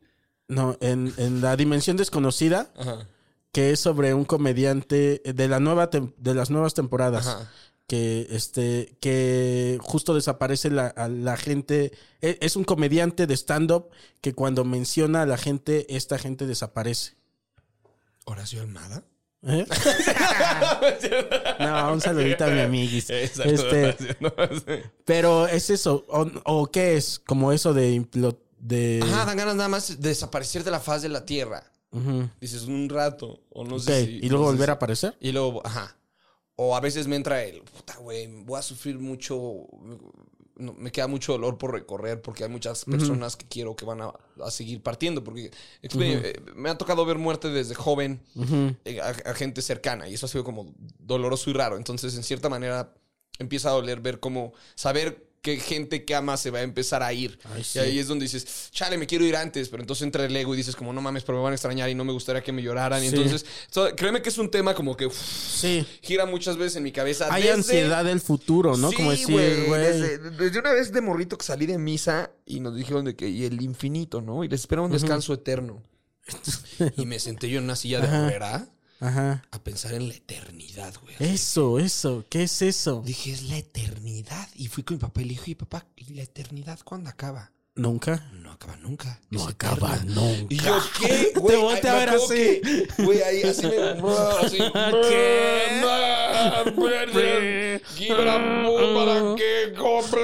No, 0.49 0.77
en, 0.81 1.13
en 1.17 1.41
La 1.41 1.57
Dimensión 1.57 1.97
Desconocida, 1.97 2.71
Ajá. 2.77 3.09
que 3.53 3.71
es 3.73 3.81
sobre 3.81 4.13
un 4.15 4.25
comediante 4.25 5.23
de, 5.25 5.49
la 5.49 5.59
nueva 5.59 5.89
de 5.89 6.35
las 6.35 6.51
nuevas 6.51 6.75
temporadas. 6.75 7.27
Ajá. 7.27 7.51
que 7.87 8.27
este 8.31 8.97
que 9.01 9.79
justo 9.83 10.15
desaparece 10.15 10.71
la, 10.71 10.87
a 10.89 11.07
la 11.09 11.37
gente 11.37 11.93
e- 12.23 12.39
es 12.41 12.57
un 12.57 12.65
comediante 12.65 13.27
de 13.27 13.35
stand 13.35 13.71
up 13.73 13.89
que 14.23 14.33
cuando 14.35 14.65
menciona 14.65 15.21
a 15.23 15.27
la 15.27 15.37
gente 15.37 15.87
esta 15.95 16.19
gente 16.19 16.47
desaparece 16.47 17.15
Horacio 18.25 18.63
Almada. 18.63 19.05
¿Eh? 19.47 19.67
no 21.61 21.93
un 21.93 22.01
saludito 22.01 22.45
a 22.45 22.49
mi 22.49 22.61
amiguis 22.61 23.11
este 23.11 23.97
pero 25.05 25.47
es 25.47 25.69
eso 25.71 26.05
o, 26.09 26.27
o 26.45 26.67
qué 26.71 26.97
es 26.97 27.19
como 27.19 27.53
eso 27.53 27.75
de 27.75 28.05
de 28.59 29.01
Ajá, 29.05 29.27
dan 29.27 29.37
ganas 29.37 29.57
nada 29.57 29.69
más 29.69 30.01
de 30.01 30.09
desaparecer 30.09 30.65
de 30.65 30.71
la 30.71 30.81
faz 30.81 31.03
de 31.03 31.11
la 31.11 31.27
Tierra. 31.27 31.71
Ujú. 31.91 32.31
Dices 32.41 32.63
un 32.63 32.89
rato, 32.89 33.43
o 33.51 33.63
no 33.63 33.79
sé 33.79 34.07
si... 34.07 34.11
y 34.23 34.29
luego 34.31 34.47
no 34.47 34.51
volver 34.53 34.67
si- 34.67 34.71
a 34.71 34.75
aparecer 34.75 35.17
Y 35.21 35.33
luego, 35.33 35.61
ajá. 35.67 35.95
O 36.57 36.75
a 36.75 36.81
veces 36.81 37.07
me 37.07 37.17
entra 37.17 37.43
el, 37.45 37.61
puta, 37.63 37.97
güey, 37.99 38.27
voy 38.27 38.59
a 38.59 38.63
sufrir 38.63 38.99
mucho, 38.99 39.37
no, 40.57 40.73
me 40.75 40.93
queda 40.93 41.07
mucho 41.07 41.33
dolor 41.33 41.59
por 41.59 41.73
recorrer 41.73 42.23
porque 42.23 42.45
hay 42.45 42.51
muchas 42.51 42.85
personas 42.85 43.37
que 43.37 43.47
quiero 43.47 43.75
que 43.75 43.85
van 43.85 44.01
a, 44.03 44.13
a 44.43 44.51
seguir 44.51 44.83
partiendo. 44.83 45.25
Porque 45.25 45.51
eh, 45.83 46.41
me 46.55 46.71
ha 46.71 46.79
tocado 46.79 47.05
ver 47.05 47.19
muerte 47.19 47.49
desde 47.49 47.75
joven 47.75 48.21
eh, 48.85 49.01
a, 49.01 49.09
a 49.31 49.35
gente 49.35 49.63
cercana 49.63 50.09
y 50.09 50.15
eso 50.15 50.27
ha 50.27 50.29
sido 50.29 50.45
como 50.45 50.73
doloroso 50.99 51.51
y 51.51 51.53
raro. 51.55 51.77
Entonces, 51.77 52.17
en 52.17 52.23
cierta 52.23 52.49
manera, 52.49 52.95
empieza 53.39 53.71
a 53.71 53.73
doler 53.73 54.01
ver 54.01 54.21
cómo, 54.21 54.53
saber 54.75 55.34
que 55.45 55.59
gente 55.59 56.07
que 56.07 56.15
ama 56.15 56.39
se 56.39 56.51
va 56.51 56.61
a 56.61 56.63
empezar 56.63 57.03
a 57.03 57.13
ir. 57.13 57.39
Ay, 57.55 57.63
sí. 57.63 57.79
Y 57.79 57.83
ahí 57.83 57.99
es 57.99 58.09
donde 58.09 58.25
dices, 58.25 58.71
chale, 58.71 58.97
me 58.97 59.07
quiero 59.07 59.27
ir 59.27 59.37
antes, 59.37 59.69
pero 59.69 59.83
entonces 59.83 60.03
entra 60.03 60.25
el 60.25 60.35
ego 60.35 60.55
y 60.55 60.57
dices 60.57 60.75
como, 60.75 60.91
no 60.95 61.03
mames, 61.03 61.23
pero 61.23 61.37
me 61.37 61.45
van 61.45 61.53
a 61.53 61.55
extrañar 61.57 61.91
y 61.91 61.95
no 61.95 62.03
me 62.03 62.13
gustaría 62.15 62.43
que 62.43 62.51
me 62.51 62.63
lloraran. 62.63 63.05
Y 63.05 63.09
entonces, 63.09 63.45
so- 63.71 63.95
créeme 63.95 64.23
que 64.23 64.31
es 64.31 64.39
un 64.39 64.51
tema 64.51 64.75
como 64.75 64.97
que 64.97 65.07
sí 65.11 65.87
gira 66.01 66.25
muchas 66.25 66.57
veces 66.57 66.77
en 66.77 66.83
mi 66.85 66.93
cabeza. 66.93 67.29
hay 67.31 67.43
desde- 67.43 67.55
ansiedad 67.57 68.05
del 68.07 68.23
futuro 68.23 68.75
no 68.79 68.91
como 68.91 69.11
decir 69.11 69.27
güey, 69.29 69.81
Desde, 69.83 70.19
desde 70.31 70.59
una 70.61 70.73
vez 70.73 70.91
de 70.93 71.01
morrito 71.03 71.37
que 71.37 71.45
salí 71.45 71.67
de 71.67 71.77
misa 71.77 72.31
y 72.47 72.61
nos 72.61 72.75
dijeron 72.75 73.05
de 73.05 73.15
que 73.15 73.29
y 73.29 73.45
el 73.45 73.61
infinito, 73.61 74.23
¿no? 74.23 74.45
Y 74.45 74.49
les 74.49 74.61
espera 74.61 74.81
un 74.81 74.93
descanso 74.93 75.35
eterno. 75.35 75.83
y 76.97 77.05
me 77.05 77.19
senté 77.19 77.51
yo 77.51 77.59
en 77.59 77.65
una 77.65 77.77
silla 77.77 78.01
de 78.01 78.07
rueda 78.07 78.67
ajá 79.05 79.43
a 79.51 79.59
pensar 79.63 79.95
en 79.95 80.09
la 80.09 80.15
eternidad, 80.15 80.95
güey. 81.03 81.15
eso 81.19 81.79
eso 81.79 82.25
qué 82.29 82.45
es 82.45 82.63
eso 82.63 83.03
Dije, 83.05 83.33
es 83.33 83.43
la 83.45 83.59
eternidad. 83.59 84.49
Y 84.55 84.69
fui 84.69 84.83
con 84.83 84.97
mi 84.97 85.01
papá 85.01 85.21
y 85.21 85.25
le 85.25 85.31
dije, 85.31 85.43
"Oye, 85.45 85.57
papá, 85.57 85.87
¿y 85.97 86.15
la 86.15 86.23
eternidad 86.23 86.79
cuándo 86.85 87.11
acaba? 87.11 87.53
Nunca 87.77 88.23
No 88.43 88.53
acaba 88.53 88.77
nunca. 88.83 89.21
No 89.31 89.47
acaba 89.49 89.95
eterna". 89.97 90.15
nunca. 90.15 90.55
Y 90.55 90.59
yo, 90.59 90.79
¿qué? 91.01 91.33
Güey, 91.41 91.57
volteé 91.57 91.91
a 91.91 91.95
ver 91.97 92.09
así. 92.11 92.61
que, 92.63 92.89
Güey, 93.03 93.23
ahí 93.23 93.43
así 93.43 93.67
me. 93.67 93.77
Así. 94.47 94.59
¿Qué? 95.09 95.81
¿Para 98.09 99.35
qué 99.37 99.73
compre? 99.77 100.23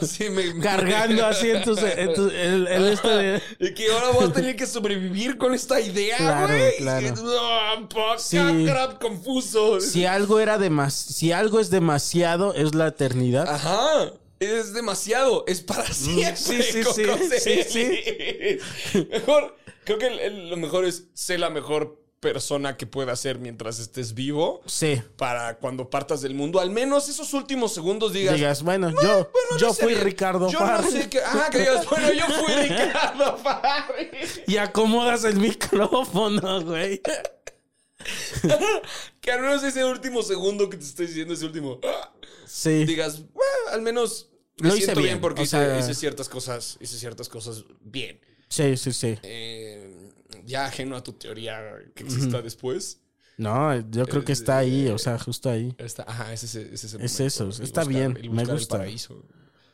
Así 0.00 0.30
me. 0.30 0.58
cargando 0.60 1.26
así 1.26 1.50
en 1.50 1.62
tus, 1.62 1.78
en 1.82 2.14
tu- 2.14 2.28
el, 2.28 2.66
el 2.68 2.86
este 2.88 3.08
de... 3.08 3.42
Y 3.58 3.74
que 3.74 3.90
ahora 3.92 4.10
voy 4.10 4.28
a 4.28 4.32
tener 4.32 4.56
que 4.56 4.66
sobrevivir 4.66 5.36
con 5.38 5.54
esta 5.54 5.80
idea, 5.80 6.16
Claro, 6.18 6.48
güey. 6.54 6.76
claro. 6.78 7.14
No, 7.16 7.88
poca 7.88 8.18
Sí. 8.18 8.38
crap, 8.66 9.00
confuso. 9.00 9.80
Si 9.80 10.04
algo 10.06 10.38
era 10.40 10.58
demas, 10.58 10.94
si 10.94 11.32
algo 11.32 11.60
es 11.60 11.70
demasiado 11.70 12.54
es 12.54 12.74
la 12.74 12.88
eternidad. 12.88 13.48
Ajá. 13.48 14.12
Es 14.40 14.72
demasiado. 14.74 15.44
Es 15.46 15.62
para 15.62 15.86
siempre. 15.92 16.32
Mm, 16.32 16.36
sí, 16.36 16.62
sí, 16.62 16.82
Coco 16.82 16.94
sí, 16.94 17.40
sí, 17.40 17.64
Celis. 17.64 19.08
Mejor. 19.10 19.56
Creo 19.84 19.98
que 19.98 20.06
el- 20.08 20.18
el- 20.20 20.50
lo 20.50 20.56
mejor 20.56 20.84
es 20.84 21.04
sé 21.14 21.38
la 21.38 21.48
mejor 21.50 22.02
persona 22.18 22.76
que 22.76 22.86
pueda 22.86 23.14
ser 23.14 23.38
mientras 23.38 23.78
estés 23.78 24.12
vivo. 24.14 24.60
Sí. 24.66 25.00
Para 25.16 25.58
cuando 25.58 25.88
partas 25.90 26.22
del 26.22 26.34
mundo, 26.34 26.58
al 26.60 26.70
menos 26.70 27.08
esos 27.08 27.32
últimos 27.34 27.72
segundos 27.72 28.12
digas. 28.12 28.34
Digas, 28.34 28.62
bueno, 28.64 28.90
yo, 28.90 29.30
bueno, 29.32 29.58
yo 29.58 29.72
fui. 29.72 29.94
Ricardo 29.94 30.50
Yo 30.50 30.58
no 30.60 30.82
sé 30.90 31.08
qué. 31.08 31.20
Ah, 31.24 31.48
que 31.52 31.58
digas, 31.60 31.86
bueno, 31.88 32.12
yo 32.12 32.26
fui 32.26 32.52
Ricardo 32.68 33.36
Farrell. 33.38 34.08
Y 34.48 34.56
acomodas 34.56 35.22
el 35.24 35.36
micrófono, 35.36 36.62
güey. 36.64 37.00
que 39.20 39.30
al 39.32 39.40
menos 39.42 39.62
ese 39.64 39.84
último 39.84 40.22
segundo 40.22 40.68
que 40.68 40.76
te 40.76 40.84
estoy 40.84 41.06
diciendo, 41.06 41.34
ese 41.34 41.44
último. 41.44 41.80
Sí. 42.46 42.84
digas, 42.84 43.22
al 43.72 43.82
menos 43.82 44.30
me 44.58 44.68
Lo 44.70 44.76
hice 44.76 44.92
bien, 44.94 45.04
bien, 45.04 45.20
porque 45.20 45.42
hice, 45.42 45.56
sea- 45.58 45.78
hice 45.78 45.94
ciertas 45.94 46.28
cosas, 46.28 46.78
hice 46.80 46.96
ciertas 46.98 47.28
cosas 47.28 47.64
bien. 47.80 48.20
Sí, 48.48 48.76
sí, 48.76 48.92
sí. 48.92 49.18
Eh, 49.22 50.10
ya 50.44 50.66
ajeno 50.66 50.96
a 50.96 51.02
tu 51.02 51.12
teoría 51.12 51.60
que 51.94 52.04
exista 52.04 52.40
después. 52.42 53.00
No, 53.36 53.74
yo 53.90 54.06
creo 54.06 54.24
que 54.24 54.32
está 54.32 54.56
ahí, 54.58 54.88
o 54.88 54.96
sea, 54.98 55.18
justo 55.18 55.50
ahí. 55.50 55.74
Está, 55.76 56.04
ajá, 56.06 56.32
ese, 56.32 56.46
es- 56.46 56.54
ese 56.56 56.86
es 56.86 56.94
el 56.94 57.00
Es 57.02 57.12
momento, 57.20 57.24
eso, 57.26 57.62
está 57.62 57.82
buscar- 57.82 57.86
bien, 57.88 58.18
me 58.32 58.42
el 58.42 58.48
gusta. 58.48 58.78
paraíso. 58.78 59.22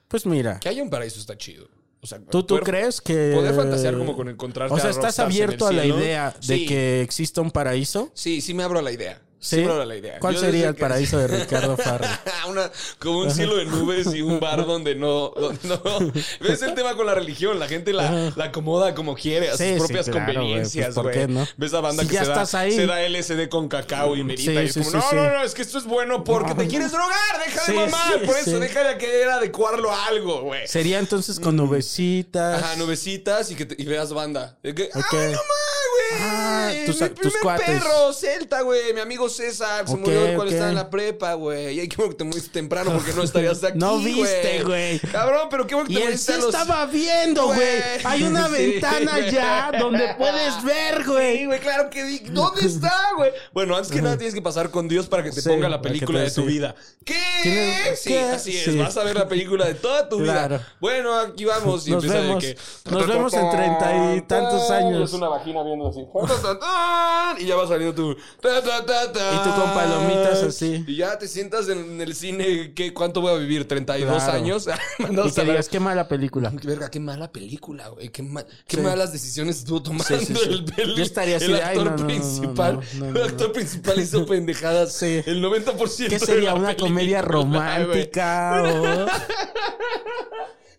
Pues 0.09 0.27
mira, 0.27 0.59
Que 0.59 0.69
haya 0.69 0.83
un 0.83 0.91
paraíso 0.91 1.21
está 1.21 1.37
chido. 1.39 1.69
O 2.01 2.07
sea, 2.09 2.19
¿tú, 2.19 2.43
tú 2.43 2.59
crees 2.59 3.01
que... 3.01 3.31
Poder 3.33 3.55
fantasear 3.55 3.97
como 3.97 4.17
con 4.17 4.29
encontrarte 4.29 4.75
O 4.75 4.79
sea, 4.81 4.91
¿estás 4.91 5.21
abierto 5.21 5.69
a 5.69 5.73
la 5.73 5.87
idea 5.87 6.35
de 6.49 6.57
Sí. 6.59 6.67
que 6.67 7.01
exista 7.03 7.41
un 7.41 7.53
paraíso? 7.53 8.11
Sí, 8.15 8.41
sí 8.41 8.53
me 8.55 8.65
abro 8.65 8.81
a 8.81 8.83
la 8.83 8.91
idea. 8.91 9.23
Sí, 9.45 9.65
la 9.65 9.97
idea. 9.97 10.21
¿Cuál 10.21 10.35
Yo 10.37 10.41
sería 10.41 10.69
el 10.69 10.75
que- 10.77 10.81
paraíso 10.81 11.19
de 11.19 11.27
Ricardo 11.27 11.77
Farrell? 11.77 12.09
Una, 12.49 12.71
como 13.01 13.19
un 13.23 13.31
cielo 13.33 13.57
de 13.57 13.65
nubes 13.65 14.15
y 14.15 14.23
un 14.23 14.39
bar 14.39 14.65
donde 14.67 14.95
no, 14.95 15.31
donde 15.31 15.59
no. 15.69 15.81
¿Ves 16.41 16.63
el 16.63 16.75
tema 16.75 16.95
con 16.95 17.07
la 17.07 17.15
religión? 17.15 17.59
La 17.59 17.67
gente 17.67 17.93
la, 17.93 18.33
la 18.37 18.45
acomoda 18.45 18.95
como 18.95 19.17
quiere, 19.17 19.49
a 19.49 19.57
sus 19.57 19.67
sí, 19.67 19.75
propias 19.79 20.07
claro, 20.09 20.27
conveniencias, 20.33 20.95
Pues, 20.95 20.95
¿por 20.95 21.13
güey. 21.13 21.27
no? 21.27 21.49
¿Ves 21.57 21.75
a 21.75 21.81
banda 21.81 22.05
Si 22.05 22.09
que 22.09 22.19
se, 22.19 22.25
da, 22.27 22.47
se 22.47 22.87
da 22.87 23.01
LSD 23.09 23.49
con 23.49 23.69
cacao 23.69 24.15
y 24.17 24.23
merita? 24.23 24.53
Y 24.53 24.67
es 24.67 24.75
como, 24.75 24.91
no, 24.93 25.13
no, 25.13 25.31
no, 25.39 25.43
es 25.43 25.55
que 25.55 25.63
esto 25.63 25.79
es 25.79 25.85
bueno 25.85 26.23
porque 26.23 26.55
te 26.55 26.69
quieres 26.69 26.93
drogar, 26.93 27.45
deja 27.45 27.65
de 27.67 27.73
mamar. 27.75 28.23
Por 28.23 28.37
eso, 28.37 28.61
deja 28.61 28.85
de 28.85 28.97
querer 28.99 29.29
adecuarlo 29.29 29.91
a 29.91 30.07
algo, 30.07 30.43
güey. 30.43 30.69
Sería 30.69 31.01
entonces 31.01 31.41
con 31.41 31.57
nubecitas. 31.57 32.61
Mm. 32.61 32.65
Ajá, 32.65 32.77
nubecitas 32.77 33.51
y 33.51 33.57
que 33.57 33.67
te- 33.67 33.83
y 33.83 33.87
veas 33.87 34.13
banda. 34.13 34.57
Que. 34.63 34.89
¡Ay, 34.95 35.03
no 35.33 35.39
güey! 35.93 36.23
Ah, 36.23 36.71
tus- 36.87 37.01
mi 37.01 37.09
tus 37.09 37.19
primer 37.19 37.41
cuates. 37.43 37.67
perro, 37.67 38.13
Celta, 38.13 38.61
güey. 38.63 38.93
Mi 38.95 39.01
amigo 39.01 39.29
César 39.29 39.87
se 39.87 39.95
Ok, 39.95 40.01
murió 40.01 40.21
cuando 40.35 40.47
estaba 40.53 40.69
en 40.71 40.75
la 40.75 40.91
prepa, 40.91 41.35
güey. 41.35 41.77
Y 41.77 41.81
ay, 41.81 41.89
qué 41.89 41.97
bueno 41.97 42.11
que 42.13 42.19
te 42.19 42.25
moriste 42.25 42.51
temprano 42.51 42.93
porque 42.93 43.13
no 43.13 43.23
estarías 43.23 43.63
aquí, 43.65 43.79
No 43.79 43.99
viste, 43.99 44.63
güey. 44.65 44.99
Cabrón, 45.01 45.49
pero 45.51 45.67
qué 45.67 45.75
bueno 45.75 45.89
que 45.89 45.93
Y 45.95 45.97
te 45.97 46.03
él 46.03 46.09
moriste 46.09 46.33
sí 46.33 46.39
a 46.39 46.43
los... 46.45 46.55
estaba 46.55 46.87
viendo, 46.87 47.47
güey. 47.47 47.59
Güey. 47.59 47.73
Hay 48.05 48.23
una 48.25 48.47
Sí, 48.53 48.53
ventana 48.53 49.13
güey. 49.19 49.31
ya 49.31 49.73
donde 49.79 50.15
puedes 50.17 50.63
ver, 50.65 50.97
Sí, 50.99 51.03
güey. 51.05 51.47
güey, 51.47 51.61
claro 51.61 51.91
que 51.91 52.05
vi. 52.05 52.19
¿Dónde 52.31 52.67
está, 52.67 52.95
güey? 53.17 53.31
Bueno, 53.53 53.77
antes 53.77 53.91
que 53.93 54.03
nada 54.03 54.17
tienes 54.17 54.35
que 54.35 54.43
pasar 54.43 54.71
con 54.71 54.89
Dios 54.89 55.07
para 55.09 55.23
que 55.23 55.31
te 55.31 55.41
Sí, 55.41 55.49
ponga 55.49 55.69
la 55.69 55.81
que 55.81 55.89
película 55.89 56.21
de 56.21 56.31
tu 56.31 56.45
vida. 56.45 56.75
¿Qué? 57.05 57.15
Sí, 57.97 58.11
¿qué? 58.11 58.21
así 58.23 58.57
es. 58.57 58.65
Sí. 58.65 58.79
Vas 58.79 58.97
a 58.97 59.05
ver 59.05 59.17
la 59.17 59.29
película 59.29 59.67
de 59.67 59.75
toda 59.75 60.09
tu 60.09 60.19
Claro. 60.19 60.57
vida. 60.59 60.69
Bueno, 60.81 61.19
aquí 61.19 61.45
vamos. 61.45 61.87
Y 61.87 61.91
Nos 61.91 62.07
vemos. 62.07 62.43
que- 62.43 62.57
Nos 62.91 63.07
vemos 63.07 63.33
en 63.35 63.51
treinta 63.51 64.15
y 64.17 64.21
tantos 64.23 64.71
años. 64.71 65.09
Es 65.11 65.15
una 65.15 65.29
vagina 65.29 65.63
viendo 65.63 65.82
así. 65.89 66.01
Y 67.43 67.47
ya 67.47 67.57
va 67.57 67.67
saliendo 67.67 67.95
tu. 67.95 68.13
Y 68.13 68.15
tú 68.15 69.51
con 69.61 69.75
palomitas 69.75 70.43
así. 70.43 70.85
Y 70.87 70.97
ya 70.97 71.19
te 71.19 71.29
sientas 71.29 71.69
en 71.69 72.01
el 72.01 72.15
cine. 72.15 72.73
¿qué, 72.75 72.93
¿Cuánto 72.95 73.21
voy 73.21 73.33
a 73.35 73.37
vivir? 73.39 73.67
¿32 73.67 74.05
Claro. 74.07 74.33
años? 74.33 74.67
Y 74.99 75.15
la- 75.15 75.45
digas, 75.45 75.69
qué 75.69 75.81
mala 75.81 76.09
película. 76.09 76.51
Verga, 76.63 76.91
qué 76.91 77.01
mala 77.01 77.31
película, 77.33 77.89
güey. 77.89 78.09
Qué, 78.11 78.23
ma- 78.23 78.45
qué 78.67 78.77
Sí. 78.77 78.83
malas 78.83 79.13
decisiones 79.13 79.59
estuvo 79.59 79.83
tomando 79.83 80.05
Sí, 80.05 80.25
sí, 80.27 80.35
sí. 80.35 80.41
el, 80.49 80.65
el- 80.77 80.95
Yo 80.97 81.03
estaría 81.03 81.37
así 81.37 81.47
el 81.47 81.53
de, 81.55 81.63
"Ay, 81.63 81.69
actor 81.79 81.85
no, 81.85 81.91
no, 81.93 81.97
no, 81.99 82.07
principal. 82.07 82.81
no, 82.95 83.07
el 83.07 83.15
no". 83.15 83.25
actor 83.25 83.53
principal 83.53 84.01
hizo 84.01 84.27
pendejadas. 84.27 84.93
Sí. 84.93 85.23
El 85.27 85.43
90%. 85.43 86.09
¿Qué 86.09 86.19
de 86.19 86.27
sería? 86.27 86.51
la 86.51 86.55
¿Una 86.55 86.69
película, 86.69 86.89
comedia 86.89 87.23
romántica? 87.23 88.63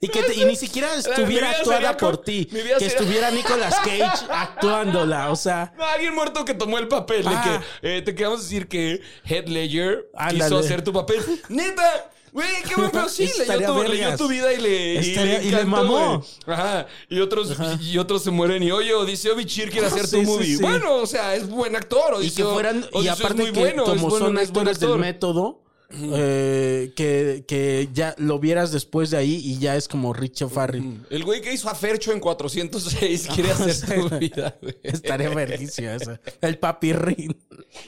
Y 0.03 0.07
que 0.09 0.23
te- 0.23 0.35
y 0.35 0.45
ni 0.45 0.55
siquiera 0.55 0.93
estuviera 0.95 1.51
actuada 1.51 1.95
por 1.97 2.17
con- 2.17 2.25
ti. 2.25 2.45
Que 2.45 2.57
sería- 2.57 2.77
estuviera 2.77 3.31
Nicolas 3.31 3.75
Cage 3.79 4.25
actuándola. 4.29 5.31
O 5.31 5.35
sea, 5.35 5.73
No, 5.77 5.83
alguien 5.85 6.13
muerto 6.15 6.43
que 6.45 6.53
tomó 6.53 6.77
el 6.77 6.87
papel. 6.87 7.23
Ah. 7.27 7.61
De 7.81 7.89
que 7.89 7.97
eh, 7.97 8.01
te 8.01 8.15
queremos 8.15 8.41
decir 8.43 8.67
que 8.67 9.01
Head 9.25 9.47
Ledger 9.47 10.09
quiso 10.29 10.57
hacer 10.57 10.83
tu 10.83 10.93
papel. 10.93 11.23
Neta. 11.49 12.09
Güey, 12.33 12.47
qué 12.67 12.73
bueno, 12.73 12.89
pero 12.91 13.09
sí, 13.09 13.29
leyó 13.37 13.73
tu, 13.75 13.83
leyó 13.83 14.17
tu 14.17 14.27
vida 14.27 14.51
y 14.51 14.57
le, 14.59 14.97
Estaría- 14.97 15.39
y 15.43 15.51
le 15.51 15.61
encantó, 15.61 15.69
mamó. 15.83 16.25
Ajá. 16.47 16.87
Y 17.07 17.19
otros, 17.19 17.55
y 17.79 17.95
otros 17.99 18.23
se 18.23 18.31
mueren. 18.31 18.63
Y 18.63 18.71
oye, 18.71 18.91
Odiseo 18.95 19.35
Bichir 19.35 19.69
quiere 19.69 19.85
hacer 19.85 20.07
Sí, 20.07 20.15
tu 20.15 20.23
movie. 20.23 20.57
sí. 20.57 20.61
Bueno, 20.63 20.95
o 20.95 21.05
sea, 21.05 21.35
es 21.35 21.47
buen 21.47 21.75
actor. 21.75 22.15
y 22.23 22.31
que 22.31 22.43
Odiseo- 22.43 22.53
fueran. 22.53 22.77
Y 22.91 22.97
Odiseo 22.97 23.13
es 23.13 23.19
aparte 23.19 23.43
muy 23.43 23.51
que 23.51 23.59
bueno, 23.59 23.83
como 23.83 24.09
buen- 24.09 24.19
son 24.23 24.37
es 24.39 24.51
buen 24.51 24.67
actores 24.67 24.79
del 24.79 24.97
método. 24.99 25.62
Eh, 25.95 26.91
que, 26.95 27.43
que 27.47 27.89
ya 27.93 28.15
lo 28.17 28.39
vieras 28.39 28.71
después 28.71 29.11
de 29.11 29.17
ahí 29.17 29.35
y 29.43 29.59
ya 29.59 29.75
es 29.75 29.87
como 29.87 30.13
Richo 30.13 30.49
Farrell. 30.49 31.05
El 31.09 31.23
güey 31.23 31.41
que 31.41 31.53
hizo 31.53 31.69
a 31.69 31.75
Fercho 31.75 32.11
en 32.11 32.19
406 32.19 33.27
quiere 33.33 33.51
hacer 33.53 33.99
tu 34.09 34.09
vida, 34.17 34.55
güey. 34.61 34.75
Estaría 34.83 35.29
verguísima 35.29 35.93
eso. 35.93 36.17
El 36.41 36.57
papirrín. 36.57 37.35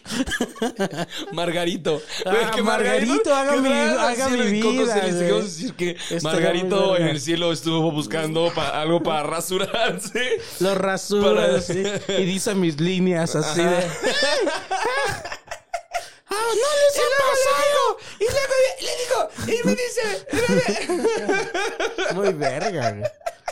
Margarito. 1.33 2.01
Ah, 2.25 2.31
Güey, 2.31 2.51
que 2.51 2.61
Margarito, 2.63 3.33
haga 3.35 3.53
que 3.55 3.61
mi- 3.61 3.69
haga 3.69 4.27
vida, 4.29 4.71
güey. 5.21 5.41
Decir 5.41 5.73
que 5.73 5.97
Margarito 6.21 6.97
en 6.97 7.07
el 7.07 7.21
cielo 7.21 7.51
estuvo 7.51 7.91
buscando 7.91 8.51
pa- 8.53 8.81
algo 8.81 9.01
para 9.03 9.23
rasurarse. 9.23 10.21
Lo 10.59 10.75
rasura 10.75 11.35
Para- 11.45 11.57
así, 11.57 11.83
y 12.17 12.23
dice 12.25 12.55
mis 12.55 12.79
líneas 12.79 13.35
así 13.35 13.61
de. 13.61 13.83
¡Ah, 16.27 16.33
no 16.35 16.69
les 16.81 16.97
ha 16.97 17.07
pasado! 17.21 17.83
Y 18.19 18.25
luego 18.25 18.53
le 18.81 18.91
digo, 19.01 19.19
y 19.47 19.67
me 19.67 19.75
dice, 19.75 20.03
Muy 22.15 22.33
verga, 22.33 22.91
güey. 22.91 23.03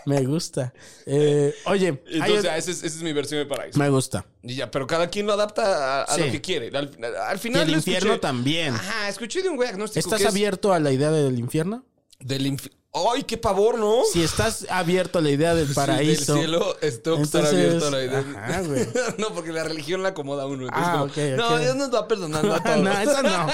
Me 0.05 0.21
gusta. 0.25 0.73
Eh, 1.05 1.55
oye, 1.65 2.03
Entonces, 2.07 2.43
esa 2.45 2.57
es, 2.57 2.67
esa 2.67 2.85
es 2.87 3.01
mi 3.03 3.13
versión 3.13 3.39
de 3.39 3.45
paraíso. 3.45 3.79
me 3.79 3.89
gusta. 3.89 4.25
Y 4.41 4.55
ya, 4.55 4.69
pero 4.69 4.85
cada 4.85 5.09
quien 5.09 5.25
lo 5.27 5.33
adapta 5.33 6.01
a, 6.01 6.03
a 6.03 6.15
Sí. 6.15 6.25
lo 6.25 6.31
que 6.31 6.41
quiere. 6.41 6.77
Al, 6.77 6.91
al 7.25 7.35
Y 7.37 7.39
final 7.39 7.69
el 7.69 7.75
infierno 7.75 8.15
escuché- 8.15 8.19
también. 8.19 8.73
Ajá, 8.73 9.07
escuché 9.07 9.41
de 9.41 9.47
un 9.49 9.55
güey 9.55 9.69
agnóstico 9.69 9.99
¿Estás 9.99 10.17
que 10.19 10.23
es 10.25 10.29
abierto 10.29 10.73
a 10.73 10.79
la 10.81 10.91
idea 10.91 11.09
del 11.11 11.39
infierno? 11.39 11.85
del 12.19 12.47
infierno. 12.47 12.79
¡Ay, 12.95 13.23
qué 13.23 13.37
pavor, 13.39 13.79
¿no? 13.79 14.01
Si 14.11 14.21
estás 14.21 14.67
abierto 14.69 15.17
a 15.17 15.21
la 15.23 15.31
idea 15.31 15.55
del 15.55 15.67
Sí, 15.67 15.73
paraíso. 15.73 16.35
del 16.35 16.43
cielo, 16.43 16.75
tengo 17.03 17.17
que 17.17 17.23
estar 17.23 17.43
abierto 17.43 17.87
a 17.87 17.89
la 17.89 18.03
idea. 18.03 18.19
ajá, 18.37 18.61
güey. 18.61 18.87
no, 19.17 19.29
porque 19.33 19.51
la 19.51 19.63
religión 19.63 20.03
la 20.03 20.09
acomoda 20.09 20.43
a 20.43 20.45
uno. 20.45 20.67
Ah, 20.71 21.07
como, 21.11 21.25
No. 21.37 21.57
Dios 21.57 21.75
nos 21.75 21.91
va 21.91 22.07
perdonando 22.07 22.53
a 22.53 22.59
todos. 22.63 22.77
no, 22.77 22.91
esa 22.99 23.23
no. 23.23 23.47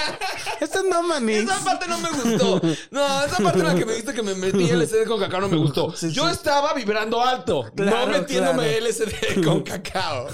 Esa 0.60 0.82
no, 0.82 1.02
manix. 1.04 1.44
Esa 1.50 1.64
parte 1.64 1.86
no 1.88 1.98
me 2.00 2.10
gustó. 2.10 2.60
No, 2.90 3.24
esa 3.24 3.36
parte 3.38 3.60
en 3.60 3.66
la 3.66 3.74
que 3.76 3.86
me 3.86 3.92
dijiste 3.92 4.12
que 4.12 4.22
me 4.22 4.34
metí 4.34 4.66
LSD 4.70 5.06
con 5.06 5.18
cacao 5.18 5.40
no 5.40 5.48
me 5.48 5.56
gustó. 5.56 5.96
Sí, 5.96 6.12
Yo 6.12 6.26
sí. 6.26 6.32
estaba 6.32 6.74
vibrando 6.74 7.22
alto, 7.22 7.64
Claro, 7.74 8.12
no 8.12 8.18
metiéndome 8.18 8.76
claro. 8.76 8.86
LSD 8.88 9.42
con 9.42 9.62
cacao. 9.62 10.26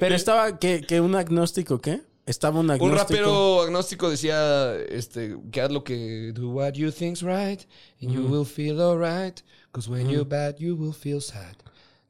Pero 0.00 0.14
estaba, 0.14 0.58
¿qué, 0.58 0.82
qué, 0.88 1.02
un 1.02 1.14
agnóstico 1.16 1.82
qué? 1.82 2.00
Estaba 2.28 2.60
un 2.60 2.68
rapero 2.68 3.62
agnóstico 3.62 4.10
decía 4.10 4.76
este, 4.88 5.36
que 5.50 5.60
haz 5.60 5.70
lo 5.72 5.82
que 5.82 6.32
do 6.34 6.50
what 6.50 6.74
you 6.74 6.90
think's 6.92 7.22
right 7.22 7.66
and 8.02 8.12
you 8.12 8.22
will 8.26 8.44
feel 8.44 8.80
alright. 8.80 9.42
Because 9.72 9.88
when 9.90 10.08
you're 10.08 10.24
bad, 10.28 10.56
you 10.58 10.76
will 10.76 10.92
feel 10.92 11.20
sad. 11.20 11.56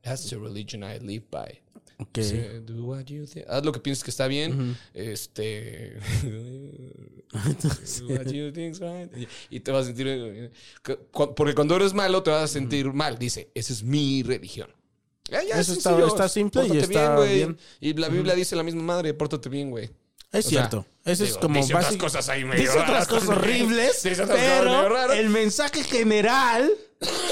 That's 0.02 0.28
the 0.28 0.36
religion 0.38 0.82
I 0.82 0.98
live 0.98 1.24
by. 1.30 1.60
Ok. 2.00 2.14
Dice, 2.18 2.60
do 2.64 2.84
what 2.84 3.06
you 3.10 3.26
think. 3.26 3.46
Haz 3.48 3.64
lo 3.64 3.72
que 3.72 3.80
piensas 3.80 4.04
que 4.04 4.10
está 4.10 4.26
bien. 4.28 4.76
Este. 4.94 5.98
do 8.00 8.08
what 8.14 8.26
you 8.32 8.50
think's 8.52 8.80
right. 8.80 9.10
Y, 9.16 9.28
y 9.50 9.60
te 9.60 9.70
vas 9.72 9.84
a 9.84 9.86
sentir. 9.88 10.06
eh, 10.08 10.50
Porque 11.36 11.54
cuando 11.54 11.76
eres 11.76 11.94
malo, 11.94 12.22
te 12.22 12.30
vas 12.30 12.44
a 12.44 12.48
sentir 12.48 12.92
mal. 12.92 13.18
Dice, 13.18 13.50
esa 13.54 13.72
es 13.72 13.82
mi 13.82 14.22
religión. 14.22 14.70
Ya, 15.30 15.42
ya, 15.42 15.60
Eso 15.60 15.72
es 15.72 15.78
está- 15.78 16.28
simple 16.28 16.64
y 16.64 16.68
Pórtate 16.68 16.84
está 16.94 17.16
güey. 17.16 17.34
bien. 17.34 17.58
Y 17.80 17.92
la 17.94 18.08
Biblia 18.08 18.34
dice 18.34 18.56
la 18.56 18.62
misma 18.62 18.82
madre, 18.82 19.12
pórtate 19.12 19.48
bien, 19.48 19.70
güey. 19.70 19.90
Es 20.32 20.46
O 20.46 20.48
sea, 20.50 20.58
cierto. 20.60 20.86
Eso 21.04 21.24
es 21.24 21.38
como 21.38 21.54
dice 21.58 21.72
otras 21.72 21.86
básico- 21.86 22.04
cosas 22.04 22.28
ahí 22.28 22.44
medio 22.44 22.60
Dice 22.62 22.78
otras 22.78 23.06
cosas 23.08 23.28
horribles. 23.30 24.04
Otras 24.20 24.28
pero 24.28 25.12
el 25.14 25.30
mensaje 25.30 25.82
general 25.82 26.70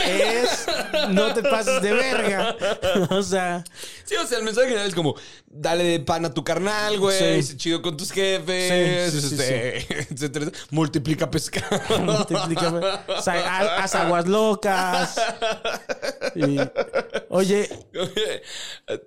es 0.06 0.66
no 1.10 1.34
te 1.34 1.42
pases 1.42 1.82
de 1.82 1.92
verga. 1.92 2.56
O 3.10 3.22
sea, 3.22 3.64
Sí, 4.04 4.14
o 4.16 4.26
sea, 4.26 4.38
el 4.38 4.44
mensaje 4.44 4.68
general 4.68 4.88
es 4.88 4.94
como, 4.94 5.14
dale 5.46 5.84
de 5.84 6.00
pan 6.00 6.24
a 6.24 6.32
tu 6.32 6.42
carnal, 6.42 6.98
güey, 6.98 7.42
Sí. 7.42 7.56
chido 7.58 7.82
con 7.82 7.96
tus 7.98 8.12
jefes, 8.12 9.12
Sí, 9.12 9.20
sí, 9.28 9.34
este, 9.34 10.04
etcétera. 10.14 10.46
Multiplica 10.70 11.30
pescado. 11.30 11.98
multiplícame. 11.98 12.80
O 13.08 13.20
sea, 13.20 13.34
ha- 13.34 13.84
haz 13.84 13.94
aguas 13.94 14.26
locas. 14.26 15.20
Y- 16.34 16.58
oye, 17.28 17.68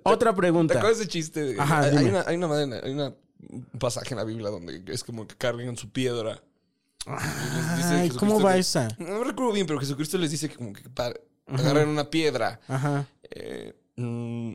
otra 0.04 0.30
¿Te 0.30 0.36
pregunta. 0.36 0.78
acuerdas 0.78 1.00
de 1.00 1.08
chiste? 1.08 1.56
Ajá, 1.58 1.80
hay, 1.80 2.04
una, 2.04 2.24
hay, 2.26 2.36
una, 2.36 2.46
madre- 2.46 2.80
hay 2.84 2.92
una- 2.92 3.14
un 3.48 3.64
pasaje 3.78 4.10
en 4.10 4.18
la 4.18 4.24
Biblia 4.24 4.50
donde 4.50 4.82
es 4.88 5.02
como 5.04 5.26
que 5.26 5.36
cargan 5.36 5.76
su 5.76 5.90
piedra. 5.90 6.42
Y 7.06 7.10
Ay, 7.82 8.10
¿cómo 8.10 8.40
va 8.40 8.54
que- 8.54 8.60
esa? 8.60 8.88
No 8.98 9.24
recuerdo 9.24 9.52
bien, 9.52 9.66
pero 9.66 9.80
Jesucristo 9.80 10.18
les 10.18 10.30
dice 10.30 10.48
que 10.48 10.56
como 10.56 10.72
que 10.72 10.88
pa- 10.90 11.14
agarran 11.46 11.88
una 11.88 12.10
piedra. 12.10 12.60
Ajá. 12.68 13.06
eh, 13.22 13.74
mm, 13.96 14.52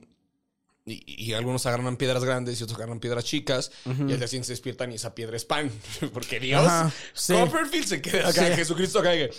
Y, 0.88 1.26
y 1.30 1.34
algunos 1.34 1.66
agarran 1.66 1.98
piedras 1.98 2.24
grandes 2.24 2.60
y 2.60 2.64
otros 2.64 2.78
agarran 2.78 3.00
piedras 3.00 3.24
chicas. 3.26 3.72
Y 3.86 3.90
al 3.90 4.20
día 4.20 4.28
siguiente 4.28 4.46
se 4.46 4.54
despiertan 4.54 4.92
y 4.92 4.96
esa 4.96 5.16
piedra 5.16 5.36
es 5.36 5.44
pan. 5.44 5.72
Porque 6.14 6.40
Dios, 6.40 6.64
Ajá, 6.64 6.92
sí. 7.14 7.34
Copperfield 7.34 7.88
se 7.88 8.02
queda 8.04 8.30
acá. 8.30 8.48
Sí. 8.50 8.54
Jesucristo 8.54 9.00
acá. 9.00 9.12
que- 9.14 9.32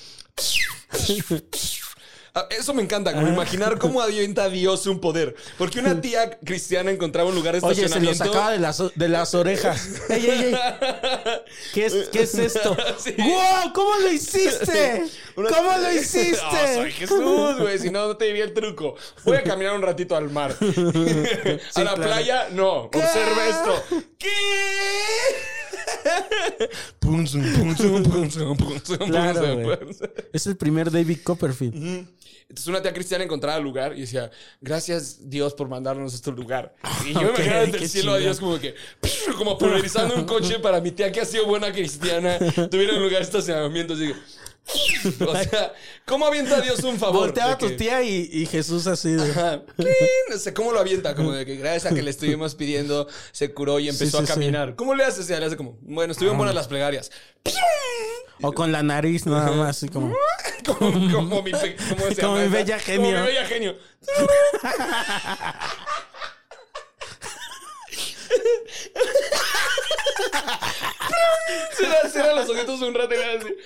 Ah, 0.89 0.97
Eso 2.51 2.75
me 2.75 2.83
encanta, 2.83 3.15
como 3.15 3.29
imaginar 3.29 3.79
cómo 3.79 4.03
avienta 4.03 4.49
Dios 4.49 4.87
un 4.87 5.01
poder. 5.01 5.35
Porque 5.57 5.81
una 5.81 6.01
tía 6.01 6.39
cristiana 6.45 6.91
encontraba 6.91 7.29
un 7.31 7.35
lugar 7.35 7.55
de 7.55 7.61
Oye, 7.67 7.75
se 7.75 7.81
lo 7.83 7.87
estacionamiento. 7.87 8.25
sacaba 8.25 8.51
de 8.53 8.59
las, 8.59 8.83
de 8.95 9.09
las 9.09 9.35
orejas. 9.35 9.89
¡Ey, 10.11 10.27
ey, 10.27 10.45
ey! 10.45 10.57
¿Qué 11.73 11.87
es, 11.87 11.95
qué 12.13 12.23
es 12.23 12.35
esto? 12.35 12.77
Sí. 12.99 13.15
¡Wow! 13.19 13.73
¿Cómo 13.75 13.97
lo 14.01 14.13
hiciste? 14.13 15.05
Una- 15.37 15.49
¿Cómo 15.51 15.77
lo 15.79 15.93
hiciste? 15.93 16.35
soy 16.75 16.93
Jesús, 16.93 17.59
güey. 17.59 17.79
Si 17.79 17.91
no, 17.91 18.09
no 18.09 18.17
te 18.17 18.27
diría 18.27 18.45
el 18.45 18.53
truco. 18.55 18.97
Voy 19.25 19.37
a 19.37 19.43
caminar 19.43 19.75
un 19.75 19.83
ratito 19.83 20.17
al 20.17 20.31
mar. 20.31 20.55
a 20.61 20.65
la 20.65 21.95
claro. 21.95 22.03
playa, 22.03 22.49
no. 22.53 22.83
Observa 22.85 23.47
esto. 23.49 23.85
¿Qué? 24.19 24.29
Pum, 27.01 27.25
Claro. 29.07 29.79
Es 30.33 30.47
el 30.47 30.57
primer 30.57 30.91
David 30.91 31.19
Copperfield. 31.23 32.07
Entonces 32.49 32.69
una 32.69 32.81
tía 32.81 32.93
cristiana 32.93 33.25
encontraba 33.25 33.59
el 33.59 33.65
lugar 33.65 33.97
y 33.97 34.03
decía, 34.03 34.31
gracias 34.61 35.29
Dios 35.29 35.53
por 35.55 35.69
mandarnos 35.69 36.13
a 36.13 36.17
este 36.17 36.31
lugar. 36.31 36.75
Y 37.05 37.13
yo 37.13 37.21
me 37.23 37.27
Ok, 37.29 37.35
imaginaba 37.39 37.61
desde 37.67 37.79
el 37.79 37.89
cielo 37.89 38.13
a. 38.15 38.19
Dios 38.19 38.39
como 38.39 38.59
que, 38.61 38.75
como 39.37 39.59
pulverizando 39.59 40.15
un 40.15 40.25
coche 40.25 40.61
para 40.61 40.81
mi 40.81 40.93
tía 40.93 41.11
que 41.11 41.21
ha 41.21 41.25
sido 41.25 41.47
buena 41.47 41.73
cristiana, 41.73 42.39
tuviera 42.71 42.95
un 42.95 43.03
lugar 43.03 43.19
de 43.19 43.25
estacionamiento 43.25 43.95
así 43.95 44.09
que- 44.09 44.15
O 45.27 45.33
sea, 45.37 45.73
¿cómo 46.05 46.27
avienta 46.27 46.61
Dios 46.61 46.83
un 46.83 46.99
favor? 46.99 47.21
Volteaba 47.27 47.53
a 47.53 47.59
tu 47.59 47.69
que- 47.69 47.75
tía 47.77 48.03
y, 48.03 48.29
y 48.33 48.47
Jesús 48.47 48.87
así 48.89 49.13
de... 49.13 49.31
Ajá. 49.31 49.63
No 50.31 50.39
sé 50.39 50.53
cómo 50.53 50.73
lo 50.73 50.81
avienta, 50.81 51.15
como 51.15 51.31
de 51.33 51.47
que 51.47 51.55
gracias 51.57 51.93
a 51.93 51.95
que 51.95 52.03
le 52.03 52.11
estuvimos 52.11 52.55
pidiendo, 52.57 53.07
se 53.33 53.53
curó 53.55 53.79
y 53.79 53.89
empezó 53.89 54.19
Sí, 54.19 54.25
sí, 54.27 54.33
a 54.33 54.35
sí. 54.35 54.41
caminar. 54.41 54.75
¿Cómo 54.75 54.95
le 54.95 55.05
haces? 55.05 55.29
Le 55.29 55.37
hace 55.45 55.57
como, 55.57 55.79
bueno, 55.83 56.11
estuvieron 56.13 56.37
buenas 56.37 56.55
las 56.55 56.67
plegarias. 56.67 57.11
O 58.43 58.53
con 58.53 58.73
la 58.73 58.83
nariz 58.83 59.25
nada 59.27 59.53
más, 59.53 59.77
así 59.77 59.89
como... 59.89 60.15
Como, 60.67 60.91
como 61.13 61.43
mi, 61.43 61.53
pe- 61.53 61.77
¿cómo 61.77 62.07
se 62.13 62.21
Como 62.21 62.39
llama 62.39 62.41
mi 62.41 62.47
esa? 62.47 62.57
bella 62.57 62.79
genio. 62.81 63.07
Como 63.13 63.21
mi 63.21 63.27
bella 63.29 63.45
genio. 63.47 63.77
Cierra, 72.11 72.33
los 72.35 72.49
ojitos 72.49 72.81
un 72.81 72.95
rato 72.95 73.15
y 73.15 73.19
le 73.19 73.25
así. 73.25 73.57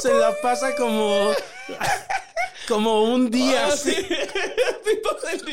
Se 0.00 0.12
la 0.12 0.34
pasa 0.40 0.74
como... 0.76 1.32
Como 2.68 3.04
un 3.04 3.30
día. 3.30 3.64
Ah, 3.66 3.72
así. 3.72 3.90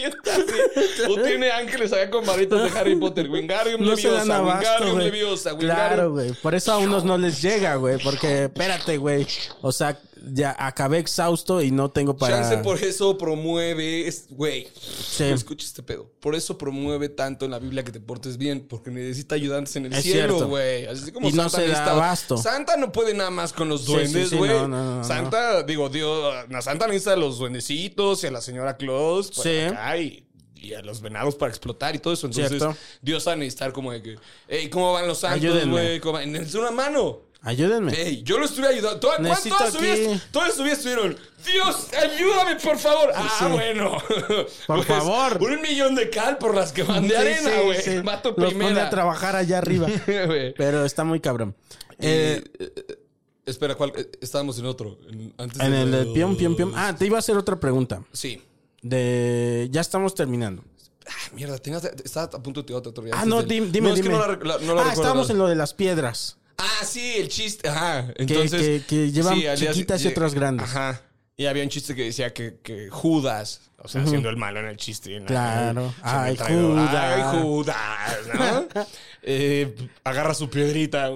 está 0.04 0.36
así. 0.36 1.06
O 1.10 1.16
tiene 1.22 1.50
ángeles 1.50 1.94
acá 1.94 2.10
con 2.10 2.26
varitas 2.26 2.62
de 2.74 2.78
Harry 2.78 2.98
Potter. 2.98 3.30
Wingardium 3.30 3.82
No 3.82 3.96
Leviosa, 3.96 4.42
Wingardium. 4.42 4.98
Leviosa, 4.98 5.54
Wingardium- 5.54 5.60
Claro, 5.62 6.12
güey. 6.12 6.34
Por 6.34 6.56
eso 6.56 6.74
a 6.74 6.78
unos 6.78 7.06
no 7.06 7.18
les 7.18 7.42
llega, 7.42 7.76
güey. 7.76 8.00
Porque, 8.04 8.44
espérate, 8.46 8.98
güey. 8.98 9.26
O 9.62 9.72
sea, 9.72 9.98
ya 10.34 10.56
acabé 10.58 11.00
exhausto 11.00 11.62
y 11.62 11.72
no 11.72 11.92
tengo 11.92 12.18
para... 12.18 12.42
Chance 12.42 12.58
por 12.60 12.78
eso 12.82 13.18
promueve, 13.18 14.08
es- 14.08 14.28
güey, 14.30 14.68
Sí. 14.76 15.24
escucha 15.26 15.66
este 15.66 15.84
pedo. 15.84 16.12
Por 16.20 16.36
eso 16.36 16.58
promueve 16.58 17.10
tanto 17.10 17.46
en 17.46 17.52
la 17.52 17.60
Biblia 17.60 17.84
que 17.84 17.92
te 17.92 18.00
portes 18.00 18.38
bien, 18.38 18.66
porque 18.68 18.92
necesita 18.92 19.36
ayudantes 19.36 19.76
en 19.76 19.86
el 19.86 19.94
Es 19.94 20.04
cielo, 20.04 20.48
güey. 20.48 20.86
Así 20.88 21.12
como 21.12 21.30
Y 21.30 21.34
no 21.34 21.50
Santa 21.50 21.68
se 21.68 21.68
da 21.72 21.92
abasto. 21.92 22.38
Santa 22.38 22.78
no 22.78 22.92
puede 22.92 23.14
nada 23.14 23.30
más 23.32 23.54
con 23.54 23.70
los 23.70 23.86
sí, 23.86 23.92
duendes, 23.94 24.30
sí, 24.30 24.36
güey. 24.38 24.52
no, 24.52 24.68
no, 24.68 24.84
no, 24.84 24.96
no. 24.98 25.04
Santa, 25.04 25.64
digo, 25.64 25.90
Dios, 25.90 26.34
la 26.50 26.62
Santa 26.62 26.88
necesita 26.88 27.14
a 27.14 27.18
los 27.18 27.38
duendecitos 27.38 28.24
y 28.24 28.28
a 28.28 28.32
la 28.32 28.42
señora 28.42 28.78
Claus 28.78 29.32
Sí. 29.34 29.60
acá 29.60 29.98
y, 29.98 30.26
y 30.56 30.74
a 30.74 30.82
los 30.82 31.02
venados 31.02 31.36
para 31.36 31.52
explotar 31.52 31.96
y 31.96 32.00
todo 32.00 32.14
eso. 32.14 32.26
Entonces, 32.28 32.58
Cierto. 32.58 32.76
Dios 33.02 33.28
va 33.28 33.34
a 33.34 33.36
necesitar 33.36 33.72
como 33.74 33.92
de 33.92 34.02
que, 34.02 34.16
hey, 34.48 34.70
¿cómo 34.72 34.94
van 34.94 35.08
los 35.08 35.20
santos, 35.20 35.68
güey? 35.68 36.00
¿Cómo 36.00 36.14
van? 36.14 36.32
Necesito 36.32 36.60
una 36.62 36.72
mano. 36.72 37.22
Ayúdenme. 37.46 37.94
Ey, 37.94 38.24
yo 38.24 38.40
lo 38.40 38.46
estuve 38.46 38.68
ayudando. 38.68 39.00
Toda, 39.00 39.18
¿cuán- 39.18 39.30
Necesito 39.30 39.56
todas, 39.58 39.76
aquí- 39.76 40.20
todas 40.32 40.54
sus 40.56 40.64
vidas 40.64 40.80
estuvieron. 40.80 41.16
Dios, 41.46 41.88
ayúdame, 41.94 42.56
por 42.56 42.78
favor. 42.80 43.12
Ah, 43.16 43.30
Sí. 43.40 43.46
bueno. 43.52 43.98
Por 44.68 44.84
favor. 44.84 45.38
Un 45.44 45.62
millón 45.62 45.94
de 45.94 46.10
cal 46.10 46.40
por 46.40 46.56
las 46.56 46.72
que 46.72 46.82
van 46.82 47.04
de 47.04 47.10
Sí, 47.10 47.16
arena, 47.16 47.50
sí, 47.52 47.64
güey. 47.64 47.82
sí. 47.82 47.92
Mato 48.04 48.30
Los 48.30 48.52
pone 48.54 48.66
primera. 48.66 48.88
a 48.88 48.90
trabajar 48.90 49.36
allá 49.36 49.60
arriba. 49.60 49.88
Güey. 50.26 50.54
Pero 50.56 50.84
está 50.86 51.04
muy 51.04 51.20
cabrón. 51.20 51.56
Eh, 52.00 52.44
Eh, 52.60 52.98
espera, 53.46 53.76
¿cuál? 53.76 53.94
Eh, 53.96 54.10
Estábamos 54.22 54.58
en 54.58 54.66
otro. 54.66 54.98
en- 55.08 55.32
antes 55.38 55.60
en 55.62 55.72
de- 55.72 55.82
el 55.84 55.92
de 55.92 56.06
piom, 56.14 56.36
piom, 56.36 56.56
piom. 56.56 56.72
Ah, 56.76 56.96
te 56.98 57.06
iba 57.06 57.18
a 57.18 57.20
hacer 57.20 57.38
otra 57.38 57.60
pregunta. 57.60 58.04
Sí. 58.12 58.42
De... 58.82 59.68
Ya 59.72 59.82
estamos 59.82 60.16
terminando. 60.16 60.64
Ah, 61.08 61.12
mierda, 61.36 61.60
tenías, 61.60 61.84
estaba 62.04 62.26
a 62.26 62.42
punto 62.42 62.62
de 62.62 62.66
tirar 62.68 62.80
otro. 62.86 63.04
Ah, 63.14 63.26
no, 63.26 63.44
dime, 63.44 63.68
dime. 63.72 63.90
es 63.92 63.98
que 63.98 64.02
dime. 64.02 64.16
no 64.16 64.22
la, 64.22 64.28
la- 64.28 64.38
no 64.38 64.44
la 64.44 64.54
ah, 64.58 64.58
recuerdo. 64.58 64.90
estábamos 64.94 65.30
en 65.30 65.38
lo 65.38 65.46
de 65.48 65.56
las 65.56 65.76
piedras. 65.76 66.38
Ah, 66.58 66.86
sí, 66.86 67.14
el 67.18 67.30
chiste. 67.30 67.68
Ajá. 67.68 68.08
Que, 68.14 68.22
Entonces. 68.24 68.62
que, 68.62 68.88
que 68.88 69.12
llevan 69.12 69.36
sí, 69.40 69.48
al 69.48 69.60
día- 69.60 69.72
chiquitas 69.72 70.04
y 70.04 70.08
otras 70.08 70.34
grandes. 70.34 70.68
Ajá. 70.68 71.02
Y 71.38 71.48
había 71.48 71.64
un 71.64 71.70
chiste 71.70 71.94
que 71.96 72.04
decía 72.06 72.34
que, 72.34 72.60
que 72.64 72.90
Judas, 72.90 73.60
o 73.80 73.90
sea, 73.90 74.06
siendo 74.08 74.30
el 74.30 74.38
malo 74.38 74.62
en 74.62 74.68
el 74.68 74.78
chiste. 74.78 75.20
¿no? 75.20 75.26
Claro. 75.26 75.94
Ay, 76.02 76.38
Judas. 76.38 76.90
Ay, 76.94 77.42
Judas, 77.42 78.20
¿no? 78.34 78.68
Eh, 79.28 79.76
agarra 80.04 80.36
su 80.36 80.50
piedrita 80.52 81.10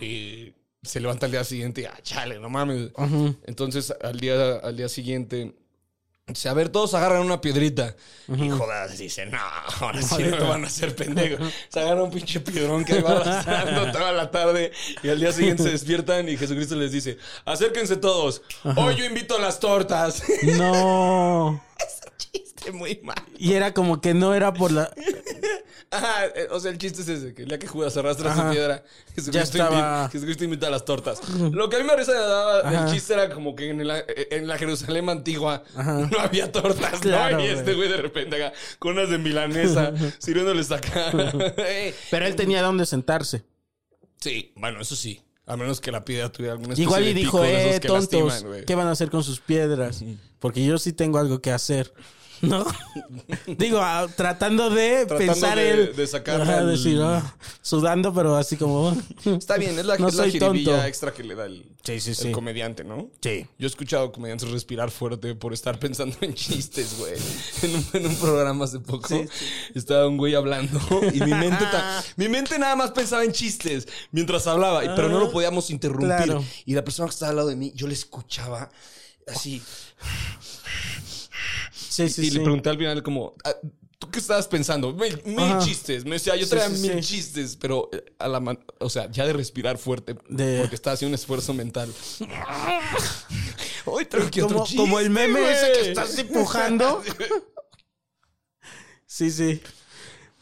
y 0.00 0.54
se 0.80 1.00
levanta 1.00 1.26
al 1.26 1.32
día 1.32 1.42
siguiente 1.42 1.80
y, 1.80 1.84
ah, 1.86 1.98
chale, 2.02 2.38
no 2.38 2.48
mames. 2.48 2.90
Entonces, 3.46 3.92
al 4.00 4.18
día, 4.20 4.58
al 4.62 4.76
día 4.76 4.88
siguiente, 4.88 5.54
dice, 6.28 6.48
a 6.48 6.54
ver, 6.54 6.68
todos 6.68 6.94
agarran 6.94 7.22
una 7.22 7.40
piedrita. 7.40 7.94
Y 8.28 8.50
Judas 8.50 8.98
dice, 8.98 9.26
no, 9.26 9.38
ahora 9.80 10.02
sí 10.02 10.22
no 10.24 10.36
me 10.36 10.42
van 10.44 10.64
a 10.64 10.66
hacer 10.66 10.94
pendejo. 10.94 11.44
Se 11.68 11.80
agarra 11.80 12.02
un 12.02 12.10
pinche 12.10 12.40
piedrón 12.40 12.84
que 12.84 13.00
va 13.00 13.12
arrastrando 13.12 13.90
toda 13.92 14.12
la 14.12 14.30
tarde. 14.30 14.72
Y 15.02 15.08
al 15.08 15.18
día 15.18 15.32
siguiente 15.32 15.62
se 15.62 15.70
despiertan 15.70 16.28
y 16.28 16.36
Jesucristo 16.36 16.76
les 16.76 16.92
dice, 16.92 17.18
acérquense 17.44 17.96
todos. 17.96 18.42
Hoy 18.76 18.96
yo 18.96 19.04
invito 19.04 19.36
a 19.36 19.40
las 19.40 19.58
tortas. 19.60 20.22
No. 20.42 21.62
chiste 22.18 22.72
muy 22.72 23.00
mal. 23.02 23.16
Y 23.38 23.52
era 23.54 23.72
como 23.72 24.00
que 24.00 24.12
no 24.14 24.34
era 24.34 24.52
por 24.52 24.70
la. 24.72 24.92
Ajá, 25.90 26.26
eh, 26.26 26.48
o 26.50 26.60
sea, 26.60 26.70
el 26.70 26.76
chiste 26.76 27.00
es 27.00 27.08
ese, 27.08 27.32
que 27.34 27.42
el 27.42 27.48
día 27.48 27.58
que 27.58 27.66
Judas 27.66 27.96
arrastra 27.96 28.30
Ajá. 28.32 28.48
su 28.48 28.52
piedra, 28.54 28.84
Jesucristo, 29.14 29.30
Ya 29.32 29.42
estaba- 29.42 29.70
invita, 29.70 30.08
Jesucristo 30.12 30.44
invita 30.44 30.66
a 30.66 30.70
las 30.70 30.84
tortas. 30.84 31.20
Lo 31.30 31.70
que 31.70 31.76
a 31.76 31.78
mí 31.78 31.86
me 31.86 31.96
risa 31.96 32.12
me 32.12 32.18
daba 32.18 32.58
Ajá. 32.60 32.84
el 32.88 32.92
chiste 32.94 33.14
era 33.14 33.30
como 33.30 33.56
que 33.56 33.70
en 33.70 33.86
la, 33.88 34.04
en 34.06 34.46
la 34.46 34.58
Jerusalén 34.58 35.08
antigua 35.08 35.62
no 35.76 36.18
había 36.20 36.52
tortas, 36.52 37.00
Claro, 37.00 37.38
¿no? 37.38 37.44
Y 37.44 37.46
este 37.48 37.72
güey 37.72 37.88
de 37.88 37.96
repente 37.96 38.36
acá, 38.36 38.54
con 38.78 38.98
unas 38.98 39.08
de 39.08 39.16
milanesa, 39.16 39.94
sirviéndoles 40.18 40.70
acá. 40.72 41.10
Pero 42.10 42.26
él 42.26 42.36
tenía 42.36 42.60
dónde 42.60 42.84
sentarse. 42.84 43.44
sí, 44.20 44.52
bueno, 44.56 44.80
eso 44.82 44.94
sí. 44.94 45.22
A 45.48 45.56
menos 45.56 45.80
que 45.80 45.90
la 45.90 46.04
piedra 46.04 46.30
tuviera 46.30 46.52
alguna 46.52 46.74
especie 46.74 46.84
Igual 46.84 47.04
de 47.04 47.10
y 47.10 47.14
dijo, 47.14 47.38
pico 47.38 47.42
de 47.42 47.60
esos 47.60 47.76
eh, 47.76 47.80
que 47.80 47.88
tontos, 47.88 48.12
lastiman, 48.12 48.42
güey. 48.46 48.64
¿qué 48.66 48.74
van 48.74 48.86
a 48.86 48.90
hacer 48.90 49.10
con 49.10 49.24
sus 49.24 49.40
piedras? 49.40 50.04
Porque 50.38 50.64
yo 50.64 50.78
sí 50.78 50.92
tengo 50.92 51.18
algo 51.18 51.40
que 51.40 51.50
hacer. 51.50 51.92
¿No? 52.42 52.64
Digo, 53.46 53.80
ah, 53.82 54.06
tratando 54.16 54.70
de 54.70 55.06
Tratando 55.06 55.32
pensar 55.32 55.56
de- 55.58 55.70
el. 55.70 55.96
de 55.96 56.04
Ajá, 56.42 56.64
decir, 56.64 57.00
ah, 57.02 57.36
sudando, 57.62 58.12
pero 58.14 58.36
así 58.36 58.56
como. 58.56 58.96
Está 59.24 59.56
bien, 59.56 59.78
es 59.78 59.84
la, 59.86 59.96
No 59.98 60.08
es 60.08 60.14
la 60.14 60.28
jiribilla 60.28 60.86
extra 60.86 61.12
que 61.12 61.24
le 61.24 61.34
da 61.34 61.46
el, 61.46 61.64
Sí, 61.82 62.00
sí, 62.00 62.12
el 62.26 62.32
comediante, 62.32 62.84
¿no? 62.84 63.10
Sí. 63.22 63.46
Yo 63.58 63.66
he 63.66 63.70
escuchado 63.70 64.12
comediantes 64.12 64.50
respirar 64.50 64.90
fuerte 64.90 65.34
por 65.34 65.52
estar 65.52 65.78
pensando 65.78 66.16
en 66.20 66.34
chistes, 66.34 66.96
güey. 66.98 67.14
En 67.62 67.74
un, 67.74 67.86
en 67.94 68.06
un 68.06 68.16
programa 68.16 68.64
hace 68.66 68.78
poco 68.80 69.08
estaba 69.74 70.06
un 70.06 70.16
güey 70.16 70.34
hablando 70.34 70.78
y 71.12 71.20
mi 71.20 71.32
mente, 71.34 71.64
ta- 71.64 72.04
mi 72.16 72.28
mente 72.28 72.58
nada 72.58 72.76
más 72.76 72.90
pensaba 72.92 73.24
en 73.24 73.32
chistes 73.32 73.88
mientras 74.12 74.46
hablaba, 74.46 74.80
pero 74.94 75.08
no 75.08 75.18
lo 75.18 75.30
podíamos 75.30 75.70
interrumpir. 75.70 76.08
Claro. 76.08 76.44
Y 76.66 76.74
la 76.74 76.84
persona 76.84 77.08
que 77.08 77.14
estaba 77.14 77.30
al 77.30 77.36
lado 77.36 77.48
de 77.48 77.56
mí, 77.56 77.72
yo 77.74 77.86
le 77.86 77.94
escuchaba 77.94 78.70
así. 79.26 79.60
Sí, 79.60 79.62
sí, 82.08 82.22
y 82.22 82.30
sí. 82.30 82.36
le 82.36 82.40
pregunté 82.42 82.68
al 82.68 82.76
final 82.78 83.02
como, 83.02 83.34
ah, 83.44 83.54
¿tú 83.98 84.10
qué 84.10 84.18
estabas 84.20 84.46
pensando? 84.46 84.92
Mil, 84.92 85.18
chistes. 85.64 86.04
Me 86.04 86.12
decía, 86.12 86.36
yo 86.36 86.46
traía 86.48 86.68
mil 86.68 87.00
chistes, 87.02 87.56
pero 87.56 87.88
eh, 87.92 88.04
a 88.18 88.28
la 88.28 88.38
man- 88.40 88.64
o 88.78 88.88
sea, 88.90 89.10
ya 89.10 89.26
de 89.26 89.32
respirar 89.32 89.78
fuerte, 89.78 90.14
De- 90.28 90.60
porque 90.60 90.74
estaba 90.76 90.94
haciendo 90.94 91.10
un 91.10 91.14
esfuerzo 91.14 91.54
mental. 91.54 91.92
Hoy 93.86 94.04
traigo 94.04 94.28
aquí 94.28 94.40
otro 94.42 94.56
como, 94.56 94.66
chiste, 94.66 94.80
como 94.82 95.00
el 95.00 95.08
meme 95.10 95.50
ese 95.50 95.72
que 95.72 95.88
estás 95.88 96.16
empujando. 96.18 97.02
Sí, 99.10 99.30
sí. 99.30 99.62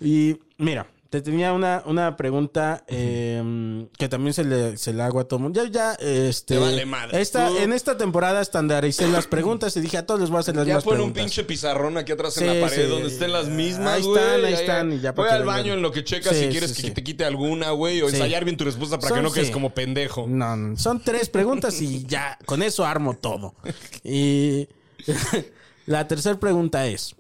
Y 0.01 0.37
mira, 0.59 0.91
te 1.09 1.23
tenía 1.23 1.53
una, 1.53 1.83
una 1.87 2.17
pregunta 2.17 2.85
eh, 2.89 3.87
que 3.97 4.09
también 4.09 4.35
se 4.35 4.45
le, 4.45 4.77
se 4.77 4.93
le 4.93 5.03
hago 5.03 5.21
a 5.21 5.25
todo 5.29 5.39
el 5.39 5.43
mundo. 5.45 5.63
Ya, 5.65 5.71
ya, 5.71 5.93
este. 5.95 6.55
Te 6.55 6.61
vale 6.61 6.85
madre. 6.85 7.21
Esta, 7.21 7.49
en 7.63 7.73
esta 7.73 7.97
temporada 7.97 8.41
estandaricé 8.41 9.07
las 9.09 9.27
preguntas 9.27 9.77
y 9.77 9.81
dije 9.81 9.99
a 9.99 10.07
todos 10.07 10.21
les 10.21 10.31
voy 10.31 10.39
a 10.39 10.41
hacer 10.41 10.57
las 10.57 10.67
Ya 10.67 10.75
mismas 10.77 10.85
pon 10.85 10.93
un 10.95 10.97
preguntas. 11.13 11.23
pinche 11.23 11.45
pizarrón 11.45 11.97
aquí 11.97 12.13
atrás 12.13 12.35
Sí, 12.35 12.45
en 12.45 12.61
la 12.61 12.67
pared 12.67 12.85
sí. 12.85 12.91
donde 12.91 13.09
estén 13.09 13.33
las 13.33 13.49
mismas, 13.49 13.95
Ahí 13.95 14.03
güey. 14.03 14.23
están, 14.23 14.45
ahí 14.45 14.53
están, 14.55 14.93
y 14.93 15.01
ya 15.01 15.13
Voy 15.13 15.29
al 15.29 15.45
baño 15.45 15.75
en 15.75 15.83
lo 15.83 15.93
que 15.93 16.03
checas 16.05 16.37
si 16.37 16.49
quieres 16.49 16.73
que 16.73 16.91
te 16.91 17.05
quite 17.05 17.25
alguna, 17.25 17.71
güey, 17.71 18.03
o 18.03 18.09
ensayar 18.09 18.45
bien 18.45 18.57
tu 18.57 18.65
respuesta 18.65 18.99
para 18.99 19.09
Son- 19.11 19.19
que 19.19 19.23
no 19.23 19.33
quedes 19.33 19.51
como 19.51 19.71
pendejo. 19.75 20.27
No, 20.29 20.57
no, 20.57 20.77
son 20.77 21.03
tres 21.03 21.29
preguntas 21.29 21.81
y 21.81 22.05
ya, 22.07 22.39
con 22.47 22.63
eso 22.63 22.85
armo 22.85 23.15
todo. 23.15 23.55
Y 24.05 24.69
la 25.87 26.09
tercera 26.09 26.39
pregunta 26.41 26.87
es: 26.87 27.15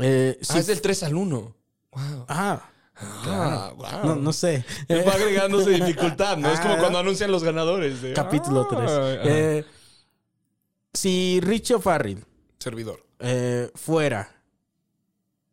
Eh, 0.00 0.38
Ah, 0.48 0.58
es 0.58 0.66
del 0.66 0.80
3 0.80 1.02
al 1.04 1.14
1. 1.14 1.54
Wow. 1.94 2.24
Ah, 2.28 2.70
Ah, 2.96 3.72
wow. 3.76 4.04
no, 4.04 4.16
no 4.16 4.32
sé. 4.32 4.64
Va 4.88 5.12
agregándose 5.14 5.70
dificultad, 5.70 6.36
¿no? 6.36 6.48
Es 6.52 6.60
como 6.60 6.74
Ah. 6.74 6.78
cuando 6.78 6.98
anuncian 7.00 7.30
los 7.32 7.42
ganadores. 7.42 8.00
de- 8.02 8.12
Capítulo 8.12 8.68
Ah, 8.70 8.76
3. 8.76 9.62
ajá. 9.62 9.68
si 10.92 11.40
Richie 11.42 11.74
O'Farrill 11.74 12.24
Servidor. 12.60 13.04
eh, 13.18 13.68
fuera, 13.74 14.40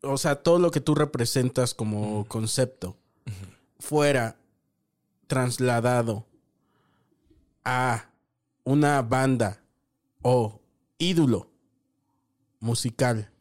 o 0.02 0.16
sea, 0.18 0.36
todo 0.36 0.60
lo 0.60 0.70
que 0.70 0.80
tú 0.80 0.94
representas 0.94 1.74
como 1.74 2.24
concepto, 2.26 2.96
fuera 3.80 4.36
trasladado 5.26 6.26
a 7.64 8.08
una 8.62 9.02
banda 9.02 9.60
o 10.22 10.60
ídolo 10.98 11.50
musical, 12.60 13.31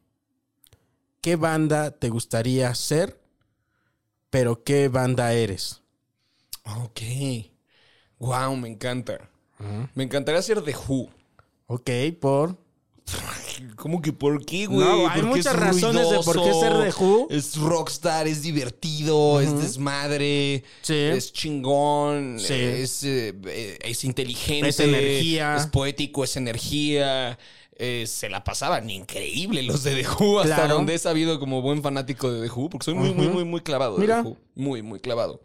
¿qué 1.22 1.35
banda 1.35 1.91
te 1.91 2.10
gustaría 2.10 2.73
ser? 2.76 3.19
Pero 4.30 4.64
¿qué 4.64 4.88
banda 4.88 5.34
eres? 5.34 5.81
Ok. 6.84 7.02
Wow, 8.19 8.56
me 8.56 8.69
encanta. 8.69 9.30
Me 9.93 10.03
encantaría 10.03 10.41
ser 10.41 10.61
The 10.64 10.76
Who. 10.88 11.10
Ok, 11.68 11.89
por... 12.19 12.57
¿Cómo 13.76 14.02
que 14.02 14.14
por 14.14 14.43
qué, 14.45 14.65
güey? 14.65 14.80
No, 14.80 15.07
hay 15.07 15.22
muchas 15.22 15.53
es 15.53 15.60
razones 15.60 16.10
de 16.10 16.19
por 16.19 16.41
qué 16.41 16.53
ser 16.53 16.72
The 16.73 17.03
Who. 17.03 17.27
Es 17.30 17.57
rockstar, 17.57 18.27
es 18.27 18.41
divertido, 18.41 19.41
es 19.41 19.56
desmadre, 19.60 20.64
Sí. 20.81 20.95
es 20.95 21.31
chingón, 21.34 22.39
Sí. 22.39 22.53
es, 22.53 23.03
eh, 23.03 23.35
eh, 23.45 23.77
es 23.84 24.03
inteligente. 24.03 24.69
Es 24.69 24.80
energía. 24.80 25.57
Es 25.57 25.68
poético, 25.68 26.23
es 26.23 26.38
energía. 26.38 27.38
Eh, 27.84 28.06
se 28.08 28.30
la 28.30 28.44
pasaban 28.44 28.90
increíble 28.90 29.64
los 29.64 29.82
de 29.84 29.95
The 30.03 30.08
Who, 30.08 30.40
hasta 30.40 30.56
Claro. 30.56 30.76
donde 30.76 30.94
he 30.94 30.99
sabido 30.99 31.40
como 31.40 31.62
buen 31.62 31.82
fanático 31.82 32.32
de 32.32 32.48
The 32.48 32.53
Who, 32.53 32.70
porque 32.70 32.86
soy 32.86 32.94
muy, 32.94 33.12
muy, 33.14 33.28
muy, 33.28 33.44
muy 33.44 33.62
clavado 33.62 33.95
de 33.95 34.02
Mira. 34.02 34.22
The 34.22 34.30
Who. 34.30 34.38
Muy, 34.56 34.82
muy 34.84 34.99
clavado. 34.99 35.41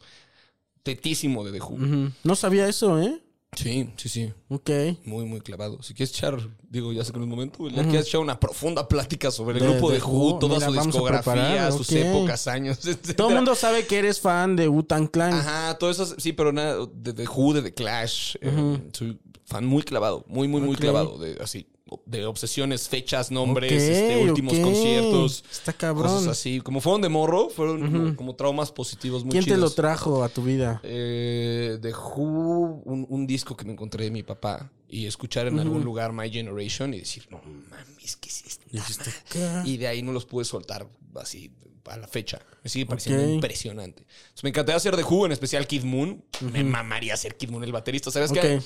Tetísimo 0.82 1.44
de 1.44 1.52
The 1.52 1.60
Who. 1.64 2.10
No 2.22 2.36
sabía 2.36 2.68
eso, 2.68 3.00
¿eh? 3.00 3.22
Sí, 3.56 3.88
sí, 3.96 4.08
sí. 4.10 4.32
Ok. 4.48 4.70
Muy, 5.04 5.24
muy 5.24 5.40
clavado. 5.40 5.82
Si 5.82 5.94
quieres 5.94 6.10
echar, 6.14 6.36
digo, 6.68 6.92
ya 6.92 7.04
sé 7.04 7.12
que 7.12 7.18
no 7.18 7.24
es 7.24 7.30
momento, 7.30 7.68
ya 7.70 7.82
quieres 7.84 8.06
echar 8.08 8.20
una 8.20 8.38
profunda 8.38 8.86
plática 8.86 9.30
sobre 9.30 9.58
el 9.58 9.64
De- 9.64 9.70
grupo 9.72 9.90
de, 9.90 9.96
de 9.98 10.02
Who, 10.04 10.10
Who. 10.34 10.38
toda 10.38 10.54
Mira, 10.56 10.66
su 10.82 10.86
discografía, 10.88 11.72
sus 11.72 11.90
épocas, 11.92 12.46
años, 12.48 12.78
etc. 12.86 13.16
Todo 13.16 13.30
el 13.30 13.36
mundo 13.36 13.54
sabe 13.54 13.86
que 13.86 13.98
eres 13.98 14.20
fan 14.20 14.56
de 14.56 14.68
Wu-Tang 14.68 15.08
Clan. 15.10 15.32
Ajá, 15.32 15.78
todo 15.78 15.90
eso, 15.90 16.04
sí, 16.18 16.32
pero 16.34 16.52
nada, 16.52 16.86
de 16.92 17.14
The 17.14 17.26
Who, 17.26 17.54
de 17.54 17.62
The 17.62 17.72
Clash. 17.74 18.36
eh, 18.42 18.78
soy 18.92 19.18
fan 19.46 19.64
muy 19.64 19.82
clavado, 19.84 20.24
muy, 20.28 20.48
muy, 20.48 20.60
muy 20.60 20.76
clavado. 20.76 21.16
De, 21.18 21.38
así, 21.40 21.66
de 22.04 22.26
obsesiones, 22.26 22.88
fechas, 22.88 23.30
nombres, 23.30 23.72
este, 23.72 24.16
últimos 24.24 24.58
conciertos. 24.58 25.44
Está 25.50 25.72
cabrón. 25.72 26.12
Cosas 26.12 26.28
así. 26.28 26.60
Como 26.60 26.80
fueron 26.80 27.00
de 27.00 27.08
morro, 27.08 27.48
fueron 27.48 27.80
como, 27.80 28.16
como 28.16 28.34
traumas 28.34 28.72
positivos 28.72 29.24
muy 29.24 29.32
¿Quién 29.32 29.44
te 29.44 29.56
lo 29.56 29.70
trajo 29.70 30.24
a 30.24 30.28
tu 30.28 30.42
vida? 30.42 30.80
Eh, 30.82 31.78
de 31.80 31.92
Who, 31.92 32.82
un, 32.84 33.06
un 33.08 33.26
disco 33.26 33.56
que 33.56 33.64
me 33.64 33.72
encontré 33.72 34.04
de 34.04 34.10
mi 34.10 34.22
papá 34.24 34.70
y 34.88 35.06
escuchar 35.06 35.46
en 35.46 35.58
algún 35.58 35.84
lugar 35.84 36.12
My 36.12 36.30
Generation 36.30 36.94
y 36.94 37.00
decir, 37.00 37.26
no 37.30 37.40
mames, 37.42 38.16
¿qué 38.16 38.28
es 38.28 38.44
esto? 38.46 39.10
Y 39.64 39.76
de 39.78 39.86
ahí 39.86 40.02
no 40.02 40.12
los 40.12 40.24
pude 40.24 40.44
soltar 40.44 40.88
así 41.14 41.50
a 41.88 41.96
la 41.96 42.08
fecha. 42.08 42.40
Me 42.62 42.70
sigue 42.70 42.84
pareciendo 42.86 43.22
impresionante. 43.28 44.02
Entonces, 44.02 44.42
me 44.44 44.50
encantaría 44.50 44.76
hacer 44.76 44.96
de 44.96 45.04
Who, 45.04 45.26
en 45.26 45.32
especial 45.32 45.66
Kid 45.66 45.84
Moon. 45.84 46.24
Me 46.52 46.64
mamaría 46.64 47.16
ser 47.16 47.36
Kid 47.36 47.50
Moon 47.50 47.62
el 47.64 47.72
baterista. 47.72 48.10
¿Sabes 48.10 48.30
Ok. 48.32 48.38
qué? 48.40 48.60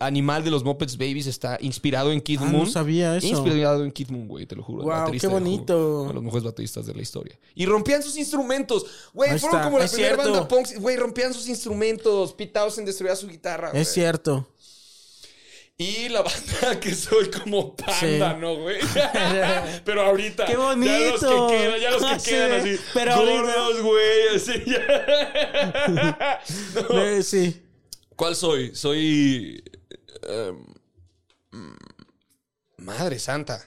Animal 0.00 0.44
de 0.44 0.50
los 0.50 0.64
Muppets 0.64 0.98
Babies 0.98 1.26
está 1.26 1.58
inspirado 1.60 2.12
en 2.12 2.20
Kid 2.20 2.40
Ah, 2.42 2.44
no 2.46 2.58
Moon. 2.58 2.70
sabía 2.70 3.16
eso. 3.16 3.26
Inspirado 3.26 3.84
en 3.84 3.92
Kid 3.92 4.08
Moon, 4.10 4.28
güey, 4.28 4.46
te 4.46 4.56
lo 4.56 4.62
juro. 4.62 4.84
baterista 4.84 5.28
qué 5.28 5.32
bonito. 5.34 6.00
uno 6.00 6.08
de 6.08 6.14
los 6.14 6.22
mejores 6.22 6.44
bateristas 6.44 6.86
de 6.86 6.94
la 6.94 7.02
historia. 7.02 7.38
Y 7.54 7.64
rompían 7.66 8.02
sus 8.02 8.16
instrumentos. 8.16 8.84
Güey, 9.14 9.38
fueron 9.38 9.58
está, 9.58 9.64
como 9.64 9.78
la 9.78 9.84
es 9.84 9.92
primera 9.92 10.14
cierto. 10.16 10.32
banda 10.32 10.48
punk. 10.48 10.68
Güey, 10.80 10.96
rompían 10.96 11.32
sus 11.32 11.48
instrumentos. 11.48 12.34
Pete 12.34 12.52
Townsend 12.52 12.86
destruía 12.86 13.16
su 13.16 13.28
guitarra. 13.28 13.70
Es 13.72 13.92
cierto. 13.92 14.48
Y 15.78 16.08
la 16.08 16.22
banda 16.22 16.80
que 16.80 16.94
soy 16.94 17.28
como 17.30 17.76
panda, 17.76 18.34
Sí. 18.34 18.40
¿no, 18.40 18.56
güey? 18.56 18.78
Pero 19.84 20.02
ahorita. 20.02 20.46
¡Qué 20.46 20.52
Ya 20.52 20.58
los 20.58 20.66
bonito! 21.20 21.48
que 21.48 21.56
quedan, 21.58 21.80
ya 21.80 21.90
los 21.90 22.22
que 22.22 22.30
quedan 22.30 22.52
así. 22.60 22.80
pero 22.94 23.16
gordos, 23.16 23.82
güey, 23.82 24.28
así. 24.34 24.64
ya. 24.66 26.40
No. 26.88 26.98
Eh, 27.02 27.22
sí. 27.22 27.62
¿Cuál 28.16 28.34
soy? 28.36 28.74
Soy. 28.74 29.62
em, 30.22 30.64
mm, 31.50 31.76
madre 32.78 33.18
santa. 33.18 33.62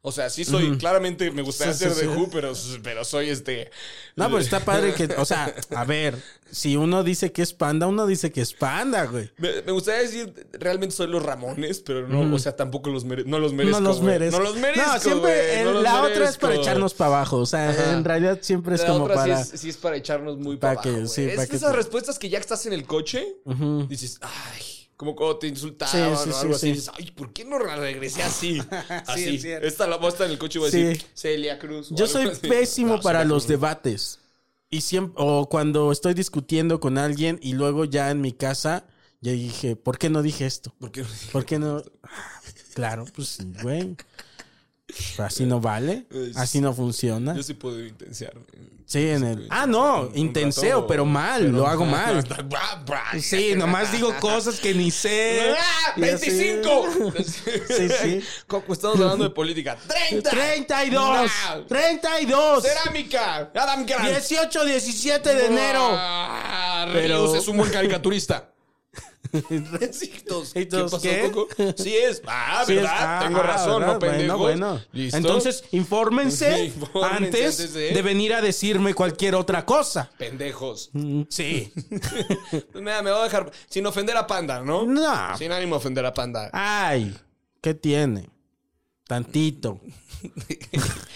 O 0.00 0.12
sea, 0.12 0.30
sí 0.30 0.44
soy. 0.44 0.78
Claramente 0.78 1.30
me 1.32 1.42
gustaría 1.42 1.74
Sí, 1.74 1.80
ser 1.80 1.92
sí, 1.92 2.06
de 2.06 2.12
sí. 2.12 2.16
Who, 2.18 2.30
pero, 2.30 2.52
pero 2.84 3.04
soy 3.04 3.30
este. 3.30 3.70
No, 4.14 4.30
pues 4.30 4.44
está 4.44 4.60
padre 4.64 4.94
que, 4.94 5.06
o 5.18 5.24
sea, 5.24 5.52
a 5.76 5.84
ver, 5.84 6.16
si 6.52 6.76
uno 6.76 7.02
dice 7.02 7.32
que 7.32 7.42
es 7.42 7.52
panda, 7.52 7.88
uno 7.88 8.06
dice 8.06 8.30
que 8.30 8.40
es 8.40 8.54
panda, 8.54 9.06
güey. 9.06 9.28
Me, 9.38 9.60
me 9.62 9.72
gustaría 9.72 10.02
decir, 10.02 10.46
realmente 10.52 10.94
soy 10.94 11.08
los 11.08 11.20
Ramones, 11.22 11.80
pero 11.80 12.06
no, 12.06 12.32
o 12.32 12.38
sea, 12.38 12.54
tampoco 12.54 12.90
los 12.90 13.04
mere- 13.04 13.24
no 13.26 13.40
los 13.40 13.52
merezco. 13.52 13.80
no 13.80 13.88
los 13.88 14.00
merezco. 14.00 14.38
No 14.38 14.44
los 14.44 14.56
merezco. 14.56 14.86
No, 14.92 15.00
siempre, 15.00 15.20
güey, 15.52 15.64
no 15.64 15.68
el- 15.70 15.74
los 15.74 15.82
la 15.82 16.00
otra 16.02 16.12
es 16.12 16.18
merezco. 16.20 16.40
para 16.42 16.54
echarnos 16.54 16.94
para 16.94 17.08
abajo. 17.16 17.36
O 17.38 17.46
sea, 17.46 17.70
Ajá. 17.70 17.92
en 17.92 18.04
realidad 18.04 18.38
siempre 18.40 18.76
es 18.76 18.82
La 18.82 18.86
como 18.86 19.04
otra 19.04 19.16
para. 19.16 19.44
sí, 19.44 19.50
es, 19.54 19.60
sí 19.60 19.68
es 19.68 19.76
para 19.76 19.96
echarnos 19.96 20.38
muy 20.38 20.56
para 20.58 20.76
para 20.76 20.90
abajo. 20.90 21.06
güey. 21.12 21.28
para 21.30 21.42
es 21.42 21.50
que 21.50 21.56
esas 21.56 21.72
te- 21.72 21.76
respuestas 21.76 22.18
que 22.20 22.28
ya 22.28 22.38
estás 22.38 22.64
en 22.66 22.72
el 22.72 22.84
coche, 22.86 23.26
Ujú. 23.44 23.86
dices, 23.88 24.18
ay, 24.22 24.77
como 24.98 25.14
cuando 25.14 25.38
te 25.38 25.46
insultaban 25.46 25.92
Sí, 25.94 26.22
sí, 26.24 26.28
o 26.30 26.32
sí, 26.34 26.38
algo 26.40 26.54
así. 26.56 26.72
Dices, 26.72 26.90
ay, 26.98 27.12
¿por 27.12 27.32
qué 27.32 27.44
no 27.44 27.58
regresé 27.60 28.22
así? 28.24 28.60
así. 29.06 29.36
es. 29.36 29.44
Esta 29.44 29.86
la 29.86 29.96
estar 30.08 30.26
en 30.26 30.32
el 30.32 30.38
coche 30.38 30.58
y 30.58 30.60
voy 30.60 30.68
a 30.68 30.72
Sí. 30.72 30.82
decir, 30.82 31.06
Celia 31.14 31.58
Cruz. 31.60 31.88
Yo 31.92 32.06
soy 32.08 32.26
así. 32.26 32.48
pésimo 32.48 32.96
No, 32.96 33.00
para 33.00 33.24
los 33.24 33.44
Cruz. 33.44 33.48
debates. 33.48 34.18
Y 34.68 34.80
siempre, 34.80 35.14
o 35.16 35.48
cuando 35.48 35.92
estoy 35.92 36.14
discutiendo 36.14 36.80
con 36.80 36.98
alguien 36.98 37.38
y 37.40 37.52
luego 37.52 37.84
ya 37.84 38.10
en 38.10 38.20
mi 38.20 38.32
casa, 38.32 38.84
ya 39.20 39.30
dije, 39.32 39.76
¿por 39.76 39.98
qué 39.98 40.10
no 40.10 40.20
dije 40.20 40.46
esto? 40.46 40.74
¿Por 40.80 40.90
qué 40.90 41.02
no? 41.02 41.08
¿Por 41.32 41.44
qué 41.46 41.58
no? 41.60 41.82
Claro, 42.74 43.06
pues 43.14 43.28
sí, 43.28 43.52
güey. 43.62 43.96
Así 45.18 45.44
no 45.44 45.60
vale. 45.60 46.06
Así 46.34 46.60
no 46.60 46.72
funciona. 46.72 47.34
Yo 47.34 47.42
sí 47.42 47.54
puedo 47.54 47.84
intensear. 47.84 48.32
Sí, 48.86 49.06
en 49.06 49.22
el. 49.22 49.46
Ah, 49.50 49.64
Un- 49.64 49.70
no, 49.72 50.10
intenseo, 50.14 50.86
pero 50.86 51.04
mal, 51.04 51.42
pero- 51.42 51.58
lo 51.58 51.66
hago 51.66 51.84
mal. 51.98 52.22
Bra. 52.86 53.02
Sí, 53.20 53.52
nomás 53.54 53.92
digo 53.92 54.14
cosas 54.18 54.58
que 54.60 54.72
ni 54.72 54.90
sé. 54.90 55.52
¡Ah! 55.58 55.92
Y 55.94 56.04
así. 56.04 56.30
¡25! 56.30 57.12
Sí, 57.68 57.88
sí. 57.90 58.22
Coco, 58.46 58.72
estamos 58.72 58.98
hablando 58.98 59.24
de 59.24 59.30
política. 59.30 59.76
¡30! 60.10 60.22
32. 60.30 61.30
Nah. 61.30 61.66
32. 61.68 62.64
¡Cerámica! 62.64 63.50
¡Adam 63.54 63.84
Grant! 63.84 64.08
18, 64.08 64.64
17 64.64 65.34
de 65.34 65.46
enero. 65.46 65.86
Ah, 65.92 66.88
Pero- 66.92 67.36
es 67.36 67.46
un 67.46 67.58
buen 67.58 67.70
caricaturista. 67.70 68.52
Todos, 70.28 70.52
¿Qué 70.52 70.66
pasó, 70.66 71.00
¿qué? 71.00 71.30
Coco? 71.32 71.48
Sí 71.76 71.96
es. 71.96 72.22
Ah, 72.26 72.62
Sí, 72.66 72.74
¿verdad? 72.74 72.92
es- 72.94 73.00
ah, 73.02 73.20
Tengo 73.26 73.42
razón, 73.42 73.80
¿verdad? 73.80 73.94
no 73.94 73.98
pendejos. 73.98 74.38
Bueno, 74.38 74.68
bueno. 74.70 74.84
¿Listo? 74.92 75.16
Entonces, 75.16 75.64
infórmense, 75.72 76.64
Infórmense 76.66 77.16
antes, 77.24 77.60
antes 77.60 77.72
de- 77.74 77.90
de... 77.92 78.02
venir 78.02 78.34
a 78.34 78.40
decirme 78.40 78.94
cualquier 78.94 79.34
otra 79.34 79.64
cosa. 79.64 80.10
Pendejos. 80.18 80.90
Mm, 80.92 81.22
Sí. 81.28 81.72
Mira, 82.74 83.02
me 83.02 83.10
voy 83.10 83.20
a 83.20 83.24
dejar 83.24 83.50
sin 83.68 83.86
ofender 83.86 84.16
a 84.16 84.26
Panda, 84.26 84.60
¿no? 84.62 84.84
No. 84.84 85.36
Sin 85.38 85.52
ánimo 85.52 85.74
de 85.74 85.78
ofender 85.78 86.06
a 86.06 86.14
Panda. 86.14 86.50
Ay, 86.52 87.14
¿qué 87.60 87.74
tiene? 87.74 88.28
Tantito. 89.06 89.80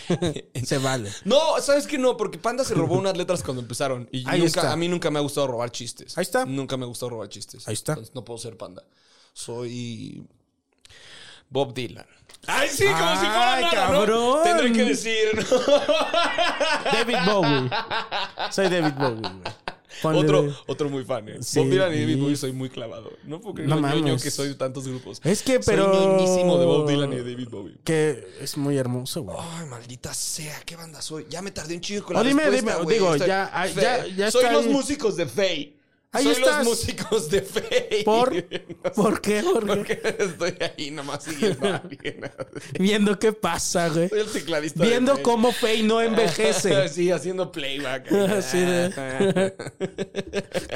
Se 0.65 0.79
vale. 0.79 1.13
No, 1.25 1.61
¿sabes 1.61 1.87
qué? 1.87 1.99
No, 1.99 2.17
porque 2.17 2.39
Panda 2.39 2.65
se 2.65 2.75
robó 2.75 2.97
unas 2.97 3.17
letras 3.17 3.43
cuando 3.43 3.63
empezaron. 3.63 4.09
Y 4.13 4.29
Ahí 4.29 4.41
nunca, 4.41 4.61
está. 4.61 4.73
a 4.73 4.77
mí 4.77 4.89
nunca 4.89 5.11
me 5.11 5.19
ha 5.19 5.23
gustado 5.23 5.47
robar 5.47 5.71
chistes. 5.71 6.17
Ahí 6.19 6.23
está. 6.23 6.45
Nunca 6.45 6.77
me 6.77 6.85
ha 6.85 6.89
gustado 6.89 7.11
robar 7.11 7.29
chistes. 7.29 7.67
Ahí 7.69 7.75
está. 7.75 7.93
Entonces 7.93 8.15
no 8.15 8.25
puedo 8.25 8.39
ser 8.39 8.57
Panda. 8.57 8.83
Soy 9.33 10.23
Bob 11.49 11.75
Dylan. 11.75 12.07
Ay, 12.47 12.69
sí, 12.69 12.85
como 12.85 13.11
si 13.13 13.27
fuera 13.27 13.61
nada, 13.61 13.61
¿no? 13.61 13.71
cabrón. 13.71 14.43
Tendré 14.43 14.73
que 14.73 14.85
decir. 14.91 15.47
David 16.93 17.17
Bowie. 17.27 17.71
Soy 18.51 18.69
David 18.69 18.95
Bowie. 18.95 19.21
güey. 19.21 19.62
Ponle- 20.03 20.21
Otro, 20.25 20.55
otro 20.67 20.89
muy 20.91 21.05
fan, 21.05 21.29
¿eh? 21.29 21.39
Sí. 21.41 21.59
Bob 21.61 21.69
Dylan 21.71 21.95
y 21.95 22.01
David 22.01 22.19
Bowie 22.21 22.37
soy 22.37 22.53
muy 22.53 22.69
clavado. 22.69 23.13
No 23.25 23.41
porque 23.41 23.63
No 23.63 23.81
mames. 23.81 24.23
que 24.23 24.31
soy 24.31 24.49
de 24.49 24.55
tantos 24.55 24.87
grupos. 24.89 25.21
Es 25.25 25.43
que, 25.43 25.63
Soy 25.63 25.75
pero- 25.77 25.93
ñoñísimo 25.93 26.59
de 26.59 26.67
Bob 26.67 26.89
Dylan 26.89 27.13
y 27.13 27.17
de 27.17 27.31
David 27.33 27.49
Bowie. 27.49 27.77
Que 27.85 28.27
es 28.41 28.57
muy 28.57 28.77
hermoso, 28.77 29.23
güey. 29.23 29.37
Ay, 29.41 29.67
maldita 29.67 30.13
sea, 30.15 30.61
¿qué 30.67 30.77
banda 30.77 31.01
soy? 31.01 31.27
Ya 31.31 31.41
me 31.43 31.51
tardé 31.53 31.75
un 31.75 31.81
chico 31.81 32.05
con 32.07 32.17
Oh, 32.17 32.23
la 32.23 32.29
dime, 32.29 32.43
respuesta, 32.51 32.81
dime, 32.81 32.93
digo, 32.95 33.15
Estoy- 33.15 33.29
ya, 33.29 33.51
ah, 33.53 33.67
ya- 33.67 34.07
ya 34.07 34.31
Soy 34.31 34.45
los 34.53 34.67
músicos 34.67 35.17
de 35.17 35.27
Faye. 35.27 35.77
Ahí 36.15 36.25
Soy 36.25 36.33
estás. 36.35 36.59
los 36.59 36.67
músicos 36.67 37.31
de 37.31 37.41
Faye. 37.41 38.03
¿Por? 38.05 38.45
¿Por 38.95 39.21
qué? 39.23 39.43
¿Por 39.43 39.65
qué? 39.83 39.97
Porque 39.97 40.17
estoy 40.19 40.55
ahí 40.61 40.91
nomás 40.91 41.25
siguiendo 41.25 41.67
a 41.67 41.77
alguien. 41.77 42.21
Viendo 42.79 43.19
qué 43.19 43.33
pasa, 43.33 43.89
güey. 43.89 44.11
Soy 44.11 44.21
el 44.21 44.27
tecladista. 44.27 44.85
Viendo 44.85 45.23
cómo 45.23 45.53
Faye 45.53 45.83
no 45.85 46.03
envejece. 46.03 46.87
sí, 46.91 47.11
haciendo 47.11 47.51
playback. 47.51 48.13
Así 48.13 48.59
de- 48.61 49.55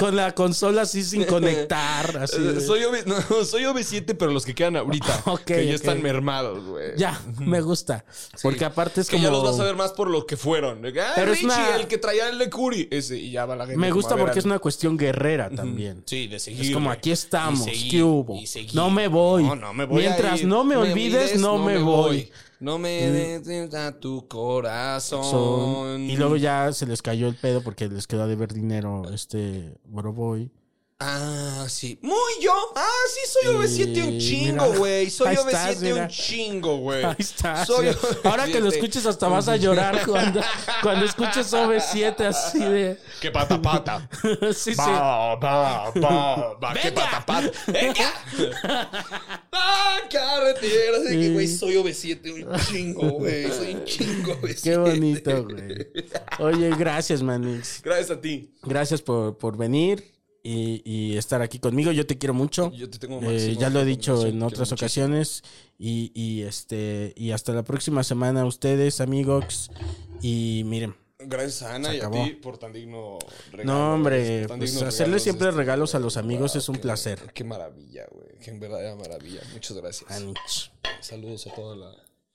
Con 0.00 0.16
la 0.16 0.34
consola 0.34 0.82
así 0.82 1.02
sin 1.04 1.24
conectar. 1.24 2.16
Así 2.16 2.40
de- 2.40 2.62
Soy, 2.62 2.84
OV, 2.84 3.04
no, 3.04 3.44
soy 3.44 3.64
OV7, 3.64 4.16
pero 4.18 4.30
los 4.32 4.46
que 4.46 4.54
quedan 4.54 4.76
ahorita. 4.76 5.22
Ok, 5.26 5.42
que 5.44 5.66
ya 5.66 5.74
están 5.74 6.00
mermados, 6.02 6.64
güey. 6.64 6.96
Ya, 6.96 7.20
me 7.40 7.60
gusta. 7.60 8.06
Porque 8.40 8.64
aparte 8.64 9.02
es 9.02 9.08
Que 9.10 9.16
como. 9.16 9.28
ya 9.28 9.32
los 9.32 9.44
vas 9.44 9.60
a 9.60 9.64
ver 9.64 9.76
más 9.76 9.92
por 9.92 10.08
lo 10.08 10.24
que 10.24 10.38
fueron. 10.38 10.80
Pero 10.80 11.32
es 11.32 11.42
Richie, 11.42 11.44
una- 11.44 11.76
el 11.76 11.88
que 11.88 11.98
traía 11.98 12.30
el 12.30 12.38
de 12.38 12.48
Curi. 12.48 12.88
Ese, 12.90 13.18
y 13.18 13.32
ya 13.32 13.44
va 13.44 13.54
la 13.54 13.66
gente. 13.66 13.78
Me 13.78 13.90
gusta 13.90 14.14
ver 14.14 14.24
porque 14.24 14.38
es 14.38 14.44
una 14.46 14.58
cuestión 14.58 14.96
guerrera 14.96 15.25
también. 15.54 16.02
Sí, 16.06 16.26
de 16.28 16.38
seguir. 16.38 16.62
Es 16.66 16.70
como 16.70 16.90
aquí 16.90 17.10
estamos, 17.10 17.64
seguir, 17.64 17.90
¿qué 17.90 18.02
hubo? 18.02 18.38
No 18.74 18.90
me 18.90 19.08
voy. 19.08 19.42
No, 19.44 19.54
no 19.56 19.72
me 19.74 19.84
voy. 19.84 20.02
Mientras 20.02 20.42
no 20.44 20.64
me 20.64 20.76
olvides, 20.76 21.40
no 21.40 21.58
me 21.58 21.78
voy. 21.78 22.30
No 22.58 22.78
me 22.78 23.10
des 23.10 23.74
a 23.74 23.92
tu 23.98 24.26
corazón. 24.28 25.24
Son- 25.24 26.00
Y 26.10 26.16
luego 26.16 26.36
ya 26.36 26.72
se 26.72 26.86
les 26.86 27.02
cayó 27.02 27.28
el 27.28 27.34
pedo 27.34 27.62
porque 27.62 27.88
les 27.88 28.06
quedó 28.06 28.22
a 28.22 28.26
deber 28.26 28.52
dinero 28.54 29.02
este 29.12 29.74
Boroboy. 29.84 30.50
Ah, 30.98 31.66
sí. 31.68 31.98
Muy 32.00 32.16
yo. 32.40 32.54
Ah, 32.74 32.88
sí, 33.12 33.20
soy 33.30 33.54
OV7 33.54 34.08
un 34.08 34.18
chingo, 34.18 34.72
güey. 34.78 35.10
Soy 35.10 35.28
ahí 35.28 35.36
OV7 35.36 35.46
estás, 35.46 35.80
mira. 35.82 36.02
un 36.04 36.08
chingo, 36.08 36.76
güey. 36.78 37.04
Ahí 37.04 37.16
está. 37.18 37.66
Soy. 37.66 37.94
Ahora 38.24 38.46
que 38.46 38.60
lo 38.60 38.70
OV7. 38.70 38.74
escuches 38.74 39.04
hasta 39.04 39.28
vas 39.28 39.46
a 39.48 39.56
llorar 39.56 40.06
cuando, 40.06 40.40
cuando 40.82 41.04
escuches 41.04 41.52
OV7 41.52 42.20
así 42.24 42.60
de... 42.60 42.98
Que 43.20 43.30
pata 43.30 43.60
pata. 43.60 44.08
sí, 44.54 44.72
sí. 44.72 44.80
Va, 44.80 45.34
va, 45.34 45.90
va, 45.90 46.54
va, 46.54 46.72
que 46.72 46.90
pata 46.90 47.26
pata. 47.26 47.50
¡Venga! 47.66 48.14
¡Ah, 49.52 49.98
carretera! 50.10 50.96
Así 51.04 51.20
que, 51.20 51.30
güey, 51.30 51.46
soy 51.46 51.74
OV7 51.74 52.32
un 52.32 52.60
chingo, 52.60 53.10
güey. 53.10 53.52
Soy 53.52 53.74
un 53.74 53.84
chingo 53.84 54.32
OV7. 54.40 54.60
Qué 54.64 54.76
bonito, 54.78 55.44
güey. 55.44 55.88
Oye, 56.38 56.70
gracias, 56.70 57.22
Manix. 57.22 57.82
Gracias 57.82 58.10
a 58.12 58.18
ti. 58.18 58.50
Gracias 58.62 59.02
por, 59.02 59.36
por 59.36 59.58
venir 59.58 60.15
y, 60.46 60.82
y 60.84 61.16
estar 61.16 61.42
aquí 61.42 61.58
conmigo. 61.58 61.92
Yo 61.92 62.06
te 62.06 62.16
quiero 62.18 62.34
mucho. 62.34 62.72
Yo 62.72 62.88
te 62.88 62.98
tengo 62.98 63.20
Eh, 63.22 63.56
ya 63.58 63.70
lo 63.70 63.80
he 63.80 63.84
dicho 63.84 64.26
en 64.26 64.42
otras 64.42 64.70
ocasiones. 64.72 65.42
Y, 65.78 66.12
y, 66.14 66.42
este 66.42 67.12
y 67.16 67.32
hasta 67.32 67.52
la 67.52 67.62
próxima 67.64 68.02
semana 68.04 68.44
ustedes, 68.46 69.00
amigos. 69.00 69.70
Y 70.22 70.62
miren, 70.66 70.94
Gracias 71.18 71.62
a 71.62 71.74
Ana 71.74 71.94
y 71.94 72.00
a 72.00 72.10
ti 72.10 72.30
por 72.40 72.56
tan 72.58 72.72
digno 72.72 73.18
regalo. 73.50 73.72
no, 73.72 73.94
hombre, 73.94 74.46
tan 74.46 74.58
pues 74.58 74.80
hacerle 74.80 75.18
siempre 75.18 75.48
este, 75.48 75.58
regalos 75.58 75.94
a 75.94 75.98
los 75.98 76.16
amigos 76.18 76.52
wow, 76.52 76.58
es 76.58 76.68
un 76.68 76.76
qué- 76.76 76.82
placer. 76.82 77.18
Qué 77.34 77.42
maravilla, 77.42 78.06
güey. 78.12 78.38
Qué 78.40 78.52
verdadera 78.52 78.94
maravilla. 78.94 79.40
Muchas 79.52 79.76
gracias. 79.76 80.08
Anich. 80.10 80.70
Saludos 81.00 81.46
a 81.48 81.54
toda 81.54 81.74
la, 81.74 81.90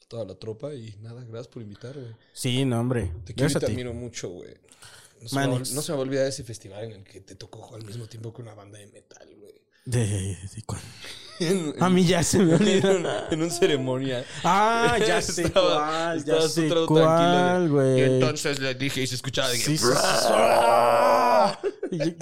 toda 0.10 0.26
la 0.26 0.36
tropa 0.36 0.74
y 0.74 0.96
nada, 1.02 1.24
gracias 1.24 1.48
por 1.48 1.62
invitar, 1.62 1.94
güey. 1.94 2.14
Sí, 2.34 2.66
no, 2.66 2.80
hombre. 2.82 3.12
Te 3.24 3.34
quiero 3.34 3.50
y 3.50 3.54
te 3.62 3.66
admiro 3.68 3.94
mucho, 3.94 4.30
güey. 4.30 4.56
No, 5.32 5.60
no 5.60 5.66
se 5.66 5.92
me 5.92 5.96
va 5.96 6.02
a 6.02 6.06
olvidar 6.06 6.28
ese 6.28 6.44
festival 6.44 6.86
en 6.86 6.92
el 6.92 7.04
que 7.04 7.22
te 7.22 7.36
tocó 7.36 7.76
al 7.76 7.86
mismo 7.86 8.08
tiempo 8.08 8.34
que 8.34 8.42
una 8.42 8.54
banda 8.54 8.80
de 8.80 8.88
metal, 8.88 9.30
güey. 9.38 9.62
De, 9.86 10.06
de 10.08 10.64
cuál? 10.66 10.82
En, 11.42 11.76
A 11.80 11.90
mí 11.90 12.06
ya 12.06 12.24
se 12.24 12.40
me 12.40 12.56
en, 12.56 12.62
olvidó. 12.62 12.92
un- 12.98 13.08
en 13.32 13.42
un 13.42 13.52
ceremonia. 13.52 14.24
Ah, 14.44 14.98
ya 15.00 15.22
sé 15.22 15.44
Estaba- 15.44 15.76
cuál, 15.88 16.24
ya 16.26 16.34
estaba 16.34 16.50
sé 16.50 16.70
cuál, 16.88 17.04
tranquilo, 17.58 17.74
güey. 17.76 18.00
Y 18.00 18.02
entonces 18.04 18.60
le 18.60 18.76
dije 18.76 19.02
y 19.02 19.08
se 19.08 19.16
escuchaba 19.16 19.50
de. 19.50 19.58
Sí, 19.58 19.78
sí, 19.78 19.86
sí. 19.88 19.94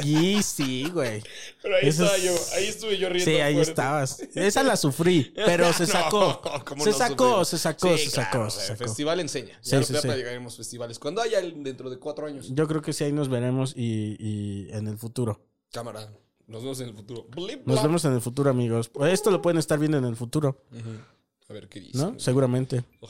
Y 0.04 0.42
sí, 0.44 0.90
güey. 0.94 1.22
Pero 1.62 1.76
ahí 1.76 1.88
Eso 1.88 2.04
estaba 2.04 2.18
es- 2.18 2.24
yo, 2.24 2.56
ahí 2.58 2.66
estuve 2.68 2.98
yo 2.98 3.10
riendo. 3.10 3.32
Sí, 3.32 3.38
ahí 3.40 3.54
fuerte. 3.56 3.72
estabas. 3.72 4.20
Esa 4.36 4.64
la 4.64 4.76
sufrí, 4.78 5.34
pero 5.46 5.72
se 5.74 5.84
No, 5.86 5.92
sacó. 5.92 6.42
¿cómo 6.66 6.84
se 6.84 6.92
no 6.92 6.98
sacó, 6.98 7.46
se 7.46 7.58
sacó, 7.58 7.98
Sí, 7.98 8.06
se 8.06 8.12
claro, 8.12 8.32
sacó, 8.32 8.50
se 8.50 8.60
sacó. 8.62 8.72
El 8.74 8.78
festival 8.78 9.20
enseña. 9.20 9.58
Sí, 9.62 9.72
ya 9.72 9.84
sí, 9.84 9.94
sí. 10.02 10.08
llegaremos 10.08 10.56
festivales. 10.58 10.98
Cuando 11.00 11.22
haya 11.22 11.42
dentro 11.42 11.90
de 11.90 12.00
cuatro 12.00 12.26
años. 12.26 12.48
Yo 12.52 12.68
creo 12.68 12.82
que 12.82 12.94
sí, 12.94 13.04
ahí 13.04 13.12
nos 13.12 13.30
veremos 13.30 13.74
y, 13.76 14.16
y 14.20 14.70
en 14.72 14.88
el 14.88 14.98
futuro. 14.98 15.46
Cámara. 15.72 16.10
Nos 16.50 16.64
vemos 16.64 16.82
en 16.82 16.90
el 16.90 16.96
futuro. 16.96 17.28
Blip, 17.36 17.66
Nos 17.68 17.82
vemos 17.84 18.04
en 18.06 18.14
el 18.14 18.22
futuro, 18.22 18.50
amigos. 18.50 18.92
Esto 19.02 19.30
lo 19.30 19.42
pueden 19.42 19.60
estar 19.60 19.78
viendo 19.78 19.98
en 20.00 20.06
el 20.06 20.16
futuro. 20.16 20.58
A 21.48 21.54
ver 21.54 21.70
qué 21.70 21.80
dice. 21.80 21.98
¿no? 21.98 22.20
Seguramente. 22.20 22.84
two 23.00 23.10